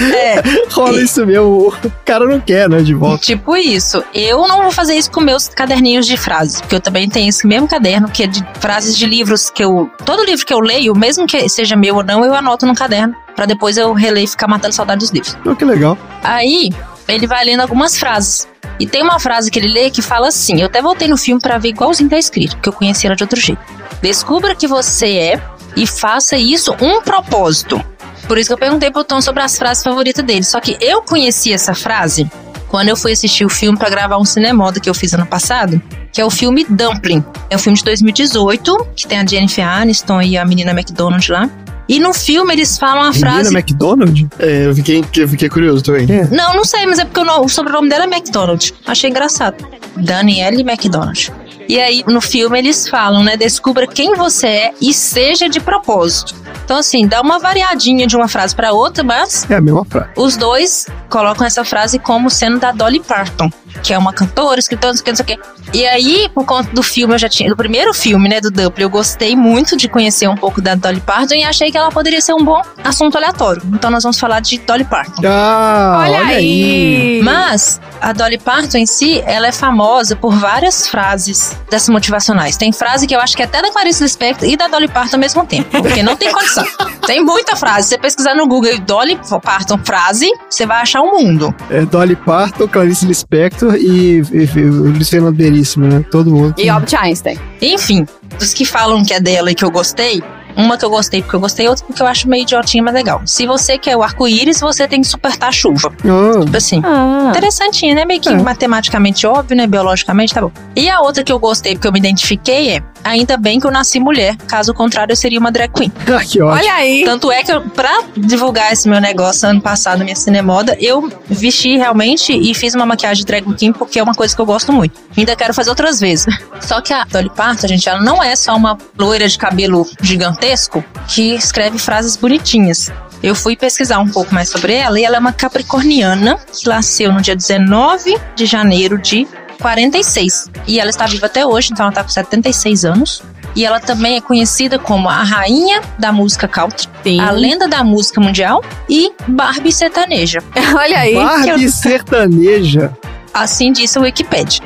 É, 0.00 0.42
Rola 0.70 1.00
isso 1.00 1.24
mesmo. 1.26 1.68
O 1.68 1.92
cara 2.04 2.24
não 2.26 2.40
quer, 2.40 2.68
né? 2.68 2.80
De 2.80 2.94
volta. 2.94 3.24
tipo 3.24 3.56
isso. 3.56 4.02
Eu 4.14 4.46
não 4.48 4.62
vou 4.62 4.70
fazer 4.70 4.94
isso 4.94 5.10
com 5.10 5.20
meus 5.20 5.48
caderninhos 5.48 6.06
de 6.06 6.16
frases, 6.16 6.60
porque 6.60 6.74
eu 6.74 6.80
também 6.80 7.08
tenho 7.08 7.28
esse 7.28 7.46
mesmo 7.46 7.68
caderno 7.68 8.08
que 8.08 8.22
é 8.24 8.26
de 8.26 8.44
frases 8.60 8.96
de 8.96 9.06
livros 9.06 9.50
que 9.50 9.62
eu. 9.62 9.90
Todo 10.04 10.24
livro 10.24 10.44
que 10.44 10.52
eu 10.52 10.60
leio, 10.60 10.94
mesmo 10.94 11.26
que 11.26 11.48
seja 11.48 11.76
meu 11.76 11.96
ou 11.96 12.02
não, 12.02 12.24
eu 12.24 12.34
anoto 12.34 12.66
no 12.66 12.74
caderno. 12.74 13.14
Pra 13.36 13.46
depois 13.46 13.76
eu 13.76 13.92
reler 13.92 14.24
e 14.24 14.26
ficar 14.26 14.48
matando 14.48 14.74
saudade 14.74 15.00
dos 15.00 15.10
livros. 15.10 15.36
Oh, 15.44 15.54
que 15.54 15.64
legal. 15.64 15.96
Aí, 16.22 16.70
ele 17.08 17.26
vai 17.26 17.44
lendo 17.44 17.60
algumas 17.60 17.96
frases. 17.98 18.48
E 18.78 18.86
tem 18.86 19.02
uma 19.02 19.18
frase 19.20 19.50
que 19.50 19.58
ele 19.58 19.68
lê 19.68 19.90
que 19.90 20.02
fala 20.02 20.28
assim: 20.28 20.60
Eu 20.60 20.66
até 20.66 20.82
voltei 20.82 21.08
no 21.08 21.16
filme 21.16 21.40
pra 21.40 21.58
ver 21.58 21.68
igualzinho 21.70 22.10
tá 22.10 22.18
escrito, 22.18 22.56
porque 22.56 22.68
eu 22.68 22.72
conheci 22.72 23.06
ela 23.06 23.16
de 23.16 23.22
outro 23.22 23.38
jeito. 23.40 23.60
Descubra 24.00 24.54
que 24.54 24.66
você 24.66 25.06
é 25.16 25.40
e 25.76 25.86
faça 25.86 26.36
isso 26.36 26.74
um 26.80 27.02
propósito. 27.02 27.82
Por 28.26 28.38
isso 28.38 28.48
que 28.48 28.54
eu 28.54 28.58
perguntei 28.58 28.90
pro 28.90 29.04
Tom 29.04 29.20
sobre 29.20 29.42
as 29.42 29.58
frases 29.58 29.82
favoritas 29.82 30.24
dele. 30.24 30.42
Só 30.42 30.60
que 30.60 30.76
eu 30.80 31.02
conheci 31.02 31.52
essa 31.52 31.74
frase 31.74 32.30
quando 32.68 32.88
eu 32.88 32.96
fui 32.96 33.12
assistir 33.12 33.44
o 33.44 33.48
filme 33.50 33.76
pra 33.78 33.90
gravar 33.90 34.16
um 34.16 34.24
cinemoda 34.24 34.80
que 34.80 34.88
eu 34.88 34.94
fiz 34.94 35.12
ano 35.12 35.26
passado, 35.26 35.82
que 36.10 36.20
é 36.20 36.24
o 36.24 36.30
filme 36.30 36.64
Dumpling. 36.64 37.22
É 37.50 37.56
um 37.56 37.58
filme 37.58 37.76
de 37.76 37.84
2018, 37.84 38.88
que 38.96 39.06
tem 39.06 39.18
a 39.18 39.26
Jennifer 39.26 39.66
Aniston 39.66 40.22
e 40.22 40.38
a 40.38 40.44
menina 40.44 40.70
McDonald 40.70 41.30
lá. 41.30 41.50
E 41.88 41.98
no 41.98 42.12
filme 42.14 42.52
eles 42.54 42.78
falam 42.78 43.02
a 43.02 43.10
Menina 43.10 43.30
frase. 43.32 43.54
McDonald? 43.54 44.28
É, 44.38 44.66
eu 44.66 44.74
fiquei, 44.74 45.04
eu 45.16 45.28
fiquei 45.28 45.48
curioso 45.48 45.82
também. 45.82 46.06
Não, 46.30 46.54
não 46.54 46.64
sei, 46.64 46.86
mas 46.86 46.98
é 46.98 47.04
porque 47.04 47.20
o, 47.20 47.40
o 47.44 47.48
sobrenome 47.48 47.88
dela 47.88 48.04
é 48.04 48.06
McDonald. 48.06 48.72
Achei 48.86 49.10
engraçado. 49.10 49.56
Danielle 49.96 50.62
McDonald. 50.62 51.32
E 51.68 51.80
aí, 51.80 52.04
no 52.06 52.20
filme, 52.20 52.58
eles 52.58 52.88
falam, 52.88 53.22
né? 53.22 53.36
Descubra 53.36 53.86
quem 53.86 54.14
você 54.14 54.46
é 54.46 54.72
e 54.80 54.92
seja 54.92 55.48
de 55.48 55.60
propósito. 55.60 56.34
Então, 56.64 56.76
assim, 56.76 57.06
dá 57.06 57.20
uma 57.20 57.38
variadinha 57.38 58.06
de 58.06 58.16
uma 58.16 58.28
frase 58.28 58.54
pra 58.54 58.72
outra, 58.72 59.02
mas 59.02 59.48
É 59.50 59.56
a 59.56 59.60
mesma 59.60 59.84
frase. 59.84 60.10
os 60.16 60.36
dois 60.36 60.86
colocam 61.08 61.46
essa 61.46 61.64
frase 61.64 61.98
como 61.98 62.30
sendo 62.30 62.58
da 62.58 62.72
Dolly 62.72 63.00
Parton, 63.00 63.50
que 63.82 63.92
é 63.92 63.98
uma 63.98 64.12
cantora, 64.12 64.58
escritora, 64.60 64.92
não 64.92 64.96
sei 64.96 65.02
o 65.02 65.04
que, 65.04 65.10
não 65.10 65.16
sei 65.16 65.24
o 65.24 65.70
que. 65.72 65.78
E 65.78 65.86
aí, 65.86 66.28
por 66.34 66.44
conta 66.44 66.70
do 66.72 66.82
filme, 66.82 67.14
eu 67.14 67.18
já 67.18 67.28
tinha. 67.28 67.48
Do 67.48 67.56
primeiro 67.56 67.92
filme, 67.94 68.28
né, 68.28 68.40
do 68.40 68.50
Dublin, 68.50 68.82
eu 68.84 68.90
gostei 68.90 69.34
muito 69.34 69.76
de 69.76 69.88
conhecer 69.88 70.28
um 70.28 70.36
pouco 70.36 70.60
da 70.60 70.74
Dolly 70.74 71.00
Parton 71.00 71.34
e 71.34 71.42
achei 71.44 71.70
que 71.72 71.78
ela 71.78 71.90
poderia 71.90 72.20
ser 72.20 72.34
um 72.34 72.44
bom 72.44 72.62
assunto 72.84 73.16
aleatório. 73.16 73.62
Então, 73.72 73.90
nós 73.90 74.02
vamos 74.02 74.20
falar 74.20 74.40
de 74.40 74.58
Dolly 74.58 74.84
Parton. 74.84 75.22
Ah, 75.24 76.04
olha, 76.06 76.26
aí. 76.26 77.20
Mas 77.24 77.80
a 78.00 78.12
Dolly 78.12 78.38
Parton 78.38 78.78
em 78.78 78.86
si, 78.86 79.22
ela 79.26 79.46
é 79.46 79.52
famosa 79.52 80.14
por 80.14 80.34
várias 80.34 80.86
frases 80.86 81.56
dessas 81.70 81.88
motivacionais. 81.88 82.56
Tem 82.56 82.72
frase 82.72 83.06
que 83.06 83.14
eu 83.14 83.20
acho 83.20 83.34
que 83.36 83.42
é 83.42 83.46
até 83.46 83.62
da 83.62 83.70
Clarice 83.70 84.02
Lispector 84.02 84.48
e 84.48 84.56
da 84.56 84.68
Dolly 84.68 84.88
Parton 84.88 85.16
ao 85.16 85.20
mesmo 85.20 85.44
tempo, 85.46 85.70
porque 85.70 86.02
não 86.02 86.16
tem 86.16 86.30
condição. 86.30 86.64
tem 87.06 87.24
muita 87.24 87.56
frase. 87.56 87.88
Se 87.88 87.88
você 87.90 87.98
pesquisar 87.98 88.34
no 88.34 88.46
Google 88.46 88.78
Dolly 88.80 89.18
Parton 89.42 89.78
frase, 89.84 90.30
você 90.48 90.66
vai 90.66 90.82
achar 90.82 91.00
um 91.00 91.12
mundo. 91.12 91.54
É 91.70 91.84
Dolly 91.84 92.16
Parton, 92.16 92.68
Clarice 92.68 93.06
Lispector 93.06 93.74
e, 93.76 94.20
e, 94.20 94.50
e 94.54 94.64
o 94.64 94.90
Luiz 94.90 95.08
Fernando 95.08 95.36
Veríssimo, 95.36 95.86
né? 95.86 96.04
Todo 96.10 96.30
mundo. 96.30 96.54
E 96.58 96.68
Albert 96.68 97.00
Einstein. 97.00 97.38
Enfim, 97.60 98.06
dos 98.38 98.52
que 98.52 98.64
falam 98.64 99.04
que 99.04 99.14
é 99.14 99.20
dela 99.20 99.50
e 99.50 99.54
que 99.54 99.64
eu 99.64 99.70
gostei, 99.70 100.22
uma 100.56 100.76
que 100.78 100.84
eu 100.84 100.90
gostei 100.90 101.22
porque 101.22 101.36
eu 101.36 101.40
gostei, 101.40 101.68
outra 101.68 101.84
porque 101.86 102.02
eu 102.02 102.06
acho 102.06 102.28
meio 102.28 102.42
idiotinha, 102.42 102.82
mas 102.82 102.94
legal. 102.94 103.22
Se 103.24 103.46
você 103.46 103.78
quer 103.78 103.96
o 103.96 104.02
arco-íris, 104.02 104.60
você 104.60 104.86
tem 104.88 105.00
que 105.00 105.06
suportar 105.06 105.48
a 105.48 105.52
chuva. 105.52 105.92
Ah, 106.04 106.44
Tipo 106.44 106.56
assim. 106.56 106.80
Ah. 106.84 107.26
Interessantinho, 107.30 107.94
né? 107.94 108.04
Meio 108.04 108.20
que 108.20 108.28
É. 108.28 108.36
matematicamente 108.36 109.26
óbvio, 109.26 109.56
né? 109.56 109.66
Biologicamente, 109.66 110.34
tá 110.34 110.40
bom. 110.40 110.50
E 110.76 110.88
a 110.88 111.00
outra 111.00 111.22
que 111.24 111.32
eu 111.32 111.38
gostei, 111.38 111.74
porque 111.74 111.88
eu 111.88 111.92
me 111.92 111.98
identifiquei, 111.98 112.70
é 112.76 112.82
ainda 113.04 113.36
bem 113.36 113.60
que 113.60 113.66
eu 113.66 113.70
nasci 113.70 114.00
mulher. 114.00 114.36
Caso 114.46 114.72
contrário, 114.74 115.12
eu 115.12 115.16
seria 115.16 115.38
uma 115.38 115.50
drag 115.50 115.72
queen. 115.72 115.92
ah, 116.08 116.24
que 116.24 116.40
ótimo. 116.40 116.46
Olha 116.46 116.74
aí. 116.74 117.04
Tanto 117.04 117.30
é 117.30 117.42
que, 117.42 117.52
eu, 117.52 117.60
pra 117.62 118.02
divulgar 118.16 118.72
esse 118.72 118.88
meu 118.88 119.00
negócio 119.00 119.48
ano 119.48 119.60
passado, 119.60 120.04
minha 120.04 120.16
cinemoda, 120.16 120.76
eu 120.80 121.10
vesti 121.28 121.76
realmente 121.76 122.32
e 122.32 122.54
fiz 122.54 122.74
uma 122.74 122.86
maquiagem 122.86 123.24
drag 123.24 123.54
queen 123.54 123.72
porque 123.72 123.98
é 123.98 124.02
uma 124.02 124.14
coisa 124.14 124.34
que 124.34 124.40
eu 124.40 124.46
gosto 124.46 124.72
muito. 124.72 124.98
Ainda 125.16 125.36
quero 125.36 125.54
fazer 125.54 125.70
outras 125.70 126.00
vezes. 126.00 126.26
Só 126.60 126.80
que 126.80 126.92
a 126.92 127.04
Dolly 127.04 127.30
Parton, 127.30 127.68
gente, 127.68 127.88
ela 127.88 128.00
não 128.00 128.22
é 128.22 128.36
só 128.36 128.56
uma 128.56 128.78
loira 128.98 129.28
de 129.28 129.36
cabelo 129.36 129.86
gigantesco 130.00 130.84
que 131.08 131.34
escreve 131.34 131.78
frases 131.78 132.16
bonitinhas. 132.16 132.90
Eu 133.22 133.36
fui 133.36 133.54
pesquisar 133.54 134.00
um 134.00 134.08
pouco 134.08 134.34
mais 134.34 134.48
sobre 134.48 134.74
ela 134.74 134.98
e 134.98 135.04
ela 135.04 135.16
é 135.16 135.18
uma 135.18 135.32
capricorniana 135.32 136.38
que 136.52 136.68
nasceu 136.68 137.12
no 137.12 137.20
dia 137.20 137.36
19 137.36 138.18
de 138.34 138.46
janeiro 138.46 138.98
de 138.98 139.28
46. 139.62 140.50
E 140.66 140.78
ela 140.78 140.90
está 140.90 141.06
viva 141.06 141.26
até 141.26 141.46
hoje, 141.46 141.70
então 141.72 141.84
ela 141.84 141.92
está 141.92 142.02
com 142.02 142.10
76 142.10 142.84
anos. 142.84 143.22
E 143.54 143.64
ela 143.64 143.78
também 143.78 144.16
é 144.16 144.20
conhecida 144.20 144.78
como 144.78 145.08
a 145.08 145.22
rainha 145.22 145.82
da 145.98 146.10
música 146.10 146.48
country, 146.48 146.88
Sim. 147.02 147.20
a 147.20 147.30
lenda 147.30 147.68
da 147.68 147.84
música 147.84 148.20
mundial 148.20 148.64
e 148.88 149.12
Barbie 149.28 149.72
sertaneja. 149.72 150.42
Olha 150.74 150.98
aí. 150.98 151.14
Barbie 151.14 151.70
sertaneja. 151.70 152.92
Assim 153.32 153.72
disse 153.72 153.96
a 153.96 154.02
Wikipedia. 154.02 154.60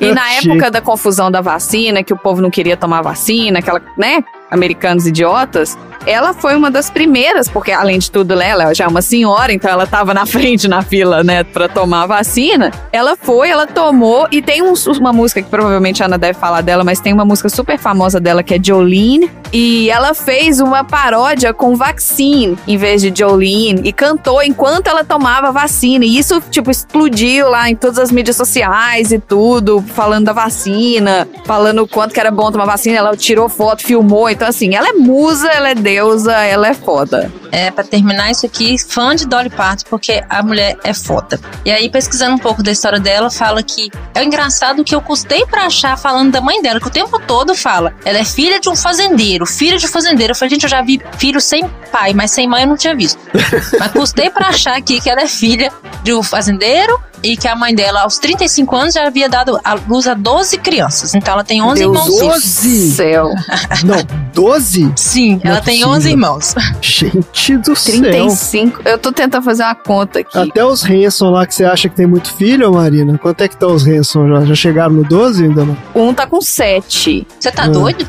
E 0.00 0.12
na 0.12 0.32
época 0.34 0.70
da 0.70 0.80
confusão 0.80 1.30
da 1.30 1.40
vacina, 1.40 2.02
que 2.02 2.12
o 2.12 2.16
povo 2.16 2.40
não 2.40 2.50
queria 2.50 2.76
tomar 2.76 3.02
vacina, 3.02 3.58
aquela, 3.58 3.80
né? 3.96 4.22
Americanos 4.54 5.06
idiotas, 5.06 5.76
ela 6.06 6.34
foi 6.34 6.54
uma 6.54 6.70
das 6.70 6.90
primeiras, 6.90 7.48
porque 7.48 7.72
além 7.72 7.98
de 7.98 8.10
tudo, 8.10 8.36
né, 8.36 8.50
ela 8.50 8.74
já 8.74 8.84
é 8.84 8.88
uma 8.88 9.00
senhora, 9.00 9.52
então 9.52 9.70
ela 9.70 9.86
tava 9.86 10.12
na 10.12 10.24
frente 10.26 10.68
na 10.68 10.82
fila, 10.82 11.22
né, 11.24 11.42
pra 11.44 11.68
tomar 11.68 12.02
a 12.02 12.06
vacina. 12.06 12.70
Ela 12.92 13.16
foi, 13.16 13.48
ela 13.50 13.66
tomou, 13.66 14.28
e 14.30 14.42
tem 14.42 14.62
um- 14.62 14.74
uma 14.98 15.12
música 15.12 15.40
que 15.42 15.48
provavelmente 15.48 16.02
a 16.02 16.06
Ana 16.06 16.18
deve 16.18 16.38
falar 16.38 16.60
dela, 16.60 16.84
mas 16.84 17.00
tem 17.00 17.12
uma 17.12 17.24
música 17.24 17.48
super 17.48 17.78
famosa 17.78 18.20
dela 18.20 18.42
que 18.42 18.54
é 18.54 18.58
Jolene, 18.62 19.30
e 19.52 19.88
ela 19.88 20.12
fez 20.14 20.60
uma 20.60 20.84
paródia 20.84 21.54
com 21.54 21.74
Vaccine 21.76 22.58
em 22.66 22.76
vez 22.76 23.00
de 23.00 23.12
Jolene, 23.16 23.80
e 23.84 23.92
cantou 23.92 24.42
enquanto 24.42 24.88
ela 24.88 25.04
tomava 25.04 25.50
vacina, 25.52 26.04
e 26.04 26.18
isso, 26.18 26.40
tipo, 26.50 26.70
explodiu 26.70 27.48
lá 27.48 27.70
em 27.70 27.74
todas 27.76 27.98
as 27.98 28.10
mídias 28.12 28.36
sociais 28.36 29.10
e 29.10 29.18
tudo, 29.18 29.82
falando 29.94 30.26
da 30.26 30.32
vacina, 30.34 31.26
falando 31.46 31.82
o 31.82 31.88
quanto 31.88 32.12
que 32.12 32.20
era 32.20 32.30
bom 32.30 32.50
tomar 32.52 32.66
vacina, 32.66 32.98
ela 32.98 33.16
tirou 33.16 33.48
foto, 33.48 33.82
filmou, 33.82 34.28
então 34.28 34.43
Então, 34.44 34.50
assim, 34.50 34.74
ela 34.74 34.90
é 34.90 34.92
musa, 34.92 35.48
ela 35.48 35.70
é 35.70 35.74
deusa, 35.74 36.34
ela 36.34 36.68
é 36.68 36.74
foda. 36.74 37.32
É, 37.54 37.70
pra 37.70 37.84
terminar 37.84 38.32
isso 38.32 38.44
aqui, 38.44 38.76
fã 38.76 39.14
de 39.14 39.28
Dolly 39.28 39.48
Parton, 39.48 39.84
porque 39.88 40.24
a 40.28 40.42
mulher 40.42 40.76
é 40.82 40.92
foda. 40.92 41.38
E 41.64 41.70
aí, 41.70 41.88
pesquisando 41.88 42.34
um 42.34 42.38
pouco 42.38 42.64
da 42.64 42.72
história 42.72 42.98
dela, 42.98 43.30
fala 43.30 43.62
que 43.62 43.92
é 44.12 44.24
engraçado 44.24 44.82
que 44.82 44.92
eu 44.92 45.00
custei 45.00 45.46
pra 45.46 45.66
achar 45.66 45.96
falando 45.96 46.32
da 46.32 46.40
mãe 46.40 46.60
dela, 46.60 46.80
que 46.80 46.88
o 46.88 46.90
tempo 46.90 47.16
todo 47.20 47.54
fala. 47.54 47.94
Ela 48.04 48.18
é 48.18 48.24
filha 48.24 48.58
de 48.58 48.68
um 48.68 48.74
fazendeiro, 48.74 49.46
filha 49.46 49.78
de 49.78 49.86
um 49.86 49.88
fazendeiro. 49.88 50.32
Eu 50.32 50.34
falei, 50.34 50.50
gente, 50.50 50.64
eu 50.64 50.68
já 50.68 50.82
vi 50.82 51.00
filho 51.16 51.40
sem 51.40 51.70
pai, 51.92 52.12
mas 52.12 52.32
sem 52.32 52.48
mãe 52.48 52.62
eu 52.62 52.68
não 52.68 52.76
tinha 52.76 52.96
visto. 52.96 53.20
mas 53.78 53.92
custei 53.92 54.30
pra 54.30 54.48
achar 54.48 54.76
aqui 54.76 55.00
que 55.00 55.08
ela 55.08 55.20
é 55.20 55.28
filha 55.28 55.70
de 56.02 56.12
um 56.12 56.24
fazendeiro 56.24 57.00
e 57.24 57.38
que 57.38 57.48
a 57.48 57.56
mãe 57.56 57.74
dela, 57.74 58.02
aos 58.02 58.18
35 58.18 58.76
anos, 58.76 58.94
já 58.94 59.06
havia 59.06 59.28
dado 59.30 59.58
a 59.64 59.74
luz 59.74 60.06
a 60.06 60.12
12 60.12 60.58
crianças. 60.58 61.14
Então 61.14 61.32
ela 61.32 61.42
tem 61.42 61.62
11 61.62 61.80
Deus, 61.80 61.96
irmãos. 61.96 62.20
12? 62.20 62.90
Céu. 62.92 63.30
Não, 63.82 63.96
12? 64.34 64.92
Sim, 64.94 65.40
Não 65.42 65.50
ela 65.52 65.58
é 65.58 65.60
tem 65.62 65.76
possível. 65.76 65.96
11 65.96 66.10
irmãos. 66.10 66.54
Gente 66.82 67.43
do 67.52 67.76
céu. 67.76 68.00
35. 68.00 68.82
Eu 68.84 68.98
tô 68.98 69.12
tentando 69.12 69.42
fazer 69.42 69.62
uma 69.62 69.74
conta 69.74 70.20
aqui. 70.20 70.38
Até 70.38 70.64
os 70.64 70.84
Hanson 70.84 71.30
lá 71.30 71.46
que 71.46 71.54
você 71.54 71.64
acha 71.64 71.88
que 71.88 71.94
tem 71.96 72.06
muito 72.06 72.32
filho, 72.34 72.72
Marina. 72.72 73.18
Quanto 73.18 73.40
é 73.42 73.48
que 73.48 73.54
estão 73.54 73.72
os 73.74 73.86
Hanson 73.86 74.28
já? 74.28 74.44
Já 74.44 74.54
chegaram 74.54 74.94
no 74.94 75.04
12 75.04 75.44
ainda 75.44 75.64
não? 75.64 75.76
Um 75.94 76.12
tá 76.14 76.26
com 76.26 76.40
7. 76.40 77.26
Você 77.38 77.50
tá 77.52 77.64
Hum. 77.66 77.72
doido? 77.72 78.08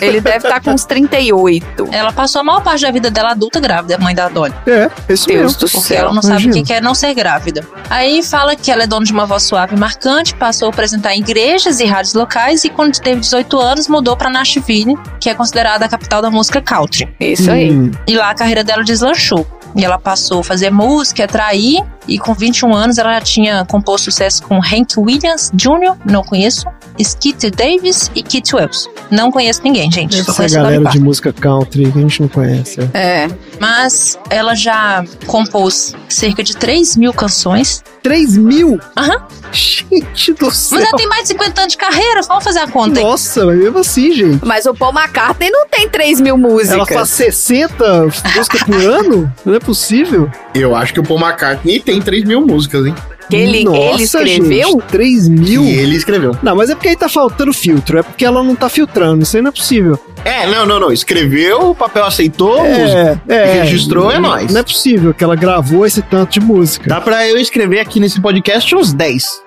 Ele 0.00 0.20
deve 0.20 0.36
estar 0.46 0.60
com 0.60 0.70
uns 0.72 0.84
38. 0.84 1.88
Ela 1.92 2.12
passou 2.12 2.40
a 2.40 2.44
maior 2.44 2.62
parte 2.62 2.82
da 2.82 2.90
vida 2.90 3.10
dela 3.10 3.30
adulta 3.32 3.60
grávida, 3.60 3.96
a 3.96 3.98
mãe 3.98 4.14
da 4.14 4.28
Dolly. 4.28 4.54
É, 4.66 4.90
esse 5.08 5.26
Deus 5.26 5.40
mesmo. 5.54 5.58
do 5.60 5.70
Porque 5.70 5.88
céu. 5.88 5.98
ela 5.98 6.12
não 6.14 6.22
sabe 6.22 6.34
o 6.36 6.40
imagina. 6.44 6.66
que 6.66 6.72
é 6.72 6.80
não 6.80 6.94
ser 6.94 7.14
grávida. 7.14 7.66
Aí 7.90 8.22
fala 8.22 8.54
que 8.56 8.70
ela 8.70 8.84
é 8.84 8.86
dona 8.86 9.04
de 9.04 9.12
uma 9.12 9.26
voz 9.26 9.42
suave 9.42 9.74
e 9.74 9.78
marcante, 9.78 10.34
passou 10.34 10.66
a 10.66 10.70
apresentar 10.70 11.14
em 11.14 11.20
igrejas 11.20 11.80
e 11.80 11.84
rádios 11.84 12.14
locais 12.14 12.64
e 12.64 12.70
quando 12.70 12.98
teve 12.98 13.20
18 13.20 13.58
anos 13.60 13.88
mudou 13.88 14.16
pra 14.16 14.30
Nashville, 14.30 14.96
que 15.20 15.28
é 15.28 15.34
considerada 15.34 15.84
a 15.84 15.88
capital 15.88 16.20
da 16.22 16.30
música 16.30 16.60
country. 16.60 17.08
Isso 17.20 17.50
aí. 17.50 17.70
Hum, 17.70 17.90
E 18.06 18.16
lá 18.16 18.30
a 18.30 18.34
carreira 18.34 18.62
dela 18.64 18.82
deslanchou. 18.84 19.46
E 19.76 19.84
ela 19.84 19.98
passou 19.98 20.38
a 20.40 20.44
fazer 20.44 20.70
música, 20.70 21.24
atrair, 21.24 21.82
e 22.06 22.18
com 22.18 22.34
21 22.34 22.74
anos 22.74 22.98
ela 22.98 23.14
já 23.14 23.20
tinha 23.20 23.64
composto 23.64 24.10
sucesso 24.10 24.42
com 24.42 24.56
Hank 24.56 24.98
Williams 24.98 25.50
Jr., 25.54 25.96
não 26.04 26.22
conheço, 26.22 26.66
Skitty 26.98 27.50
Davis 27.50 28.10
e 28.14 28.22
Kit 28.22 28.54
Wells. 28.54 28.88
Não 29.10 29.30
conheço 29.30 29.62
ninguém, 29.64 29.90
gente. 29.90 30.20
Essa 30.20 30.44
a 30.44 30.48
galera 30.48 30.84
de 30.90 31.00
música 31.00 31.32
country 31.32 31.90
que 31.90 31.98
a 31.98 32.00
gente 32.00 32.20
não 32.20 32.28
conhece. 32.28 32.80
é. 32.92 33.24
É. 33.24 33.28
Mas 33.60 34.18
ela 34.30 34.54
já 34.54 35.04
compôs 35.26 35.94
cerca 36.08 36.42
de 36.42 36.56
3 36.56 36.96
mil 36.96 37.12
canções. 37.12 37.82
3 38.04 38.36
mil? 38.36 38.78
Aham. 38.98 39.26
Gente 39.50 40.34
do 40.34 40.50
céu. 40.50 40.78
Mas 40.78 40.88
ela 40.88 40.96
tem 40.98 41.08
mais 41.08 41.22
de 41.22 41.28
50 41.28 41.60
anos 41.62 41.72
de 41.72 41.78
carreira, 41.78 42.20
vamos 42.28 42.44
fazer 42.44 42.58
a 42.58 42.68
conta 42.68 42.98
aí. 42.98 43.04
Nossa, 43.04 43.46
mas 43.46 43.56
mesmo 43.56 43.78
assim, 43.78 44.12
gente. 44.12 44.44
Mas 44.44 44.66
o 44.66 44.74
Paul 44.74 44.92
McCartney 44.92 45.50
não 45.50 45.66
tem 45.66 45.88
3 45.88 46.20
mil 46.20 46.36
músicas. 46.36 46.72
Ela 46.72 46.86
faz 46.86 47.08
60 47.08 48.02
músicas 48.36 48.62
por 48.62 48.74
ano? 48.84 49.32
Não 49.44 49.54
é 49.54 49.58
possível. 49.58 50.30
Eu 50.54 50.76
acho 50.76 50.92
que 50.92 51.00
o 51.00 51.02
Paul 51.02 51.18
McCartney 51.18 51.80
tem 51.80 52.00
3 52.02 52.24
mil 52.24 52.42
músicas, 52.46 52.84
hein? 52.84 52.94
Que 53.28 53.36
ele, 53.36 53.64
Nossa, 53.64 54.20
ele 54.20 54.30
escreveu? 54.30 54.68
Gente, 54.68 54.82
3 54.88 55.28
mil? 55.28 55.64
E 55.64 55.78
ele 55.78 55.96
escreveu. 55.96 56.36
Não, 56.42 56.54
mas 56.56 56.70
é 56.70 56.74
porque 56.74 56.88
aí 56.88 56.96
tá 56.96 57.08
faltando 57.08 57.52
filtro. 57.52 57.98
É 57.98 58.02
porque 58.02 58.24
ela 58.24 58.42
não 58.42 58.54
tá 58.54 58.68
filtrando. 58.68 59.22
Isso 59.22 59.36
aí 59.36 59.42
não 59.42 59.48
é 59.48 59.52
possível. 59.52 59.98
É, 60.24 60.46
não, 60.46 60.66
não, 60.66 60.80
não. 60.80 60.92
Escreveu, 60.92 61.70
o 61.70 61.74
papel 61.74 62.04
aceitou, 62.04 62.62
música. 62.64 63.20
É, 63.28 63.34
é. 63.34 63.62
Registrou, 63.62 64.10
é 64.10 64.18
nóis. 64.18 64.52
Não 64.52 64.60
é 64.60 64.62
possível 64.62 65.14
que 65.14 65.24
ela 65.24 65.36
gravou 65.36 65.86
esse 65.86 66.02
tanto 66.02 66.32
de 66.32 66.40
música. 66.40 66.88
Dá 66.88 67.00
pra 67.00 67.26
eu 67.28 67.36
escrever 67.38 67.80
aqui 67.80 67.98
nesse 68.00 68.20
podcast 68.20 68.74
uns 68.74 68.92
10. 68.92 69.42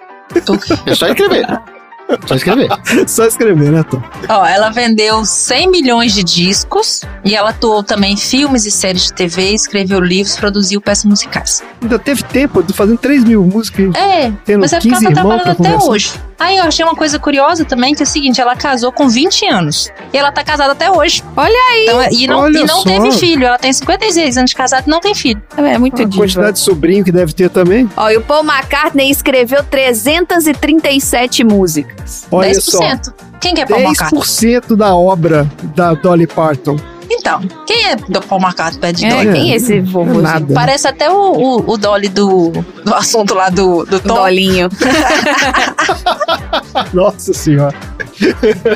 É 0.86 0.96
só 0.96 1.08
escrever. 1.08 1.46
Só 2.26 2.36
escrever. 2.36 2.70
Só 3.08 3.26
escrever, 3.26 3.72
né, 3.72 3.84
Tom? 3.84 4.02
Ó, 4.30 4.46
ela 4.46 4.70
vendeu 4.70 5.26
100 5.26 5.70
milhões 5.70 6.14
de 6.14 6.24
discos 6.24 7.02
e 7.24 7.36
ela 7.36 7.50
atuou 7.50 7.84
também 7.84 8.14
em 8.14 8.18
filmes 8.18 8.66
e 8.66 8.72
séries 8.72 9.06
de 9.08 9.14
TV, 9.14 9.52
escreveu 9.52 10.00
livros, 10.00 10.38
produziu 10.38 10.80
peças 10.80 11.06
musicais. 11.06 11.64
Ainda 11.82 12.00
teve 12.00 12.24
tempo 12.24 12.64
de 12.64 12.74
fazendo 12.74 12.98
3 12.98 13.24
mil 13.24 13.44
músicas. 13.44 13.94
É, 13.96 14.32
Tendo 14.46 14.62
mas 14.62 14.74
é 14.74 14.78
porque 14.80 14.90
ela 14.90 15.00
15 15.00 15.14
tá 15.14 15.22
trabalhando 15.22 15.50
até 15.50 15.56
conversar. 15.56 15.90
hoje. 15.90 16.14
Aí 16.40 16.58
eu 16.58 16.64
achei 16.64 16.86
uma 16.86 16.96
coisa 16.96 17.18
curiosa 17.18 17.66
também, 17.66 17.96
que 17.96 18.02
é 18.02 18.06
o 18.06 18.08
seguinte, 18.08 18.40
ela 18.40 18.56
casou 18.56 18.92
com 18.92 19.08
20 19.10 19.46
anos. 19.48 19.90
E 20.14 20.18
ela 20.18 20.32
tá 20.32 20.44
casada 20.44 20.72
até 20.74 20.90
hoje. 20.92 21.24
Olha 21.36 21.52
aí. 21.72 21.84
Então, 21.86 22.02
é- 22.02 22.10
e 22.12 22.28
não, 22.28 22.40
Olha 22.42 22.60
e 22.60 22.64
não 22.66 22.84
teve 22.84 23.12
filho. 23.14 23.46
Ela 23.46 23.58
tem 23.58 23.74
56 23.74 24.38
anos 24.38 24.52
de 24.52 24.56
casada 24.56 24.84
e 24.86 24.90
não 24.90 25.00
tem 25.00 25.16
filho. 25.16 25.42
É 25.58 25.78
muito 25.78 26.02
A 26.02 26.06
diva. 26.06 26.18
quantidade 26.24 26.54
de 26.54 26.60
sobrinho 26.60 27.04
que 27.04 27.12
deve 27.12 27.34
ter 27.34 27.50
também. 27.50 27.90
Ó, 27.98 28.10
e 28.10 28.18
o 28.18 28.22
Paul 28.22 28.44
McCartney 28.44 29.10
escreveu 29.10 29.64
337 29.64 31.44
músicas. 31.44 32.28
Olha 32.32 32.50
10%. 32.52 33.06
só. 33.06 33.14
Quem 33.40 33.54
que 33.54 33.62
é 33.62 33.66
Paul 33.66 33.82
McCartney? 33.82 34.22
10% 34.22 34.76
da 34.76 34.96
obra 34.96 35.48
da 35.76 35.94
Dolly 35.94 36.28
Parton. 36.28 36.78
Então, 37.10 37.42
quem 37.66 37.86
é 37.88 37.96
do 37.96 38.22
Paul 38.22 38.42
McCartney 38.42 38.94
de 38.94 39.06
É, 39.06 39.10
Dolly? 39.10 39.34
quem 39.34 39.52
é 39.52 39.56
esse 39.56 39.80
vovozinho? 39.82 40.48
Parece 40.54 40.88
até 40.88 41.10
o, 41.10 41.16
o, 41.34 41.72
o 41.74 41.78
Dolly 41.78 42.10
do, 42.10 42.52
do 42.84 42.94
assunto 42.94 43.34
lá 43.34 43.50
do, 43.50 43.86
do 43.86 44.00
Tom. 44.00 44.16
Dolinho. 44.16 44.70
Nossa 46.94 47.34
senhora. 47.34 47.76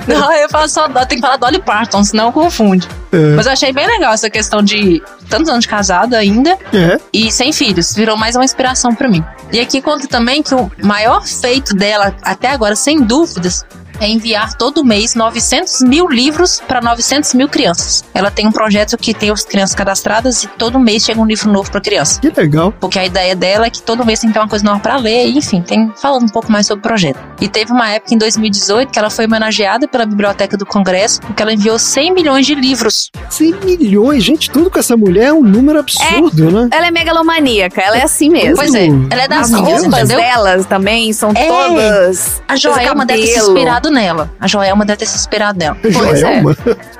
Não, 0.07 0.31
eu 0.33 0.49
falo 0.49 0.67
só, 0.67 0.87
tem 1.05 1.17
que 1.17 1.21
falar 1.21 1.37
Dolly 1.37 1.59
Parton, 1.61 2.03
senão 2.03 2.31
confunde. 2.31 2.87
É. 3.11 3.35
Mas 3.35 3.45
eu 3.45 3.51
achei 3.51 3.71
bem 3.73 3.87
legal 3.87 4.13
essa 4.13 4.29
questão 4.29 4.61
de 4.61 5.01
tantos 5.29 5.49
anos 5.49 5.63
de 5.63 5.67
casada 5.69 6.17
ainda 6.17 6.57
É. 6.73 6.99
e 7.11 7.31
sem 7.31 7.51
filhos. 7.51 7.93
Virou 7.93 8.15
mais 8.17 8.35
uma 8.35 8.45
inspiração 8.45 8.93
pra 8.95 9.07
mim. 9.09 9.23
E 9.51 9.59
aqui 9.59 9.81
conta 9.81 10.07
também 10.07 10.41
que 10.43 10.53
o 10.55 10.71
maior 10.83 11.25
feito 11.25 11.75
dela, 11.75 12.15
até 12.23 12.49
agora, 12.51 12.75
sem 12.75 13.01
dúvidas, 13.01 13.65
é 14.01 14.07
enviar 14.07 14.55
todo 14.55 14.83
mês 14.83 15.13
900 15.13 15.81
mil 15.81 16.07
livros 16.07 16.59
para 16.67 16.81
900 16.81 17.35
mil 17.35 17.47
crianças. 17.47 18.03
Ela 18.15 18.31
tem 18.31 18.47
um 18.47 18.51
projeto 18.51 18.97
que 18.97 19.13
tem 19.13 19.29
as 19.29 19.45
crianças 19.45 19.75
cadastradas 19.75 20.43
e 20.43 20.47
todo 20.47 20.79
mês 20.79 21.03
chega 21.05 21.21
um 21.21 21.25
livro 21.25 21.51
novo 21.51 21.69
pra 21.69 21.79
criança. 21.79 22.19
Que 22.19 22.29
legal. 22.29 22.73
Porque 22.79 22.97
a 22.97 23.05
ideia 23.05 23.35
dela 23.35 23.67
é 23.67 23.69
que 23.69 23.81
todo 23.81 24.03
mês 24.03 24.19
tem 24.19 24.29
que 24.29 24.33
ter 24.33 24.39
uma 24.39 24.47
coisa 24.49 24.65
nova 24.65 24.79
pra 24.79 24.97
ler, 24.97 25.27
e, 25.27 25.37
enfim, 25.37 25.61
tem 25.61 25.93
falando 25.95 26.23
um 26.23 26.29
pouco 26.29 26.51
mais 26.51 26.65
sobre 26.65 26.79
o 26.79 26.87
projeto. 26.87 27.19
E 27.39 27.47
teve 27.47 27.71
uma 27.71 27.89
época 27.91 28.15
em 28.15 28.17
2018 28.17 28.91
que 28.91 28.97
ela 28.97 29.11
foi 29.11 29.25
homenageada 29.25 29.87
pela 29.87 30.05
Biblioteca 30.05 30.57
do 30.57 30.65
Congresso, 30.65 31.21
porque 31.21 31.41
ela 31.43 31.53
enviou 31.53 31.77
100 31.77 32.11
milhões 32.13 32.47
de 32.47 32.55
livros. 32.55 33.11
100 33.29 33.53
milhões, 33.63 34.23
gente, 34.23 34.49
tudo 34.49 34.71
com 34.71 34.79
essa 34.79 34.97
mulher 34.97 35.25
é 35.27 35.33
um 35.33 35.43
número 35.43 35.77
absurdo, 35.79 36.49
né? 36.51 36.69
Ela 36.71 36.87
é 36.87 36.91
megalomaníaca, 36.91 37.79
ela 37.79 37.97
é 37.97 38.03
assim 38.03 38.29
mesmo. 38.31 38.55
Pois 38.55 38.73
é, 38.73 38.87
ela 39.11 39.23
é 39.23 39.27
das 39.27 39.53
As 39.53 39.59
roupas 39.59 39.83
entendeu? 39.83 40.17
delas 40.17 40.65
também 40.65 41.13
são 41.13 41.31
É. 41.35 41.47
todas. 41.47 42.41
A 42.47 42.55
Joelma 42.55 43.05
deve 43.05 43.21
ter 43.21 43.27
se 43.27 43.39
inspirado 43.39 43.90
nela. 43.91 44.31
A 44.39 44.47
Joelma 44.47 44.85
deve 44.85 44.97
ter 44.99 45.05
se 45.05 45.15
inspirado 45.17 45.59
nela. 45.59 45.77
Pois 45.81 45.95
é. 45.95 46.15
Joelma. 46.17 46.57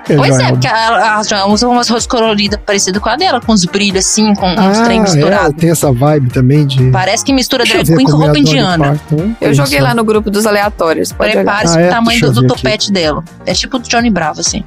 É, 0.10 0.16
Pois 0.16 0.32
é, 0.32 0.40
Joelma. 0.40 0.52
porque 0.52 0.68
a, 0.68 1.18
a 1.18 1.24
Joelma 1.24 1.54
usa 1.54 1.68
umas 1.68 1.88
roupas 1.90 2.06
coloridas 2.06 2.60
parecidas 2.66 3.02
com 3.02 3.10
a 3.10 3.16
dela, 3.16 3.40
com 3.42 3.52
os 3.54 3.66
brilhos 3.66 4.06
assim, 4.06 4.34
com 4.36 4.52
uns 4.52 4.80
Ah, 4.80 4.84
trem 4.84 5.00
é, 5.00 5.02
misturado. 5.02 5.54
tem 5.54 5.70
essa 5.72 5.92
vibe 5.92 6.30
também 6.32 6.66
de. 6.68 6.92
Parece 6.92 7.24
que 7.24 7.32
mistura 7.34 7.64
drag 7.64 7.86
queen 7.86 8.06
com 8.06 8.12
é 8.22 8.26
roupa 8.26 8.38
indiana. 8.40 8.86
Parton. 9.10 9.34
Eu 9.40 9.54
joguei 9.54 9.80
lá 9.80 9.94
no 9.94 10.04
grupo 10.04 10.30
dos 10.30 10.46
aleatórios. 10.46 11.12
Prepare-se 11.12 11.74
Ah, 11.74 11.78
pro 11.78 11.86
é? 11.86 11.90
tamanho 11.90 12.20
do, 12.22 12.28
do 12.28 12.42
ver 12.42 12.46
aqui. 12.48 12.56
topete 12.56 12.92
dela. 12.92 13.24
É 13.46 13.54
tipo 13.54 13.80
do 13.80 13.88
Johnny 13.88 14.10
Bravo, 14.10 14.40
assim. 14.42 14.64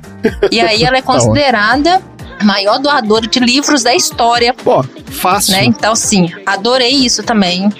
E 0.51 0.61
aí 0.61 0.83
ela 0.85 0.97
é 0.97 1.03
Tá 1.05 1.13
considerada 1.13 2.01
a 2.41 2.45
maior 2.45 2.79
doadora 2.79 3.27
de 3.27 3.39
livros 3.39 3.83
da 3.85 3.95
história, 3.95 4.53
Pô, 4.55 4.85
fácil. 5.07 5.53
né? 5.53 5.65
Então, 5.65 5.95
sim, 5.95 6.29
adorei 6.47 6.91
isso 6.91 7.23
também. 7.23 7.71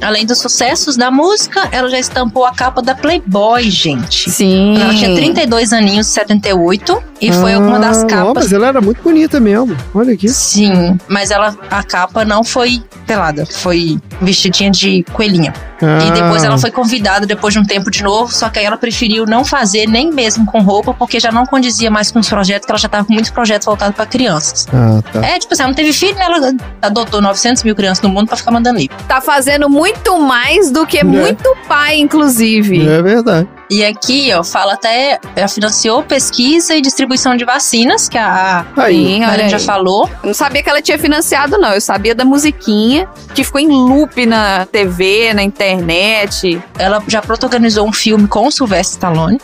Além 0.00 0.24
dos 0.26 0.38
sucessos 0.38 0.96
da 0.96 1.10
música, 1.10 1.68
ela 1.72 1.88
já 1.88 1.98
estampou 1.98 2.44
a 2.44 2.52
capa 2.54 2.80
da 2.82 2.94
Playboy, 2.94 3.70
gente. 3.70 4.30
Sim. 4.30 4.76
Ela 4.80 4.94
tinha 4.94 5.14
32 5.14 5.72
aninhos, 5.72 6.06
78, 6.08 7.02
e 7.20 7.32
foi 7.32 7.54
uma 7.56 7.78
das 7.78 7.98
Ah, 7.98 8.04
ó, 8.04 8.06
capas. 8.08 8.44
mas 8.44 8.52
ela 8.52 8.66
era 8.68 8.80
muito 8.80 9.02
bonita 9.02 9.38
mesmo. 9.38 9.76
Olha 9.94 10.14
aqui. 10.14 10.28
Sim, 10.28 10.98
mas 11.08 11.30
ela 11.30 11.56
a 11.70 11.82
capa 11.82 12.24
não 12.24 12.42
foi 12.42 12.82
pelada, 13.06 13.44
foi 13.46 13.98
vestidinha 14.20 14.70
de 14.70 15.04
coelhinha. 15.12 15.52
E 15.82 16.08
Ah, 16.08 16.10
depois 16.10 16.44
ela 16.44 16.58
foi 16.58 16.70
convidada 16.70 17.26
depois 17.26 17.54
de 17.54 17.60
um 17.60 17.64
tempo 17.64 17.90
de 17.90 18.02
novo, 18.02 18.32
só 18.32 18.48
que 18.48 18.58
aí 18.58 18.64
ela 18.64 18.76
preferiu 18.76 19.24
não 19.26 19.44
fazer 19.44 19.86
nem 19.86 20.10
mesmo 20.12 20.44
com 20.46 20.60
roupa, 20.60 20.92
porque 20.92 21.18
já 21.18 21.32
não 21.32 21.46
condizia 21.46 21.90
mais 21.90 22.10
com 22.10 22.18
os 22.18 22.28
projetos, 22.28 22.66
que 22.66 22.72
ela 22.72 22.78
já 22.78 22.88
tava 22.88 23.04
com 23.04 23.12
muitos 23.12 23.30
projetos 23.30 23.66
voltados 23.66 23.94
pra 23.96 24.06
crianças. 24.06 24.66
Ah, 24.72 25.00
tá. 25.12 25.24
É, 25.26 25.38
tipo 25.38 25.52
assim, 25.52 25.62
ela 25.62 25.70
não 25.70 25.76
teve 25.76 25.92
filho, 25.92 26.14
né? 26.16 26.24
Ela 26.24 26.52
adotou 26.82 27.20
900 27.22 27.62
mil 27.62 27.74
crianças 27.74 28.02
no 28.02 28.08
mundo 28.08 28.28
pra 28.28 28.36
ficar 28.36 28.50
mandando 28.50 28.78
livro. 28.78 28.96
Tá 29.08 29.20
fazendo 29.20 29.68
muito 29.68 30.20
mais 30.20 30.70
do 30.70 30.86
que 30.86 31.02
muito 31.04 31.56
pai, 31.68 31.98
inclusive. 31.98 32.86
É 32.86 33.02
verdade. 33.02 33.48
E 33.70 33.84
aqui, 33.84 34.32
ó, 34.34 34.42
fala 34.42 34.72
até, 34.72 35.20
ela 35.36 35.46
financiou 35.46 36.02
pesquisa 36.02 36.74
e 36.74 36.80
distribuição 36.82 37.36
de 37.36 37.44
vacinas, 37.44 38.08
que 38.08 38.18
a 38.18 38.66
Aí. 38.76 38.96
Sim, 38.96 39.16
olha 39.18 39.26
Mariana 39.28 39.48
já 39.50 39.56
aí. 39.58 39.62
falou. 39.64 40.08
Eu 40.22 40.26
não 40.26 40.34
sabia 40.34 40.60
que 40.62 40.68
ela 40.68 40.82
tinha 40.82 40.98
financiado, 40.98 41.56
não. 41.56 41.72
Eu 41.72 41.80
sabia 41.80 42.12
da 42.14 42.24
musiquinha, 42.24 43.08
que 43.32 43.44
ficou 43.44 43.60
em 43.60 43.68
loop 43.68 44.26
na 44.26 44.66
TV, 44.66 45.32
na 45.34 45.42
internet. 45.44 46.60
Ela 46.76 47.00
já 47.06 47.22
protagonizou 47.22 47.86
um 47.86 47.92
filme 47.92 48.26
com 48.26 48.46
o 48.48 48.50
Sylvester 48.50 48.94
Stallone. 48.96 49.38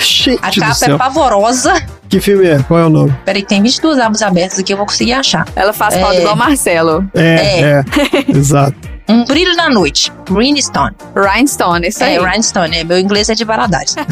Gente 0.00 0.38
A 0.42 0.50
do 0.50 0.60
capa 0.60 0.86
é 0.86 0.96
pavorosa. 0.96 1.80
Que 2.08 2.20
filme 2.20 2.46
é? 2.48 2.58
Qual 2.64 2.80
é 2.80 2.86
o 2.86 2.90
nome? 2.90 3.14
Peraí, 3.24 3.44
tem 3.44 3.62
22 3.62 3.98
abas 4.00 4.22
abertas 4.22 4.58
aqui, 4.58 4.72
eu 4.72 4.76
vou 4.76 4.86
conseguir 4.86 5.12
achar. 5.12 5.46
Ela 5.54 5.72
faz 5.72 5.94
É. 5.94 6.00
falta 6.00 6.16
igual 6.16 6.34
Marcelo. 6.34 7.08
É, 7.14 7.60
é. 7.60 7.84
Exato. 8.28 8.74
Um 9.08 9.24
Brilho 9.24 9.56
na 9.56 9.68
Noite, 9.68 10.12
Greenstone. 10.30 10.94
Rhinestone, 11.16 11.88
isso 11.88 12.02
aí. 12.04 12.16
É, 12.16 12.20
Rhinestone, 12.20 12.76
é, 12.78 12.84
meu 12.84 12.98
inglês 12.98 13.28
é 13.28 13.34
de 13.34 13.44
Valadares. 13.44 13.94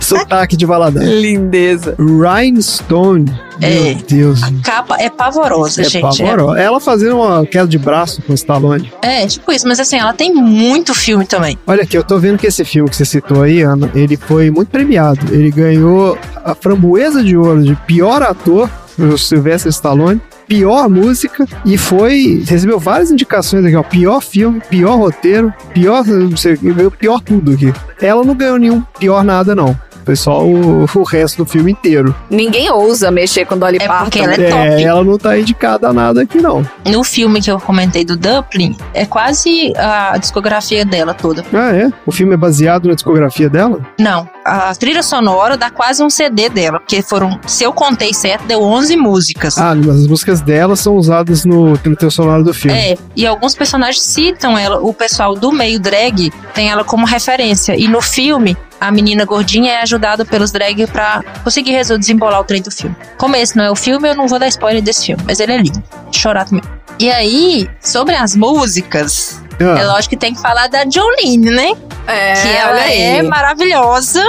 Sotaque 0.00 0.56
de 0.56 0.66
Valadares. 0.66 1.08
Lindeza. 1.08 1.96
Rhinestone. 1.98 3.32
É. 3.60 3.94
Meu 3.94 3.94
Deus. 4.08 4.42
A 4.42 4.50
capa 4.64 4.96
é 4.98 5.08
pavorosa, 5.08 5.82
É 5.82 5.84
gente. 5.84 6.02
pavorosa. 6.02 6.60
Ela 6.60 6.80
fazendo 6.80 7.16
uma 7.16 7.46
queda 7.46 7.68
de 7.68 7.78
braço 7.78 8.20
com 8.22 8.32
o 8.32 8.34
Stallone. 8.34 8.92
É, 9.02 9.22
é, 9.22 9.26
tipo 9.26 9.52
isso, 9.52 9.66
mas 9.68 9.78
assim, 9.78 9.96
ela 9.98 10.12
tem 10.12 10.34
muito 10.34 10.94
filme 10.94 11.24
também. 11.26 11.56
Olha 11.66 11.82
aqui, 11.82 11.96
eu 11.96 12.02
tô 12.02 12.18
vendo 12.18 12.38
que 12.38 12.46
esse 12.46 12.64
filme 12.64 12.90
que 12.90 12.96
você 12.96 13.04
citou 13.04 13.42
aí, 13.42 13.62
Ana, 13.62 13.90
ele 13.94 14.16
foi 14.16 14.50
muito 14.50 14.68
premiado. 14.70 15.32
Ele 15.32 15.50
ganhou 15.50 16.18
a 16.44 16.54
framboesa 16.54 17.22
de 17.22 17.36
ouro 17.36 17.62
de 17.62 17.76
pior 17.86 18.22
ator, 18.22 18.68
o 18.98 19.16
Sylvester 19.16 19.70
Stallone, 19.70 20.20
pior 20.52 20.86
música 20.86 21.46
e 21.64 21.78
foi. 21.78 22.42
Recebeu 22.46 22.78
várias 22.78 23.10
indicações 23.10 23.64
aqui, 23.64 23.74
ó. 23.74 23.82
Pior 23.82 24.20
filme, 24.20 24.60
pior 24.68 24.96
roteiro, 24.96 25.52
pior. 25.72 26.04
Não 26.04 26.36
sei, 26.36 26.58
ganhou 26.58 26.90
pior 26.90 27.20
tudo 27.22 27.52
aqui. 27.52 27.72
Ela 28.02 28.22
não 28.22 28.34
ganhou 28.34 28.58
nenhum 28.58 28.82
pior 28.98 29.24
nada, 29.24 29.54
não. 29.54 29.74
Foi 30.04 30.16
só 30.16 30.44
o, 30.44 30.84
o 30.94 31.02
resto 31.04 31.44
do 31.44 31.46
filme 31.46 31.72
inteiro. 31.72 32.14
Ninguém 32.30 32.70
ousa 32.70 33.10
mexer 33.10 33.44
com 33.44 33.56
Dolly 33.56 33.78
É 33.80 33.86
Parton. 33.86 34.04
porque 34.04 34.18
ela 34.20 34.34
é 34.34 34.40
É, 34.42 34.50
top. 34.50 34.82
ela 34.84 35.04
não 35.04 35.18
tá 35.18 35.38
indicada 35.38 35.88
a 35.88 35.92
nada 35.92 36.22
aqui, 36.22 36.40
não. 36.40 36.66
No 36.86 37.04
filme 37.04 37.40
que 37.40 37.50
eu 37.50 37.60
comentei 37.60 38.04
do 38.04 38.16
Dumpling, 38.16 38.76
é 38.94 39.04
quase 39.06 39.72
a 39.76 40.16
discografia 40.18 40.84
dela 40.84 41.14
toda. 41.14 41.44
Ah, 41.52 41.74
é? 41.74 41.90
O 42.06 42.12
filme 42.12 42.34
é 42.34 42.36
baseado 42.36 42.88
na 42.88 42.94
discografia 42.94 43.48
dela? 43.48 43.80
Não, 43.98 44.28
a 44.44 44.74
trilha 44.74 45.02
sonora 45.02 45.56
dá 45.56 45.70
quase 45.70 46.02
um 46.02 46.10
CD 46.10 46.48
dela, 46.48 46.80
porque 46.80 47.02
foram, 47.02 47.38
se 47.46 47.64
eu 47.64 47.72
contei 47.72 48.12
certo, 48.12 48.44
deu 48.46 48.62
11 48.62 48.96
músicas. 48.96 49.58
Ah, 49.58 49.74
mas 49.74 49.88
as 50.00 50.06
músicas 50.06 50.40
dela 50.40 50.74
são 50.76 50.96
usadas 50.96 51.44
no, 51.44 51.70
no 51.84 51.96
teu 51.96 52.10
sonoro 52.10 52.42
do 52.44 52.52
filme. 52.54 52.76
É, 52.76 52.98
e 53.14 53.26
alguns 53.26 53.54
personagens 53.54 54.02
citam 54.02 54.58
ela, 54.58 54.80
o 54.80 54.92
pessoal 54.92 55.34
do 55.34 55.52
meio 55.52 55.78
drag 55.80 56.32
tem 56.54 56.70
ela 56.70 56.84
como 56.84 57.06
referência. 57.06 57.76
E 57.76 57.86
no 57.88 58.00
filme, 58.00 58.56
a 58.86 58.90
menina 58.90 59.24
gordinha 59.24 59.72
é 59.74 59.82
ajudada 59.82 60.24
pelos 60.24 60.50
drag 60.50 60.86
pra 60.88 61.22
conseguir 61.44 61.70
resolver 61.72 62.00
desembolar 62.00 62.40
o 62.40 62.44
trem 62.44 62.60
do 62.60 62.70
filme. 62.70 62.96
Como 63.16 63.36
esse 63.36 63.56
não 63.56 63.64
é 63.64 63.70
o 63.70 63.76
filme, 63.76 64.08
eu 64.08 64.14
não 64.16 64.26
vou 64.26 64.38
dar 64.40 64.48
spoiler 64.48 64.82
desse 64.82 65.06
filme, 65.06 65.22
mas 65.26 65.38
ele 65.38 65.52
é 65.52 65.56
lindo. 65.58 65.82
Chorar 66.10 66.44
também. 66.46 66.64
E 66.98 67.10
aí, 67.10 67.70
sobre 67.80 68.14
as 68.16 68.34
músicas, 68.34 69.40
Ah. 69.60 69.78
é 69.78 69.84
lógico 69.84 70.10
que 70.10 70.16
tem 70.16 70.34
que 70.34 70.40
falar 70.40 70.66
da 70.68 70.84
Jolene, 70.88 71.50
né? 71.50 71.72
É, 72.08 72.32
que 72.34 72.48
ela 72.48 72.80
aí. 72.80 73.00
é 73.00 73.22
maravilhosa. 73.22 74.28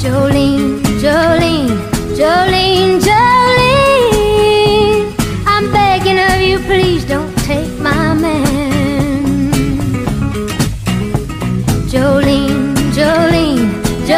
Jolene, 0.00 0.82
Jolene, 1.00 1.78
Jolene, 2.16 3.00
Jolene. 3.00 4.20
I'm 5.46 5.70
begging 5.72 6.18
of 6.18 6.40
you, 6.42 6.58
please 6.66 7.04
don't 7.04 7.29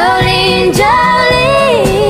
Jolene, 0.02 0.72
Jolene. 0.74 2.02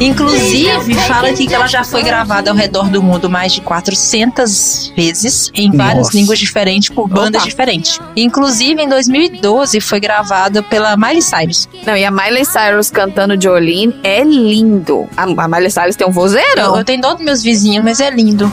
Inclusive, 0.00 0.94
fala 0.94 1.28
aqui 1.28 1.46
que 1.46 1.54
ela 1.54 1.66
já 1.68 1.84
foi 1.84 2.02
gravada 2.02 2.50
ao 2.50 2.56
redor 2.56 2.88
do 2.90 3.00
mundo 3.02 3.30
mais 3.30 3.52
de 3.52 3.60
400 3.60 4.92
vezes, 4.96 5.50
em 5.54 5.70
várias 5.70 6.06
Nossa. 6.08 6.16
línguas 6.16 6.38
diferentes, 6.40 6.88
por 6.88 7.08
bandas 7.08 7.42
Opa. 7.42 7.48
diferentes. 7.48 8.00
Inclusive, 8.16 8.82
em 8.82 8.88
2012, 8.88 9.80
foi 9.80 10.00
gravada 10.00 10.62
pela 10.62 10.96
Miley 10.96 11.22
Cyrus. 11.22 11.68
Não, 11.86 11.96
e 11.96 12.04
a 12.04 12.10
Miley 12.10 12.44
Cyrus 12.44 12.90
cantando 12.90 13.40
Jolene 13.40 13.94
é 14.02 14.22
lindo. 14.24 15.08
A, 15.16 15.22
a 15.22 15.48
Miley 15.48 15.70
Cyrus 15.70 15.94
tem 15.96 16.06
um 16.06 16.10
Eu, 16.10 16.14
vozeirão. 16.14 16.76
eu 16.76 16.84
tenho 16.84 17.00
dó 17.00 17.14
dos 17.14 17.24
meus 17.24 17.42
vizinhos, 17.42 17.84
mas 17.84 18.00
é 18.00 18.10
lindo. 18.10 18.52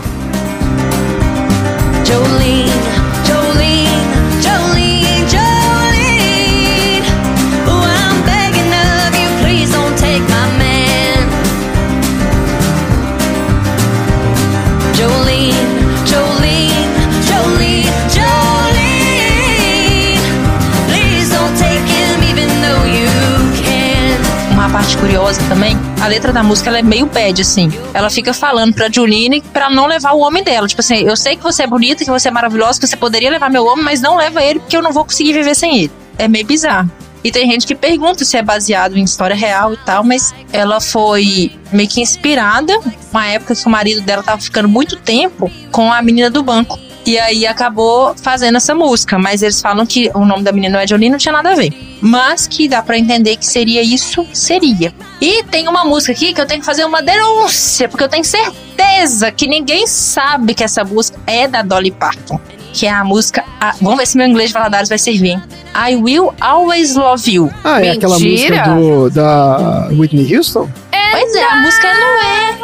Jolene, 2.05 2.69
curiosa 24.99 25.41
também, 25.47 25.77
a 26.01 26.07
letra 26.07 26.33
da 26.33 26.43
música 26.43 26.69
ela 26.69 26.79
é 26.79 26.81
meio 26.81 27.05
bad, 27.05 27.41
assim. 27.41 27.71
Ela 27.93 28.09
fica 28.09 28.33
falando 28.33 28.73
pra 28.73 28.89
Jolene 28.91 29.41
pra 29.41 29.69
não 29.69 29.85
levar 29.85 30.11
o 30.11 30.19
homem 30.19 30.43
dela. 30.43 30.67
Tipo 30.67 30.81
assim, 30.81 31.03
eu 31.03 31.15
sei 31.15 31.35
que 31.35 31.43
você 31.43 31.63
é 31.63 31.67
bonita, 31.67 32.03
que 32.03 32.11
você 32.11 32.27
é 32.27 32.31
maravilhosa, 32.31 32.79
que 32.79 32.87
você 32.87 32.97
poderia 32.97 33.29
levar 33.29 33.49
meu 33.49 33.65
homem, 33.65 33.83
mas 33.83 34.01
não 34.01 34.17
leva 34.17 34.43
ele 34.43 34.59
porque 34.59 34.75
eu 34.75 34.81
não 34.81 34.91
vou 34.91 35.05
conseguir 35.05 35.33
viver 35.33 35.55
sem 35.55 35.79
ele. 35.79 35.91
É 36.17 36.27
meio 36.27 36.45
bizarro. 36.45 36.91
E 37.23 37.31
tem 37.31 37.49
gente 37.49 37.67
que 37.67 37.75
pergunta 37.75 38.23
se 38.23 38.37
é 38.37 38.41
baseado 38.41 38.97
em 38.97 39.03
história 39.03 39.35
real 39.35 39.73
e 39.73 39.77
tal, 39.77 40.03
mas 40.03 40.33
ela 40.53 40.79
foi 40.79 41.51
meio 41.71 41.89
que 41.89 42.01
inspirada 42.01 42.79
uma 43.11 43.27
época 43.27 43.55
que 43.55 43.65
o 43.65 43.69
marido 43.69 44.01
dela 44.01 44.23
tava 44.23 44.41
ficando 44.41 44.69
muito 44.69 44.95
tempo 44.95 45.51
com 45.71 45.91
a 45.91 46.01
menina 46.01 46.29
do 46.29 46.41
banco. 46.43 46.79
E 47.05 47.17
aí 47.17 47.47
acabou 47.47 48.13
fazendo 48.21 48.57
essa 48.57 48.75
música, 48.75 49.17
mas 49.17 49.41
eles 49.41 49.59
falam 49.61 49.85
que 49.85 50.11
o 50.13 50.25
nome 50.25 50.43
da 50.43 50.51
menina 50.51 50.73
não 50.73 50.79
é 50.79 50.85
Jolene, 50.87 51.09
não 51.09 51.17
tinha 51.17 51.31
nada 51.31 51.51
a 51.51 51.55
ver. 51.55 51.73
Mas 52.01 52.47
que 52.47 52.67
dá 52.67 52.81
pra 52.83 52.97
entender 52.99 53.35
que 53.37 53.45
seria 53.45 53.81
isso, 53.81 54.25
seria. 54.31 54.93
E 55.19 55.43
tem 55.45 55.67
uma 55.67 55.83
música 55.85 56.11
aqui 56.11 56.33
que 56.33 56.39
eu 56.41 56.45
tenho 56.45 56.59
que 56.59 56.65
fazer 56.65 56.85
uma 56.85 57.01
denúncia, 57.01 57.89
porque 57.89 58.03
eu 58.03 58.09
tenho 58.09 58.23
certeza 58.23 59.31
que 59.31 59.47
ninguém 59.47 59.87
sabe 59.87 60.53
que 60.53 60.63
essa 60.63 60.83
música 60.83 61.19
é 61.25 61.47
da 61.47 61.61
Dolly 61.61 61.91
Parton. 61.91 62.39
Que 62.71 62.85
é 62.85 62.91
a 62.91 63.03
música. 63.03 63.43
a- 63.59 63.73
vamos 63.81 63.97
ver 63.97 64.05
se 64.05 64.15
meu 64.15 64.27
inglês 64.27 64.49
de 64.49 64.53
Valadares 64.53 64.87
vai 64.89 64.97
servir. 64.99 65.31
hein? 65.31 65.41
I 65.75 65.95
Will 65.95 66.31
Always 66.39 66.95
Love 66.95 67.31
You. 67.31 67.49
Ah, 67.63 67.81
é 67.83 67.91
aquela 67.91 68.19
Mentira. 68.19 68.67
música 68.69 68.75
do, 68.75 69.09
da 69.09 69.87
Whitney 69.91 70.35
Houston? 70.37 70.69
Pois 71.11 71.35
é, 71.35 71.43
a 71.43 71.55
música 71.57 71.87
não 71.93 72.21
é. 72.21 72.59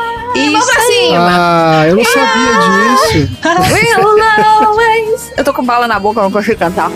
Pra 0.65 0.81
cima. 0.81 1.27
Ah, 1.31 1.87
eu 1.87 1.95
não 1.95 2.03
sabia 2.05 2.53
disso. 2.59 3.37
We'll 3.73 4.63
always- 4.63 5.31
Eu 5.37 5.43
tô 5.43 5.53
com 5.53 5.63
bala 5.63 5.87
na 5.87 5.97
boca, 5.99 6.21
não 6.21 6.31
consigo 6.31 6.57
cantar. 6.59 6.89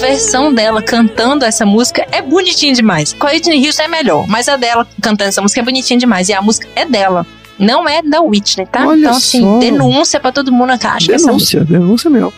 Versão 0.00 0.52
dela 0.52 0.82
cantando 0.82 1.44
essa 1.44 1.66
música 1.66 2.06
é 2.10 2.22
bonitinha 2.22 2.72
demais. 2.72 3.12
Com 3.12 3.26
a 3.26 3.30
Whitney 3.30 3.64
Houston 3.66 3.82
é 3.82 3.88
melhor, 3.88 4.26
mas 4.26 4.48
a 4.48 4.56
dela 4.56 4.86
cantando 5.00 5.28
essa 5.28 5.42
música 5.42 5.60
é 5.60 5.64
bonitinha 5.64 5.98
demais. 5.98 6.28
E 6.28 6.32
a 6.32 6.40
música 6.40 6.66
é 6.74 6.86
dela. 6.86 7.26
Não 7.58 7.86
é 7.86 8.02
da 8.02 8.22
Whitney, 8.22 8.66
tá? 8.66 8.86
Olha 8.86 9.00
então, 9.00 9.12
assim, 9.12 9.42
só. 9.42 9.58
denúncia 9.58 10.18
pra 10.18 10.32
todo 10.32 10.50
mundo 10.50 10.68
na 10.68 10.78
caixa. 10.78 11.12
Denúncia, 11.12 11.62
denúncia 11.62 12.08
mesmo. 12.08 12.32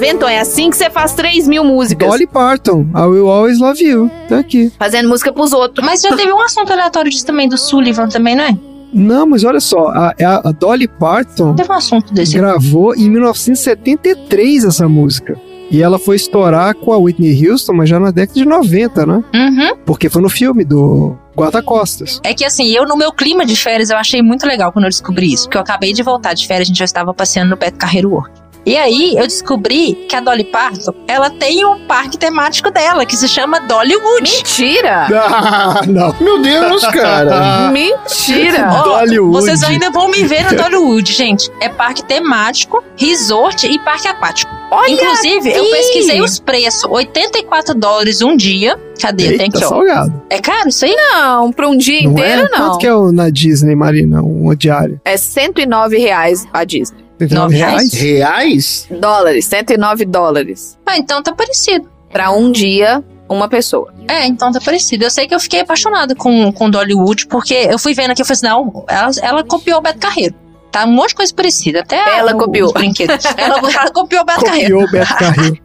Vendo, 0.00 0.20
Tom? 0.20 0.28
É 0.28 0.40
assim 0.40 0.70
que 0.70 0.76
você 0.76 0.90
faz 0.90 1.12
3 1.12 1.46
mil 1.46 1.62
músicas. 1.62 2.08
Dolly 2.08 2.26
Parton, 2.26 2.86
I 2.96 3.02
Will 3.02 3.28
Always 3.30 3.58
Love 3.60 3.84
You. 3.84 4.10
Tá 4.28 4.38
aqui. 4.38 4.72
Fazendo 4.78 5.08
música 5.08 5.32
pros 5.32 5.52
outros. 5.52 5.84
Mas 5.86 6.00
já 6.00 6.16
teve 6.16 6.32
um 6.32 6.40
assunto 6.40 6.72
aleatório 6.72 7.10
disso 7.10 7.26
também, 7.26 7.48
do 7.48 7.56
Sullivan 7.58 8.08
também, 8.08 8.34
não 8.34 8.44
é? 8.44 8.56
Não, 8.92 9.24
mas 9.24 9.44
olha 9.44 9.60
só, 9.60 9.86
a, 9.90 10.08
a- 10.20 10.48
a 10.48 10.52
Dolly 10.52 10.88
Parton 10.88 11.54
Teve 11.54 11.70
um 11.70 11.74
assunto 11.76 12.12
desse. 12.12 12.36
gravou 12.36 12.92
em 12.96 13.08
1973 13.08 14.64
essa 14.64 14.88
música. 14.88 15.38
E 15.70 15.80
ela 15.80 16.00
foi 16.00 16.16
estourar 16.16 16.74
com 16.74 16.92
a 16.92 16.98
Whitney 16.98 17.48
Houston, 17.48 17.72
mas 17.74 17.88
já 17.88 18.00
na 18.00 18.10
década 18.10 18.34
de 18.40 18.44
90, 18.44 19.06
né? 19.06 19.22
Uhum. 19.32 19.76
Porque 19.86 20.08
foi 20.08 20.20
no 20.20 20.28
filme 20.28 20.64
do 20.64 21.16
Guarda-Costas. 21.36 22.20
É 22.24 22.34
que 22.34 22.44
assim, 22.44 22.66
eu 22.70 22.84
no 22.88 22.96
meu 22.96 23.12
clima 23.12 23.46
de 23.46 23.54
férias, 23.54 23.88
eu 23.90 23.96
achei 23.96 24.20
muito 24.20 24.44
legal 24.44 24.72
quando 24.72 24.86
eu 24.86 24.90
descobri 24.90 25.32
isso. 25.32 25.44
Porque 25.44 25.56
eu 25.58 25.60
acabei 25.62 25.92
de 25.92 26.02
voltar 26.02 26.34
de 26.34 26.44
férias, 26.48 26.66
a 26.66 26.70
gente 26.70 26.78
já 26.78 26.84
estava 26.84 27.14
passeando 27.14 27.50
no 27.50 27.56
Beto 27.56 27.78
Carreiro 27.78 28.10
World. 28.10 28.32
E 28.66 28.76
aí 28.76 29.14
eu 29.16 29.22
descobri 29.26 29.94
que 30.08 30.14
a 30.14 30.20
Dolly 30.20 30.44
Parton, 30.44 30.92
ela 31.08 31.30
tem 31.30 31.64
um 31.64 31.78
parque 31.86 32.18
temático 32.18 32.70
dela 32.70 33.06
que 33.06 33.16
se 33.16 33.26
chama 33.26 33.60
Dollywood. 33.60 34.30
Mentira! 34.30 35.06
Ah, 35.42 35.82
não. 35.86 36.14
Meu 36.20 36.40
Deus, 36.42 36.84
cara. 36.86 37.70
Mentira! 37.72 38.68
Ó, 38.72 38.82
Dollywood. 39.00 39.32
Vocês 39.32 39.62
ainda 39.62 39.90
vão 39.90 40.08
me 40.10 40.24
ver 40.24 40.44
no 40.50 40.56
Dollywood, 40.56 41.12
gente. 41.12 41.50
É 41.60 41.68
parque 41.68 42.04
temático, 42.04 42.82
resort 42.96 43.66
e 43.66 43.78
parque 43.78 44.08
aquático. 44.08 44.50
Olha 44.70 44.92
Inclusive, 44.92 45.50
eu 45.50 45.62
aqui! 45.62 45.70
pesquisei 45.72 46.20
os 46.20 46.38
preços. 46.38 46.84
84 46.84 47.74
dólares 47.74 48.20
um 48.22 48.36
dia. 48.36 48.78
Cadê? 49.00 49.36
Tem 49.36 49.46
Eita, 49.46 49.56
aqui, 49.58 49.64
ó. 49.64 49.68
salgado. 49.68 50.22
É 50.30 50.38
caro 50.40 50.68
isso 50.68 50.84
aí? 50.84 50.94
Não, 50.94 51.52
pra 51.52 51.68
um 51.68 51.76
dia 51.76 52.02
Não 52.02 52.12
inteiro, 52.12 52.42
é? 52.42 52.48
não. 52.50 52.68
Quanto 52.70 52.78
que 52.78 52.86
é 52.86 52.94
o 52.94 53.10
na 53.10 53.30
Disney, 53.30 53.74
Marina? 53.74 54.22
Uma 54.22 54.54
diária? 54.54 55.00
É 55.04 55.16
109 55.16 55.98
reais 55.98 56.46
a 56.52 56.62
Disney. 56.64 57.09
39 57.28 57.34
Nove 57.34 57.56
reais? 57.56 57.92
Reais? 57.92 58.86
Dólares, 58.90 59.44
109 59.46 60.04
dólares. 60.04 60.78
Ah, 60.86 60.96
então 60.96 61.22
tá 61.22 61.32
parecido. 61.32 61.88
Pra 62.12 62.30
um 62.32 62.50
dia, 62.50 63.02
uma 63.28 63.48
pessoa. 63.48 63.92
É, 64.08 64.26
então 64.26 64.50
tá 64.50 64.60
parecido. 64.60 65.04
Eu 65.04 65.10
sei 65.10 65.28
que 65.28 65.34
eu 65.34 65.40
fiquei 65.40 65.60
apaixonada 65.60 66.14
com, 66.14 66.50
com 66.52 66.68
Dollywood, 66.70 67.26
porque 67.26 67.54
eu 67.54 67.78
fui 67.78 67.94
vendo 67.94 68.10
aqui 68.10 68.22
e 68.22 68.24
falei 68.24 68.36
assim, 68.36 68.46
não, 68.46 68.84
ela, 68.88 69.10
ela 69.22 69.44
copiou 69.44 69.78
o 69.78 69.82
Beto 69.82 69.98
Carreiro. 69.98 70.34
Tá 70.72 70.84
um 70.84 70.92
monte 70.92 71.08
de 71.08 71.14
coisa 71.16 71.34
parecida. 71.34 71.80
Até 71.80 72.18
Ela 72.18 72.32
o- 72.32 72.38
copiou. 72.38 72.68
os 72.68 72.72
brinquedos. 72.72 73.24
ela, 73.36 73.58
ela 73.58 73.90
copiou 73.90 74.22
o 74.22 74.24
Beto 74.24 74.44
Carreiro. 74.44 74.78
Copiou 74.80 74.88
o 74.88 74.90
Beto 74.92 75.14
Carreiro. 75.16 75.58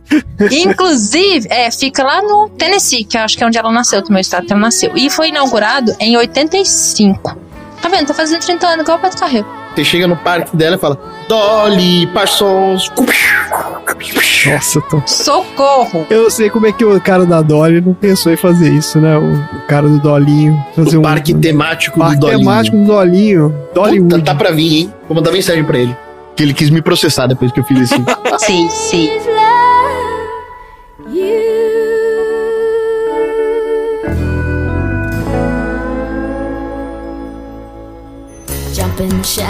Inclusive, 0.52 1.48
é, 1.50 1.70
fica 1.72 2.04
lá 2.04 2.22
no 2.24 2.50
Tennessee, 2.50 3.04
que 3.04 3.16
eu 3.18 3.22
acho 3.22 3.38
que 3.38 3.44
é 3.44 3.48
onde 3.48 3.58
ela 3.58 3.72
nasceu, 3.72 4.02
do 4.02 4.12
meu 4.12 4.20
estado 4.20 4.48
que 4.48 4.52
ela 4.54 4.62
nasceu. 4.62 4.92
E 4.98 5.10
foi 5.10 5.30
inaugurado 5.30 5.96
em 6.00 6.18
85. 6.18 7.38
Tá 7.86 7.90
vendo? 7.90 8.08
Tá 8.08 8.16
fazendo 8.16 8.42
30 8.42 8.66
anos, 8.66 8.82
igual 8.82 8.98
o 8.98 9.02
Beto 9.02 9.16
Carreiro. 9.16 9.46
Você 9.76 9.86
chega 9.86 10.08
no 10.08 10.18
parque 10.18 10.58
dela 10.58 10.76
e 10.76 10.80
fala: 10.80 10.98
Dolly, 11.30 12.08
Parsons. 12.08 12.92
Nossa, 14.48 14.82
tô... 14.82 15.04
Socorro! 15.06 16.08
Eu 16.10 16.24
não 16.24 16.30
sei 16.32 16.50
como 16.50 16.66
é 16.66 16.72
que 16.72 16.84
o 16.84 17.00
cara 17.00 17.28
da 17.28 17.44
Dolly 17.44 17.82
não 17.82 17.94
pensou 17.94 18.34
em 18.34 18.38
fazer 18.38 18.72
isso, 18.74 19.00
né? 19.00 19.16
O, 19.16 19.34
o 19.34 19.68
cara 19.68 19.88
do 19.88 20.00
Dolinho. 20.00 20.58
Fazer 20.76 20.98
O 20.98 21.02
um 21.02 21.04
parque 21.04 21.32
temático 21.36 22.00
parque 22.00 22.16
do 22.16 22.22
Dolly. 22.22 22.38
temático 22.40 22.76
do 22.76 22.86
Dolinho. 22.86 23.56
Dollywood. 23.76 24.16
Puta, 24.16 24.26
tá 24.26 24.34
pra 24.34 24.50
vir, 24.50 24.78
hein? 24.80 24.94
Vou 25.08 25.16
mandar 25.16 25.32
mensagem 25.32 25.64
pra 25.64 25.78
ele. 25.78 25.96
Que 26.36 26.42
ele 26.42 26.56
quis 26.56 26.72
me 26.72 26.82
processar 26.82 27.28
depois 27.28 27.52
que 27.52 27.60
eu 27.60 27.64
fiz 27.64 27.92
isso. 27.92 28.04
Sei, 28.40 28.68
sei. 28.70 29.22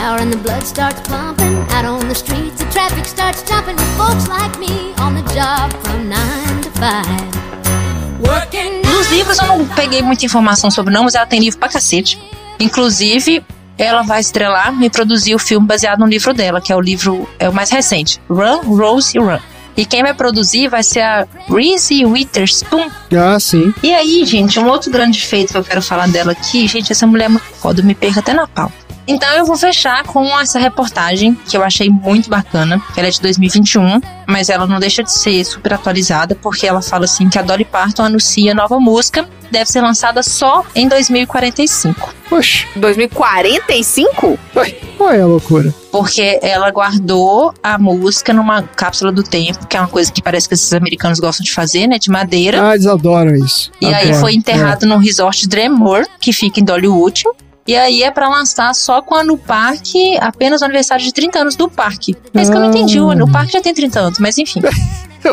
Shower 0.05 0.21
and 0.21 0.31
the 0.31 0.37
blood 0.37 0.63
starts 0.63 1.01
pumping. 1.09 1.55
Out 1.71 1.85
on 1.85 2.07
the 2.07 2.15
streets, 2.15 2.59
the 2.59 2.69
traffic 2.69 3.05
starts 3.05 3.41
jumping 3.43 3.75
with 3.75 3.97
folks 3.97 4.27
like 4.27 4.57
me 4.59 4.93
on 4.99 5.15
the 5.15 5.25
job 5.33 5.73
from 5.83 6.09
nine 6.09 6.61
to 6.61 6.69
five. 6.71 7.25
Working 8.21 8.81
Nos 8.83 9.09
livros 9.09 9.39
eu 9.39 9.47
não 9.47 9.67
peguei 9.67 10.01
muita 10.01 10.25
informação 10.25 10.69
sobre 10.69 10.93
não, 10.93 11.03
mas 11.03 11.15
ela 11.15 11.25
tem 11.25 11.39
livro 11.39 11.59
pra 11.59 11.69
cacete. 11.69 12.19
Inclusive, 12.59 13.43
ela 13.77 14.03
vai 14.03 14.21
estrelar 14.21 14.73
e 14.81 14.89
produzir 14.89 15.33
o 15.35 15.39
filme 15.39 15.65
baseado 15.65 15.99
no 15.99 16.05
livro 16.05 16.33
dela, 16.33 16.61
que 16.61 16.71
é 16.71 16.75
o 16.75 16.81
livro 16.81 17.27
é 17.39 17.49
o 17.49 17.53
mais 17.53 17.69
recente, 17.71 18.21
Run, 18.29 18.61
Rose 18.77 19.17
e 19.17 19.19
Run. 19.19 19.39
E 19.75 19.85
quem 19.85 20.03
vai 20.03 20.13
produzir 20.13 20.69
vai 20.69 20.83
ser 20.83 21.01
a 21.01 21.27
Reese 21.49 22.05
Witherspoon. 22.05 22.89
Ah, 23.11 23.37
sim. 23.39 23.73
E 23.83 23.93
aí, 23.93 24.23
gente, 24.25 24.57
um 24.57 24.67
outro 24.67 24.89
grande 24.89 25.19
feito 25.19 25.51
que 25.51 25.57
eu 25.57 25.63
quero 25.63 25.81
falar 25.81 26.07
dela 26.07 26.31
aqui, 26.31 26.65
gente, 26.67 26.91
essa 26.91 27.05
mulher 27.05 27.25
é 27.25 27.29
muito 27.29 27.45
foda, 27.59 27.81
me 27.81 27.93
perco 27.93 28.19
até 28.19 28.33
na 28.33 28.47
pau. 28.47 28.71
Então 29.07 29.29
eu 29.33 29.45
vou 29.45 29.55
fechar 29.55 30.03
com 30.03 30.39
essa 30.39 30.57
reportagem 30.59 31.35
que 31.47 31.55
eu 31.55 31.63
achei 31.63 31.89
muito 31.89 32.29
bacana. 32.29 32.81
Ela 32.97 33.07
é 33.07 33.11
de 33.11 33.21
2021, 33.21 34.01
mas 34.27 34.49
ela 34.49 34.65
não 34.65 34.79
deixa 34.79 35.03
de 35.03 35.11
ser 35.11 35.43
super 35.43 35.73
atualizada, 35.73 36.35
porque 36.35 36.65
ela 36.65 36.81
fala 36.81 37.05
assim 37.05 37.29
que 37.29 37.37
a 37.37 37.41
Dolly 37.41 37.65
Parton 37.65 38.03
anuncia 38.03 38.53
nova 38.53 38.79
música, 38.79 39.27
deve 39.51 39.69
ser 39.69 39.81
lançada 39.81 40.23
só 40.23 40.65
em 40.73 40.87
2045. 40.87 42.13
Oxe, 42.31 42.65
2045? 42.75 44.39
qual 44.97 45.11
é 45.11 45.21
a 45.21 45.25
loucura? 45.25 45.73
Porque 45.91 46.39
ela 46.41 46.69
guardou 46.71 47.53
a 47.61 47.77
música 47.77 48.33
numa 48.33 48.63
cápsula 48.63 49.11
do 49.11 49.23
tempo, 49.23 49.67
que 49.67 49.77
é 49.77 49.79
uma 49.79 49.87
coisa 49.87 50.11
que 50.11 50.21
parece 50.21 50.47
que 50.47 50.53
esses 50.55 50.73
americanos 50.73 51.19
gostam 51.19 51.43
de 51.43 51.51
fazer, 51.53 51.87
né? 51.87 51.99
De 51.99 52.09
madeira. 52.09 52.69
Ah, 52.69 52.73
eles 52.73 52.87
adoram 52.87 53.35
isso. 53.35 53.71
E 53.79 53.85
aí 53.85 54.05
Adoram. 54.05 54.19
foi 54.19 54.33
enterrado 54.33 54.85
no 54.85 54.97
resort 54.97 55.47
Dremore, 55.47 56.07
que 56.19 56.33
fica 56.33 56.59
em 56.59 56.63
Dollywood. 56.63 57.23
E 57.67 57.75
aí 57.75 58.03
é 58.03 58.11
pra 58.11 58.29
lançar 58.29 58.73
só 58.75 59.01
quando 59.01 59.33
o 59.33 59.37
parque, 59.37 60.17
apenas 60.21 60.61
o 60.61 60.65
aniversário 60.65 61.03
de 61.03 61.11
30 61.11 61.39
anos 61.39 61.55
do 61.55 61.67
parque. 61.67 62.15
É 62.33 62.41
isso 62.41 62.51
que 62.51 62.57
eu 62.57 62.61
não 62.61 62.69
entendi, 62.69 62.99
o, 62.99 63.09
o 63.09 63.31
parque 63.31 63.53
já 63.53 63.61
tem 63.61 63.73
30 63.73 63.99
anos, 63.99 64.19
mas 64.19 64.37
enfim. 64.37 64.61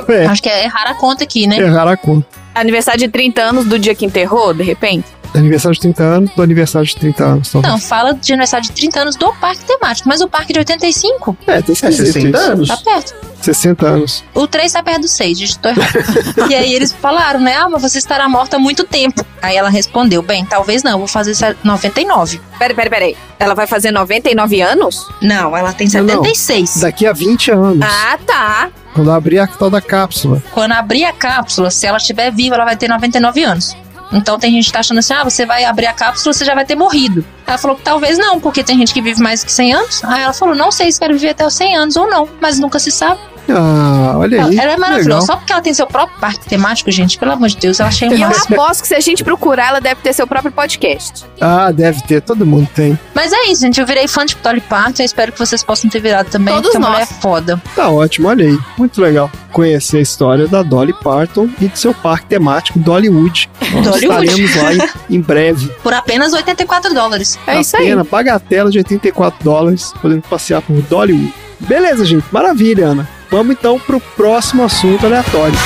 É, 0.08 0.24
Acho 0.24 0.42
que 0.42 0.48
é 0.48 0.64
errar 0.64 0.84
a 0.88 0.94
conta 0.94 1.22
aqui, 1.22 1.46
né? 1.46 1.58
erraram 1.58 1.90
a 1.92 1.96
conta. 1.98 2.26
Aniversário 2.54 2.98
de 2.98 3.08
30 3.08 3.42
anos 3.42 3.66
do 3.66 3.78
dia 3.78 3.94
que 3.94 4.06
enterrou, 4.06 4.54
de 4.54 4.62
repente? 4.62 5.04
Aniversário 5.34 5.74
de 5.74 5.80
30 5.80 6.02
anos, 6.02 6.30
do 6.34 6.42
aniversário 6.42 6.86
de 6.86 6.96
30 6.96 7.24
anos. 7.24 7.50
talvez. 7.50 7.72
Não, 7.72 7.80
fala 7.80 8.12
de 8.14 8.32
aniversário 8.32 8.66
de 8.66 8.72
30 8.72 9.00
anos 9.00 9.16
do 9.16 9.32
parque 9.34 9.64
temático, 9.64 10.08
mas 10.08 10.20
o 10.20 10.28
parque 10.28 10.52
de 10.52 10.58
85 10.58 11.36
É, 11.46 11.62
tem 11.62 11.70
É 11.70 11.72
esquisito 11.72 12.12
60 12.12 12.38
isso. 12.38 12.50
anos? 12.52 12.68
tá 12.68 12.76
perto. 12.78 13.14
60 13.42 13.86
anos. 13.86 14.24
O 14.34 14.46
3 14.46 14.72
tá 14.72 14.82
perto 14.84 15.00
do 15.00 15.08
6, 15.08 15.36
digitou 15.38 15.72
errado. 15.72 16.50
e 16.50 16.54
aí 16.54 16.72
eles 16.74 16.92
falaram, 16.92 17.40
né? 17.40 17.56
Ah, 17.56 17.68
mas 17.68 17.82
você 17.82 17.98
estará 17.98 18.28
morta 18.28 18.56
há 18.56 18.58
muito 18.58 18.84
tempo. 18.84 19.24
Aí 19.40 19.56
ela 19.56 19.68
respondeu, 19.68 20.22
bem, 20.22 20.44
talvez 20.44 20.82
não, 20.84 20.98
vou 20.98 21.08
fazer 21.08 21.32
isso 21.32 21.44
99. 21.64 22.40
Peraí, 22.58 22.76
peraí, 22.76 22.90
peraí. 22.90 23.16
Ela 23.40 23.54
vai 23.54 23.66
fazer 23.66 23.90
99 23.90 24.60
anos? 24.60 25.08
Não, 25.20 25.56
ela 25.56 25.72
tem 25.72 25.88
Não, 25.88 26.00
não. 26.02 26.08
76. 26.22 26.80
Daqui 26.80 27.04
a 27.06 27.12
20 27.12 27.50
anos. 27.50 27.84
Ah, 27.84 28.16
tá. 28.24 28.70
Quando 28.94 29.10
abrir 29.10 29.40
a 29.40 29.46
tal 29.48 29.70
da 29.70 29.80
cápsula. 29.80 30.40
Quando 30.52 30.72
abrir 30.72 31.04
a 31.04 31.12
cápsula, 31.12 31.70
se 31.70 31.86
ela 31.86 31.96
estiver 31.96 32.30
viva, 32.30 32.54
ela 32.54 32.64
vai 32.64 32.76
ter 32.76 32.88
99 32.88 33.42
anos. 33.42 33.76
Então 34.12 34.38
tem 34.38 34.52
gente 34.52 34.66
que 34.66 34.72
tá 34.72 34.80
achando 34.80 34.98
assim, 34.98 35.14
ah, 35.14 35.24
você 35.24 35.46
vai 35.46 35.64
abrir 35.64 35.86
a 35.86 35.92
cápsula, 35.92 36.32
você 36.32 36.44
já 36.44 36.54
vai 36.54 36.64
ter 36.64 36.74
morrido. 36.74 37.24
Ela 37.46 37.58
falou 37.58 37.76
que 37.76 37.82
talvez 37.82 38.18
não, 38.18 38.38
porque 38.38 38.62
tem 38.62 38.76
gente 38.78 38.92
que 38.92 39.00
vive 39.00 39.20
mais 39.22 39.42
que 39.42 39.50
100 39.50 39.72
anos. 39.74 40.04
Aí 40.04 40.22
ela 40.22 40.32
falou, 40.32 40.54
não 40.54 40.70
sei 40.70 40.92
se 40.92 41.00
quero 41.00 41.14
viver 41.14 41.30
até 41.30 41.46
os 41.46 41.54
100 41.54 41.76
anos 41.76 41.96
ou 41.96 42.08
não, 42.08 42.28
mas 42.40 42.58
nunca 42.58 42.78
se 42.78 42.90
sabe. 42.90 43.20
Ah, 43.48 44.14
olha 44.16 44.44
aí. 44.44 44.58
ela 44.58 44.72
é 44.72 44.76
maravilhosa. 44.76 45.08
Legal. 45.08 45.22
Só 45.22 45.36
porque 45.36 45.52
ela 45.52 45.62
tem 45.62 45.74
seu 45.74 45.86
próprio 45.86 46.18
parque 46.20 46.48
temático, 46.48 46.90
gente, 46.90 47.18
pelo 47.18 47.32
amor 47.32 47.48
de 47.48 47.56
Deus, 47.56 47.78
eu 47.78 47.86
achei 47.86 48.08
E 48.08 48.20
eu 48.22 48.28
aposto 48.28 48.82
que 48.82 48.88
se 48.88 48.94
a 48.94 49.00
gente 49.00 49.24
procurar, 49.24 49.68
ela 49.68 49.80
deve 49.80 50.00
ter 50.00 50.12
seu 50.12 50.26
próprio 50.26 50.52
podcast. 50.52 51.24
Ah, 51.40 51.70
deve 51.72 52.02
ter, 52.02 52.20
todo 52.22 52.46
mundo 52.46 52.68
tem. 52.74 52.98
Mas 53.14 53.32
é 53.32 53.46
isso, 53.50 53.62
gente, 53.62 53.80
eu 53.80 53.86
virei 53.86 54.06
fã 54.08 54.24
de 54.24 54.36
Dolly 54.36 54.60
Parton, 54.60 55.02
eu 55.02 55.06
espero 55.06 55.32
que 55.32 55.38
vocês 55.38 55.62
possam 55.62 55.90
ter 55.90 56.00
virado 56.00 56.30
também, 56.30 56.54
Todos 56.54 56.74
mulher 56.74 56.96
é 56.96 56.98
nós. 57.00 57.12
foda. 57.20 57.60
Tá 57.74 57.88
ótimo, 57.90 58.28
olha 58.28 58.46
aí. 58.46 58.58
Muito 58.78 59.00
legal 59.00 59.30
conhecer 59.52 59.98
a 59.98 60.00
história 60.00 60.48
da 60.48 60.62
Dolly 60.62 60.94
Parton 60.94 61.48
e 61.60 61.68
do 61.68 61.76
seu 61.78 61.92
parque 61.92 62.26
temático 62.26 62.78
Dollywood. 62.78 63.50
Nós 63.74 63.84
Dollywood. 64.00 64.44
estaremos 64.44 64.56
lá 64.80 64.86
em, 65.10 65.16
em 65.16 65.20
breve. 65.20 65.68
Por 65.82 65.92
apenas 65.92 66.32
84 66.32 66.94
dólares. 66.94 67.38
É 67.46 67.60
isso 67.60 67.76
aí. 67.76 67.86
Pena, 67.88 68.02
bagatela 68.02 68.70
de 68.70 68.78
84 68.78 69.44
dólares, 69.44 69.92
podendo 70.00 70.22
passear 70.22 70.62
por 70.62 70.80
Dollywood. 70.82 71.32
Beleza, 71.60 72.04
gente, 72.04 72.24
maravilha, 72.32 72.86
Ana. 72.86 73.08
Vamos 73.32 73.56
então 73.56 73.80
pro 73.80 73.98
próximo 73.98 74.62
assunto 74.62 75.06
aleatório. 75.06 75.58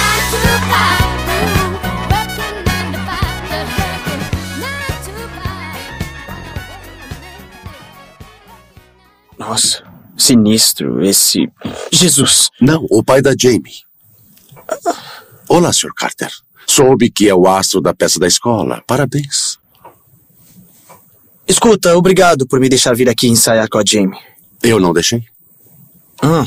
Nossa, 9.36 9.82
sinistro 10.16 11.04
esse. 11.04 11.50
Jesus! 11.90 12.50
Não, 12.60 12.86
o 12.88 13.02
pai 13.02 13.20
da 13.20 13.34
Jamie. 13.36 13.82
Olá, 15.48 15.72
Sr. 15.72 15.92
Carter. 15.92 16.30
Soube 16.68 17.10
que 17.10 17.28
é 17.28 17.34
o 17.34 17.48
astro 17.48 17.80
da 17.80 17.92
peça 17.92 18.20
da 18.20 18.28
escola. 18.28 18.80
Parabéns. 18.86 19.58
Escuta, 21.48 21.96
obrigado 21.96 22.46
por 22.46 22.60
me 22.60 22.68
deixar 22.68 22.94
vir 22.94 23.08
aqui 23.08 23.26
ensaiar 23.26 23.68
com 23.68 23.78
a 23.78 23.84
Jamie. 23.84 24.20
Eu 24.62 24.78
não 24.78 24.92
deixei. 24.92 25.24
Ah, 26.22 26.46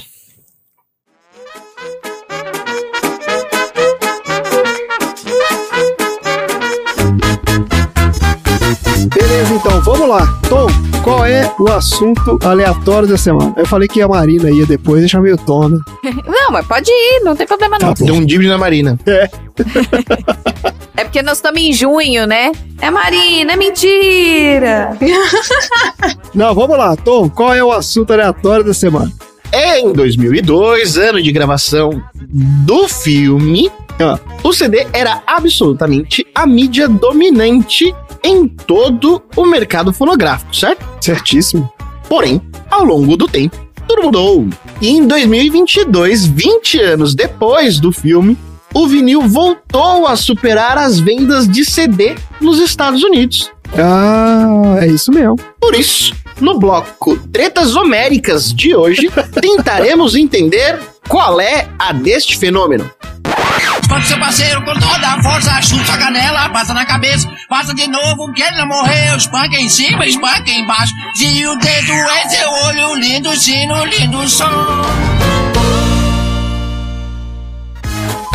Beleza, 9.07 9.53
então, 9.53 9.81
vamos 9.81 10.07
lá. 10.09 10.39
Tom, 10.49 10.67
qual 11.03 11.25
é 11.25 11.51
o 11.59 11.67
assunto 11.69 12.37
aleatório 12.43 13.07
da 13.07 13.17
semana? 13.17 13.53
Eu 13.57 13.65
falei 13.65 13.87
que 13.87 14.01
a 14.01 14.07
Marina 14.07 14.49
ia 14.49 14.65
depois, 14.65 14.99
deixa 14.99 15.19
meio 15.21 15.37
tom, 15.37 15.69
né? 15.69 15.79
Não, 16.27 16.51
mas 16.51 16.65
pode 16.67 16.89
ir, 16.91 17.21
não 17.23 17.35
tem 17.35 17.45
problema 17.47 17.77
não. 17.79 17.93
Tá 17.93 17.99
bom. 17.99 18.05
Deu 18.05 18.15
um 18.15 18.25
dívida 18.25 18.51
na 18.51 18.57
Marina. 18.57 18.97
É 20.95 21.03
porque 21.05 21.21
nós 21.21 21.37
estamos 21.37 21.61
em 21.61 21.71
junho, 21.71 22.27
né? 22.27 22.51
É 22.81 22.91
Marina, 22.91 23.53
é 23.53 23.55
mentira. 23.55 24.97
Não, 26.35 26.53
vamos 26.53 26.77
lá, 26.77 26.93
Tom, 26.97 27.29
qual 27.29 27.53
é 27.53 27.63
o 27.63 27.71
assunto 27.71 28.11
aleatório 28.11 28.65
da 28.65 28.73
semana? 28.73 29.09
Em 29.53 29.93
2002, 29.93 30.97
ano 30.97 31.21
de 31.23 31.31
gravação 31.31 32.03
do 32.19 32.89
filme, 32.89 33.71
Ah. 33.97 34.19
o 34.43 34.51
CD 34.51 34.85
era 34.91 35.21
absolutamente 35.25 36.25
a 36.35 36.45
mídia 36.45 36.89
dominante 36.89 37.95
em 38.23 38.47
todo 38.47 39.21
o 39.35 39.45
mercado 39.45 39.93
fonográfico, 39.93 40.55
certo? 40.55 40.85
Certíssimo. 41.01 41.71
Porém, 42.07 42.41
ao 42.69 42.83
longo 42.83 43.15
do 43.15 43.27
tempo, 43.27 43.57
tudo 43.87 44.03
mudou. 44.03 44.47
E 44.81 44.89
em 44.89 45.05
2022, 45.07 46.25
20 46.25 46.79
anos 46.81 47.15
depois 47.15 47.79
do 47.79 47.91
filme, 47.91 48.37
o 48.73 48.87
vinil 48.87 49.27
voltou 49.27 50.07
a 50.07 50.15
superar 50.15 50.77
as 50.77 50.99
vendas 50.99 51.47
de 51.47 51.65
CD 51.65 52.15
nos 52.39 52.59
Estados 52.59 53.03
Unidos. 53.03 53.51
Ah, 53.77 54.77
é 54.81 54.87
isso 54.87 55.11
mesmo. 55.11 55.37
Por 55.59 55.75
isso, 55.75 56.13
no 56.39 56.59
bloco 56.59 57.17
Tretas 57.31 57.75
Homéricas 57.75 58.53
de 58.53 58.75
hoje, 58.75 59.09
tentaremos 59.39 60.15
entender 60.15 60.79
qual 61.07 61.41
é 61.41 61.67
a 61.77 61.91
deste 61.91 62.37
fenômeno. 62.37 62.89
Quando 63.99 64.07
seu 64.07 64.17
parceiro 64.17 64.63
com 64.63 64.73
toda 64.75 65.07
a 65.09 65.21
força 65.21 65.61
chuta 65.61 65.91
a 65.91 65.97
canela, 65.97 66.49
passa 66.51 66.73
na 66.73 66.85
cabeça, 66.85 67.29
passa 67.49 67.73
de 67.73 67.85
novo 67.85 68.31
que 68.31 68.41
ele 68.41 68.55
não 68.55 68.67
morreu. 68.67 69.17
Espanca 69.17 69.59
em 69.59 69.67
cima, 69.67 70.05
espanca 70.05 70.49
embaixo. 70.49 70.93
Se 71.15 71.45
o 71.45 71.57
dedo 71.57 71.91
é 71.91 72.29
seu 72.29 72.49
olho, 72.49 72.95
lindo 72.95 73.35
sino, 73.35 73.83
lindo 73.83 74.29
som. 74.29 74.45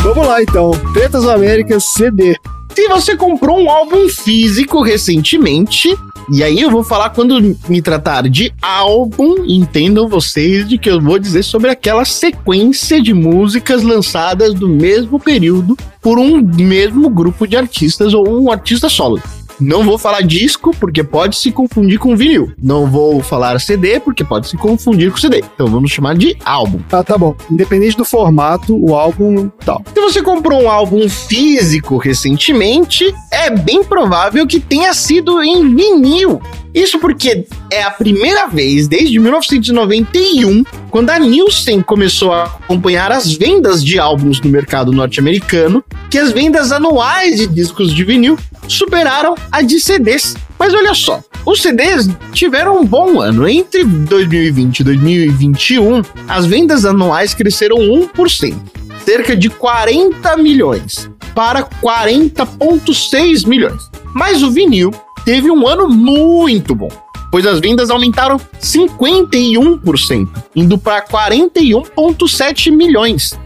Vamos 0.03 0.27
lá 0.27 0.43
então. 0.43 0.73
Tretas 0.93 1.27
Américas 1.27 1.85
CD. 1.95 2.39
Se 2.75 2.87
você 2.89 3.17
comprou 3.17 3.59
um 3.59 3.71
álbum 3.71 4.07
físico 4.07 4.83
recentemente, 4.83 5.97
e 6.31 6.43
aí 6.43 6.61
eu 6.61 6.71
vou 6.71 6.83
falar 6.83 7.11
quando 7.11 7.57
me 7.69 7.83
tratar 7.83 8.29
de 8.29 8.53
álbum, 8.63 9.45
entendam 9.47 10.09
vocês 10.09 10.67
de 10.69 10.79
que 10.79 10.91
eu 10.91 11.01
vou 11.01 11.19
dizer 11.19 11.43
sobre 11.43 11.71
aquela 11.71 12.05
sequência 12.05 13.01
de 13.01 13.13
músicas 13.13 13.83
lançadas 13.83 14.55
do 14.55 14.69
mesmo 14.69 15.21
período 15.21 15.77
por 16.01 16.19
um 16.19 16.41
mesmo 16.41 17.09
grupo 17.11 17.47
de 17.47 17.57
artistas 17.57 18.15
ou 18.15 18.43
um 18.43 18.51
artista 18.51 18.89
solo. 18.89 19.21
Não 19.61 19.85
vou 19.85 19.99
falar 19.99 20.23
disco, 20.23 20.75
porque 20.79 21.05
pode 21.05 21.37
se 21.37 21.53
confundir 21.53 21.99
com 21.99 22.17
vinil. 22.17 22.53
Não 22.61 22.87
vou 22.87 23.23
falar 23.23 23.61
CD, 23.61 24.01
porque 24.01 24.25
pode 24.25 24.49
se 24.49 24.57
confundir 24.57 25.11
com 25.11 25.17
CD. 25.17 25.43
Então 25.55 25.67
vamos 25.67 25.91
chamar 25.91 26.17
de 26.17 26.37
álbum. 26.45 26.81
Ah, 26.91 27.05
tá 27.05 27.17
bom. 27.17 27.37
Independente 27.51 27.97
do 27.97 28.05
formato, 28.05 28.77
o 28.77 28.95
álbum 28.95 29.49
tal. 29.65 29.83
Se 29.95 30.01
você 30.01 30.23
comprou 30.23 30.63
um 30.63 30.71
álbum 30.71 31.09
físico 31.09 31.97
recentemente, 31.97 33.15
é 33.31 33.51
bem 33.51 33.85
provável 33.85 34.47
que 34.47 34.61
tenha 34.61 34.93
sido 34.93 35.43
em 35.43 35.75
vinil. 35.75 36.41
Isso 36.75 36.99
porque 36.99 37.47
é 37.71 37.83
a 37.85 37.91
primeira 37.91 38.49
vez 38.49 38.89
desde 38.89 39.21
1991, 39.21 40.65
quando 40.91 41.11
a 41.11 41.19
Nielsen 41.21 41.81
começou 41.81 42.33
a 42.33 42.45
acompanhar 42.45 43.13
as 43.13 43.33
vendas 43.33 43.85
de 43.85 43.97
álbuns 43.97 44.41
no 44.41 44.51
mercado 44.51 44.91
norte-americano, 44.91 45.85
que 46.11 46.19
as 46.19 46.33
vendas 46.33 46.73
anuais 46.73 47.37
de 47.37 47.47
discos 47.47 47.95
de 47.95 48.03
vinil 48.03 48.37
superaram 48.69 49.35
a 49.51 49.63
de 49.63 49.81
CDs. 49.81 50.37
Mas 50.59 50.73
olha 50.73 50.95
só, 50.95 51.21
os 51.45 51.61
CDs 51.61 52.09
tiveram 52.33 52.81
um 52.81 52.87
bom 52.87 53.21
ano. 53.21 53.49
Entre 53.49 53.85
2020 53.85 54.81
e 54.81 54.85
2021, 54.85 56.03
as 56.29 56.47
vendas 56.47 56.85
anuais 56.85 57.35
cresceram 57.35 57.77
1%, 57.77 58.57
cerca 59.05 59.37
de 59.37 59.51
40 59.51 60.37
milhões, 60.39 61.11
para 61.35 61.65
40,6 61.83 63.47
milhões. 63.47 63.91
Mas 64.15 64.43
o 64.43 64.51
vinil 64.51 64.91
teve 65.25 65.51
um 65.51 65.67
ano 65.67 65.89
muito 65.89 66.75
bom, 66.75 66.91
pois 67.35 67.47
as 67.47 67.59
vendas 67.59 67.91
aumentaram 67.91 68.41
51%, 68.61 70.29
indo 70.55 70.79
para 70.79 71.05
41,7 71.05 72.71
milhões. 72.71 73.37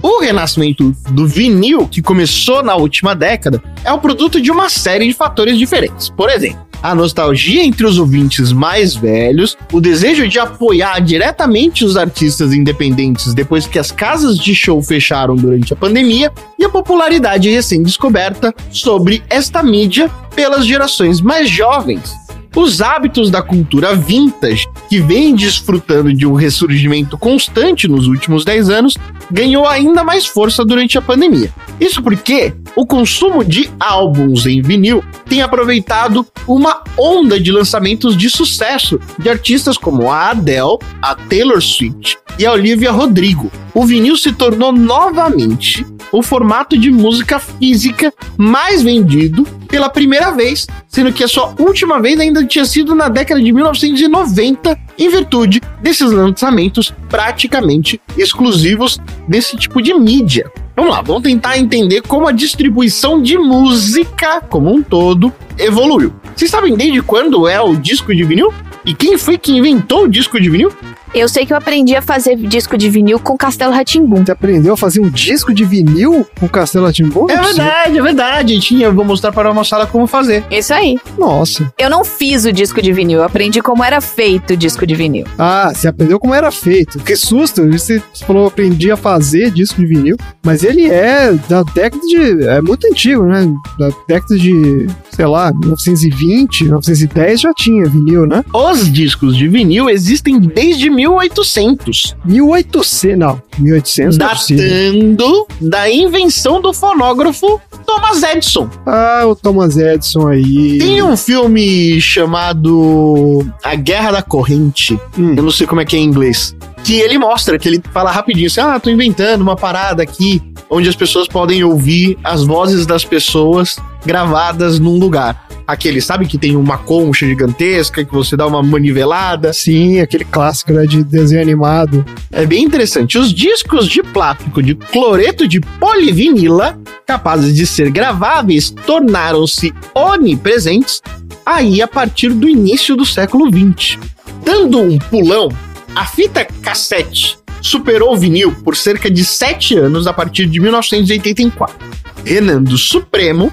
O 0.00 0.20
renascimento 0.20 0.94
do 1.10 1.26
vinil, 1.26 1.88
que 1.88 2.00
começou 2.00 2.62
na 2.62 2.76
última 2.76 3.12
década, 3.16 3.60
é 3.82 3.92
o 3.92 3.98
produto 3.98 4.40
de 4.40 4.52
uma 4.52 4.68
série 4.68 5.08
de 5.08 5.12
fatores 5.12 5.58
diferentes. 5.58 6.08
Por 6.08 6.30
exemplo, 6.30 6.64
a 6.80 6.94
nostalgia 6.94 7.64
entre 7.64 7.84
os 7.84 7.98
ouvintes 7.98 8.52
mais 8.52 8.94
velhos, 8.94 9.58
o 9.72 9.80
desejo 9.80 10.28
de 10.28 10.38
apoiar 10.38 11.00
diretamente 11.00 11.84
os 11.84 11.96
artistas 11.96 12.52
independentes 12.52 13.34
depois 13.34 13.66
que 13.66 13.80
as 13.80 13.90
casas 13.90 14.38
de 14.38 14.54
show 14.54 14.80
fecharam 14.80 15.34
durante 15.34 15.72
a 15.72 15.76
pandemia 15.76 16.32
e 16.56 16.64
a 16.64 16.68
popularidade 16.68 17.50
recém-descoberta 17.50 18.54
sobre 18.70 19.20
esta 19.28 19.64
mídia 19.64 20.08
pelas 20.36 20.64
gerações 20.64 21.20
mais 21.20 21.50
jovens. 21.50 22.19
Os 22.54 22.80
hábitos 22.80 23.30
da 23.30 23.40
cultura 23.42 23.94
vintage, 23.94 24.66
que 24.88 25.00
vem 25.00 25.34
desfrutando 25.34 26.12
de 26.12 26.26
um 26.26 26.34
ressurgimento 26.34 27.16
constante 27.16 27.86
nos 27.86 28.06
últimos 28.06 28.44
10 28.44 28.70
anos, 28.70 28.98
ganhou 29.30 29.66
ainda 29.66 30.02
mais 30.02 30.26
força 30.26 30.64
durante 30.64 30.98
a 30.98 31.02
pandemia. 31.02 31.52
Isso 31.80 32.02
porque 32.02 32.52
o 32.74 32.84
consumo 32.84 33.44
de 33.44 33.70
álbuns 33.78 34.46
em 34.46 34.60
vinil 34.60 35.02
tem 35.26 35.42
aproveitado 35.42 36.26
uma 36.46 36.82
onda 36.98 37.38
de 37.40 37.52
lançamentos 37.52 38.16
de 38.16 38.28
sucesso 38.28 39.00
de 39.18 39.28
artistas 39.28 39.78
como 39.78 40.10
a 40.10 40.30
Adele, 40.30 40.78
a 41.00 41.14
Taylor 41.14 41.62
Swift 41.62 42.18
e 42.38 42.44
a 42.44 42.52
Olivia 42.52 42.90
Rodrigo. 42.90 43.50
O 43.74 43.86
vinil 43.86 44.16
se 44.16 44.32
tornou 44.32 44.72
novamente 44.72 45.86
o 46.12 46.22
formato 46.22 46.76
de 46.76 46.90
música 46.90 47.38
física 47.38 48.12
mais 48.36 48.82
vendido 48.82 49.44
pela 49.68 49.88
primeira 49.88 50.32
vez, 50.32 50.66
sendo 50.88 51.12
que 51.12 51.22
a 51.22 51.28
sua 51.28 51.54
última 51.58 52.00
vez 52.00 52.18
ainda 52.18 52.44
tinha 52.44 52.64
sido 52.64 52.94
na 52.94 53.08
década 53.08 53.40
de 53.40 53.52
1990, 53.52 54.76
em 54.98 55.08
virtude 55.08 55.60
desses 55.80 56.10
lançamentos 56.10 56.92
praticamente 57.08 58.00
exclusivos 58.18 58.98
desse 59.28 59.56
tipo 59.56 59.80
de 59.80 59.94
mídia. 59.94 60.50
Vamos 60.74 60.90
lá, 60.90 61.02
vamos 61.02 61.22
tentar 61.22 61.58
entender 61.58 62.02
como 62.02 62.26
a 62.26 62.32
distribuição 62.32 63.22
de 63.22 63.38
música 63.38 64.40
como 64.40 64.74
um 64.74 64.82
todo 64.82 65.32
evoluiu. 65.58 66.12
Vocês 66.34 66.50
sabem 66.50 66.74
desde 66.74 67.02
quando 67.02 67.46
é 67.46 67.60
o 67.60 67.76
disco 67.76 68.14
de 68.14 68.24
vinil? 68.24 68.52
E 68.84 68.94
quem 68.94 69.18
foi 69.18 69.36
que 69.36 69.52
inventou 69.52 70.04
o 70.04 70.08
disco 70.08 70.40
de 70.40 70.48
vinil? 70.48 70.72
Eu 71.12 71.28
sei 71.28 71.44
que 71.44 71.52
eu 71.52 71.56
aprendi 71.56 71.96
a 71.96 72.02
fazer 72.02 72.36
disco 72.36 72.78
de 72.78 72.88
vinil 72.88 73.18
com 73.18 73.36
Castelo 73.36 73.72
Ratimbum. 73.72 74.24
Você 74.24 74.30
aprendeu 74.30 74.74
a 74.74 74.76
fazer 74.76 75.00
um 75.00 75.08
disco 75.08 75.52
de 75.52 75.64
vinil 75.64 76.26
com 76.38 76.48
Castelo 76.48 76.86
Rá-Tim-Bum? 76.86 77.26
É 77.28 77.36
verdade, 77.36 77.98
é 77.98 78.02
verdade. 78.02 78.60
Tinha, 78.60 78.86
eu 78.86 78.94
vou 78.94 79.04
mostrar 79.04 79.32
para 79.32 79.50
a 79.50 79.54
moçada 79.54 79.86
como 79.86 80.06
fazer. 80.06 80.44
Isso 80.50 80.72
aí. 80.72 80.98
Nossa. 81.18 81.72
Eu 81.76 81.90
não 81.90 82.04
fiz 82.04 82.44
o 82.44 82.52
disco 82.52 82.80
de 82.80 82.92
vinil, 82.92 83.18
eu 83.18 83.24
aprendi 83.24 83.60
como 83.60 83.82
era 83.82 84.00
feito 84.00 84.52
o 84.52 84.56
disco 84.56 84.86
de 84.86 84.94
vinil. 84.94 85.26
Ah, 85.38 85.72
você 85.74 85.88
aprendeu 85.88 86.20
como 86.20 86.34
era 86.34 86.50
feito. 86.50 86.98
Que 87.00 87.16
susto, 87.16 87.66
você 87.70 88.00
falou 88.26 88.46
aprendi 88.46 88.90
a 88.90 88.96
fazer 88.96 89.50
disco 89.50 89.80
de 89.80 89.86
vinil, 89.86 90.16
mas 90.44 90.62
ele 90.62 90.88
é 90.88 91.32
da 91.48 91.62
década 91.62 92.06
de... 92.06 92.46
é 92.46 92.60
muito 92.60 92.86
antigo, 92.86 93.24
né? 93.24 93.52
Da 93.78 93.90
década 94.06 94.38
de, 94.38 94.86
sei 95.10 95.26
lá, 95.26 95.52
1920, 95.52 96.64
1910 96.64 97.40
já 97.40 97.52
tinha 97.54 97.84
vinil, 97.86 98.26
né? 98.26 98.44
Os 98.52 98.90
discos 98.90 99.36
de 99.36 99.48
vinil 99.48 99.88
existem 99.90 100.38
desde 100.38 100.88
1800. 101.08 102.16
1800, 102.24 103.18
não, 103.18 103.42
1800 103.58 104.18
não 104.18 104.26
é 104.26 104.30
datando 104.30 105.46
da 105.60 105.90
invenção 105.90 106.60
do 106.60 106.72
fonógrafo 106.72 107.60
Thomas 107.86 108.22
Edison. 108.22 108.68
Ah, 108.86 109.22
o 109.26 109.34
Thomas 109.34 109.76
Edison 109.76 110.28
aí. 110.28 110.78
Tem 110.78 111.02
um 111.02 111.16
filme 111.16 112.00
chamado 112.00 113.44
A 113.64 113.74
Guerra 113.74 114.12
da 114.12 114.22
Corrente. 114.22 114.98
Eu 115.16 115.42
não 115.42 115.50
sei 115.50 115.66
como 115.66 115.80
é 115.80 115.84
que 115.84 115.96
é 115.96 115.98
em 115.98 116.04
inglês. 116.04 116.54
Que 116.84 116.98
ele 116.98 117.18
mostra, 117.18 117.58
que 117.58 117.68
ele 117.68 117.82
fala 117.92 118.10
rapidinho 118.10 118.46
assim: 118.46 118.60
Ah, 118.60 118.80
tô 118.80 118.90
inventando 118.90 119.42
uma 119.42 119.56
parada 119.56 120.02
aqui 120.02 120.42
onde 120.68 120.88
as 120.88 120.96
pessoas 120.96 121.26
podem 121.26 121.64
ouvir 121.64 122.16
as 122.22 122.44
vozes 122.44 122.86
das 122.86 123.04
pessoas 123.04 123.76
gravadas 124.04 124.78
num 124.78 124.98
lugar. 124.98 125.48
Aquele, 125.66 126.00
sabe 126.00 126.26
que 126.26 126.36
tem 126.36 126.56
uma 126.56 126.78
concha 126.78 127.26
gigantesca 127.26 128.04
que 128.04 128.12
você 128.12 128.36
dá 128.36 128.44
uma 128.44 128.60
manivelada? 128.60 129.52
Sim, 129.52 130.00
aquele 130.00 130.24
clássico, 130.24 130.72
né, 130.72 130.84
de 130.84 131.04
desenho 131.04 131.40
animado. 131.40 132.04
É 132.32 132.44
bem 132.44 132.64
interessante. 132.64 133.16
Os 133.16 133.32
discos 133.32 133.86
de 133.86 134.02
plástico 134.02 134.60
de 134.60 134.74
cloreto 134.74 135.46
de 135.46 135.60
polivinila, 135.60 136.76
capazes 137.06 137.54
de 137.54 137.66
ser 137.68 137.88
graváveis, 137.90 138.70
tornaram-se 138.70 139.72
onipresentes 139.94 141.00
aí 141.46 141.80
a 141.80 141.86
partir 141.86 142.30
do 142.30 142.48
início 142.48 142.96
do 142.96 143.06
século 143.06 143.48
XX. 143.48 143.96
Dando 144.44 144.80
um 144.80 144.98
pulão, 144.98 145.50
a 145.94 146.06
fita 146.06 146.44
cassete 146.44 147.38
superou 147.60 148.12
o 148.12 148.16
vinil 148.16 148.52
por 148.64 148.76
cerca 148.76 149.10
de 149.10 149.24
7 149.24 149.76
anos 149.76 150.06
a 150.06 150.12
partir 150.12 150.46
de 150.46 150.60
1984, 150.60 151.76
reinando 152.24 152.76
supremo 152.78 153.52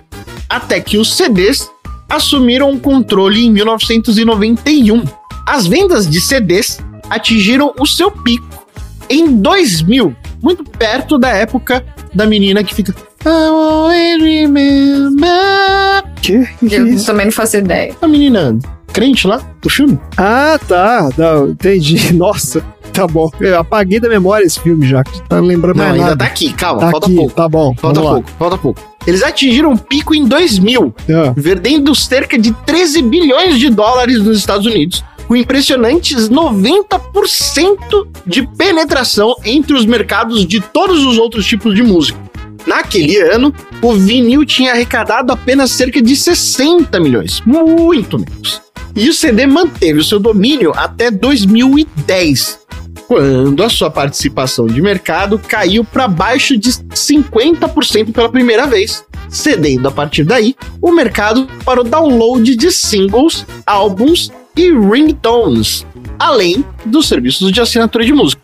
até 0.49 0.79
que 0.79 0.97
os 0.97 1.15
CDs 1.15 1.69
assumiram 2.09 2.71
o 2.71 2.79
controle 2.79 3.45
em 3.45 3.51
1991. 3.51 5.03
As 5.45 5.67
vendas 5.67 6.09
de 6.09 6.21
CDs 6.21 6.79
atingiram 7.09 7.73
o 7.79 7.85
seu 7.85 8.11
pico 8.11 8.65
em 9.09 9.37
2000, 9.37 10.15
muito 10.41 10.63
perto 10.63 11.17
da 11.17 11.29
época 11.29 11.85
da 12.13 12.25
menina 12.25 12.63
que 12.63 12.73
fica 12.73 12.93
I 13.25 14.17
remember. 14.21 16.03
Que? 16.21 16.47
Eu 16.61 16.87
isso? 16.87 17.05
também 17.05 17.25
não 17.25 17.31
faço 17.31 17.57
ideia. 17.57 17.95
A 18.01 18.07
menina 18.07 18.57
crente 18.97 19.27
lá 19.27 19.39
do 19.61 19.69
filme? 19.69 19.99
Ah, 20.17 20.59
tá. 20.67 21.09
Não, 21.17 21.49
entendi. 21.49 22.13
Nossa, 22.17 22.63
tá 22.91 23.05
bom. 23.05 23.29
Eu 23.39 23.59
apaguei 23.59 23.99
da 23.99 24.09
memória 24.09 24.43
esse 24.45 24.59
filme 24.59 24.87
já. 24.87 25.03
Tá 25.29 25.39
lembrando 25.39 25.77
Não, 25.77 25.83
mais 25.83 25.93
ainda 25.95 26.05
nada. 26.07 26.17
tá 26.17 26.25
aqui, 26.25 26.51
calma, 26.53 26.81
Tá 26.81 26.91
falta 26.91 27.05
aqui, 27.07 27.15
pouco. 27.15 27.33
Tá 27.35 27.47
bom, 27.47 27.75
Falta 27.75 27.99
vamos 27.99 28.09
lá. 28.09 28.13
pouco, 28.15 28.29
falta 28.39 28.57
pouco. 28.57 28.81
Eles 29.05 29.21
atingiram 29.23 29.71
um 29.71 29.77
pico 29.77 30.15
em 30.15 30.25
2000, 30.25 30.93
Ah, 31.09 31.33
vendendo 31.37 31.93
cerca 31.95 32.37
de 32.39 32.51
13 32.65 33.01
bilhões 33.03 33.57
de 33.59 33.69
dólares 33.69 34.21
nos 34.21 34.37
Estados 34.37 34.65
Unidos, 34.65 35.03
com 35.27 35.35
impressionantes 35.35 36.27
90% 36.29 38.07
de 38.25 38.47
penetração 38.57 39.35
entre 39.45 39.73
os 39.75 39.85
mercados 39.85 40.45
de 40.45 40.59
todos 40.59 41.05
os 41.05 41.17
outros 41.17 41.45
tipos 41.45 41.75
de 41.75 41.83
música. 41.83 42.19
Naquele 42.65 43.15
ano, 43.17 43.53
o 43.81 43.93
vinil 43.93 44.43
tinha 44.45 44.73
arrecadado 44.73 45.31
apenas 45.31 45.71
cerca 45.71 46.01
de 46.01 46.15
60 46.15 46.99
milhões, 46.99 47.41
muito 47.45 48.19
menos. 48.19 48.61
E 48.97 49.07
o 49.09 49.13
CD 49.13 49.45
manteve 49.45 49.99
o 49.99 50.03
seu 50.03 50.19
domínio 50.19 50.71
até 50.75 51.11
2010, 51.11 52.59
quando 53.07 53.61
a 53.61 53.69
sua 53.69 53.91
participação 53.91 54.65
de 54.65 54.81
mercado 54.81 55.37
caiu 55.37 55.85
para 55.85 56.07
baixo 56.07 56.57
de 56.57 56.71
50% 56.71 58.11
pela 58.11 58.27
primeira 58.27 58.65
vez, 58.65 59.05
cedendo 59.29 59.87
a 59.87 59.91
partir 59.91 60.23
daí 60.23 60.55
o 60.81 60.91
mercado 60.91 61.47
para 61.63 61.81
o 61.81 61.83
download 61.83 62.55
de 62.55 62.71
singles, 62.71 63.45
álbuns 63.67 64.31
e 64.55 64.71
ringtones, 64.71 65.85
além 66.17 66.65
dos 66.83 67.07
serviços 67.07 67.51
de 67.51 67.61
assinatura 67.61 68.03
de 68.03 68.13
música. 68.13 68.41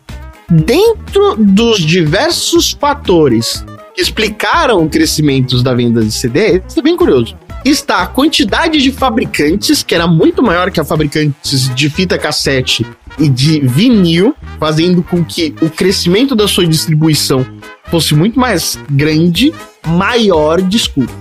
Dentro 0.48 1.34
dos 1.36 1.80
diversos 1.80 2.70
fatores 2.70 3.64
que 3.92 4.00
explicaram 4.00 4.84
o 4.84 4.88
crescimento 4.88 5.60
da 5.64 5.74
venda 5.74 6.00
de 6.00 6.12
CD, 6.12 6.62
isso 6.64 6.78
é 6.78 6.82
bem 6.82 6.96
curioso. 6.96 7.36
Está 7.64 8.02
a 8.02 8.06
quantidade 8.06 8.82
de 8.82 8.92
fabricantes, 8.92 9.82
que 9.82 9.94
era 9.94 10.06
muito 10.06 10.42
maior 10.42 10.70
que 10.70 10.78
a 10.78 10.84
fabricantes 10.84 11.74
de 11.74 11.88
fita 11.88 12.18
cassete 12.18 12.86
e 13.18 13.26
de 13.26 13.60
vinil, 13.60 14.34
fazendo 14.60 15.02
com 15.02 15.24
que 15.24 15.54
o 15.62 15.70
crescimento 15.70 16.34
da 16.34 16.46
sua 16.46 16.66
distribuição 16.66 17.46
fosse 17.90 18.14
muito 18.14 18.38
mais 18.38 18.78
grande, 18.90 19.52
maior, 19.86 20.60
desculpa. 20.60 21.12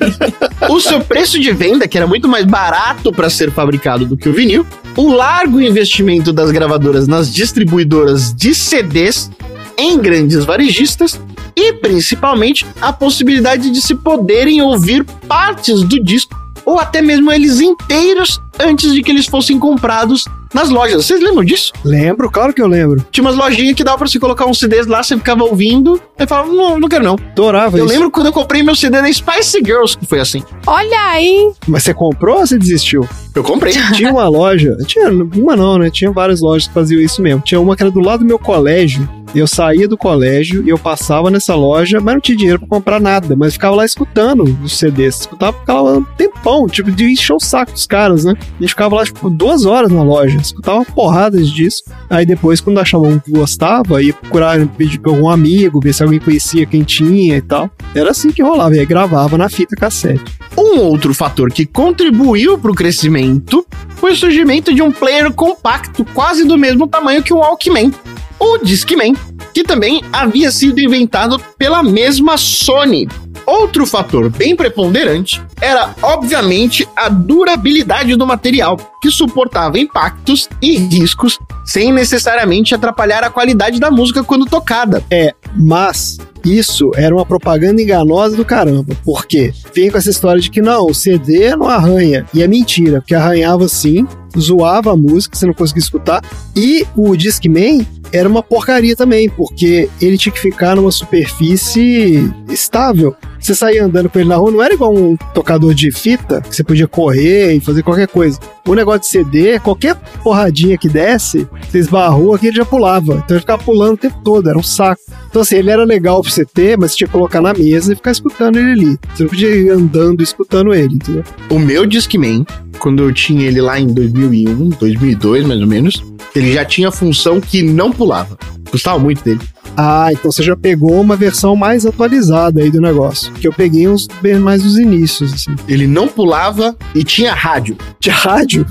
o 0.70 0.80
seu 0.80 1.00
preço 1.00 1.38
de 1.38 1.52
venda, 1.52 1.86
que 1.86 1.98
era 1.98 2.06
muito 2.06 2.28
mais 2.28 2.46
barato 2.46 3.12
para 3.12 3.28
ser 3.28 3.50
fabricado 3.50 4.06
do 4.06 4.16
que 4.16 4.28
o 4.28 4.32
vinil, 4.32 4.66
o 4.96 5.12
largo 5.12 5.60
investimento 5.60 6.32
das 6.32 6.50
gravadoras 6.50 7.06
nas 7.06 7.32
distribuidoras 7.32 8.34
de 8.34 8.54
CDs 8.54 9.30
em 9.76 9.98
grandes 9.98 10.44
varejistas 10.44 11.20
e 11.56 11.72
principalmente 11.74 12.66
a 12.80 12.92
possibilidade 12.92 13.70
de 13.70 13.80
se 13.80 13.94
poderem 13.94 14.60
ouvir 14.62 15.04
partes 15.28 15.82
do 15.82 16.02
disco 16.02 16.34
ou 16.64 16.78
até 16.78 17.02
mesmo 17.02 17.30
eles 17.30 17.60
inteiros 17.60 18.40
antes 18.60 18.92
de 18.92 19.02
que 19.02 19.10
eles 19.10 19.26
fossem 19.26 19.58
comprados 19.58 20.24
nas 20.52 20.70
lojas. 20.70 21.04
Vocês 21.04 21.20
lembram 21.20 21.44
disso? 21.44 21.72
Lembro, 21.84 22.30
claro 22.30 22.54
que 22.54 22.62
eu 22.62 22.68
lembro. 22.68 23.04
Tinha 23.10 23.24
umas 23.24 23.36
lojinhas 23.36 23.74
que 23.74 23.82
dava 23.82 23.98
pra 23.98 24.06
você 24.06 24.18
colocar 24.20 24.46
uns 24.46 24.58
CDs 24.60 24.86
lá, 24.86 25.02
você 25.02 25.16
ficava 25.16 25.42
ouvindo, 25.42 26.00
e 26.18 26.26
falava, 26.26 26.52
não, 26.52 26.78
não 26.78 26.88
quero 26.88 27.02
não. 27.04 27.14
Adorava 27.32 27.76
Eu 27.76 27.84
isso. 27.84 27.92
lembro 27.94 28.10
quando 28.10 28.26
eu 28.26 28.32
comprei 28.32 28.62
meu 28.62 28.76
CD 28.76 29.02
da 29.02 29.12
Spice 29.12 29.58
Girls, 29.64 29.98
que 29.98 30.06
foi 30.06 30.20
assim. 30.20 30.42
Olha 30.66 31.00
aí. 31.10 31.50
Mas 31.66 31.82
você 31.82 31.92
comprou 31.92 32.38
ou 32.38 32.46
você 32.46 32.56
desistiu? 32.56 33.06
Eu 33.34 33.42
comprei. 33.42 33.72
Tinha 33.94 34.10
uma 34.12 34.28
loja, 34.28 34.76
tinha 34.86 35.10
uma 35.10 35.56
não, 35.56 35.76
né? 35.78 35.90
Tinha 35.90 36.10
várias 36.12 36.40
lojas 36.40 36.68
que 36.68 36.74
faziam 36.74 37.00
isso 37.00 37.20
mesmo. 37.20 37.40
Tinha 37.40 37.60
uma 37.60 37.74
que 37.76 37.82
era 37.82 37.90
do 37.90 37.98
lado 38.00 38.20
do 38.20 38.26
meu 38.26 38.38
colégio. 38.38 39.08
Eu 39.34 39.48
saía 39.48 39.88
do 39.88 39.98
colégio 39.98 40.62
e 40.64 40.68
eu 40.68 40.78
passava 40.78 41.28
nessa 41.28 41.56
loja, 41.56 41.98
mas 42.00 42.14
não 42.14 42.20
tinha 42.20 42.36
dinheiro 42.38 42.60
pra 42.60 42.68
comprar 42.68 43.00
nada. 43.00 43.34
Mas 43.34 43.54
ficava 43.54 43.74
lá 43.74 43.84
escutando 43.84 44.44
os 44.62 44.78
CDs. 44.78 45.22
Escutava, 45.22 45.58
ficava 45.58 45.80
lá 45.80 45.92
um 45.94 46.04
tempão, 46.04 46.68
tipo, 46.68 46.92
de 46.92 47.10
encher 47.10 47.32
o 47.34 47.40
saco 47.40 47.72
dos 47.72 47.86
caras, 47.86 48.24
né? 48.24 48.34
A 48.58 48.60
gente 48.60 48.70
ficava 48.70 48.96
lá, 48.96 49.04
tipo, 49.04 49.28
duas 49.30 49.64
horas 49.64 49.90
na 49.90 50.02
loja. 50.02 50.38
Escutava 50.38 50.78
uma 50.78 50.84
porrada 50.84 51.42
disso. 51.42 51.82
Aí 52.08 52.24
depois, 52.24 52.60
quando 52.60 52.78
achava 52.78 53.04
um 53.06 53.18
que 53.18 53.30
gostava, 53.30 54.02
ia 54.02 54.12
procurar 54.12 54.64
pedir 54.68 54.98
pra 54.98 55.10
algum 55.10 55.28
amigo, 55.28 55.80
ver 55.80 55.92
se 55.92 56.02
alguém 56.02 56.20
conhecia 56.20 56.66
quem 56.66 56.82
tinha 56.82 57.36
e 57.36 57.42
tal. 57.42 57.70
Era 57.94 58.10
assim 58.10 58.30
que 58.30 58.42
rolava. 58.42 58.76
E 58.76 58.80
aí 58.80 58.86
gravava 58.86 59.36
na 59.36 59.48
fita 59.48 59.76
cassete. 59.76 60.24
Um 60.56 60.78
outro 60.80 61.12
fator 61.12 61.50
que 61.52 61.66
contribuiu 61.66 62.56
para 62.56 62.70
o 62.70 62.74
crescimento 62.74 63.66
foi 63.96 64.12
o 64.12 64.16
surgimento 64.16 64.72
de 64.72 64.82
um 64.82 64.92
player 64.92 65.32
compacto 65.32 66.04
quase 66.14 66.44
do 66.44 66.56
mesmo 66.56 66.86
tamanho 66.86 67.22
que 67.22 67.32
o 67.32 67.38
Walkman, 67.38 67.92
o 68.38 68.58
Discman, 68.58 69.14
que 69.54 69.62
também 69.62 70.02
havia 70.12 70.50
sido 70.50 70.80
inventado 70.80 71.40
pela 71.56 71.82
mesma 71.82 72.36
Sony. 72.36 73.08
Outro 73.46 73.86
fator 73.86 74.30
bem 74.30 74.56
preponderante 74.56 75.40
era, 75.60 75.94
obviamente, 76.02 76.88
a 76.96 77.08
durabilidade 77.08 78.16
do 78.16 78.26
material, 78.26 78.76
que 79.00 79.10
suportava 79.10 79.78
impactos 79.78 80.48
e 80.60 80.76
riscos 80.78 81.38
sem 81.64 81.92
necessariamente 81.92 82.74
atrapalhar 82.74 83.22
a 83.22 83.30
qualidade 83.30 83.78
da 83.78 83.90
música 83.90 84.24
quando 84.24 84.46
tocada. 84.46 85.04
É, 85.10 85.34
mas 85.54 86.18
isso 86.44 86.90
era 86.94 87.14
uma 87.14 87.24
propaganda 87.24 87.80
enganosa 87.80 88.36
do 88.36 88.44
caramba. 88.44 88.94
Por 89.04 89.26
quê? 89.26 89.52
Vem 89.74 89.90
com 89.90 89.98
essa 89.98 90.10
história 90.10 90.40
de 90.40 90.50
que 90.50 90.60
não, 90.60 90.86
o 90.86 90.94
CD 90.94 91.54
não 91.54 91.68
arranha. 91.68 92.26
E 92.34 92.42
é 92.42 92.48
mentira, 92.48 93.00
porque 93.00 93.14
arranhava 93.14 93.68
sim, 93.68 94.06
zoava 94.38 94.92
a 94.92 94.96
música, 94.96 95.36
você 95.36 95.46
não 95.46 95.54
conseguia 95.54 95.82
escutar. 95.82 96.22
E 96.56 96.86
o 96.96 97.16
Discman 97.16 97.86
era 98.14 98.28
uma 98.28 98.44
porcaria 98.44 98.94
também, 98.94 99.28
porque 99.28 99.88
ele 100.00 100.16
tinha 100.16 100.32
que 100.32 100.40
ficar 100.40 100.76
numa 100.76 100.92
superfície 100.92 102.32
estável. 102.48 103.16
Você 103.44 103.54
saía 103.54 103.84
andando 103.84 104.08
com 104.08 104.18
ele 104.18 104.30
na 104.30 104.36
rua, 104.36 104.50
não 104.50 104.62
era 104.62 104.72
igual 104.72 104.96
um 104.96 105.18
tocador 105.34 105.74
de 105.74 105.90
fita, 105.90 106.40
que 106.40 106.56
você 106.56 106.64
podia 106.64 106.88
correr 106.88 107.52
e 107.52 107.60
fazer 107.60 107.82
qualquer 107.82 108.08
coisa. 108.08 108.40
O 108.66 108.74
negócio 108.74 109.00
de 109.02 109.06
CD, 109.08 109.60
qualquer 109.60 109.96
porradinha 110.22 110.78
que 110.78 110.88
desse, 110.88 111.46
você 111.68 111.78
esbarrou 111.78 112.34
aqui 112.34 112.46
ele 112.46 112.56
já 112.56 112.64
pulava. 112.64 113.16
Então 113.16 113.36
ele 113.36 113.40
ficava 113.40 113.62
pulando 113.62 113.92
o 113.92 113.98
tempo 113.98 114.18
todo, 114.24 114.48
era 114.48 114.56
um 114.56 114.62
saco. 114.62 115.02
Então 115.28 115.42
assim, 115.42 115.56
ele 115.56 115.70
era 115.70 115.84
legal 115.84 116.22
pra 116.22 116.30
você 116.30 116.42
ter, 116.42 116.78
mas 116.78 116.92
você 116.92 116.96
tinha 116.96 117.06
que 117.06 117.12
colocar 117.12 117.42
na 117.42 117.52
mesa 117.52 117.92
e 117.92 117.96
ficar 117.96 118.12
escutando 118.12 118.58
ele 118.58 118.70
ali. 118.70 118.98
Você 119.14 119.24
não 119.24 119.28
podia 119.28 119.54
ir 119.54 119.68
andando 119.68 120.22
escutando 120.22 120.72
ele, 120.72 120.94
entendeu? 120.94 121.24
O 121.50 121.58
meu 121.58 121.84
Discman, 121.84 122.46
quando 122.78 123.02
eu 123.02 123.12
tinha 123.12 123.46
ele 123.46 123.60
lá 123.60 123.78
em 123.78 123.88
2001, 123.88 124.70
2002 124.70 125.44
mais 125.44 125.60
ou 125.60 125.66
menos, 125.66 126.02
ele 126.34 126.50
já 126.50 126.64
tinha 126.64 126.88
a 126.88 126.92
função 126.92 127.42
que 127.42 127.62
não 127.62 127.92
pulava. 127.92 128.38
Gostava 128.70 128.98
muito 128.98 129.22
dele. 129.22 129.40
Ah, 129.76 130.08
então 130.12 130.30
você 130.30 130.42
já 130.42 130.56
pegou 130.56 131.00
uma 131.00 131.16
versão 131.16 131.56
mais 131.56 131.84
atualizada 131.84 132.60
aí 132.62 132.70
do 132.70 132.80
negócio. 132.80 133.32
Que 133.32 133.48
eu 133.48 133.52
peguei 133.52 133.88
uns 133.88 134.06
bem 134.22 134.36
mais 134.36 134.62
dos 134.62 134.78
inícios, 134.78 135.32
assim. 135.32 135.54
Ele 135.68 135.86
não 135.86 136.06
pulava 136.08 136.76
e 136.94 137.02
tinha 137.02 137.32
rádio. 137.34 137.76
Tinha 138.00 138.14
rádio? 138.14 138.66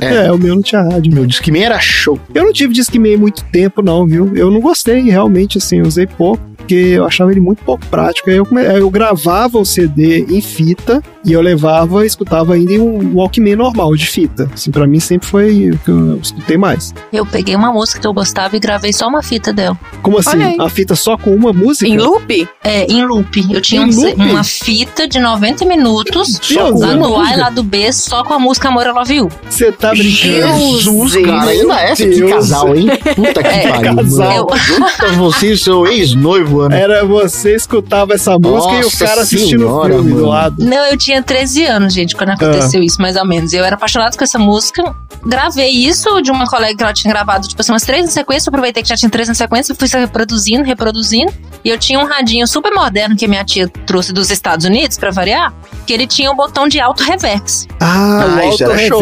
É. 0.00 0.18
É, 0.28 0.32
o 0.32 0.38
meu 0.38 0.54
não 0.54 0.62
tinha 0.62 0.82
rádio. 0.82 1.12
Meu 1.14 1.26
Discman 1.26 1.62
era 1.64 1.78
show. 1.80 2.18
Eu 2.34 2.44
não 2.44 2.52
tive 2.52 2.72
Discman 2.74 3.16
muito 3.16 3.44
tempo, 3.52 3.82
não, 3.82 4.06
viu? 4.06 4.32
Eu 4.34 4.50
não 4.50 4.60
gostei, 4.60 5.00
realmente, 5.02 5.58
assim, 5.58 5.78
eu 5.78 5.86
usei 5.86 6.06
pouco, 6.06 6.42
porque 6.56 6.74
eu 6.74 7.04
achava 7.04 7.30
ele 7.30 7.40
muito 7.40 7.62
pouco 7.64 7.84
prático. 7.86 8.28
Aí 8.30 8.36
eu, 8.36 8.44
come- 8.46 8.62
eu 8.64 8.88
gravava 8.90 9.58
o 9.58 9.64
CD 9.64 10.24
em 10.28 10.40
fita 10.40 11.02
e 11.24 11.32
eu 11.32 11.40
levava 11.40 12.04
e 12.04 12.06
escutava 12.06 12.54
ainda 12.54 12.72
em 12.72 12.80
um 12.80 13.14
Walkman 13.16 13.56
normal, 13.56 13.94
de 13.96 14.06
fita. 14.06 14.50
Assim, 14.52 14.70
pra 14.70 14.86
mim 14.86 14.98
sempre 15.00 15.26
foi 15.28 15.70
o 15.70 15.78
que 15.78 15.90
eu 15.90 16.18
escutei 16.22 16.56
mais. 16.56 16.92
Eu 17.12 17.24
peguei 17.24 17.54
uma 17.54 17.72
música 17.72 18.00
que 18.00 18.06
eu 18.06 18.12
gostava 18.12 18.56
e 18.56 18.60
gravei 18.60 18.92
só 18.92 19.08
uma 19.08 19.22
fita 19.22 19.52
dela. 19.52 19.78
Como 20.02 20.18
assim? 20.18 20.27
Aí. 20.36 20.56
A 20.58 20.68
fita 20.68 20.94
só 20.94 21.16
com 21.16 21.34
uma 21.34 21.52
música? 21.52 21.86
Em 21.86 21.96
loop? 21.96 22.48
É, 22.62 22.84
em 22.86 23.04
loop. 23.04 23.46
Eu 23.50 23.60
tinha 23.60 23.82
um- 23.82 24.14
uma 24.14 24.44
fita 24.44 25.06
de 25.08 25.18
90 25.18 25.64
minutos, 25.64 26.38
Só 26.42 26.72
com 26.72 26.78
lá 26.80 26.88
uma 26.94 27.08
do 27.08 27.14
A 27.14 27.18
e 27.18 27.20
música? 27.20 27.36
lá 27.38 27.50
do 27.50 27.62
B, 27.62 27.92
só 27.92 28.24
com 28.24 28.34
a 28.34 28.38
música 28.38 28.68
Amor 28.68 28.86
I 28.86 28.90
Love 28.92 29.14
You. 29.14 29.28
Você 29.48 29.72
tá 29.72 29.90
brincando? 29.90 30.12
Jesus, 30.58 31.12
Deus, 31.12 31.26
cara. 31.26 31.50
Ainda 31.50 31.80
essa 31.80 32.02
que 32.04 32.10
Deus. 32.16 32.30
casal, 32.30 32.76
hein? 32.76 32.86
Puta 33.16 33.42
que 33.42 33.48
É, 33.48 33.68
pariu. 33.68 33.96
casal. 33.96 34.46
mano. 34.50 34.62
Junta 34.62 35.08
você 35.16 35.52
e 35.52 35.58
seu 35.58 35.86
ex-noivo, 35.86 36.60
Ana. 36.62 36.76
Era 36.76 37.04
você 37.04 37.54
escutava 37.54 38.14
essa 38.14 38.38
música 38.38 38.74
e 38.74 38.80
o 38.80 38.82
Nossa 38.84 39.04
cara 39.06 39.20
assistindo 39.22 39.66
o 39.68 39.84
filme 39.84 40.10
do 40.10 40.14
mano. 40.16 40.26
lado. 40.28 40.64
Não, 40.64 40.84
eu 40.86 40.96
tinha 40.96 41.22
13 41.22 41.64
anos, 41.64 41.92
gente, 41.92 42.14
quando 42.16 42.30
Ah. 42.30 42.34
aconteceu 42.34 42.82
isso, 42.82 43.00
mais 43.00 43.16
ou 43.16 43.26
menos. 43.26 43.52
Eu 43.52 43.64
era 43.64 43.74
apaixonada 43.76 44.16
com 44.16 44.24
essa 44.24 44.38
música. 44.38 44.94
Gravei 45.26 45.70
isso 45.70 46.20
de 46.22 46.30
uma 46.30 46.46
colega 46.46 46.76
que 46.76 46.82
ela 46.82 46.92
tinha 46.92 47.12
gravado, 47.12 47.48
tipo 47.48 47.60
assim, 47.60 47.72
umas 47.72 47.82
três 47.82 48.04
na 48.04 48.10
sequência. 48.10 48.48
Eu 48.48 48.50
aproveitei 48.52 48.82
que 48.82 48.88
já 48.88 48.96
tinha 48.96 49.10
três 49.10 49.26
na 49.28 49.34
sequência, 49.34 49.74
fui 49.74 49.88
reproduzindo, 50.22 50.64
reproduzindo. 50.64 51.32
E 51.64 51.70
eu 51.70 51.78
tinha 51.78 51.98
um 51.98 52.04
radinho 52.06 52.46
super 52.46 52.72
moderno 52.72 53.16
que 53.16 53.24
a 53.24 53.28
minha 53.28 53.44
tia 53.44 53.68
trouxe 53.84 54.12
dos 54.12 54.30
Estados 54.30 54.64
Unidos, 54.64 54.96
pra 54.96 55.10
variar, 55.10 55.52
que 55.84 55.92
ele 55.92 56.06
tinha 56.06 56.30
um 56.30 56.36
botão 56.36 56.68
de 56.68 56.80
alto 56.80 57.02
reverse. 57.02 57.66
Ah, 57.80 58.22
Ah, 58.22 58.36
o 58.36 58.40
hein? 58.40 58.56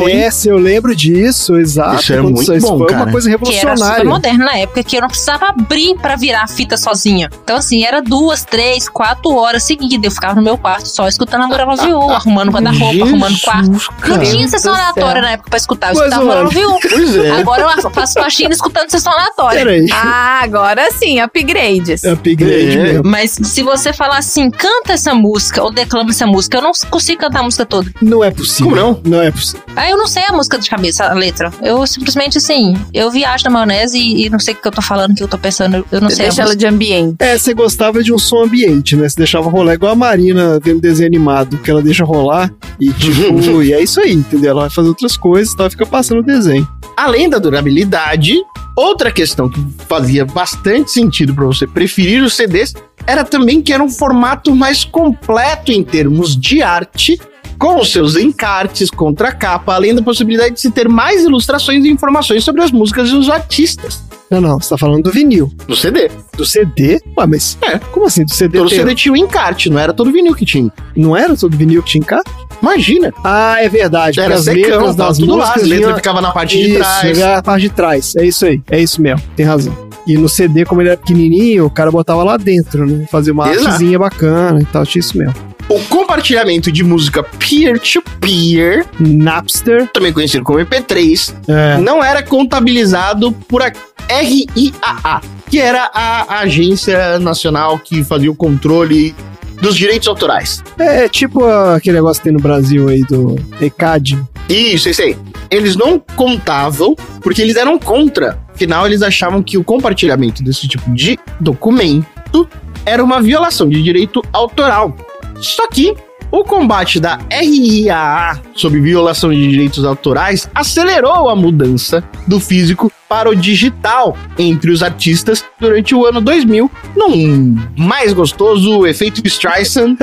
reverse, 0.06 0.48
eu 0.48 0.56
lembro 0.56 0.97
disso, 0.97 1.56
exato. 1.59 2.01
Isso 2.02 2.12
era 2.14 2.22
Quando 2.22 2.34
muito 2.36 2.55
isso 2.55 2.66
bom, 2.66 2.78
foi 2.78 2.86
cara. 2.88 3.02
uma 3.05 3.12
coisa 3.12 3.28
Que 3.28 3.34
era 3.34 3.44
super 3.44 3.52
revolucionária. 3.59 4.05
moderno 4.05 4.44
na 4.47 4.56
época, 4.56 4.82
que 4.82 4.97
eu 4.97 5.02
não 5.02 5.09
precisava 5.09 5.47
abrir 5.48 5.97
pra 5.98 6.16
virar 6.16 6.44
a 6.44 6.48
fita 6.48 6.76
sozinha. 6.78 7.28
Então, 7.44 7.56
assim, 7.59 7.84
era 7.84 8.01
duas, 8.01 8.43
três, 8.44 8.88
quatro 8.88 9.34
horas 9.34 9.62
seguidas. 9.62 10.05
Eu 10.05 10.10
ficava 10.10 10.34
no 10.34 10.43
meu 10.43 10.56
quarto 10.56 10.86
só 10.88 11.06
escutando 11.06 11.43
a 11.44 11.47
Morella 11.48 11.76
Viú, 11.76 12.09
arrumando 12.10 12.51
guarda-roupa, 12.51 13.05
arrumando 13.05 13.34
o 13.36 13.40
quarto. 13.43 13.70
Não 14.09 14.18
tinha 14.20 14.48
sessão 14.48 14.72
aleatória 14.74 15.20
na 15.20 15.32
época 15.32 15.51
pra 15.51 15.59
escutar. 15.59 15.94
Eu 15.94 16.01
escutava. 16.09 16.48
Pois 16.90 17.16
é. 17.16 17.30
Agora 17.32 17.62
eu 17.82 17.90
faço 17.90 18.14
faxina 18.14 18.52
escutando 18.55 18.90
sessão 18.90 19.12
aleatória. 19.12 19.59
Peraí. 19.59 19.86
Ah, 19.93 20.40
agora 20.43 20.90
sim, 20.93 21.06
upgrades. 21.20 22.05
Upgrade. 22.05 22.37
Depende 22.37 22.77
mesmo. 22.78 23.03
Mas 23.05 23.39
se 23.43 23.62
você 23.62 23.93
falar 23.93 24.19
assim, 24.19 24.51
canta 24.51 24.93
essa 24.93 25.15
música 25.15 25.62
ou 25.62 25.70
declama 25.70 26.11
essa 26.11 26.27
música, 26.27 26.59
eu 26.59 26.62
não 26.62 26.73
consigo 26.91 27.20
cantar 27.20 27.41
a 27.41 27.43
música 27.43 27.65
toda. 27.65 27.91
Não 28.03 28.23
é 28.23 28.31
possível. 28.31 28.70
Como 28.73 28.77
não? 28.77 29.01
Não 29.05 29.23
é 29.23 29.31
possível. 29.31 29.62
Aí 29.74 29.91
eu 29.91 29.97
não 29.97 30.07
sei 30.07 30.23
a 30.28 30.33
música 30.33 30.59
de 30.59 30.69
cabeça, 30.69 31.05
a 31.07 31.15
letra. 31.15 31.51
Eu 31.62 31.87
simplesmente, 31.87 32.39
assim, 32.39 32.74
eu 32.93 33.11
viajo 33.11 33.45
na 33.45 33.51
maionese 33.51 33.99
e, 33.99 34.27
e 34.27 34.31
não 34.31 34.39
sei 34.39 34.55
o 34.55 34.57
que 34.57 34.66
eu 34.66 34.73
tô 34.73 34.83
falando, 34.83 35.12
o 35.12 35.15
que 35.15 35.23
eu 35.23 35.28
tô 35.28 35.39
pensando. 35.39 35.87
Eu 35.91 36.01
não 36.01 36.11
sei 36.11 36.27
a 36.27 36.28
Deixa 36.28 36.43
ela 36.43 36.51
música. 36.51 36.69
de 36.69 36.74
ambiente. 36.74 37.16
É, 37.19 37.39
você 37.39 37.55
gostava 37.55 38.03
de 38.03 38.12
um 38.12 38.19
som 38.19 38.45
ambiente, 38.45 38.97
né? 38.97 39.09
Você 39.09 39.16
deixava 39.16 39.49
rolar 39.49 39.74
igual 39.74 39.93
a 39.93 39.97
Marina 39.97 40.59
vendo 40.62 40.81
desenho 40.81 41.09
animado, 41.09 41.59
que 41.59 41.70
ela 41.70 41.83
deixa 41.83 42.05
rolar 42.05 42.53
e 42.81 42.93
tipo, 42.93 43.62
e 43.62 43.73
é 43.73 43.83
isso 43.83 44.01
aí, 44.01 44.12
entendeu? 44.12 44.51
Ela 44.51 44.61
vai 44.62 44.70
fazer 44.70 44.89
outras 44.89 45.16
coisas 45.16 45.53
e 45.53 45.57
tal, 45.57 45.70
fica 45.70 45.87
passando 45.87 46.19
o 46.20 46.23
desenho. 46.23 46.66
Além 46.97 47.28
da 47.28 47.39
durabilidade, 47.39 48.35
outra 48.77 49.11
questão 49.11 49.48
que 49.48 49.65
fazia 49.89 50.24
bastante 50.24 50.90
sentido 50.90 51.35
para 51.35 51.47
você 51.47 51.66
preferir 51.66 52.23
os 52.23 52.36
CDs 52.36 52.74
era 53.07 53.24
também 53.24 53.62
que 53.62 53.73
era 53.73 53.82
um 53.82 53.89
formato 53.89 54.55
mais 54.55 54.85
completo 54.85 55.73
em 55.73 55.82
termos 55.82 56.36
de 56.36 56.62
arte, 56.62 57.19
com 57.59 57.81
os 57.81 57.91
seus 57.93 58.16
encartes, 58.16 58.91
contracapa, 58.91 59.74
além 59.74 59.95
da 59.95 60.03
possibilidade 60.03 60.55
de 60.55 60.61
se 60.61 60.70
ter 60.70 60.89
mais 60.89 61.24
ilustrações 61.24 61.85
e 61.85 61.89
informações 61.89 62.45
sobre 62.45 62.62
as 62.62 62.70
músicas 62.70 63.09
e 63.11 63.15
os 63.15 63.28
artistas. 63.31 64.05
Não, 64.28 64.41
não, 64.41 64.61
você 64.61 64.70
tá 64.70 64.77
falando 64.78 65.05
do 65.05 65.12
vinil. 65.12 65.53
No 65.69 65.77
CD. 65.77 66.11
Do 66.37 66.45
CD? 66.45 67.01
Ué, 67.16 67.27
mas 67.28 67.57
É. 67.62 67.78
como 67.78 68.07
assim? 68.07 68.24
Do 68.24 68.35
CD 68.35 68.59
Todo 68.59 68.69
tem- 68.69 68.78
CD 68.81 68.95
tinha 68.95 69.12
um 69.12 69.16
encarte, 69.16 69.70
não 69.70 69.78
era 69.78 69.93
todo 69.93 70.11
vinil 70.11 70.35
que 70.35 70.45
tinha. 70.45 70.70
Não 70.97 71.16
era 71.16 71.37
todo 71.37 71.57
vinil 71.57 71.81
que 71.83 71.91
tinha 71.91 72.01
encarte? 72.03 72.28
Imagina. 72.61 73.12
Ah, 73.23 73.57
é 73.62 73.69
verdade. 73.69 74.19
Era 74.19 74.35
as 74.35 74.45
secão, 74.45 74.78
letras 74.78 74.97
das 74.97 75.19
tudo 75.19 75.31
lá, 75.37 75.37
músicas 75.47 75.62
as 75.62 75.69
letras 75.69 75.97
ficavam 75.97 76.20
na 76.23 76.33
parte 76.33 76.57
de 76.59 76.70
isso, 76.70 76.78
trás. 76.78 77.19
era 77.19 77.39
a 77.39 77.43
parte 77.43 77.62
de 77.62 77.69
trás. 77.70 78.16
É 78.16 78.24
isso 78.27 78.45
aí. 78.47 78.61
É 78.69 78.81
isso 78.83 79.01
mesmo. 79.01 79.23
Tem 79.37 79.47
razão. 79.47 79.77
E 80.09 80.16
no 80.16 80.28
CD, 80.28 80.65
como 80.65 80.83
ele 80.83 80.89
era 80.89 80.99
pequenininho, 80.99 81.66
o 81.66 81.70
cara 81.70 81.91
botava 81.93 82.24
lá 82.24 82.37
dentro, 82.37 82.85
né? 82.85 83.07
Fazia 83.11 83.33
uma 83.33 83.49
Exato. 83.53 83.66
artezinha 83.69 83.99
bacana 83.99 84.61
e 84.61 84.65
tal. 84.65 84.85
Tinha 84.85 85.01
isso 85.01 85.16
mesmo. 85.16 85.35
O 85.68 85.80
compartilhamento 85.88 86.70
de 86.70 86.84
música 86.84 87.22
peer-to-peer, 87.24 88.86
Napster. 89.01 89.88
também 89.93 90.12
conhecido 90.12 90.44
como 90.44 90.60
MP3, 90.60 91.34
É. 91.48 91.78
não 91.78 92.02
era 92.05 92.22
contabilizado 92.22 93.32
por 93.32 93.62
a 93.62 93.72
RIAA, 94.09 95.20
que 95.51 95.59
era 95.59 95.90
a 95.93 96.38
agência 96.40 97.18
nacional 97.18 97.78
que 97.80 98.05
fazia 98.05 98.30
o 98.30 98.34
controle 98.34 99.14
dos 99.60 99.76
direitos 99.76 100.06
autorais. 100.06 100.62
É 100.78 101.09
tipo 101.09 101.44
aquele 101.44 101.97
negócio 101.97 102.20
que 102.22 102.28
tem 102.28 102.32
no 102.32 102.40
Brasil 102.43 102.88
aí 102.88 103.01
do 103.02 103.34
ECAD. 103.60 104.22
Isso, 104.48 104.88
isso 104.88 105.02
aí. 105.02 105.16
Eles 105.51 105.74
não 105.74 105.98
contavam 105.98 106.94
porque 107.20 107.43
eles 107.43 107.56
eram 107.56 107.76
contra. 107.78 108.38
Afinal, 108.55 108.86
eles 108.86 109.02
achavam 109.02 109.43
que 109.43 109.59
o 109.59 109.64
compartilhamento 109.64 110.43
desse 110.44 110.68
tipo 110.68 110.88
de 110.94 111.18
documento 111.40 112.48
era 112.84 113.02
uma 113.02 113.20
violação 113.20 113.68
de 113.68 113.82
direito 113.82 114.22
autoral. 114.32 114.94
Só 115.42 115.68
que 115.68 115.94
o 116.31 116.44
combate 116.44 116.98
da 117.01 117.19
RIAA 117.31 118.40
sobre 118.55 118.81
violação 118.81 119.31
de 119.32 119.48
direitos 119.48 119.85
autorais 119.85 120.48
acelerou 120.55 121.28
a 121.28 121.36
mudança 121.36 122.03
do 122.27 122.39
físico 122.40 122.90
para 123.09 123.31
o 123.31 123.36
digital 123.36 124.16
entre 124.36 124.70
os 124.73 124.82
artistas 124.82 125.44
durante 125.61 125.94
o 125.94 126.05
ano 126.05 126.20
2000, 126.20 126.69
num 126.97 127.57
mais 127.77 128.12
gostoso 128.12 128.85
efeito 128.85 129.24
Streisand, 129.24 129.97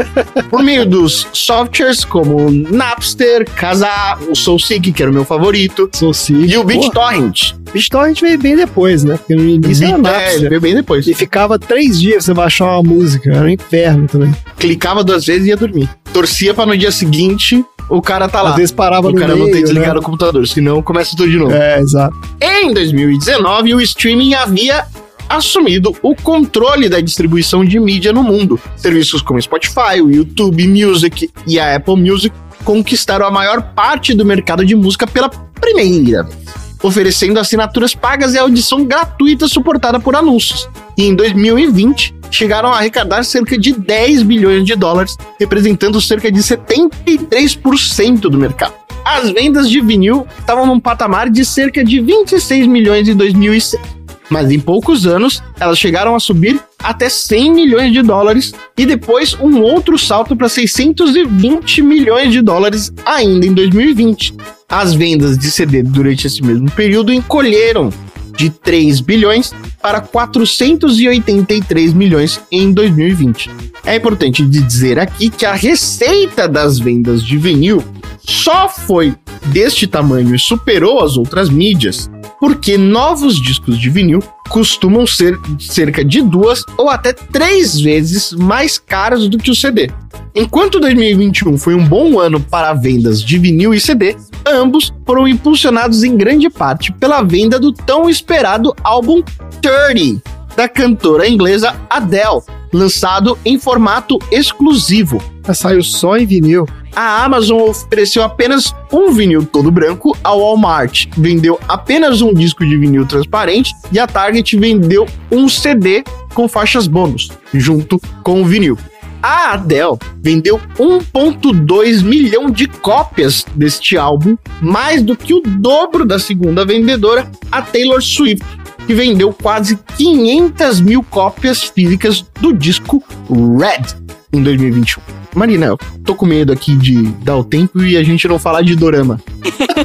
por 0.49 0.63
meio 0.63 0.85
dos 0.85 1.27
softwares 1.33 2.05
como 2.05 2.49
Napster, 2.49 3.45
Kazaa, 3.55 4.17
o 4.29 4.33
SoulSeek, 4.35 4.93
que 4.93 5.01
era 5.01 5.11
o 5.11 5.13
meu 5.13 5.25
favorito, 5.25 5.89
Sou 5.91 6.13
sim. 6.13 6.45
e 6.45 6.55
o 6.57 6.63
BitTorrent. 6.63 7.55
BitTorrent 7.73 8.21
veio 8.21 8.37
bem 8.39 8.55
depois, 8.55 9.03
né? 9.03 9.17
Porque 9.17 9.35
no 9.35 9.43
início 9.49 9.85
era 9.85 9.95
É, 9.95 9.97
Napster. 9.97 10.49
veio 10.49 10.61
bem 10.61 10.75
depois. 10.75 11.05
E 11.05 11.13
ficava 11.13 11.59
três 11.59 11.99
dias 11.99 12.23
pra 12.25 12.25
você 12.25 12.33
baixar 12.33 12.65
uma 12.67 12.83
música. 12.83 13.31
Era 13.33 13.45
um 13.45 13.49
inferno 13.49 14.07
também. 14.07 14.33
Clicava 14.57 15.03
duas 15.03 15.25
vezes 15.25 15.45
e 15.47 15.49
ia 15.49 15.57
dormir. 15.57 15.89
Torcia 16.13 16.53
pra 16.53 16.65
no 16.65 16.77
dia 16.77 16.91
seguinte 16.91 17.65
o 17.89 18.01
cara 18.01 18.29
tá 18.29 18.41
lá. 18.41 18.51
Às 18.51 18.55
vezes 18.55 18.71
parava 18.71 19.09
o 19.09 19.15
cara 19.15 19.35
não 19.35 19.45
meio, 19.45 19.51
tem 19.51 19.63
desligado 19.63 19.95
né? 19.95 19.99
o 19.99 20.03
computador, 20.03 20.47
senão 20.47 20.81
começa 20.81 21.15
tudo 21.15 21.29
de 21.29 21.37
novo. 21.37 21.53
É, 21.53 21.79
exato. 21.79 22.15
Em 22.39 22.73
2019, 22.73 23.75
o 23.75 23.81
streaming 23.81 24.33
havia 24.35 24.85
assumido 25.27 25.95
o 26.01 26.15
controle 26.15 26.87
da 26.87 26.99
distribuição 26.99 27.65
de 27.65 27.79
mídia 27.79 28.13
no 28.13 28.23
mundo. 28.23 28.59
Serviços 28.75 29.21
como 29.21 29.41
Spotify, 29.41 30.01
o 30.01 30.11
YouTube 30.11 30.67
Music 30.67 31.29
e 31.47 31.59
a 31.59 31.75
Apple 31.75 31.95
Music 31.95 32.35
conquistaram 32.63 33.25
a 33.25 33.31
maior 33.31 33.61
parte 33.73 34.13
do 34.13 34.23
mercado 34.23 34.65
de 34.65 34.75
música 34.75 35.05
pela 35.05 35.29
primeira 35.29 36.23
vez, 36.23 36.62
oferecendo 36.83 37.39
assinaturas 37.39 37.95
pagas 37.95 38.35
e 38.35 38.37
audição 38.37 38.85
gratuita 38.85 39.47
suportada 39.47 39.99
por 39.99 40.15
anúncios. 40.15 40.69
E 40.97 41.05
em 41.05 41.15
2020, 41.15 42.13
chegaram 42.29 42.69
a 42.69 42.77
arrecadar 42.77 43.23
cerca 43.23 43.57
de 43.57 43.71
10 43.71 44.23
bilhões 44.23 44.65
de 44.65 44.75
dólares, 44.75 45.17
representando 45.39 45.99
cerca 46.01 46.31
de 46.31 46.39
73% 46.41 48.19
do 48.19 48.37
mercado. 48.37 48.73
As 49.05 49.31
vendas 49.31 49.69
de 49.69 49.81
vinil 49.81 50.27
estavam 50.39 50.65
num 50.65 50.79
patamar 50.79 51.29
de 51.29 51.43
cerca 51.43 51.83
de 51.83 51.99
26 51.99 52.67
milhões 52.67 53.07
em 53.07 53.15
2006. 53.15 53.81
Mas 54.29 54.51
em 54.51 54.59
poucos 54.59 55.05
anos, 55.05 55.41
elas 55.59 55.77
chegaram 55.77 56.15
a 56.15 56.19
subir 56.19 56.59
até 56.79 57.09
100 57.09 57.53
milhões 57.53 57.93
de 57.93 58.01
dólares 58.01 58.53
e 58.77 58.85
depois 58.85 59.37
um 59.39 59.61
outro 59.61 59.97
salto 59.97 60.35
para 60.35 60.49
620 60.49 61.81
milhões 61.81 62.31
de 62.31 62.41
dólares 62.41 62.91
ainda 63.05 63.45
em 63.45 63.53
2020. 63.53 64.33
As 64.69 64.93
vendas 64.93 65.37
de 65.37 65.51
CD 65.51 65.83
durante 65.83 66.27
esse 66.27 66.41
mesmo 66.41 66.69
período 66.71 67.13
encolheram 67.13 67.91
de 68.35 68.49
3 68.49 68.99
bilhões 69.01 69.53
para 69.81 70.01
483 70.01 71.93
milhões 71.93 72.41
em 72.51 72.71
2020. 72.71 73.51
É 73.85 73.95
importante 73.95 74.43
dizer 74.45 74.97
aqui 74.97 75.29
que 75.29 75.45
a 75.45 75.53
receita 75.53 76.47
das 76.47 76.79
vendas 76.79 77.23
de 77.23 77.37
vinil 77.37 77.83
só 78.25 78.67
foi 78.69 79.13
deste 79.47 79.85
tamanho 79.85 80.33
e 80.33 80.39
superou 80.39 81.03
as 81.03 81.17
outras 81.17 81.49
mídias 81.49 82.09
porque 82.43 82.77
novos 82.77 83.41
discos 83.41 83.79
de 83.79 83.89
vinil 83.89 84.19
costumam 84.49 85.07
ser 85.07 85.39
cerca 85.57 86.03
de 86.03 86.21
duas 86.21 86.61
ou 86.77 86.89
até 86.89 87.13
três 87.13 87.79
vezes 87.79 88.33
mais 88.33 88.77
caros 88.77 89.29
do 89.29 89.37
que 89.37 89.49
o 89.49 89.55
CD. 89.55 89.89
Enquanto 90.35 90.77
2021 90.77 91.57
foi 91.57 91.73
um 91.73 91.87
bom 91.87 92.19
ano 92.19 92.41
para 92.41 92.73
vendas 92.73 93.23
de 93.23 93.39
vinil 93.39 93.73
e 93.73 93.79
CD, 93.79 94.17
ambos 94.45 94.93
foram 95.05 95.25
impulsionados 95.25 96.03
em 96.03 96.17
grande 96.17 96.49
parte 96.49 96.91
pela 96.91 97.23
venda 97.23 97.57
do 97.57 97.71
tão 97.71 98.09
esperado 98.09 98.75
álbum 98.83 99.23
30 99.61 100.21
da 100.57 100.67
cantora 100.67 101.25
inglesa 101.25 101.73
Adele, 101.89 102.41
lançado 102.73 103.37
em 103.45 103.57
formato 103.59 104.17
exclusivo. 104.31 105.21
Saiu 105.53 105.83
só 105.83 106.17
em 106.17 106.25
vinil. 106.25 106.67
A 106.95 107.23
Amazon 107.23 107.69
ofereceu 107.69 108.23
apenas 108.23 108.73
um 108.91 109.11
vinil 109.11 109.45
todo 109.45 109.71
branco, 109.71 110.15
a 110.23 110.31
Walmart 110.31 111.07
vendeu 111.17 111.59
apenas 111.67 112.21
um 112.21 112.33
disco 112.33 112.65
de 112.65 112.77
vinil 112.77 113.05
transparente 113.05 113.73
e 113.91 113.99
a 113.99 114.05
Target 114.05 114.57
vendeu 114.57 115.07
um 115.31 115.49
CD 115.49 116.03
com 116.33 116.47
faixas 116.47 116.87
bônus, 116.87 117.29
junto 117.53 117.99
com 118.23 118.41
o 118.41 118.45
vinil. 118.45 118.77
A 119.23 119.53
Adele 119.53 119.97
vendeu 120.21 120.59
1,2 120.77 122.03
milhão 122.03 122.51
de 122.51 122.67
cópias 122.67 123.45
deste 123.55 123.97
álbum, 123.97 124.35
mais 124.61 125.01
do 125.01 125.15
que 125.15 125.33
o 125.33 125.41
dobro 125.41 126.05
da 126.05 126.19
segunda 126.19 126.65
vendedora, 126.65 127.31
a 127.49 127.61
Taylor 127.61 128.01
Swift, 128.01 128.45
que 128.85 128.93
vendeu 128.93 129.33
quase 129.33 129.77
500 129.97 130.81
mil 130.81 131.03
cópias 131.03 131.63
físicas 131.63 132.25
do 132.39 132.53
disco 132.53 133.03
Red 133.29 133.95
em 134.31 134.41
2021. 134.43 135.01
Marina, 135.35 135.65
eu 135.65 135.77
tô 136.05 136.13
com 136.13 136.25
medo 136.25 136.53
aqui 136.53 136.75
de 136.75 137.03
dar 137.23 137.37
o 137.37 137.43
tempo 137.43 137.81
e 137.81 137.97
a 137.97 138.03
gente 138.03 138.27
não 138.27 138.37
falar 138.37 138.61
de 138.61 138.75
dorama. 138.75 139.19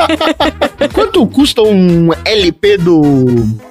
Quanto 0.92 1.26
custa 1.26 1.62
um 1.62 2.10
LP 2.24 2.76
do 2.78 3.02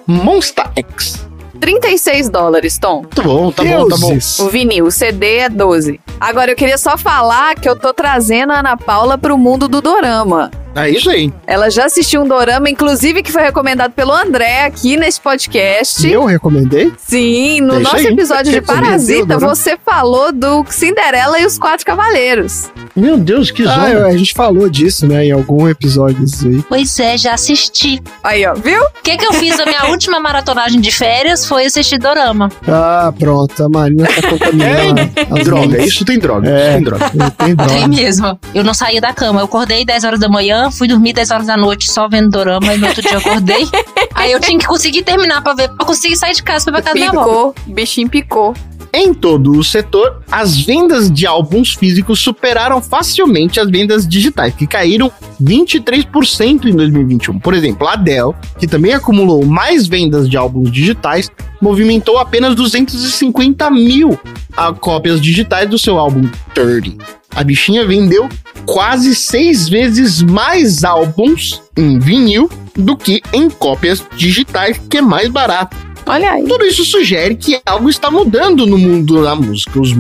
Monster 0.08 0.66
X? 0.76 1.28
36 1.60 2.30
dólares, 2.30 2.78
Tom. 2.78 3.04
Tá 3.04 3.22
bom, 3.22 3.52
tá 3.52 3.64
bom, 3.64 3.88
tá 3.88 3.98
bom. 3.98 4.18
O 4.40 4.50
vinil, 4.50 4.86
o 4.86 4.92
CD 4.92 5.38
é 5.38 5.50
12. 5.50 6.00
Agora 6.20 6.52
eu 6.52 6.56
queria 6.56 6.78
só 6.78 6.98
falar 6.98 7.56
que 7.56 7.68
eu 7.68 7.76
tô 7.76 7.94
trazendo 7.94 8.54
a 8.54 8.60
Ana 8.60 8.78
Paula 8.78 9.18
pro 9.18 9.38
mundo 9.38 9.68
do 9.68 9.82
dorama. 9.82 10.52
É 10.78 10.90
isso 10.90 11.10
aí. 11.10 11.32
Ela 11.46 11.70
já 11.70 11.86
assistiu 11.86 12.22
um 12.22 12.28
dorama, 12.28 12.70
inclusive 12.70 13.24
que 13.24 13.32
foi 13.32 13.42
recomendado 13.44 13.92
pelo 13.94 14.12
André 14.14 14.66
aqui 14.66 14.96
nesse 14.98 15.20
podcast. 15.20 16.08
Eu 16.10 16.26
recomendei? 16.26 16.92
Sim, 16.98 17.62
no 17.62 17.74
isso 17.76 17.84
nosso 17.84 17.96
aí. 17.98 18.06
episódio 18.08 18.52
de 18.52 18.62
Parasita, 18.62 19.38
você 19.40 19.78
falou 19.84 20.32
do 20.32 20.66
Cinderela 20.70 21.40
e 21.40 21.46
os 21.46 21.58
Quatro 21.58 21.86
Cavaleiros. 21.86 22.70
Meu 22.96 23.18
Deus, 23.18 23.52
que 23.52 23.64
Ah, 23.64 23.74
zona. 23.74 23.90
eu- 23.90 24.06
a 24.08 24.18
gente 24.18 24.34
falou 24.34 24.70
disso, 24.70 25.08
né? 25.08 25.26
Em 25.26 25.32
algum 25.32 25.68
episódio 25.68 26.24
disso 26.26 26.48
aí. 26.48 26.64
Pois 26.68 27.00
é, 27.00 27.18
já 27.18 27.34
assisti. 27.34 28.02
Aí, 28.24 28.46
ó, 28.46 28.54
viu? 28.54 28.82
O 28.82 28.90
que, 29.04 29.18
que 29.18 29.26
eu 29.26 29.34
fiz? 29.34 29.60
A 29.60 29.66
minha 29.66 29.86
última 29.92 30.20
maratonagem 30.20 30.80
de 30.82 30.92
férias 30.92 31.46
foi 31.46 31.66
assistir 31.66 31.98
Dorama. 31.98 32.50
Ah, 32.68 33.14
pronto. 33.18 33.64
A 33.64 33.70
Marina 33.70 34.08
tá 34.08 34.30
contaminando. 34.30 35.02
as 35.40 35.44
droga, 35.46 35.68
mentes. 35.68 35.88
isso 35.94 36.06
tem 36.06 36.20
droga. 36.20 36.50
É. 36.50 36.68
Isso 36.70 36.74
tem 36.76 36.84
droga. 36.84 37.08
Tem 37.38 37.56
droga. 37.56 37.74
Tem 37.74 37.88
mesmo. 37.88 38.40
Eu 38.54 38.64
não 38.64 38.74
saía 38.74 39.00
da 39.00 39.14
cama. 39.14 39.42
Eu 39.42 39.46
acordei 39.46 39.86
10 39.86 40.04
horas 40.04 40.20
da 40.20 40.28
manhã, 40.28 40.67
fui 40.72 40.88
dormir 40.88 41.14
10 41.14 41.32
horas 41.32 41.48
da 41.48 41.58
noite 41.58 41.92
só 41.92 42.08
vendo 42.08 42.30
Dorama 42.30 42.74
e 42.74 42.78
no 42.78 42.88
outro 42.88 43.02
dia 43.02 43.14
eu 43.14 43.20
acordei. 43.20 43.68
Aí 44.14 44.32
eu 44.32 44.40
tinha 44.40 44.58
que 44.58 44.66
conseguir 44.66 45.04
terminar 45.04 45.42
pra 45.42 45.54
ver, 45.54 45.70
pra 45.70 45.86
conseguir 45.86 46.16
sair 46.16 46.34
de 46.34 46.44
casa 46.44 46.72
pra 46.72 46.80
ir 46.80 46.84
pra 46.84 46.94
casa 46.94 47.06
da 47.06 47.12
minha 47.12 47.22
avó. 47.22 47.52
Picou, 47.52 47.56
o 47.68 47.74
bichinho 47.74 48.10
picou. 48.10 48.54
Em 48.94 49.14
todo 49.14 49.52
o 49.52 49.64
setor, 49.64 50.22
as 50.32 50.60
vendas 50.60 51.12
de 51.12 51.26
álbuns 51.26 51.74
físicos 51.74 52.20
superaram 52.20 52.82
facilmente 52.82 53.60
as 53.60 53.70
vendas 53.70 54.08
digitais, 54.08 54.54
que 54.54 54.66
caíram 54.66 55.12
23% 55.42 56.66
em 56.66 56.76
2021. 56.76 57.40
Por 57.40 57.54
exemplo, 57.54 57.88
a 57.88 57.94
Adele, 57.94 58.34
que 58.60 58.68
também 58.68 58.94
acumulou 58.94 59.46
mais 59.46 59.88
vendas 59.88 60.30
de 60.30 60.38
álbuns 60.38 60.72
digitais, 60.72 61.30
movimentou 61.62 62.18
apenas 62.18 62.56
250 62.56 63.70
mil 63.72 64.18
ah, 64.56 64.74
cópias 64.74 65.22
digitais 65.22 65.70
do 65.70 65.78
seu 65.78 65.98
álbum 65.98 66.30
30. 66.54 67.04
A 67.36 67.44
bichinha 67.44 67.86
vendeu 67.86 68.28
quase 68.66 69.14
seis 69.14 69.70
vezes 69.70 70.22
mais 70.22 70.84
álbuns 70.84 71.62
em 71.78 72.00
vinil 72.00 72.50
do 72.76 72.98
que 72.98 73.22
em 73.32 73.50
cópias 73.50 74.04
digitais, 74.16 74.80
que 74.90 74.98
é 74.98 75.02
mais 75.02 75.30
barato. 75.30 75.78
Olha 76.08 76.32
aí. 76.32 76.46
Tudo 76.46 76.66
isso 76.66 76.86
sugere 76.86 77.36
que 77.36 77.60
algo 77.66 77.90
está 77.90 78.10
mudando 78.10 78.66
no 78.66 78.78
mundo 78.78 79.22
da 79.24 79.36
música. 79.36 79.80
Os, 79.80 79.92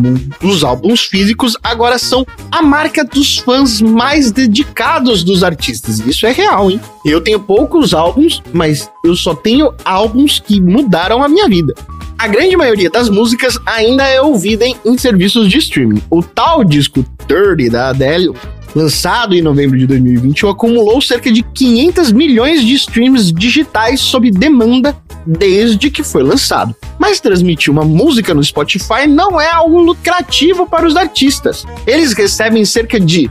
os 0.41 0.63
álbuns 0.63 1.01
físicos 1.01 1.57
agora 1.61 1.99
são 1.99 2.25
a 2.49 2.61
marca 2.61 3.03
dos 3.03 3.37
fãs 3.37 3.81
mais 3.81 4.31
dedicados 4.31 5.23
dos 5.23 5.43
artistas. 5.43 5.99
Isso 5.99 6.25
é 6.25 6.31
real, 6.31 6.71
hein? 6.71 6.79
Eu 7.05 7.19
tenho 7.19 7.39
poucos 7.41 7.93
álbuns, 7.93 8.41
mas 8.53 8.89
eu 9.03 9.15
só 9.15 9.35
tenho 9.35 9.73
álbuns 9.83 10.39
que 10.39 10.61
mudaram 10.61 11.21
a 11.21 11.27
minha 11.27 11.47
vida. 11.47 11.73
A 12.17 12.27
grande 12.27 12.57
maioria 12.57 12.89
das 12.89 13.09
músicas 13.09 13.59
ainda 13.65 14.03
é 14.07 14.19
ouvida 14.19 14.65
em, 14.65 14.75
em 14.85 14.97
serviços 14.97 15.49
de 15.49 15.57
streaming. 15.59 16.01
O 16.09 16.23
tal 16.23 16.63
disco 16.63 17.05
30 17.27 17.69
da 17.69 17.89
Adele, 17.89 18.31
lançado 18.75 19.33
em 19.35 19.41
novembro 19.41 19.77
de 19.77 19.85
2021, 19.87 20.49
acumulou 20.49 21.01
cerca 21.01 21.31
de 21.31 21.43
500 21.43 22.11
milhões 22.11 22.61
de 22.63 22.73
streams 22.75 23.33
digitais 23.33 23.99
sob 23.99 24.29
demanda 24.31 24.95
desde 25.25 25.89
que 25.89 26.03
foi 26.03 26.21
lançado. 26.23 26.75
Mas 26.97 27.19
transmitir 27.19 27.69
uma 27.71 27.83
música 27.83 28.33
no 28.33 28.41
Spotify 28.43 29.05
não 29.07 29.39
é 29.41 29.51
algo 29.51 29.79
lucrativo 29.79 30.67
para 30.67 30.87
os 30.87 30.95
artistas. 30.95 31.65
Eles 31.85 32.13
recebem 32.13 32.63
cerca 32.63 32.97
de, 32.99 33.29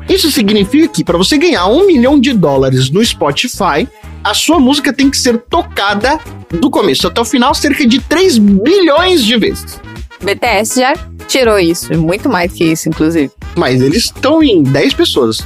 Isso 0.10 0.32
significa 0.32 0.88
que 0.88 1.04
para 1.04 1.18
você 1.18 1.38
ganhar 1.38 1.68
um 1.68 1.86
milhão 1.86 2.20
de 2.20 2.34
dólares 2.34 2.90
no 2.90 3.04
Spotify, 3.04 3.88
a 4.24 4.34
sua 4.34 4.60
música 4.60 4.94
tem 4.94 5.10
que 5.10 5.18
ser 5.18 5.38
tocada 5.38 6.20
do 6.50 6.70
começo 6.70 7.08
até 7.08 7.22
o 7.22 7.26
final 7.26 7.54
cerca 7.54 7.86
de 7.86 8.00
3 8.00 8.38
bilhões 8.38 9.24
de 9.24 9.38
vezes. 9.38 9.80
BTS 10.24 10.80
já 10.80 10.94
tirou 11.28 11.58
isso, 11.60 11.98
muito 11.98 12.30
mais 12.30 12.52
que 12.52 12.64
isso, 12.66 12.90
inclusive. 12.90 13.32
Mas 13.56 13.82
eles 13.82 14.06
estão 14.06 14.42
em 14.44 14.64
10 14.64 14.94
pessoas. 14.94 15.42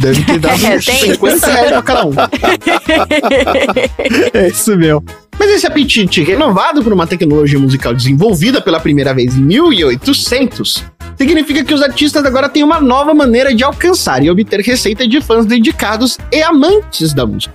Deve 0.00 0.22
ter 0.24 0.38
dado 0.40 0.64
É, 0.66 0.76
uns 0.76 0.84
tem 0.84 1.12
50 1.12 1.36
isso. 1.36 1.46
reais 1.46 1.68
pra 1.68 1.82
cada 1.82 2.06
um. 2.06 2.12
É 4.32 4.48
isso 4.48 4.76
mesmo. 4.76 5.04
Mas 5.38 5.50
esse 5.50 5.66
apetite 5.66 6.22
renovado 6.22 6.82
por 6.82 6.92
uma 6.92 7.06
tecnologia 7.06 7.58
musical 7.58 7.94
desenvolvida 7.94 8.60
pela 8.60 8.78
primeira 8.78 9.12
vez 9.14 9.34
em 9.36 9.40
1800 9.42 10.84
significa 11.16 11.64
que 11.64 11.74
os 11.74 11.82
artistas 11.82 12.24
agora 12.24 12.48
têm 12.48 12.62
uma 12.62 12.80
nova 12.80 13.14
maneira 13.14 13.54
de 13.54 13.62
alcançar 13.64 14.22
e 14.22 14.30
obter 14.30 14.60
receita 14.60 15.06
de 15.06 15.20
fãs 15.20 15.46
dedicados 15.46 16.18
e 16.30 16.42
amantes 16.42 17.12
da 17.12 17.26
música. 17.26 17.54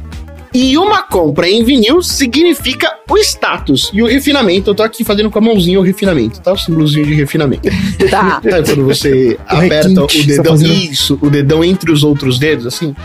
E 0.60 0.76
uma 0.76 1.04
compra 1.04 1.48
em 1.48 1.64
vinil 1.64 2.02
significa 2.02 2.90
o 3.08 3.16
status 3.20 3.92
e 3.94 4.02
o 4.02 4.08
refinamento. 4.08 4.72
Eu 4.72 4.74
tô 4.74 4.82
aqui 4.82 5.04
fazendo 5.04 5.30
com 5.30 5.38
a 5.38 5.42
mãozinha 5.42 5.80
o 5.80 5.84
refinamento, 5.84 6.42
tá? 6.42 6.52
O 6.52 6.58
símbolozinho 6.58 7.06
de 7.06 7.14
refinamento. 7.14 7.70
Tá. 8.10 8.42
Sabe 8.42 8.50
quando 8.66 8.86
você 8.86 9.38
aperta 9.46 9.90
o 10.04 10.08
tá 10.08 10.14
dedão, 10.26 10.46
fazendo- 10.46 10.74
isso, 10.74 11.20
o 11.22 11.30
dedão 11.30 11.64
entre 11.64 11.92
os 11.92 12.04
outros 12.04 12.40
dedos, 12.40 12.66
assim? 12.66 12.96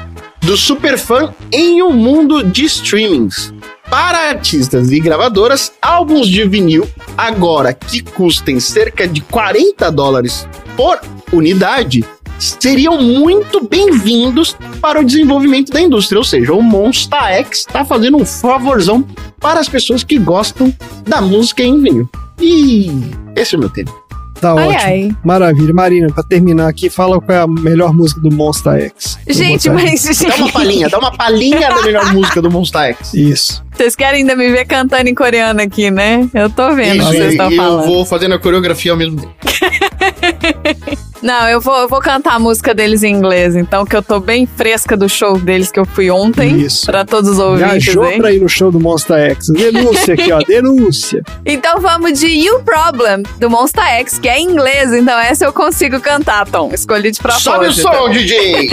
Do 0.40 0.56
superfã 0.56 1.34
em 1.52 1.82
um 1.82 1.92
mundo 1.92 2.42
de 2.42 2.64
streamings. 2.64 3.52
Para 3.90 4.30
artistas 4.30 4.90
e 4.90 4.98
gravadoras, 4.98 5.72
álbuns 5.82 6.28
de 6.28 6.48
vinil, 6.48 6.88
agora 7.18 7.74
que 7.74 8.00
custem 8.00 8.58
cerca 8.60 9.06
de 9.06 9.20
40 9.20 9.92
dólares 9.92 10.48
por 10.74 10.98
unidade, 11.30 12.02
seriam 12.42 13.00
muito 13.00 13.66
bem-vindos 13.68 14.56
para 14.80 15.00
o 15.00 15.04
desenvolvimento 15.04 15.72
da 15.72 15.80
indústria. 15.80 16.18
Ou 16.18 16.24
seja, 16.24 16.52
o 16.52 16.62
Monsta 16.62 17.16
X 17.30 17.60
está 17.60 17.84
fazendo 17.84 18.16
um 18.16 18.26
favorzão 18.26 19.04
para 19.38 19.60
as 19.60 19.68
pessoas 19.68 20.02
que 20.02 20.18
gostam 20.18 20.74
da 21.06 21.20
música 21.20 21.62
em 21.62 21.80
vinil. 21.80 22.08
E 22.40 22.90
esse 23.36 23.54
é 23.54 23.58
o 23.58 23.60
meu 23.60 23.70
tema. 23.70 23.92
Tá 24.40 24.54
Ai, 24.58 24.66
ótimo. 24.66 24.80
ai. 24.82 25.10
Maravilha. 25.24 25.72
Marina, 25.72 26.08
pra 26.12 26.24
terminar 26.24 26.66
aqui, 26.68 26.90
fala 26.90 27.20
qual 27.20 27.38
é 27.38 27.42
a 27.42 27.46
melhor 27.46 27.94
música 27.94 28.20
do 28.20 28.28
Monster 28.34 28.90
X. 28.96 29.16
Gente, 29.28 29.70
mas. 29.70 30.02
Dá 30.18 30.34
uma 30.34 30.50
palhinha, 30.50 30.88
dá 30.88 30.98
uma 30.98 31.12
palhinha 31.12 31.68
da 31.68 31.82
melhor 31.82 32.06
música 32.12 32.42
do 32.42 32.50
Monsta 32.50 32.86
X. 32.86 33.14
Isso. 33.14 33.64
Vocês 33.72 33.94
querem 33.94 34.22
ainda 34.22 34.34
me 34.34 34.50
ver 34.50 34.64
cantando 34.66 35.08
em 35.08 35.14
coreano 35.14 35.60
aqui, 35.62 35.92
né? 35.92 36.28
Eu 36.34 36.50
tô 36.50 36.74
vendo 36.74 37.04
o 37.04 37.06
que 37.06 37.12
vocês 37.12 37.30
estão 37.32 37.50
eu 37.52 37.56
falando. 37.56 37.86
vou 37.86 38.04
fazendo 38.04 38.34
a 38.34 38.38
coreografia 38.38 38.90
ao 38.90 38.98
mesmo 38.98 39.20
tempo. 39.20 39.32
Não, 41.22 41.48
eu 41.48 41.60
vou, 41.60 41.76
eu 41.76 41.88
vou 41.88 42.00
cantar 42.00 42.34
a 42.34 42.38
música 42.38 42.74
deles 42.74 43.04
em 43.04 43.14
inglês, 43.14 43.54
então, 43.54 43.84
que 43.84 43.94
eu 43.94 44.02
tô 44.02 44.18
bem 44.18 44.44
fresca 44.44 44.96
do 44.96 45.08
show 45.08 45.38
deles 45.38 45.70
que 45.70 45.78
eu 45.78 45.84
fui 45.84 46.10
ontem. 46.10 46.60
Isso. 46.60 46.86
Pra 46.86 47.04
todos 47.04 47.30
os 47.30 47.38
ouvintes, 47.38 47.84
Viajou 47.84 48.10
hein? 48.10 48.18
pra 48.18 48.32
ir 48.32 48.40
no 48.40 48.48
show 48.48 48.72
do 48.72 48.80
Monster 48.80 49.30
X. 49.30 49.46
Denúncia 49.48 50.14
aqui, 50.14 50.32
ó. 50.32 50.38
Denúncia. 50.44 51.22
Então 51.46 51.80
vamos 51.80 52.18
de 52.18 52.26
You 52.26 52.62
Problem, 52.64 53.22
do 53.38 53.48
Monsta 53.48 53.82
X, 54.00 54.18
que 54.18 54.28
é 54.28 54.40
em 54.40 54.50
inglês, 54.50 54.92
então 54.92 55.16
essa 55.18 55.44
eu 55.44 55.52
consigo 55.52 56.00
cantar, 56.00 56.48
Tom. 56.48 56.70
Escolhi 56.72 57.12
de 57.12 57.20
propósito. 57.20 57.52
Sobe 57.52 57.66
o 57.66 57.72
som, 57.72 58.10
DJ! 58.10 58.68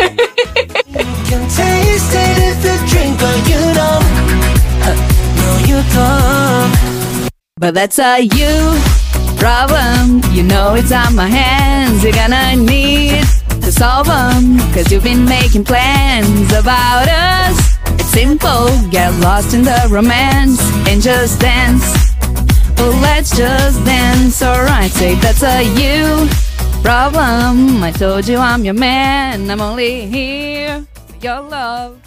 can 1.29 1.47
taste 1.49 2.15
it 2.15 2.37
if 2.39 2.65
you 2.65 2.77
drink, 2.87 3.19
but 3.19 3.37
you 3.47 3.61
don't. 3.75 4.05
No, 5.37 5.49
you 5.67 5.83
don't. 5.93 7.29
But 7.59 7.75
that's 7.75 7.99
a 7.99 8.19
you 8.19 8.98
problem. 9.39 10.21
You 10.35 10.43
know 10.43 10.75
it's 10.75 10.91
on 10.91 11.15
my 11.15 11.27
hands. 11.27 12.03
You're 12.03 12.13
gonna 12.13 12.55
need 12.55 13.23
to 13.63 13.71
solve 13.71 14.07
them. 14.07 14.59
Cause 14.73 14.91
you've 14.91 15.03
been 15.03 15.25
making 15.25 15.63
plans 15.63 16.51
about 16.53 17.07
us. 17.07 17.57
It's 17.99 18.11
simple. 18.11 18.67
Get 18.91 19.11
lost 19.21 19.53
in 19.53 19.63
the 19.63 19.87
romance 19.89 20.59
and 20.87 21.01
just 21.01 21.39
dance. 21.39 21.87
Oh, 22.77 22.97
let's 23.01 23.35
just 23.35 23.83
dance. 23.85 24.43
Alright, 24.43 24.91
say 24.91 25.15
that's 25.15 25.43
a 25.43 25.63
you 25.79 26.29
problem. 26.83 27.83
I 27.83 27.91
told 27.91 28.27
you 28.27 28.37
I'm 28.37 28.63
your 28.63 28.75
man. 28.75 29.49
I'm 29.49 29.61
only 29.61 30.05
here 30.07 30.85
for 31.07 31.17
your 31.25 31.41
love. 31.41 31.99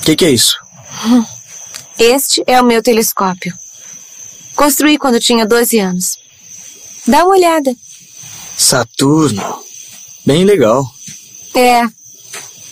O 0.00 0.04
que, 0.04 0.16
que 0.16 0.24
é 0.24 0.30
isso? 0.30 0.56
Este 1.98 2.44
é 2.46 2.60
o 2.60 2.64
meu 2.64 2.82
telescópio. 2.82 3.54
Construí 4.56 4.98
quando 4.98 5.20
tinha 5.20 5.46
12 5.46 5.78
anos. 5.78 6.18
Dá 7.06 7.24
uma 7.24 7.36
olhada. 7.36 7.76
Saturno. 8.56 9.62
Bem 10.24 10.44
legal. 10.44 10.90
É. 11.54 11.82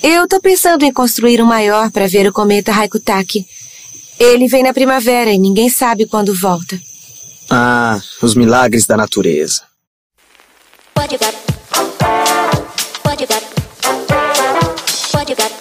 Eu 0.02 0.26
tô 0.26 0.40
pensando 0.40 0.84
em 0.84 0.92
construir 0.92 1.40
um 1.40 1.46
maior 1.46 1.90
para 1.90 2.08
ver 2.08 2.26
o 2.26 2.32
cometa 2.32 2.72
Haikutaki. 2.72 3.46
Ele 4.18 4.48
vem 4.48 4.62
na 4.62 4.72
primavera 4.72 5.30
e 5.30 5.38
ninguém 5.38 5.68
sabe 5.68 6.06
quando 6.06 6.34
volta. 6.34 6.80
Ah, 7.50 8.00
os 8.22 8.34
milagres 8.34 8.86
da 8.86 8.96
natureza. 8.96 9.62
What 10.96 11.12
you 11.12 11.18
got? 11.18 11.34
What 13.04 13.22
you 13.22 13.28
got? 13.28 13.42
What 15.14 15.30
you 15.30 15.36
got? 15.36 15.52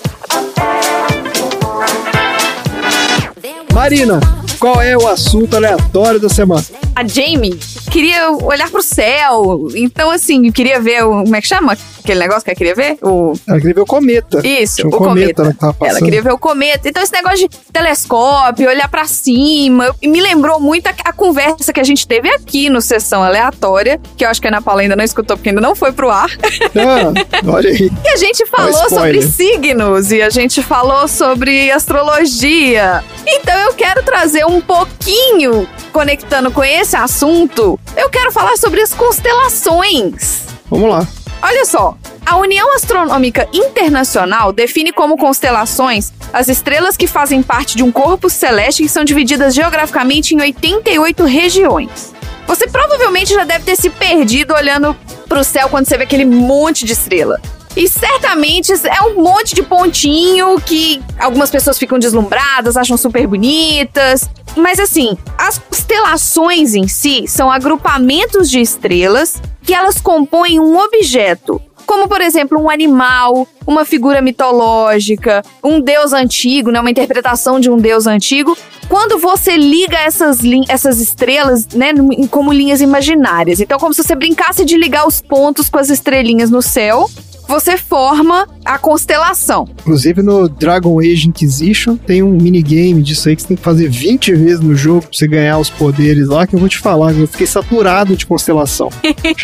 Marina, 3.74 4.20
qual 4.60 4.82
é 4.82 4.96
o 4.98 5.08
assunto 5.08 5.56
aleatório 5.56 6.20
da 6.20 6.30
semana? 6.30 6.64
A 6.96 7.06
Jamie 7.08 7.58
queria 7.92 8.30
olhar 8.32 8.70
pro 8.70 8.82
céu. 8.84 9.68
Então, 9.76 10.12
assim, 10.12 10.52
queria 10.52 10.80
ver 10.80 11.04
o. 11.04 11.24
Como 11.24 11.36
é 11.36 11.42
que 11.42 11.48
chama? 11.48 11.76
Aquele 12.04 12.20
negócio 12.20 12.44
que 12.44 12.50
ela 12.52 12.56
queria 12.58 12.76
ver? 12.76 12.98
O. 13.02 13.34
Ela 13.48 13.58
queria 13.60 13.74
ver 13.74 13.82
o 13.82 13.86
cometa. 13.86 14.46
Isso, 14.46 14.76
Tinha 14.78 14.88
um 14.88 14.90
o 14.90 14.98
cometa. 14.98 15.44
tava 15.60 15.76
Ela 15.80 15.90
passando. 15.94 16.04
queria 16.06 16.22
ver 16.22 16.32
o 16.34 16.38
cometa. 16.38 16.88
Então, 16.90 17.02
esse 17.02 17.12
negócio 17.14 17.38
de 17.50 17.58
telescópio, 17.72 18.70
olhar 18.70 18.88
pra 18.90 19.06
cima, 19.06 19.96
me 20.04 20.22
lembrou 20.22 20.60
muito 20.60 20.88
a, 20.88 20.94
a 21.06 21.14
conversa 21.14 21.72
que 21.74 21.80
a 21.80 21.84
gente 21.84 22.08
teve 22.08 22.30
aqui 22.30 22.70
no 22.70 22.82
Sessão 22.82 23.24
Aleatória, 23.24 24.00
que 24.18 24.24
eu 24.26 24.30
acho 24.30 24.40
que 24.42 24.48
a 24.48 24.52
Ana 24.52 24.62
Paula 24.62 24.82
ainda 24.82 24.96
não 24.96 25.04
escutou, 25.04 25.36
porque 25.36 25.50
ainda 25.50 25.62
não 25.62 25.76
foi 25.76 25.92
pro 25.92 26.10
ar. 26.12 26.30
Ah, 26.76 27.14
olha 27.48 27.70
aí. 27.70 27.92
E 28.04 28.10
a 28.10 28.18
gente 28.18 28.46
falou 28.48 28.74
sobre 28.90 29.18
spoiler. 29.20 29.24
signos 29.32 30.12
e 30.12 30.22
a 30.22 30.30
gente 30.30 30.62
falou 30.62 31.08
sobre 31.08 31.72
astrologia. 31.72 33.04
Então 33.26 33.56
eu 33.62 33.74
quero 33.74 34.04
trazer 34.04 34.43
um 34.46 34.62
pouquinho, 34.62 35.68
conectando 35.92 36.52
com 36.52 36.64
esse 36.64 36.96
assunto, 36.96 37.80
eu 37.96 38.10
quero 38.10 38.32
falar 38.32 38.58
sobre 38.58 38.82
as 38.82 38.94
constelações. 38.94 40.48
Vamos 40.70 40.90
lá. 40.90 41.08
Olha 41.42 41.66
só, 41.66 41.98
a 42.26 42.38
União 42.38 42.74
Astronômica 42.76 43.48
Internacional 43.54 44.54
define 44.54 44.94
como 44.94 45.18
constelações 45.18 46.14
as 46.32 46.48
estrelas 46.48 46.98
que 46.98 47.06
fazem 47.06 47.44
parte 47.44 47.76
de 47.78 47.84
um 47.84 47.92
corpo 47.92 48.30
celeste 48.30 48.82
que 48.82 48.90
são 48.90 49.04
divididas 49.04 49.54
geograficamente 49.54 50.34
em 50.34 50.42
88 50.42 51.26
regiões. 51.26 52.14
Você 52.48 52.68
provavelmente 52.68 53.34
já 53.34 53.44
deve 53.44 53.66
ter 53.66 53.76
se 53.76 53.90
perdido 53.90 54.54
olhando 54.54 54.96
pro 55.28 55.44
céu 55.44 55.70
quando 55.70 55.86
você 55.86 55.98
vê 55.98 56.04
aquele 56.04 56.26
monte 56.26 56.86
de 56.86 56.94
estrela. 56.94 57.40
E 57.76 57.88
certamente 57.88 58.72
é 58.72 59.02
um 59.02 59.22
monte 59.24 59.56
de 59.56 59.64
pontinho 59.64 60.60
que 60.62 61.02
algumas 61.18 61.50
pessoas 61.50 61.78
ficam 61.80 61.98
deslumbradas, 61.98 62.78
acham 62.78 62.96
super 62.96 63.26
bonitas. 63.28 64.30
Mas 64.56 64.80
assim, 64.80 65.18
as 65.38 65.58
constelações 65.58 66.76
em 66.76 66.88
si 66.88 67.28
são 67.28 67.52
agrupamentos 67.52 68.50
de 68.50 68.62
estrelas 68.62 69.42
que 69.64 69.74
elas 69.74 70.00
compõem 70.00 70.60
um 70.60 70.78
objeto. 70.78 71.60
Como, 71.86 72.08
por 72.08 72.22
exemplo, 72.22 72.60
um 72.62 72.70
animal, 72.70 73.48
uma 73.68 73.86
figura 73.86 74.22
mitológica, 74.22 75.44
um 75.64 75.82
deus 75.82 76.14
antigo, 76.14 76.72
né, 76.72 76.80
uma 76.80 76.92
interpretação 76.92 77.60
de 77.60 77.70
um 77.70 77.78
deus 77.78 78.08
antigo. 78.08 78.58
Quando 78.88 79.18
você 79.20 79.58
liga 79.58 79.98
essas, 79.98 80.40
essas 80.70 81.02
estrelas, 81.02 81.68
né, 81.70 81.92
como 82.30 82.54
linhas 82.54 82.82
imaginárias. 82.82 83.60
Então, 83.60 83.78
como 83.80 83.94
se 83.94 84.04
você 84.04 84.16
brincasse 84.16 84.64
de 84.64 84.78
ligar 84.78 85.08
os 85.08 85.22
pontos 85.22 85.70
com 85.70 85.80
as 85.80 85.90
estrelinhas 85.90 86.50
no 86.50 86.62
céu, 86.62 87.10
você 87.54 87.78
forma 87.78 88.48
a 88.66 88.80
constelação. 88.80 89.68
Inclusive 89.82 90.24
no 90.24 90.50
Dragon 90.50 91.00
Age 91.00 91.28
Inquisition 91.28 91.96
tem 91.96 92.24
um 92.24 92.32
minigame 92.32 93.04
disso 93.04 93.30
aí 93.30 93.36
que 93.36 93.44
você 93.44 93.50
tem 93.50 93.58
que 93.58 93.62
fazer 93.64 93.90
20 93.90 94.34
vezes 94.34 94.60
no 94.60 94.76
jogo 94.76 95.02
pra 95.02 95.10
você 95.12 95.28
ganhar 95.28 95.60
os 95.60 95.70
poderes 95.70 96.28
lá, 96.28 96.48
que 96.48 96.56
eu 96.56 96.60
vou 96.60 96.68
te 96.68 96.80
falar, 96.80 97.14
eu 97.14 97.28
fiquei 97.28 97.46
saturado 97.46 98.16
de 98.16 98.26
constelação. 98.26 98.90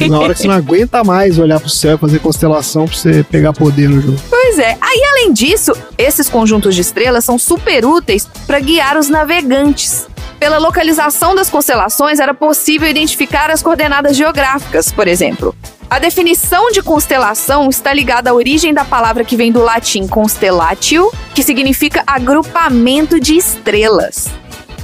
Uma 0.02 0.20
hora 0.20 0.34
que 0.34 0.42
você 0.42 0.48
não 0.48 0.56
aguenta 0.58 1.04
mais 1.04 1.38
olhar 1.38 1.60
pro 1.60 1.70
céu 1.70 1.96
e 1.96 1.98
fazer 2.00 2.18
constelação 2.20 2.88
pra 2.88 2.98
você 2.98 3.24
pegar 3.24 3.54
poder 3.54 3.88
no 3.88 4.02
jogo. 4.02 4.18
Pois 4.28 4.58
é. 4.58 4.76
Aí, 4.82 5.02
além 5.12 5.32
disso, 5.32 5.72
esses 5.96 6.28
conjuntos 6.28 6.74
de 6.74 6.82
estrelas 6.82 7.24
são 7.24 7.38
super 7.38 7.86
úteis 7.86 8.28
para 8.48 8.60
guiar 8.60 8.98
os 8.98 9.08
navegantes. 9.08 10.08
Pela 10.40 10.58
localização 10.58 11.36
das 11.36 11.50
constelações, 11.50 12.20
era 12.20 12.34
possível 12.34 12.90
identificar 12.90 13.52
as 13.52 13.62
coordenadas 13.62 14.18
geográficas, 14.18 14.92
por 14.92 15.08
exemplo. 15.08 15.54
A 15.90 15.98
definição 15.98 16.70
de 16.70 16.84
constelação 16.84 17.68
está 17.68 17.92
ligada 17.92 18.30
à 18.30 18.34
origem 18.34 18.72
da 18.72 18.86
palavra 18.86 19.26
que 19.26 19.36
vem 19.36 19.52
do 19.52 19.64
latim 19.64 20.08
constellatio, 20.08 21.12
que 21.34 21.42
significa 21.42 22.04
agrupamento 22.06 23.20
de 23.20 23.36
estrelas. 23.36 24.28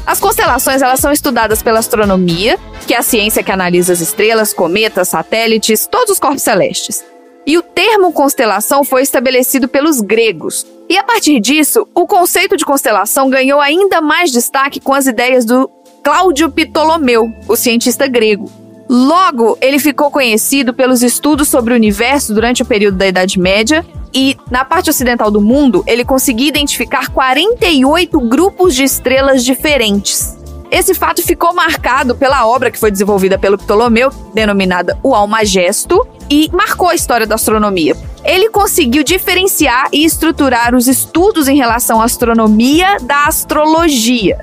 As 0.03 0.19
constelações 0.19 0.81
elas 0.81 0.99
são 0.99 1.11
estudadas 1.11 1.61
pela 1.61 1.77
astronomia, 1.77 2.57
que 2.87 2.93
é 2.95 2.97
a 2.97 3.03
ciência 3.03 3.43
que 3.43 3.51
analisa 3.51 3.93
as 3.93 4.01
estrelas, 4.01 4.51
cometas, 4.51 5.09
satélites, 5.09 5.85
todos 5.85 6.13
os 6.13 6.19
corpos 6.19 6.41
celestes. 6.41 7.05
E 7.45 7.55
o 7.55 7.61
termo 7.61 8.11
constelação 8.11 8.83
foi 8.83 9.03
estabelecido 9.03 9.67
pelos 9.67 10.01
gregos. 10.01 10.65
E 10.89 10.97
a 10.97 11.03
partir 11.03 11.39
disso, 11.39 11.87
o 11.93 12.07
conceito 12.07 12.57
de 12.57 12.65
constelação 12.65 13.29
ganhou 13.29 13.61
ainda 13.61 14.01
mais 14.01 14.31
destaque 14.31 14.79
com 14.79 14.93
as 14.93 15.05
ideias 15.05 15.45
do 15.45 15.69
Cláudio 16.03 16.49
Ptolomeu, 16.49 17.31
o 17.47 17.55
cientista 17.55 18.07
grego. 18.07 18.64
Logo, 18.87 19.57
ele 19.61 19.79
ficou 19.79 20.11
conhecido 20.11 20.73
pelos 20.73 21.01
estudos 21.01 21.47
sobre 21.47 21.73
o 21.73 21.75
universo 21.75 22.33
durante 22.33 22.61
o 22.61 22.65
período 22.65 22.97
da 22.97 23.07
Idade 23.07 23.39
Média 23.39 23.85
e, 24.13 24.37
na 24.49 24.63
parte 24.63 24.89
ocidental 24.89 25.31
do 25.31 25.41
mundo, 25.41 25.83
ele 25.87 26.05
conseguia 26.05 26.47
identificar 26.47 27.09
48 27.09 28.19
grupos 28.21 28.75
de 28.75 28.83
estrelas 28.83 29.43
diferentes. 29.43 30.37
Esse 30.69 30.93
fato 30.93 31.21
ficou 31.21 31.53
marcado 31.53 32.15
pela 32.15 32.45
obra 32.47 32.71
que 32.71 32.79
foi 32.79 32.91
desenvolvida 32.91 33.37
pelo 33.37 33.57
Ptolomeu, 33.57 34.09
denominada 34.33 34.97
O 35.03 35.13
Almagesto, 35.13 36.05
e 36.29 36.49
marcou 36.51 36.89
a 36.89 36.95
história 36.95 37.27
da 37.27 37.35
astronomia. 37.35 37.95
Ele 38.23 38.49
conseguiu 38.49 39.03
diferenciar 39.03 39.87
e 39.91 40.03
estruturar 40.03 40.73
os 40.73 40.87
estudos 40.87 41.47
em 41.47 41.55
relação 41.55 42.01
à 42.01 42.05
astronomia 42.05 42.97
da 43.01 43.25
astrologia. 43.25 44.39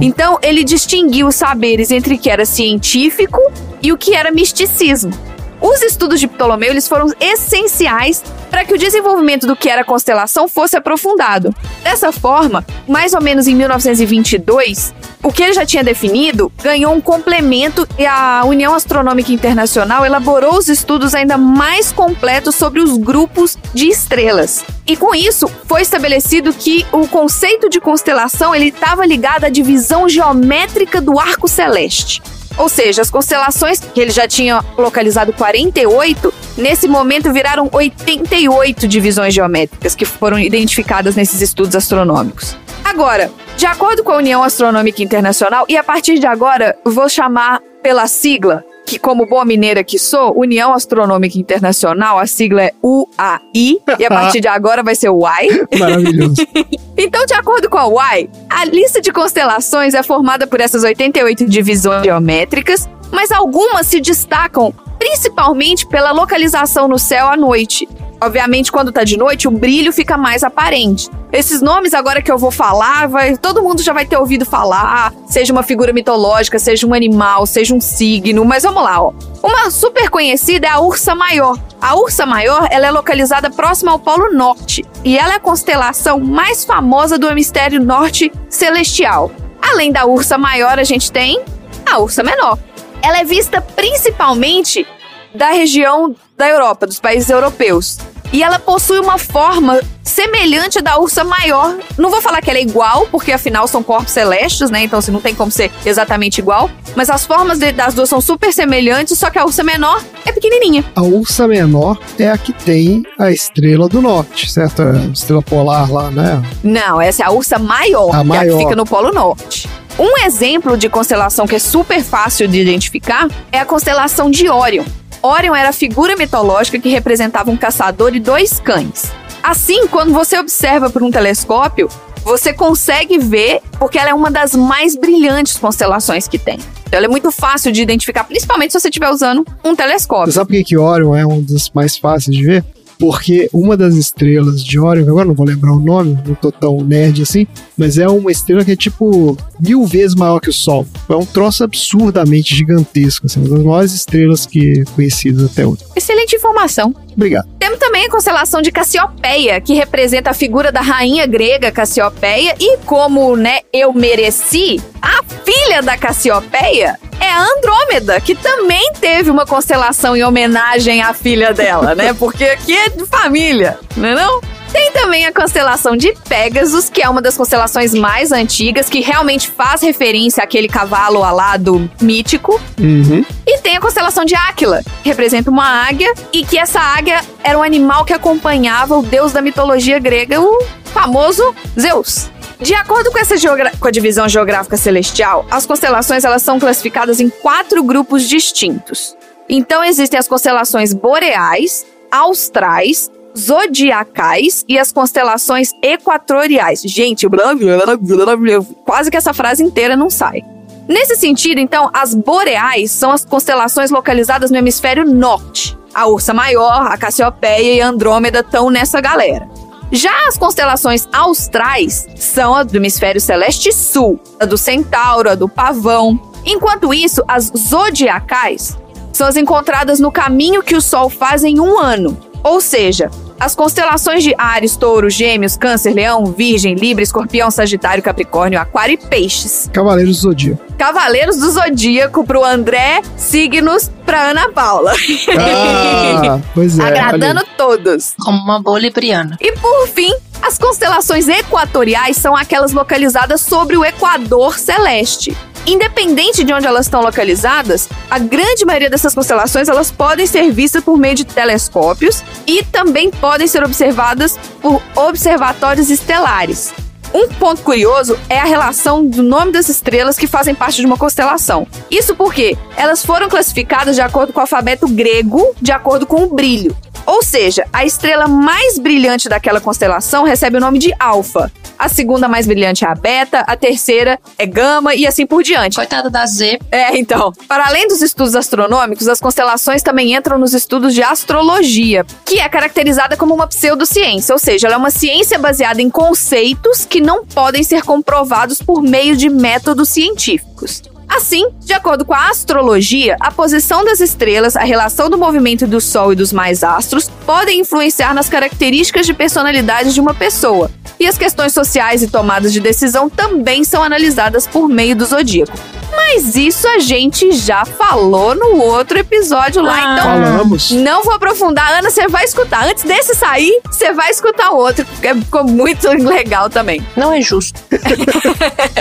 Então, 0.00 0.38
ele 0.42 0.64
distinguiu 0.64 1.28
os 1.28 1.34
saberes 1.34 1.90
entre 1.90 2.14
o 2.14 2.18
que 2.18 2.30
era 2.30 2.44
científico 2.44 3.40
e 3.82 3.92
o 3.92 3.98
que 3.98 4.14
era 4.14 4.30
misticismo. 4.30 5.12
Os 5.60 5.82
estudos 5.82 6.20
de 6.20 6.28
Ptolomeu 6.28 6.70
eles 6.70 6.86
foram 6.86 7.12
essenciais 7.20 8.22
para 8.50 8.64
que 8.64 8.74
o 8.74 8.78
desenvolvimento 8.78 9.46
do 9.46 9.56
que 9.56 9.68
era 9.68 9.84
constelação 9.84 10.48
fosse 10.48 10.76
aprofundado. 10.76 11.54
Dessa 11.82 12.12
forma, 12.12 12.64
mais 12.86 13.12
ou 13.12 13.20
menos 13.20 13.46
em 13.46 13.54
1922, 13.54 14.94
o 15.22 15.32
que 15.32 15.42
ele 15.42 15.52
já 15.52 15.66
tinha 15.66 15.82
definido 15.82 16.50
ganhou 16.62 16.94
um 16.94 17.00
complemento 17.00 17.86
e 17.98 18.06
a 18.06 18.42
União 18.44 18.72
Astronômica 18.74 19.32
Internacional 19.32 20.06
elaborou 20.06 20.56
os 20.56 20.68
estudos 20.68 21.14
ainda 21.14 21.36
mais 21.36 21.90
completos 21.90 22.54
sobre 22.54 22.80
os 22.80 22.96
grupos 22.96 23.58
de 23.74 23.88
estrelas. 23.88 24.64
E 24.86 24.96
com 24.96 25.14
isso, 25.14 25.48
foi 25.66 25.82
estabelecido 25.82 26.52
que 26.52 26.86
o 26.92 27.06
conceito 27.08 27.68
de 27.68 27.80
constelação 27.80 28.54
ele 28.54 28.68
estava 28.68 29.04
ligado 29.04 29.44
à 29.44 29.48
divisão 29.48 30.08
geométrica 30.08 31.00
do 31.00 31.18
arco 31.18 31.48
celeste. 31.48 32.22
Ou 32.58 32.68
seja, 32.68 33.02
as 33.02 33.10
constelações 33.10 33.80
que 33.80 34.00
ele 34.00 34.10
já 34.10 34.26
tinha 34.26 34.64
localizado 34.76 35.32
48, 35.32 36.34
nesse 36.56 36.88
momento 36.88 37.32
viraram 37.32 37.68
88 37.72 38.88
divisões 38.88 39.32
geométricas 39.32 39.94
que 39.94 40.04
foram 40.04 40.38
identificadas 40.38 41.14
nesses 41.14 41.40
estudos 41.40 41.76
astronômicos. 41.76 42.56
Agora, 42.84 43.30
de 43.56 43.66
acordo 43.66 44.02
com 44.02 44.12
a 44.12 44.16
União 44.16 44.42
Astronômica 44.42 45.02
Internacional, 45.02 45.66
e 45.68 45.76
a 45.76 45.84
partir 45.84 46.18
de 46.18 46.26
agora 46.26 46.76
vou 46.84 47.08
chamar 47.08 47.60
pela 47.82 48.06
sigla, 48.06 48.64
que 48.88 48.98
como 48.98 49.26
boa 49.26 49.44
mineira 49.44 49.84
que 49.84 49.98
sou, 49.98 50.32
União 50.34 50.72
Astronômica 50.72 51.38
Internacional, 51.38 52.18
a 52.18 52.26
sigla 52.26 52.62
é 52.62 52.74
UAI, 52.82 53.40
e 53.54 54.06
a 54.06 54.08
partir 54.08 54.40
de 54.40 54.48
agora 54.48 54.82
vai 54.82 54.94
ser 54.94 55.10
UAI. 55.10 55.48
Maravilhoso. 55.78 56.46
Então, 57.00 57.24
de 57.24 57.32
acordo 57.32 57.70
com 57.70 57.78
a 57.78 57.86
UAI, 57.86 58.28
a 58.50 58.64
lista 58.64 59.00
de 59.00 59.12
constelações 59.12 59.94
é 59.94 60.02
formada 60.02 60.48
por 60.48 60.60
essas 60.60 60.82
88 60.82 61.46
divisões 61.46 62.02
geométricas, 62.02 62.88
mas 63.12 63.30
algumas 63.30 63.86
se 63.86 64.00
destacam 64.00 64.74
principalmente 64.98 65.86
pela 65.86 66.12
localização 66.12 66.88
no 66.88 66.98
céu 66.98 67.28
à 67.28 67.36
noite. 67.36 67.88
Obviamente, 68.20 68.72
quando 68.72 68.90
tá 68.90 69.04
de 69.04 69.16
noite, 69.16 69.46
o 69.46 69.50
brilho 69.50 69.92
fica 69.92 70.16
mais 70.18 70.42
aparente. 70.42 71.08
Esses 71.32 71.62
nomes 71.62 71.94
agora 71.94 72.20
que 72.20 72.32
eu 72.32 72.36
vou 72.36 72.50
falar, 72.50 73.06
vai, 73.06 73.36
todo 73.36 73.62
mundo 73.62 73.80
já 73.80 73.92
vai 73.92 74.04
ter 74.04 74.16
ouvido 74.16 74.44
falar, 74.44 75.12
seja 75.26 75.52
uma 75.52 75.62
figura 75.62 75.92
mitológica, 75.92 76.58
seja 76.58 76.86
um 76.86 76.94
animal, 76.94 77.46
seja 77.46 77.74
um 77.74 77.80
signo, 77.80 78.44
mas 78.44 78.64
vamos 78.64 78.82
lá, 78.82 79.00
ó. 79.00 79.12
Uma 79.40 79.70
super 79.70 80.10
conhecida 80.10 80.66
é 80.66 80.70
a 80.70 80.80
Ursa 80.80 81.14
Maior. 81.14 81.56
A 81.80 81.94
Ursa 81.94 82.26
Maior, 82.26 82.66
ela 82.72 82.88
é 82.88 82.90
localizada 82.90 83.50
próxima 83.50 83.92
ao 83.92 84.00
Polo 84.00 84.32
Norte 84.32 84.84
e 85.04 85.16
ela 85.16 85.34
é 85.34 85.36
a 85.36 85.40
constelação 85.40 86.18
mais 86.18 86.64
famosa 86.64 87.16
do 87.18 87.28
hemisfério 87.28 87.80
norte 87.80 88.32
celestial. 88.48 89.30
Além 89.62 89.92
da 89.92 90.06
Ursa 90.06 90.36
Maior, 90.36 90.78
a 90.78 90.84
gente 90.84 91.12
tem 91.12 91.40
a 91.86 91.98
Ursa 91.98 92.24
Menor. 92.24 92.58
Ela 93.02 93.20
é 93.20 93.24
vista 93.24 93.60
principalmente 93.60 94.86
da 95.34 95.50
região 95.50 96.14
da 96.36 96.48
Europa, 96.48 96.86
dos 96.86 97.00
países 97.00 97.28
europeus. 97.30 97.98
E 98.30 98.42
ela 98.42 98.58
possui 98.58 98.98
uma 98.98 99.16
forma 99.16 99.80
semelhante 100.02 100.78
à 100.78 100.82
da 100.82 100.98
ursa 100.98 101.24
maior. 101.24 101.78
Não 101.96 102.10
vou 102.10 102.20
falar 102.20 102.42
que 102.42 102.50
ela 102.50 102.58
é 102.58 102.62
igual, 102.62 103.06
porque 103.10 103.32
afinal 103.32 103.66
são 103.66 103.82
corpos 103.82 104.12
celestes, 104.12 104.70
né? 104.70 104.82
Então 104.84 104.98
assim, 104.98 105.10
não 105.10 105.20
tem 105.20 105.34
como 105.34 105.50
ser 105.50 105.70
exatamente 105.86 106.38
igual. 106.38 106.70
Mas 106.94 107.08
as 107.08 107.24
formas 107.24 107.58
de- 107.58 107.72
das 107.72 107.94
duas 107.94 108.06
são 108.08 108.20
super 108.20 108.52
semelhantes, 108.52 109.18
só 109.18 109.30
que 109.30 109.38
a 109.38 109.44
ursa 109.46 109.64
menor 109.64 110.02
é 110.26 110.32
pequenininha. 110.32 110.84
A 110.94 111.00
ursa 111.02 111.48
menor 111.48 111.96
é 112.18 112.28
a 112.30 112.36
que 112.36 112.52
tem 112.52 113.02
a 113.18 113.30
estrela 113.30 113.88
do 113.88 114.02
norte, 114.02 114.50
certo? 114.52 114.82
A 114.82 114.92
estrela 115.10 115.40
polar 115.40 115.90
lá, 115.90 116.10
né? 116.10 116.42
Não, 116.62 117.00
essa 117.00 117.22
é 117.22 117.26
a 117.26 117.30
ursa 117.30 117.58
maior, 117.58 118.10
A 118.10 118.12
que 118.12 118.16
é 118.16 118.18
a 118.18 118.22
que 118.40 118.46
maior. 118.46 118.58
fica 118.58 118.76
no 118.76 118.84
Polo 118.84 119.10
Norte. 119.10 119.66
Um 119.98 120.16
exemplo 120.24 120.76
de 120.76 120.88
constelação 120.88 121.44
que 121.44 121.56
é 121.56 121.58
super 121.58 122.04
fácil 122.04 122.46
de 122.46 122.60
identificar 122.60 123.26
é 123.50 123.58
a 123.58 123.64
constelação 123.64 124.30
de 124.30 124.48
Órion. 124.48 124.84
Órion 125.20 125.56
era 125.56 125.70
a 125.70 125.72
figura 125.72 126.14
mitológica 126.14 126.78
que 126.78 126.88
representava 126.88 127.50
um 127.50 127.56
caçador 127.56 128.14
e 128.14 128.20
dois 128.20 128.60
cães. 128.60 129.10
Assim, 129.42 129.88
quando 129.88 130.12
você 130.12 130.38
observa 130.38 130.88
por 130.88 131.02
um 131.02 131.10
telescópio, 131.10 131.88
você 132.22 132.52
consegue 132.52 133.18
ver 133.18 133.60
porque 133.76 133.98
ela 133.98 134.10
é 134.10 134.14
uma 134.14 134.30
das 134.30 134.54
mais 134.54 134.94
brilhantes 134.94 135.56
constelações 135.56 136.28
que 136.28 136.38
tem. 136.38 136.60
Então, 136.86 136.96
ela 136.96 137.06
é 137.06 137.08
muito 137.08 137.32
fácil 137.32 137.72
de 137.72 137.82
identificar, 137.82 138.22
principalmente 138.22 138.70
se 138.70 138.78
você 138.78 138.88
estiver 138.88 139.10
usando 139.10 139.44
um 139.64 139.74
telescópio. 139.74 140.30
Você 140.30 140.38
sabe 140.38 140.46
por 140.46 140.56
que, 140.58 140.64
que 140.64 140.78
Orion 140.78 141.16
é 141.16 141.26
um 141.26 141.42
dos 141.42 141.70
mais 141.70 141.96
fáceis 141.96 142.36
de 142.36 142.44
ver? 142.44 142.64
Porque 143.00 143.50
uma 143.52 143.76
das 143.76 143.94
estrelas 143.94 144.62
de 144.62 144.78
Orion, 144.78 145.08
agora 145.08 145.24
não 145.24 145.34
vou 145.34 145.46
lembrar 145.46 145.72
o 145.72 145.80
nome, 145.80 146.16
não 146.24 146.36
tô 146.36 146.52
tão 146.52 146.80
nerd 146.82 147.22
assim, 147.22 147.48
mas 147.78 147.96
é 147.96 148.08
uma 148.08 148.30
estrela 148.30 148.64
que 148.64 148.72
é 148.72 148.76
tipo 148.76 149.36
mil 149.60 149.86
vezes 149.86 150.14
maior 150.14 150.40
que 150.40 150.50
o 150.50 150.52
Sol. 150.52 150.86
É 151.08 151.14
um 151.14 151.24
troço 151.24 151.62
absurdamente 151.64 152.54
gigantesco, 152.54 153.26
assim, 153.26 153.40
uma 153.40 153.48
das 153.48 153.64
maiores 153.64 153.94
estrelas 153.94 154.44
que 154.44 154.84
conhecidas 154.94 155.50
até 155.50 155.64
hoje. 155.64 155.84
Excelente 155.94 156.36
informação. 156.36 156.94
Obrigado. 157.14 157.48
Temos 157.58 157.78
também 157.78 158.06
a 158.06 158.10
constelação 158.10 158.60
de 158.60 158.70
Cassiopeia, 158.72 159.60
que 159.60 159.74
representa 159.74 160.30
a 160.30 160.34
figura 160.34 160.70
da 160.70 160.80
rainha 160.80 161.26
grega 161.26 161.70
Cassiopeia 161.70 162.54
e 162.58 162.78
como, 162.78 163.36
né, 163.36 163.60
eu 163.72 163.92
mereci, 163.92 164.80
a 165.00 165.22
filha 165.44 165.82
da 165.82 165.96
Cassiopeia 165.96 166.98
é 167.20 167.30
a 167.30 167.44
Andrômeda, 167.44 168.20
que 168.20 168.34
também 168.34 168.92
teve 169.00 169.30
uma 169.30 169.44
constelação 169.44 170.16
em 170.16 170.22
homenagem 170.22 171.02
à 171.02 171.12
filha 171.12 171.52
dela, 171.52 171.94
né? 171.94 172.14
Porque 172.14 172.44
aqui 172.44 172.76
é 172.76 172.88
de 172.88 173.04
família, 173.06 173.78
não 173.96 174.08
é 174.08 174.14
não? 174.14 174.40
Tem 174.72 174.92
também 174.92 175.26
a 175.26 175.32
constelação 175.32 175.96
de 175.96 176.12
Pegasus, 176.28 176.90
que 176.90 177.02
é 177.02 177.08
uma 177.08 177.22
das 177.22 177.36
constelações 177.36 177.94
mais 177.94 178.32
antigas, 178.32 178.88
que 178.88 179.00
realmente 179.00 179.50
faz 179.50 179.82
referência 179.82 180.42
àquele 180.42 180.68
cavalo 180.68 181.22
alado 181.22 181.90
mítico. 182.00 182.60
Uhum. 182.78 183.24
E 183.46 183.58
tem 183.58 183.76
a 183.76 183.80
constelação 183.80 184.24
de 184.24 184.34
Áquila, 184.34 184.82
que 185.02 185.08
representa 185.08 185.50
uma 185.50 185.86
águia, 185.86 186.12
e 186.32 186.44
que 186.44 186.58
essa 186.58 186.80
águia 186.80 187.20
era 187.42 187.58
um 187.58 187.62
animal 187.62 188.04
que 188.04 188.12
acompanhava 188.12 188.96
o 188.96 189.02
deus 189.02 189.32
da 189.32 189.40
mitologia 189.40 189.98
grega, 189.98 190.40
o 190.40 190.62
famoso 190.92 191.54
Zeus. 191.78 192.30
De 192.60 192.74
acordo 192.74 193.12
com 193.12 193.18
essa 193.18 193.36
com 193.78 193.86
a 193.86 193.90
divisão 193.90 194.28
geográfica 194.28 194.76
celestial, 194.76 195.46
as 195.48 195.64
constelações 195.64 196.24
elas 196.24 196.42
são 196.42 196.58
classificadas 196.58 197.20
em 197.20 197.28
quatro 197.28 197.82
grupos 197.84 198.28
distintos. 198.28 199.16
Então 199.48 199.82
existem 199.84 200.18
as 200.18 200.26
constelações 200.26 200.92
boreais, 200.92 201.86
austrais, 202.10 203.10
zodiacais 203.38 204.64
e 204.68 204.78
as 204.78 204.90
constelações 204.90 205.72
equatoriais. 205.82 206.82
Gente, 206.82 207.28
blá, 207.28 207.54
blá, 207.54 207.96
blá, 207.96 208.36
blá, 208.36 208.66
quase 208.84 209.10
que 209.10 209.16
essa 209.16 209.32
frase 209.32 209.62
inteira 209.62 209.96
não 209.96 210.10
sai. 210.10 210.42
Nesse 210.88 211.16
sentido, 211.16 211.60
então, 211.60 211.90
as 211.92 212.14
boreais 212.14 212.90
são 212.90 213.10
as 213.10 213.24
constelações 213.24 213.90
localizadas 213.90 214.50
no 214.50 214.56
hemisfério 214.56 215.04
norte. 215.04 215.76
A 215.94 216.06
Ursa 216.06 216.32
Maior, 216.32 216.86
a 216.86 216.96
Cassiopeia 216.96 217.74
e 217.74 217.80
a 217.80 217.88
Andrômeda 217.88 218.40
estão 218.40 218.70
nessa 218.70 219.00
galera. 219.00 219.48
Já 219.92 220.26
as 220.26 220.36
constelações 220.36 221.06
austrais 221.12 222.06
são 222.16 222.54
a 222.54 222.62
do 222.62 222.76
hemisfério 222.76 223.20
celeste 223.20 223.72
sul, 223.72 224.20
a 224.40 224.44
do 224.44 224.58
Centauro, 224.58 225.30
a 225.30 225.34
do 225.34 225.48
Pavão. 225.48 226.18
Enquanto 226.44 226.92
isso, 226.92 227.22
as 227.26 227.52
zodiacais 227.56 228.76
são 229.12 229.26
as 229.26 229.36
encontradas 229.36 229.98
no 229.98 230.12
caminho 230.12 230.62
que 230.62 230.76
o 230.76 230.80
Sol 230.80 231.10
faz 231.10 231.42
em 231.42 231.58
um 231.58 231.78
ano. 231.78 232.16
Ou 232.48 232.62
seja, 232.62 233.10
as 233.38 233.54
constelações 233.54 234.24
de 234.24 234.34
Ares, 234.38 234.74
Touro, 234.74 235.10
Gêmeos, 235.10 235.54
Câncer, 235.54 235.92
Leão, 235.92 236.24
Virgem, 236.26 236.74
Libra, 236.74 237.02
Escorpião, 237.02 237.50
Sagitário, 237.50 238.02
Capricórnio, 238.02 238.58
Aquário 238.58 238.94
e 238.94 238.96
Peixes. 238.96 239.68
Cavaleiros 239.70 240.16
do 240.16 240.22
Zodíaco. 240.22 240.62
Cavaleiros 240.78 241.36
do 241.36 241.50
Zodíaco 241.50 242.24
pro 242.24 242.42
André, 242.42 243.02
signos 243.18 243.90
pra 244.06 244.30
Ana 244.30 244.50
Paula. 244.50 244.94
Ah, 245.38 246.40
pois 246.54 246.78
é. 246.78 246.82
Agradando 246.82 247.44
todos. 247.54 248.14
Como 248.18 248.38
uma 248.38 248.62
boa 248.62 248.78
libriana. 248.78 249.36
E 249.42 249.52
por 249.52 249.86
fim, 249.88 250.12
as 250.40 250.56
constelações 250.56 251.28
equatoriais 251.28 252.16
são 252.16 252.34
aquelas 252.34 252.72
localizadas 252.72 253.42
sobre 253.42 253.76
o 253.76 253.84
Equador 253.84 254.58
celeste. 254.58 255.36
Independente 255.68 256.44
de 256.44 256.52
onde 256.54 256.66
elas 256.66 256.86
estão 256.86 257.02
localizadas, 257.02 257.90
a 258.10 258.18
grande 258.18 258.64
maioria 258.64 258.88
dessas 258.88 259.14
constelações 259.14 259.68
elas 259.68 259.90
podem 259.90 260.26
ser 260.26 260.50
vistas 260.50 260.82
por 260.82 260.96
meio 260.96 261.14
de 261.14 261.26
telescópios 261.26 262.24
e 262.46 262.64
também 262.64 263.10
podem 263.10 263.46
ser 263.46 263.62
observadas 263.62 264.38
por 264.62 264.82
observatórios 264.96 265.90
estelares. 265.90 266.72
Um 267.12 267.28
ponto 267.28 267.60
curioso 267.60 268.18
é 268.30 268.38
a 268.38 268.44
relação 268.44 269.04
do 269.04 269.22
nome 269.22 269.52
das 269.52 269.68
estrelas 269.68 270.16
que 270.18 270.26
fazem 270.26 270.54
parte 270.54 270.80
de 270.80 270.86
uma 270.86 270.96
constelação. 270.96 271.66
Isso 271.90 272.16
porque 272.16 272.56
elas 272.74 273.04
foram 273.04 273.28
classificadas 273.28 273.94
de 273.94 274.00
acordo 274.00 274.32
com 274.32 274.38
o 274.38 274.42
alfabeto 274.42 274.88
grego, 274.88 275.54
de 275.60 275.70
acordo 275.70 276.06
com 276.06 276.22
o 276.22 276.34
brilho. 276.34 276.74
Ou 277.08 277.22
seja, 277.22 277.66
a 277.72 277.86
estrela 277.86 278.28
mais 278.28 278.78
brilhante 278.78 279.30
daquela 279.30 279.62
constelação 279.62 280.24
recebe 280.24 280.58
o 280.58 280.60
nome 280.60 280.78
de 280.78 280.94
Alfa. 280.98 281.50
A 281.78 281.88
segunda 281.88 282.28
mais 282.28 282.46
brilhante 282.46 282.84
é 282.84 282.88
a 282.88 282.94
Beta, 282.94 283.38
a 283.46 283.56
terceira 283.56 284.20
é 284.36 284.44
Gama 284.44 284.94
e 284.94 285.06
assim 285.06 285.26
por 285.26 285.42
diante. 285.42 285.76
Coitada 285.76 286.10
da 286.10 286.26
Z. 286.26 286.58
É, 286.70 286.98
então. 286.98 287.32
Para 287.48 287.66
além 287.66 287.88
dos 287.88 288.02
estudos 288.02 288.34
astronômicos, 288.34 289.08
as 289.08 289.20
constelações 289.20 289.82
também 289.82 290.14
entram 290.14 290.36
nos 290.36 290.52
estudos 290.52 290.92
de 290.92 291.02
astrologia, 291.02 292.04
que 292.26 292.40
é 292.40 292.48
caracterizada 292.48 293.16
como 293.16 293.34
uma 293.34 293.46
pseudociência, 293.46 294.34
ou 294.34 294.38
seja, 294.38 294.66
ela 294.66 294.74
é 294.74 294.78
uma 294.78 294.90
ciência 294.90 295.38
baseada 295.38 295.80
em 295.80 295.88
conceitos 295.88 296.84
que 296.84 297.00
não 297.00 297.24
podem 297.24 297.62
ser 297.62 297.84
comprovados 297.84 298.60
por 298.60 298.82
meio 298.82 299.16
de 299.16 299.30
métodos 299.30 299.88
científicos. 299.88 300.82
Assim, 301.08 301.48
de 301.60 301.72
acordo 301.72 302.04
com 302.04 302.14
a 302.14 302.28
astrologia, 302.28 303.16
a 303.20 303.30
posição 303.30 303.84
das 303.84 304.00
estrelas, 304.00 304.56
a 304.56 304.62
relação 304.64 305.08
do 305.08 305.16
movimento 305.18 305.66
do 305.66 305.80
Sol 305.80 306.12
e 306.12 306.16
dos 306.16 306.32
mais 306.32 306.62
astros 306.62 307.10
podem 307.26 307.60
influenciar 307.60 308.14
nas 308.14 308.28
características 308.28 309.06
de 309.06 309.14
personalidade 309.14 309.92
de 309.94 310.00
uma 310.00 310.14
pessoa. 310.14 310.70
E 311.00 311.06
as 311.06 311.16
questões 311.16 311.52
sociais 311.52 312.02
e 312.02 312.08
tomadas 312.08 312.52
de 312.52 312.60
decisão 312.60 313.08
também 313.08 313.64
são 313.64 313.82
analisadas 313.82 314.46
por 314.46 314.68
meio 314.68 314.94
do 314.96 315.04
zodíaco. 315.06 315.52
Mas 315.94 316.36
isso 316.36 316.66
a 316.68 316.78
gente 316.78 317.32
já 317.32 317.64
falou 317.64 318.34
no 318.34 318.56
outro 318.60 318.98
episódio 318.98 319.62
lá, 319.62 319.74
Ah. 319.74 319.92
então 319.94 320.04
Falamos. 320.04 320.70
não 320.70 321.02
vou 321.02 321.14
aprofundar. 321.14 321.70
Ana, 321.78 321.90
você 321.90 322.06
vai 322.08 322.24
escutar. 322.24 322.66
Antes 322.68 322.84
desse 322.84 323.14
sair, 323.14 323.60
você 323.70 323.92
vai 323.92 324.10
escutar 324.10 324.50
o 324.50 324.56
outro, 324.56 324.84
porque 324.86 325.14
ficou 325.14 325.44
muito 325.44 325.88
legal 326.02 326.48
também. 326.48 326.84
Não 326.96 327.12
é 327.12 327.20
justo. 327.20 327.60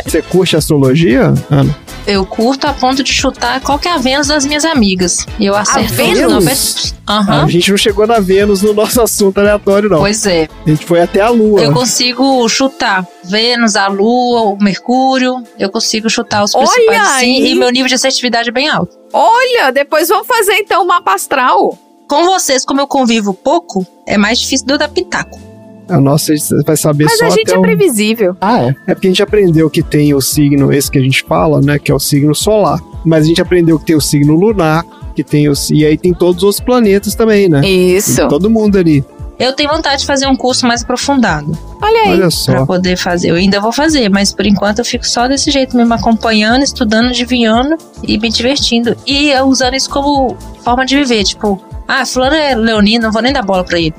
Você 0.06 0.22
curte 0.22 0.56
astrologia, 0.56 1.34
Ana? 1.50 1.76
Eu 2.08 2.26
curto 2.26 2.66
a 2.66 2.74
ponto 2.74 3.04
de 3.04 3.12
chutar 3.12 3.60
qual 3.60 3.78
que 3.78 3.86
é 3.86 3.92
a 3.92 3.98
Vênus 3.98 4.28
das 4.28 4.46
minhas 4.46 4.64
amigas. 4.64 5.26
E 5.38 5.46
eu 5.46 5.54
acerto 5.54 5.94
Vênus? 5.94 6.46
90%. 6.46 6.94
Aham. 7.06 7.44
A 7.44 7.48
gente 7.48 7.70
não 7.70 7.78
chegou 7.78 8.08
na 8.08 8.20
Vênus 8.22 8.62
no 8.62 8.74
nosso 8.74 9.02
assunto 9.02 9.40
aleatório, 9.40 9.90
não. 9.90 10.00
Pois 10.00 10.26
é. 10.26 10.48
A 10.66 10.70
gente 10.70 10.86
foi 10.86 11.02
até 11.02 11.20
a 11.20 11.30
Lua. 11.30 11.62
Eu 11.62 11.74
consigo 11.74 12.48
chutar 12.48 13.06
Vênus, 13.26 13.76
a 13.76 13.90
Lua, 13.90 14.42
o 14.44 14.58
Mercúrio. 14.58 15.44
Eu 15.60 15.70
consigo 15.70 16.10
chutar 16.10 16.46
os 16.46 16.56
Olha 16.56 16.66
principais 16.66 17.02
assim. 17.02 17.42
aí. 17.42 17.52
E 17.52 17.56
meu 17.56 17.70
nível 17.70 17.90
de 17.90 17.96
assertividade 17.96 18.48
é 18.48 18.54
bem 18.54 18.70
alto. 18.70 18.98
Olha, 19.12 19.70
depois 19.72 20.08
vamos 20.08 20.28
fazer 20.28 20.54
então 20.54 20.84
o 20.84 20.88
mapa 20.88 21.14
astral. 21.14 21.78
Com 22.08 22.24
vocês, 22.24 22.64
como 22.64 22.80
eu 22.80 22.88
convivo 22.88 23.34
pouco, 23.34 23.86
é 24.06 24.18
mais 24.18 24.40
difícil 24.40 24.66
de 24.66 24.74
eu 24.74 24.78
dar 24.78 24.88
pitaco. 24.88 25.47
A 25.90 26.00
nossa 26.02 26.34
vai 26.66 26.76
saber 26.76 27.06
Mas 27.06 27.18
só 27.18 27.26
a 27.26 27.30
gente 27.30 27.42
até 27.44 27.56
é 27.56 27.58
o... 27.60 27.62
previsível. 27.62 28.36
Ah, 28.42 28.62
é. 28.64 28.76
É 28.88 28.94
porque 28.94 29.08
a 29.08 29.10
gente 29.10 29.24
aprendeu 29.24 29.70
que 29.70 29.82
tem 29.82 30.14
o 30.14 30.22
signo, 30.22 30.72
esse 30.74 30.92
que 30.92 30.98
a 30.98 31.02
gente 31.02 31.24
fala, 31.24 31.62
né? 31.62 31.80
Que 31.80 31.92
é 31.92 31.96
o 31.96 32.00
signo 32.00 32.36
solar. 32.36 32.80
Mas 33.06 33.24
a 33.24 33.28
gente 33.28 33.42
aprendeu 33.42 33.80
que 33.80 33.86
tem 33.86 33.96
o 33.96 34.02
signo 34.02 34.34
lunar, 34.36 34.84
que 35.16 35.24
tem 35.24 35.48
o. 35.50 35.54
E 35.72 35.86
aí 35.86 35.98
tem 35.98 36.14
todos 36.14 36.44
os 36.44 36.60
planetas 36.60 37.16
também, 37.16 37.48
né? 37.48 37.62
Isso. 37.68 38.18
Tem 38.18 38.28
todo 38.28 38.50
mundo 38.50 38.78
ali. 38.78 39.04
Eu 39.40 39.54
tenho 39.54 39.70
vontade 39.70 40.02
de 40.02 40.08
fazer 40.08 40.26
um 40.28 40.36
curso 40.36 40.66
mais 40.66 40.82
aprofundado. 40.82 41.56
Olha 41.80 42.02
aí. 42.06 42.10
Olha 42.10 42.20
Pra 42.22 42.32
só. 42.32 42.66
poder 42.66 42.98
fazer. 42.98 43.30
Eu 43.30 43.36
ainda 43.36 43.62
vou 43.62 43.72
fazer, 43.72 44.10
mas 44.10 44.34
por 44.34 44.48
enquanto 44.48 44.80
eu 44.80 44.86
fico 44.86 45.08
só 45.08 45.28
desse 45.28 45.52
jeito 45.52 45.78
mesmo, 45.78 45.94
acompanhando, 45.94 46.64
estudando, 46.64 47.10
adivinhando 47.10 47.78
e 48.04 48.18
me 48.18 48.30
divertindo. 48.30 48.98
E 49.06 49.32
usando 49.42 49.76
isso 49.76 49.92
como 49.92 50.36
forma 50.64 50.84
de 50.88 50.96
viver. 50.98 51.24
Tipo, 51.24 51.62
ah, 51.88 52.06
fulano 52.06 52.36
é 52.36 52.54
leonino, 52.56 53.06
não 53.06 53.12
vou 53.12 53.22
nem 53.22 53.32
dar 53.34 53.42
bola 53.44 53.64
pra 53.64 53.80
ele. 53.80 53.94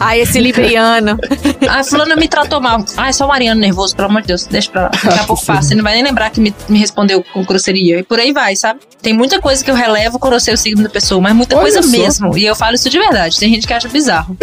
Ai, 0.00 0.20
esse 0.22 0.38
libriano. 0.40 1.18
Ah, 1.70 1.82
fulano 1.84 2.16
me 2.16 2.28
tratou 2.28 2.60
mal. 2.60 2.82
Ah, 2.96 3.08
é 3.08 3.12
só 3.12 3.24
o 3.26 3.28
Mariano 3.28 3.60
nervoso, 3.60 3.94
pelo 3.94 4.08
amor 4.08 4.22
de 4.22 4.28
Deus, 4.28 4.46
deixa 4.46 4.70
pra 4.70 4.82
lá. 4.82 4.88
Daqui 4.88 5.18
a 5.20 5.24
pouco 5.24 5.44
passa. 5.46 5.72
Ele 5.72 5.76
não 5.78 5.84
vai 5.84 5.94
nem 5.94 6.02
lembrar 6.04 6.30
que 6.30 6.40
me, 6.40 6.54
me 6.68 6.78
respondeu 6.78 7.22
com 7.32 7.44
grosseria. 7.44 7.98
E 7.98 8.02
por 8.02 8.18
aí 8.18 8.32
vai, 8.32 8.56
sabe? 8.56 8.80
Tem 9.02 9.12
muita 9.12 9.40
coisa 9.40 9.62
que 9.62 9.70
eu 9.70 9.74
relevo 9.74 10.18
quando 10.18 10.34
eu 10.34 10.40
sei 10.40 10.54
o 10.54 10.56
signo 10.56 10.82
da 10.82 10.88
pessoa, 10.88 11.20
mas 11.20 11.34
muita 11.34 11.56
Olha 11.56 11.62
coisa 11.62 11.82
só. 11.82 11.88
mesmo. 11.88 12.38
E 12.38 12.46
eu 12.46 12.54
falo 12.56 12.74
isso 12.74 12.88
de 12.88 12.98
verdade. 12.98 13.38
Tem 13.38 13.52
gente 13.52 13.66
que 13.66 13.72
acha 13.74 13.88
bizarro. 13.88 14.36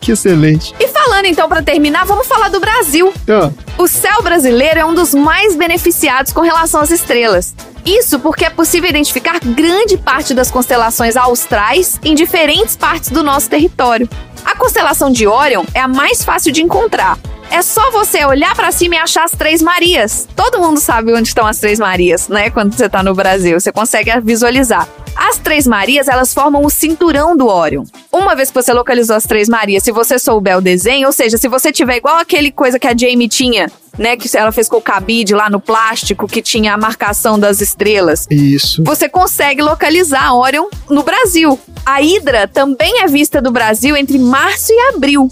que 0.00 0.12
excelente. 0.12 0.74
E 0.80 0.88
falando 0.88 1.26
então 1.26 1.48
pra 1.48 1.62
terminar, 1.62 2.04
vamos 2.04 2.26
falar 2.26 2.48
do 2.48 2.58
Brasil. 2.58 3.12
Ah, 3.28 3.50
O 3.78 3.86
céu 3.86 4.22
brasileiro 4.22 4.80
é 4.80 4.84
um 4.84 4.94
dos 4.94 5.14
mais 5.14 5.54
beneficiados 5.56 6.32
com 6.32 6.40
relação 6.40 6.80
às 6.80 6.90
estrelas. 6.90 7.54
Isso 7.84 8.18
porque 8.18 8.44
é 8.44 8.50
possível 8.50 8.90
identificar 8.90 9.38
grande 9.40 9.96
parte 9.96 10.34
das 10.34 10.50
constelações 10.50 11.16
austrais 11.16 11.98
em 12.04 12.14
diferentes 12.14 12.76
partes 12.76 13.10
do 13.10 13.22
nosso 13.22 13.48
território. 13.48 14.08
A 14.44 14.56
constelação 14.56 15.10
de 15.10 15.26
Órion 15.26 15.64
é 15.74 15.80
a 15.80 15.88
mais 15.88 16.22
fácil 16.22 16.52
de 16.52 16.62
encontrar. 16.62 17.18
É 17.50 17.62
só 17.62 17.90
você 17.90 18.24
olhar 18.24 18.54
pra 18.54 18.70
cima 18.70 18.94
e 18.94 18.98
achar 18.98 19.24
as 19.24 19.32
Três 19.32 19.60
Marias. 19.60 20.28
Todo 20.36 20.60
mundo 20.60 20.78
sabe 20.78 21.12
onde 21.12 21.28
estão 21.28 21.46
as 21.46 21.58
Três 21.58 21.80
Marias, 21.80 22.28
né? 22.28 22.48
Quando 22.48 22.72
você 22.72 22.88
tá 22.88 23.02
no 23.02 23.12
Brasil, 23.12 23.58
você 23.60 23.72
consegue 23.72 24.10
visualizar. 24.20 24.88
As 25.16 25.36
Três 25.38 25.66
Marias, 25.66 26.06
elas 26.06 26.32
formam 26.32 26.64
o 26.64 26.70
cinturão 26.70 27.36
do 27.36 27.48
Órion. 27.48 27.84
Uma 28.12 28.36
vez 28.36 28.50
que 28.50 28.54
você 28.54 28.72
localizou 28.72 29.16
as 29.16 29.24
Três 29.24 29.48
Marias, 29.48 29.82
se 29.82 29.90
você 29.90 30.16
souber 30.16 30.58
o 30.58 30.60
desenho, 30.60 31.08
ou 31.08 31.12
seja, 31.12 31.36
se 31.36 31.48
você 31.48 31.72
tiver 31.72 31.96
igual 31.96 32.16
aquele 32.18 32.52
coisa 32.52 32.78
que 32.78 32.86
a 32.86 32.96
Jamie 32.96 33.28
tinha, 33.28 33.66
né, 33.98 34.16
que 34.16 34.34
ela 34.36 34.52
fez 34.52 34.68
com 34.68 34.76
o 34.76 34.80
cabide 34.80 35.34
lá 35.34 35.50
no 35.50 35.60
plástico, 35.60 36.28
que 36.28 36.40
tinha 36.40 36.72
a 36.74 36.78
marcação 36.78 37.38
das 37.38 37.60
estrelas, 37.60 38.26
isso. 38.30 38.82
você 38.84 39.08
consegue 39.08 39.60
localizar 39.60 40.32
Orion 40.34 40.68
no 40.88 41.02
Brasil. 41.02 41.58
A 41.84 42.00
Hidra 42.00 42.46
também 42.46 43.02
é 43.02 43.08
vista 43.08 43.42
do 43.42 43.50
Brasil 43.50 43.96
entre 43.96 44.18
março 44.18 44.72
e 44.72 44.80
abril. 44.94 45.28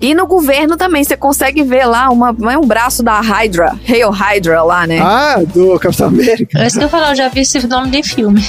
E 0.00 0.14
no 0.14 0.26
governo 0.26 0.76
também, 0.76 1.02
você 1.02 1.16
consegue 1.16 1.62
ver 1.62 1.84
lá 1.84 2.08
uma, 2.10 2.30
um 2.30 2.66
braço 2.66 3.02
da 3.02 3.20
Hydra, 3.20 3.78
Hail 3.88 4.10
Hydra 4.10 4.62
lá, 4.62 4.86
né? 4.86 5.00
Ah, 5.00 5.42
do 5.44 5.78
Capitão 5.78 6.08
América. 6.08 6.58
É 6.60 6.66
isso 6.66 6.78
que 6.78 6.84
eu 6.84 6.88
falo, 6.88 7.06
eu 7.06 7.16
já 7.16 7.28
vi 7.28 7.40
esse 7.40 7.66
nome 7.66 7.90
de 7.90 8.02
filme. 8.02 8.42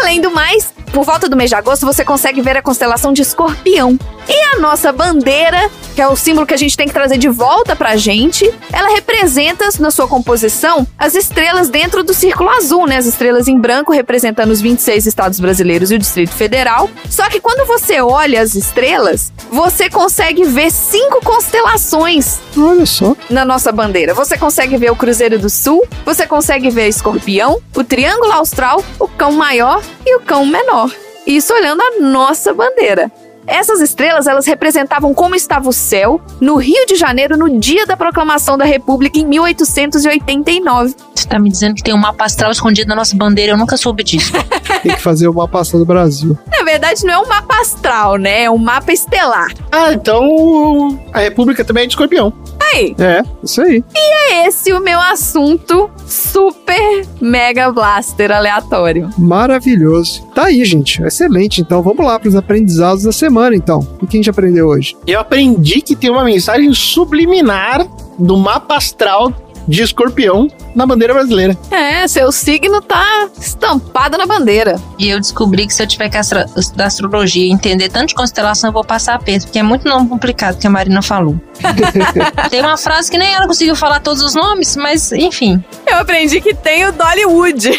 Além 0.00 0.20
do 0.20 0.30
mais, 0.30 0.72
por 0.92 1.04
volta 1.04 1.28
do 1.28 1.36
mês 1.36 1.48
de 1.48 1.56
agosto, 1.56 1.86
você 1.86 2.04
consegue 2.04 2.42
ver 2.42 2.56
a 2.56 2.62
constelação 2.62 3.12
de 3.12 3.22
escorpião. 3.22 3.98
E 4.28 4.56
a 4.56 4.60
nossa 4.60 4.92
bandeira, 4.92 5.70
que 5.94 6.00
é 6.00 6.08
o 6.08 6.16
símbolo 6.16 6.46
que 6.46 6.54
a 6.54 6.56
gente 6.56 6.76
tem 6.76 6.86
que 6.86 6.92
trazer 6.94 7.18
de 7.18 7.28
volta 7.28 7.74
pra 7.74 7.96
gente, 7.96 8.48
ela 8.72 8.88
representa 8.94 9.68
na 9.78 9.90
sua 9.90 10.06
composição 10.06 10.86
as 10.98 11.14
estrelas 11.14 11.68
dentro 11.68 12.04
do 12.04 12.14
círculo 12.14 12.48
azul, 12.50 12.86
né? 12.86 12.96
As 12.96 13.06
estrelas 13.06 13.48
em 13.48 13.58
branco 13.58 13.92
representando 13.92 14.50
os 14.50 14.60
26 14.60 15.06
estados 15.06 15.40
brasileiros 15.40 15.90
e 15.90 15.96
o 15.96 15.98
Distrito 15.98 16.32
Federal. 16.34 16.88
Só 17.10 17.28
que 17.28 17.40
quando 17.40 17.66
você 17.66 18.00
olha 18.00 18.40
as 18.40 18.54
estrelas, 18.54 19.32
você 19.50 19.90
consegue 19.90 20.44
ver 20.44 20.70
cinco 20.70 21.20
constelações 21.22 22.38
Olha 22.56 22.86
só. 22.86 23.16
na 23.28 23.44
nossa 23.44 23.72
bandeira. 23.72 24.14
Você 24.14 24.38
consegue 24.38 24.76
ver 24.76 24.90
o 24.90 24.96
Cruzeiro 24.96 25.38
do 25.38 25.50
Sul, 25.50 25.84
você 26.04 26.26
consegue 26.26 26.70
ver 26.70 26.88
Escorpião, 26.88 27.60
o 27.76 27.84
Triângulo 27.84 28.32
Austral, 28.32 28.82
o 28.98 29.08
Cão 29.08 29.32
Maior 29.32 29.82
e 30.06 30.16
o 30.16 30.20
Cão 30.20 30.46
Menor. 30.46 30.90
Isso 31.26 31.52
olhando 31.52 31.80
a 31.80 32.00
nossa 32.00 32.52
bandeira. 32.52 33.10
Essas 33.46 33.80
estrelas, 33.80 34.26
elas 34.26 34.46
representavam 34.46 35.12
como 35.12 35.34
estava 35.34 35.68
o 35.68 35.72
céu 35.72 36.20
no 36.40 36.56
Rio 36.56 36.86
de 36.86 36.94
Janeiro 36.94 37.36
no 37.36 37.58
dia 37.58 37.86
da 37.86 37.96
proclamação 37.96 38.56
da 38.56 38.64
República 38.64 39.18
em 39.18 39.26
1889. 39.26 40.94
Você 41.14 41.28
tá 41.28 41.38
me 41.38 41.50
dizendo 41.50 41.74
que 41.74 41.82
tem 41.82 41.94
um 41.94 41.98
mapa 41.98 42.24
astral 42.24 42.50
escondido 42.52 42.88
na 42.88 42.94
nossa 42.94 43.16
bandeira, 43.16 43.52
eu 43.52 43.56
nunca 43.56 43.76
soube 43.76 44.04
disso. 44.04 44.32
Tem 44.82 44.94
que 44.94 45.00
fazer 45.00 45.28
o 45.28 45.34
mapa 45.34 45.60
astral 45.60 45.80
do 45.80 45.86
Brasil. 45.86 46.36
Na 46.50 46.64
verdade, 46.64 47.04
não 47.04 47.12
é 47.12 47.18
um 47.18 47.28
mapa 47.28 47.60
astral, 47.60 48.16
né? 48.16 48.44
É 48.44 48.50
um 48.50 48.58
mapa 48.58 48.92
estelar. 48.92 49.52
Ah, 49.70 49.92
então 49.92 50.98
a 51.12 51.20
República 51.20 51.64
também 51.64 51.84
é 51.84 51.86
de 51.86 51.92
escorpião. 51.92 52.32
Aí. 52.74 52.94
É, 52.98 53.22
isso 53.42 53.60
aí. 53.60 53.84
E 53.94 54.32
é 54.32 54.46
esse 54.46 54.72
o 54.72 54.80
meu 54.80 54.98
assunto 54.98 55.90
super 56.06 57.06
mega 57.20 57.70
blaster 57.70 58.30
aleatório. 58.30 59.10
Maravilhoso. 59.18 60.24
Tá 60.34 60.44
aí, 60.44 60.64
gente. 60.64 61.02
Excelente. 61.02 61.60
Então 61.60 61.82
vamos 61.82 62.04
lá 62.04 62.18
para 62.18 62.28
os 62.28 62.34
aprendizados 62.34 63.04
da 63.04 63.12
semana, 63.12 63.54
então. 63.54 63.86
O 64.00 64.06
que 64.06 64.16
a 64.16 64.18
gente 64.18 64.30
aprendeu 64.30 64.68
hoje? 64.68 64.96
Eu 65.06 65.20
aprendi 65.20 65.80
que 65.82 65.94
tem 65.94 66.10
uma 66.10 66.24
mensagem 66.24 66.72
subliminar 66.72 67.86
do 68.18 68.36
mapa 68.36 68.76
astral 68.76 69.32
de 69.68 69.82
escorpião 69.82 70.48
na 70.74 70.86
bandeira 70.86 71.12
brasileira. 71.14 71.56
É, 71.70 72.06
seu 72.08 72.32
signo 72.32 72.80
tá 72.80 73.28
estampado 73.38 74.16
na 74.18 74.26
bandeira. 74.26 74.80
E 74.98 75.08
eu 75.08 75.20
descobri 75.20 75.66
que 75.66 75.74
se 75.74 75.82
eu 75.82 75.86
tiver 75.86 76.08
que 76.08 76.16
astra- 76.16 76.46
estudar 76.56 76.86
astrologia 76.86 77.46
e 77.46 77.50
entender 77.50 77.88
tanto 77.88 78.08
de 78.08 78.14
constelação, 78.14 78.68
eu 78.70 78.72
vou 78.74 78.84
passar 78.84 79.14
aperto, 79.14 79.46
porque 79.46 79.58
é 79.58 79.62
muito 79.62 79.88
nome 79.88 80.08
complicado 80.08 80.58
que 80.58 80.66
a 80.66 80.70
Marina 80.70 81.02
falou. 81.02 81.36
Tem 82.50 82.60
uma 82.60 82.76
frase 82.76 83.10
que 83.10 83.18
nem 83.18 83.32
ela 83.34 83.46
conseguiu 83.46 83.76
falar 83.76 84.00
todos 84.00 84.22
os 84.22 84.34
nomes, 84.34 84.76
mas 84.76 85.12
enfim. 85.12 85.62
Eu 85.86 85.98
aprendi 85.98 86.40
que 86.40 86.54
tem 86.54 86.86
o 86.86 86.92
Dollywood. 86.92 87.70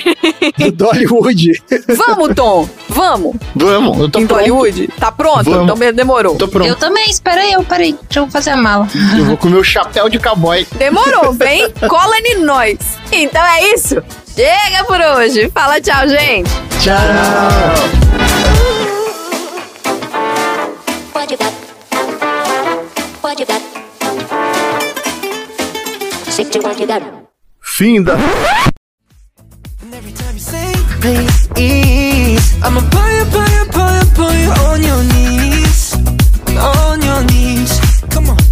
Dollywood. 0.75 1.51
Vamos, 1.87 2.35
Tom. 2.35 2.69
Vamos. 2.89 3.35
Vamos, 3.55 3.99
eu 3.99 4.09
tô 4.09 4.19
em 4.19 4.27
pronto. 4.27 4.39
Dollywood? 4.39 4.87
Tá 4.99 5.11
pronto? 5.11 5.43
Vamos. 5.49 5.63
Então 5.79 5.93
demorou. 5.93 6.35
Tô 6.35 6.47
pronto. 6.47 6.67
Eu 6.67 6.75
também, 6.75 7.09
espera 7.09 7.41
aí, 7.41 7.53
eu 7.53 7.63
parei. 7.63 7.93
Deixa 8.03 8.19
eu 8.19 8.29
fazer 8.29 8.51
a 8.51 8.57
mala. 8.57 8.87
Eu 9.17 9.25
vou 9.25 9.37
com 9.37 9.47
o 9.47 9.51
meu 9.51 9.63
chapéu 9.63 10.07
de 10.09 10.19
cowboy. 10.19 10.65
Demorou, 10.77 11.33
vem, 11.33 11.72
cola 11.87 12.17
em 12.19 12.43
nós. 12.43 12.77
Então 13.11 13.43
é 13.43 13.73
isso. 13.73 13.95
Chega 14.35 14.83
por 14.85 14.99
hoje. 14.99 15.49
Fala 15.53 15.79
tchau, 15.79 16.07
gente. 16.07 16.49
What 21.13 21.31
you 21.31 21.37
got? 21.37 21.53
What 23.21 23.39
you 23.39 23.45
got? 23.45 23.61
Stick 26.29 26.51
to 26.51 26.59
what 26.59 26.79
you 26.79 26.87
got. 26.87 27.03
Fim 27.61 28.03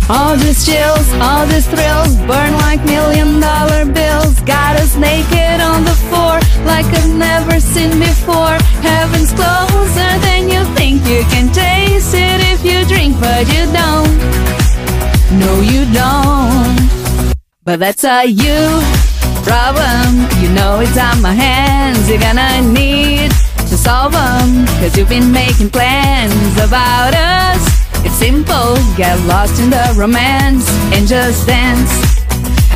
All 0.10 0.36
these 0.36 0.66
chills, 0.66 1.08
all 1.22 1.46
these 1.46 1.68
thrills 1.68 2.16
burn 2.28 2.54
like 2.66 2.84
million 2.86 3.40
dollar 3.40 3.86
bills. 3.86 4.40
Got 4.42 4.78
us 4.78 4.96
naked 4.96 5.62
on 5.62 5.84
the 5.86 5.98
floor 6.10 6.40
like 6.66 6.86
I've 6.86 7.16
never 7.16 7.60
seen 7.60 7.98
before. 8.00 8.58
Heaven's 8.82 9.32
closer 9.32 10.12
than 10.26 10.50
you 10.50 10.64
think. 10.76 11.06
You 11.08 11.24
can 11.34 11.52
taste 11.54 12.14
it 12.14 12.40
if 12.52 12.66
you 12.66 12.86
drink, 12.86 13.20
but 13.20 13.48
you 13.54 13.64
don't. 13.72 14.12
No, 15.40 15.62
you 15.62 15.86
don't. 15.94 16.92
But 17.64 17.80
that's 17.80 18.04
a 18.04 18.26
you 18.26 18.82
problem. 19.44 20.28
You 20.42 20.50
know 20.50 20.80
it's 20.82 20.98
on 20.98 21.22
my 21.22 21.34
hands. 21.34 22.10
You're 22.10 22.20
gonna 22.20 22.62
need 22.62 23.32
to 23.70 23.78
solve 23.78 24.12
them. 24.12 24.66
Cause 24.80 24.98
you've 24.98 25.10
been 25.10 25.32
making 25.32 25.70
plans 25.70 26.58
about 26.58 27.14
us. 27.14 27.71
Simple, 28.22 28.78
get 28.96 29.20
lost 29.26 29.60
in 29.60 29.72
the 29.72 29.84
romance 29.98 30.70
and 30.94 31.08
just 31.08 31.48
dance. 31.48 31.90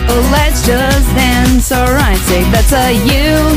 Oh, 0.10 0.30
let's 0.34 0.66
just 0.66 1.08
dance, 1.14 1.72
alright. 1.72 2.18
Say 2.18 2.42
that's 2.50 2.74
a 2.74 2.90
you 3.06 3.54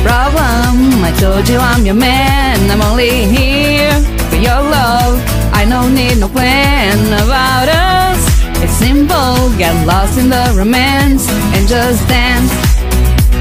problem. 0.00 1.04
I 1.04 1.12
told 1.20 1.46
you 1.46 1.58
I'm 1.58 1.84
your 1.84 1.94
man. 1.94 2.56
I'm 2.70 2.80
only 2.80 3.26
here 3.26 3.92
for 4.30 4.36
your 4.36 4.62
love. 4.64 5.20
I 5.52 5.66
don't 5.68 5.94
need 5.94 6.16
no 6.16 6.28
plan 6.28 6.96
about 7.20 7.68
us. 7.68 8.20
It's 8.64 8.72
simple, 8.72 9.36
get 9.58 9.76
lost 9.86 10.18
in 10.18 10.30
the 10.30 10.54
romance 10.56 11.28
and 11.52 11.68
just 11.68 12.00
dance. 12.08 12.50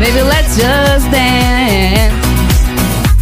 Baby, 0.03 0.21
let's 0.21 0.57
just 0.57 1.09
dance. 1.11 2.13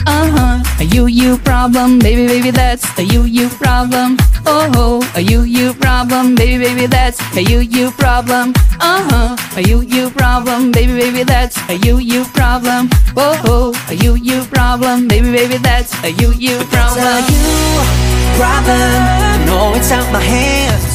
Uh 0.08 0.28
huh. 0.34 0.64
A 0.80 0.84
you 0.84 1.06
you 1.06 1.38
problem, 1.38 2.00
baby 2.00 2.26
baby 2.26 2.50
that's 2.50 2.84
a 2.98 3.04
you 3.04 3.26
you 3.26 3.50
problem. 3.50 4.18
Oh 4.46 4.70
ho, 4.76 5.02
a 5.16 5.22
you 5.22 5.42
you 5.44 5.74
problem, 5.74 6.36
baby 6.36 6.64
baby 6.64 6.86
that's 6.86 7.20
a 7.38 7.42
you 7.42 7.60
you 7.60 7.92
problem. 7.92 8.54
Uh 8.80 9.02
huh. 9.10 9.36
A 9.58 9.62
you 9.62 9.82
you 9.82 10.10
problem, 10.12 10.72
baby 10.72 10.94
baby 11.00 11.24
that's 11.24 11.58
a 11.70 11.76
you 11.76 11.98
you 12.00 12.26
problem. 12.34 12.90
Oh 13.16 13.36
ho, 13.46 13.74
a 13.90 13.94
you 13.96 14.16
you 14.16 14.44
problem, 14.46 15.08
baby 15.08 15.32
baby 15.32 15.58
that's 15.58 15.94
a 16.04 16.12
you 16.12 16.34
you 16.34 16.58
problem. 16.66 17.24
It's 17.24 17.30
a 17.30 17.34
you 17.34 18.38
problem. 18.38 19.46
No, 19.46 19.74
it's 19.76 19.92
out 19.92 20.12
my 20.12 20.20
hands. 20.22 20.94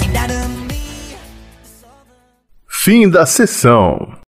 Fim 2.68 3.10
da 3.10 3.26
sessão. 3.26 4.17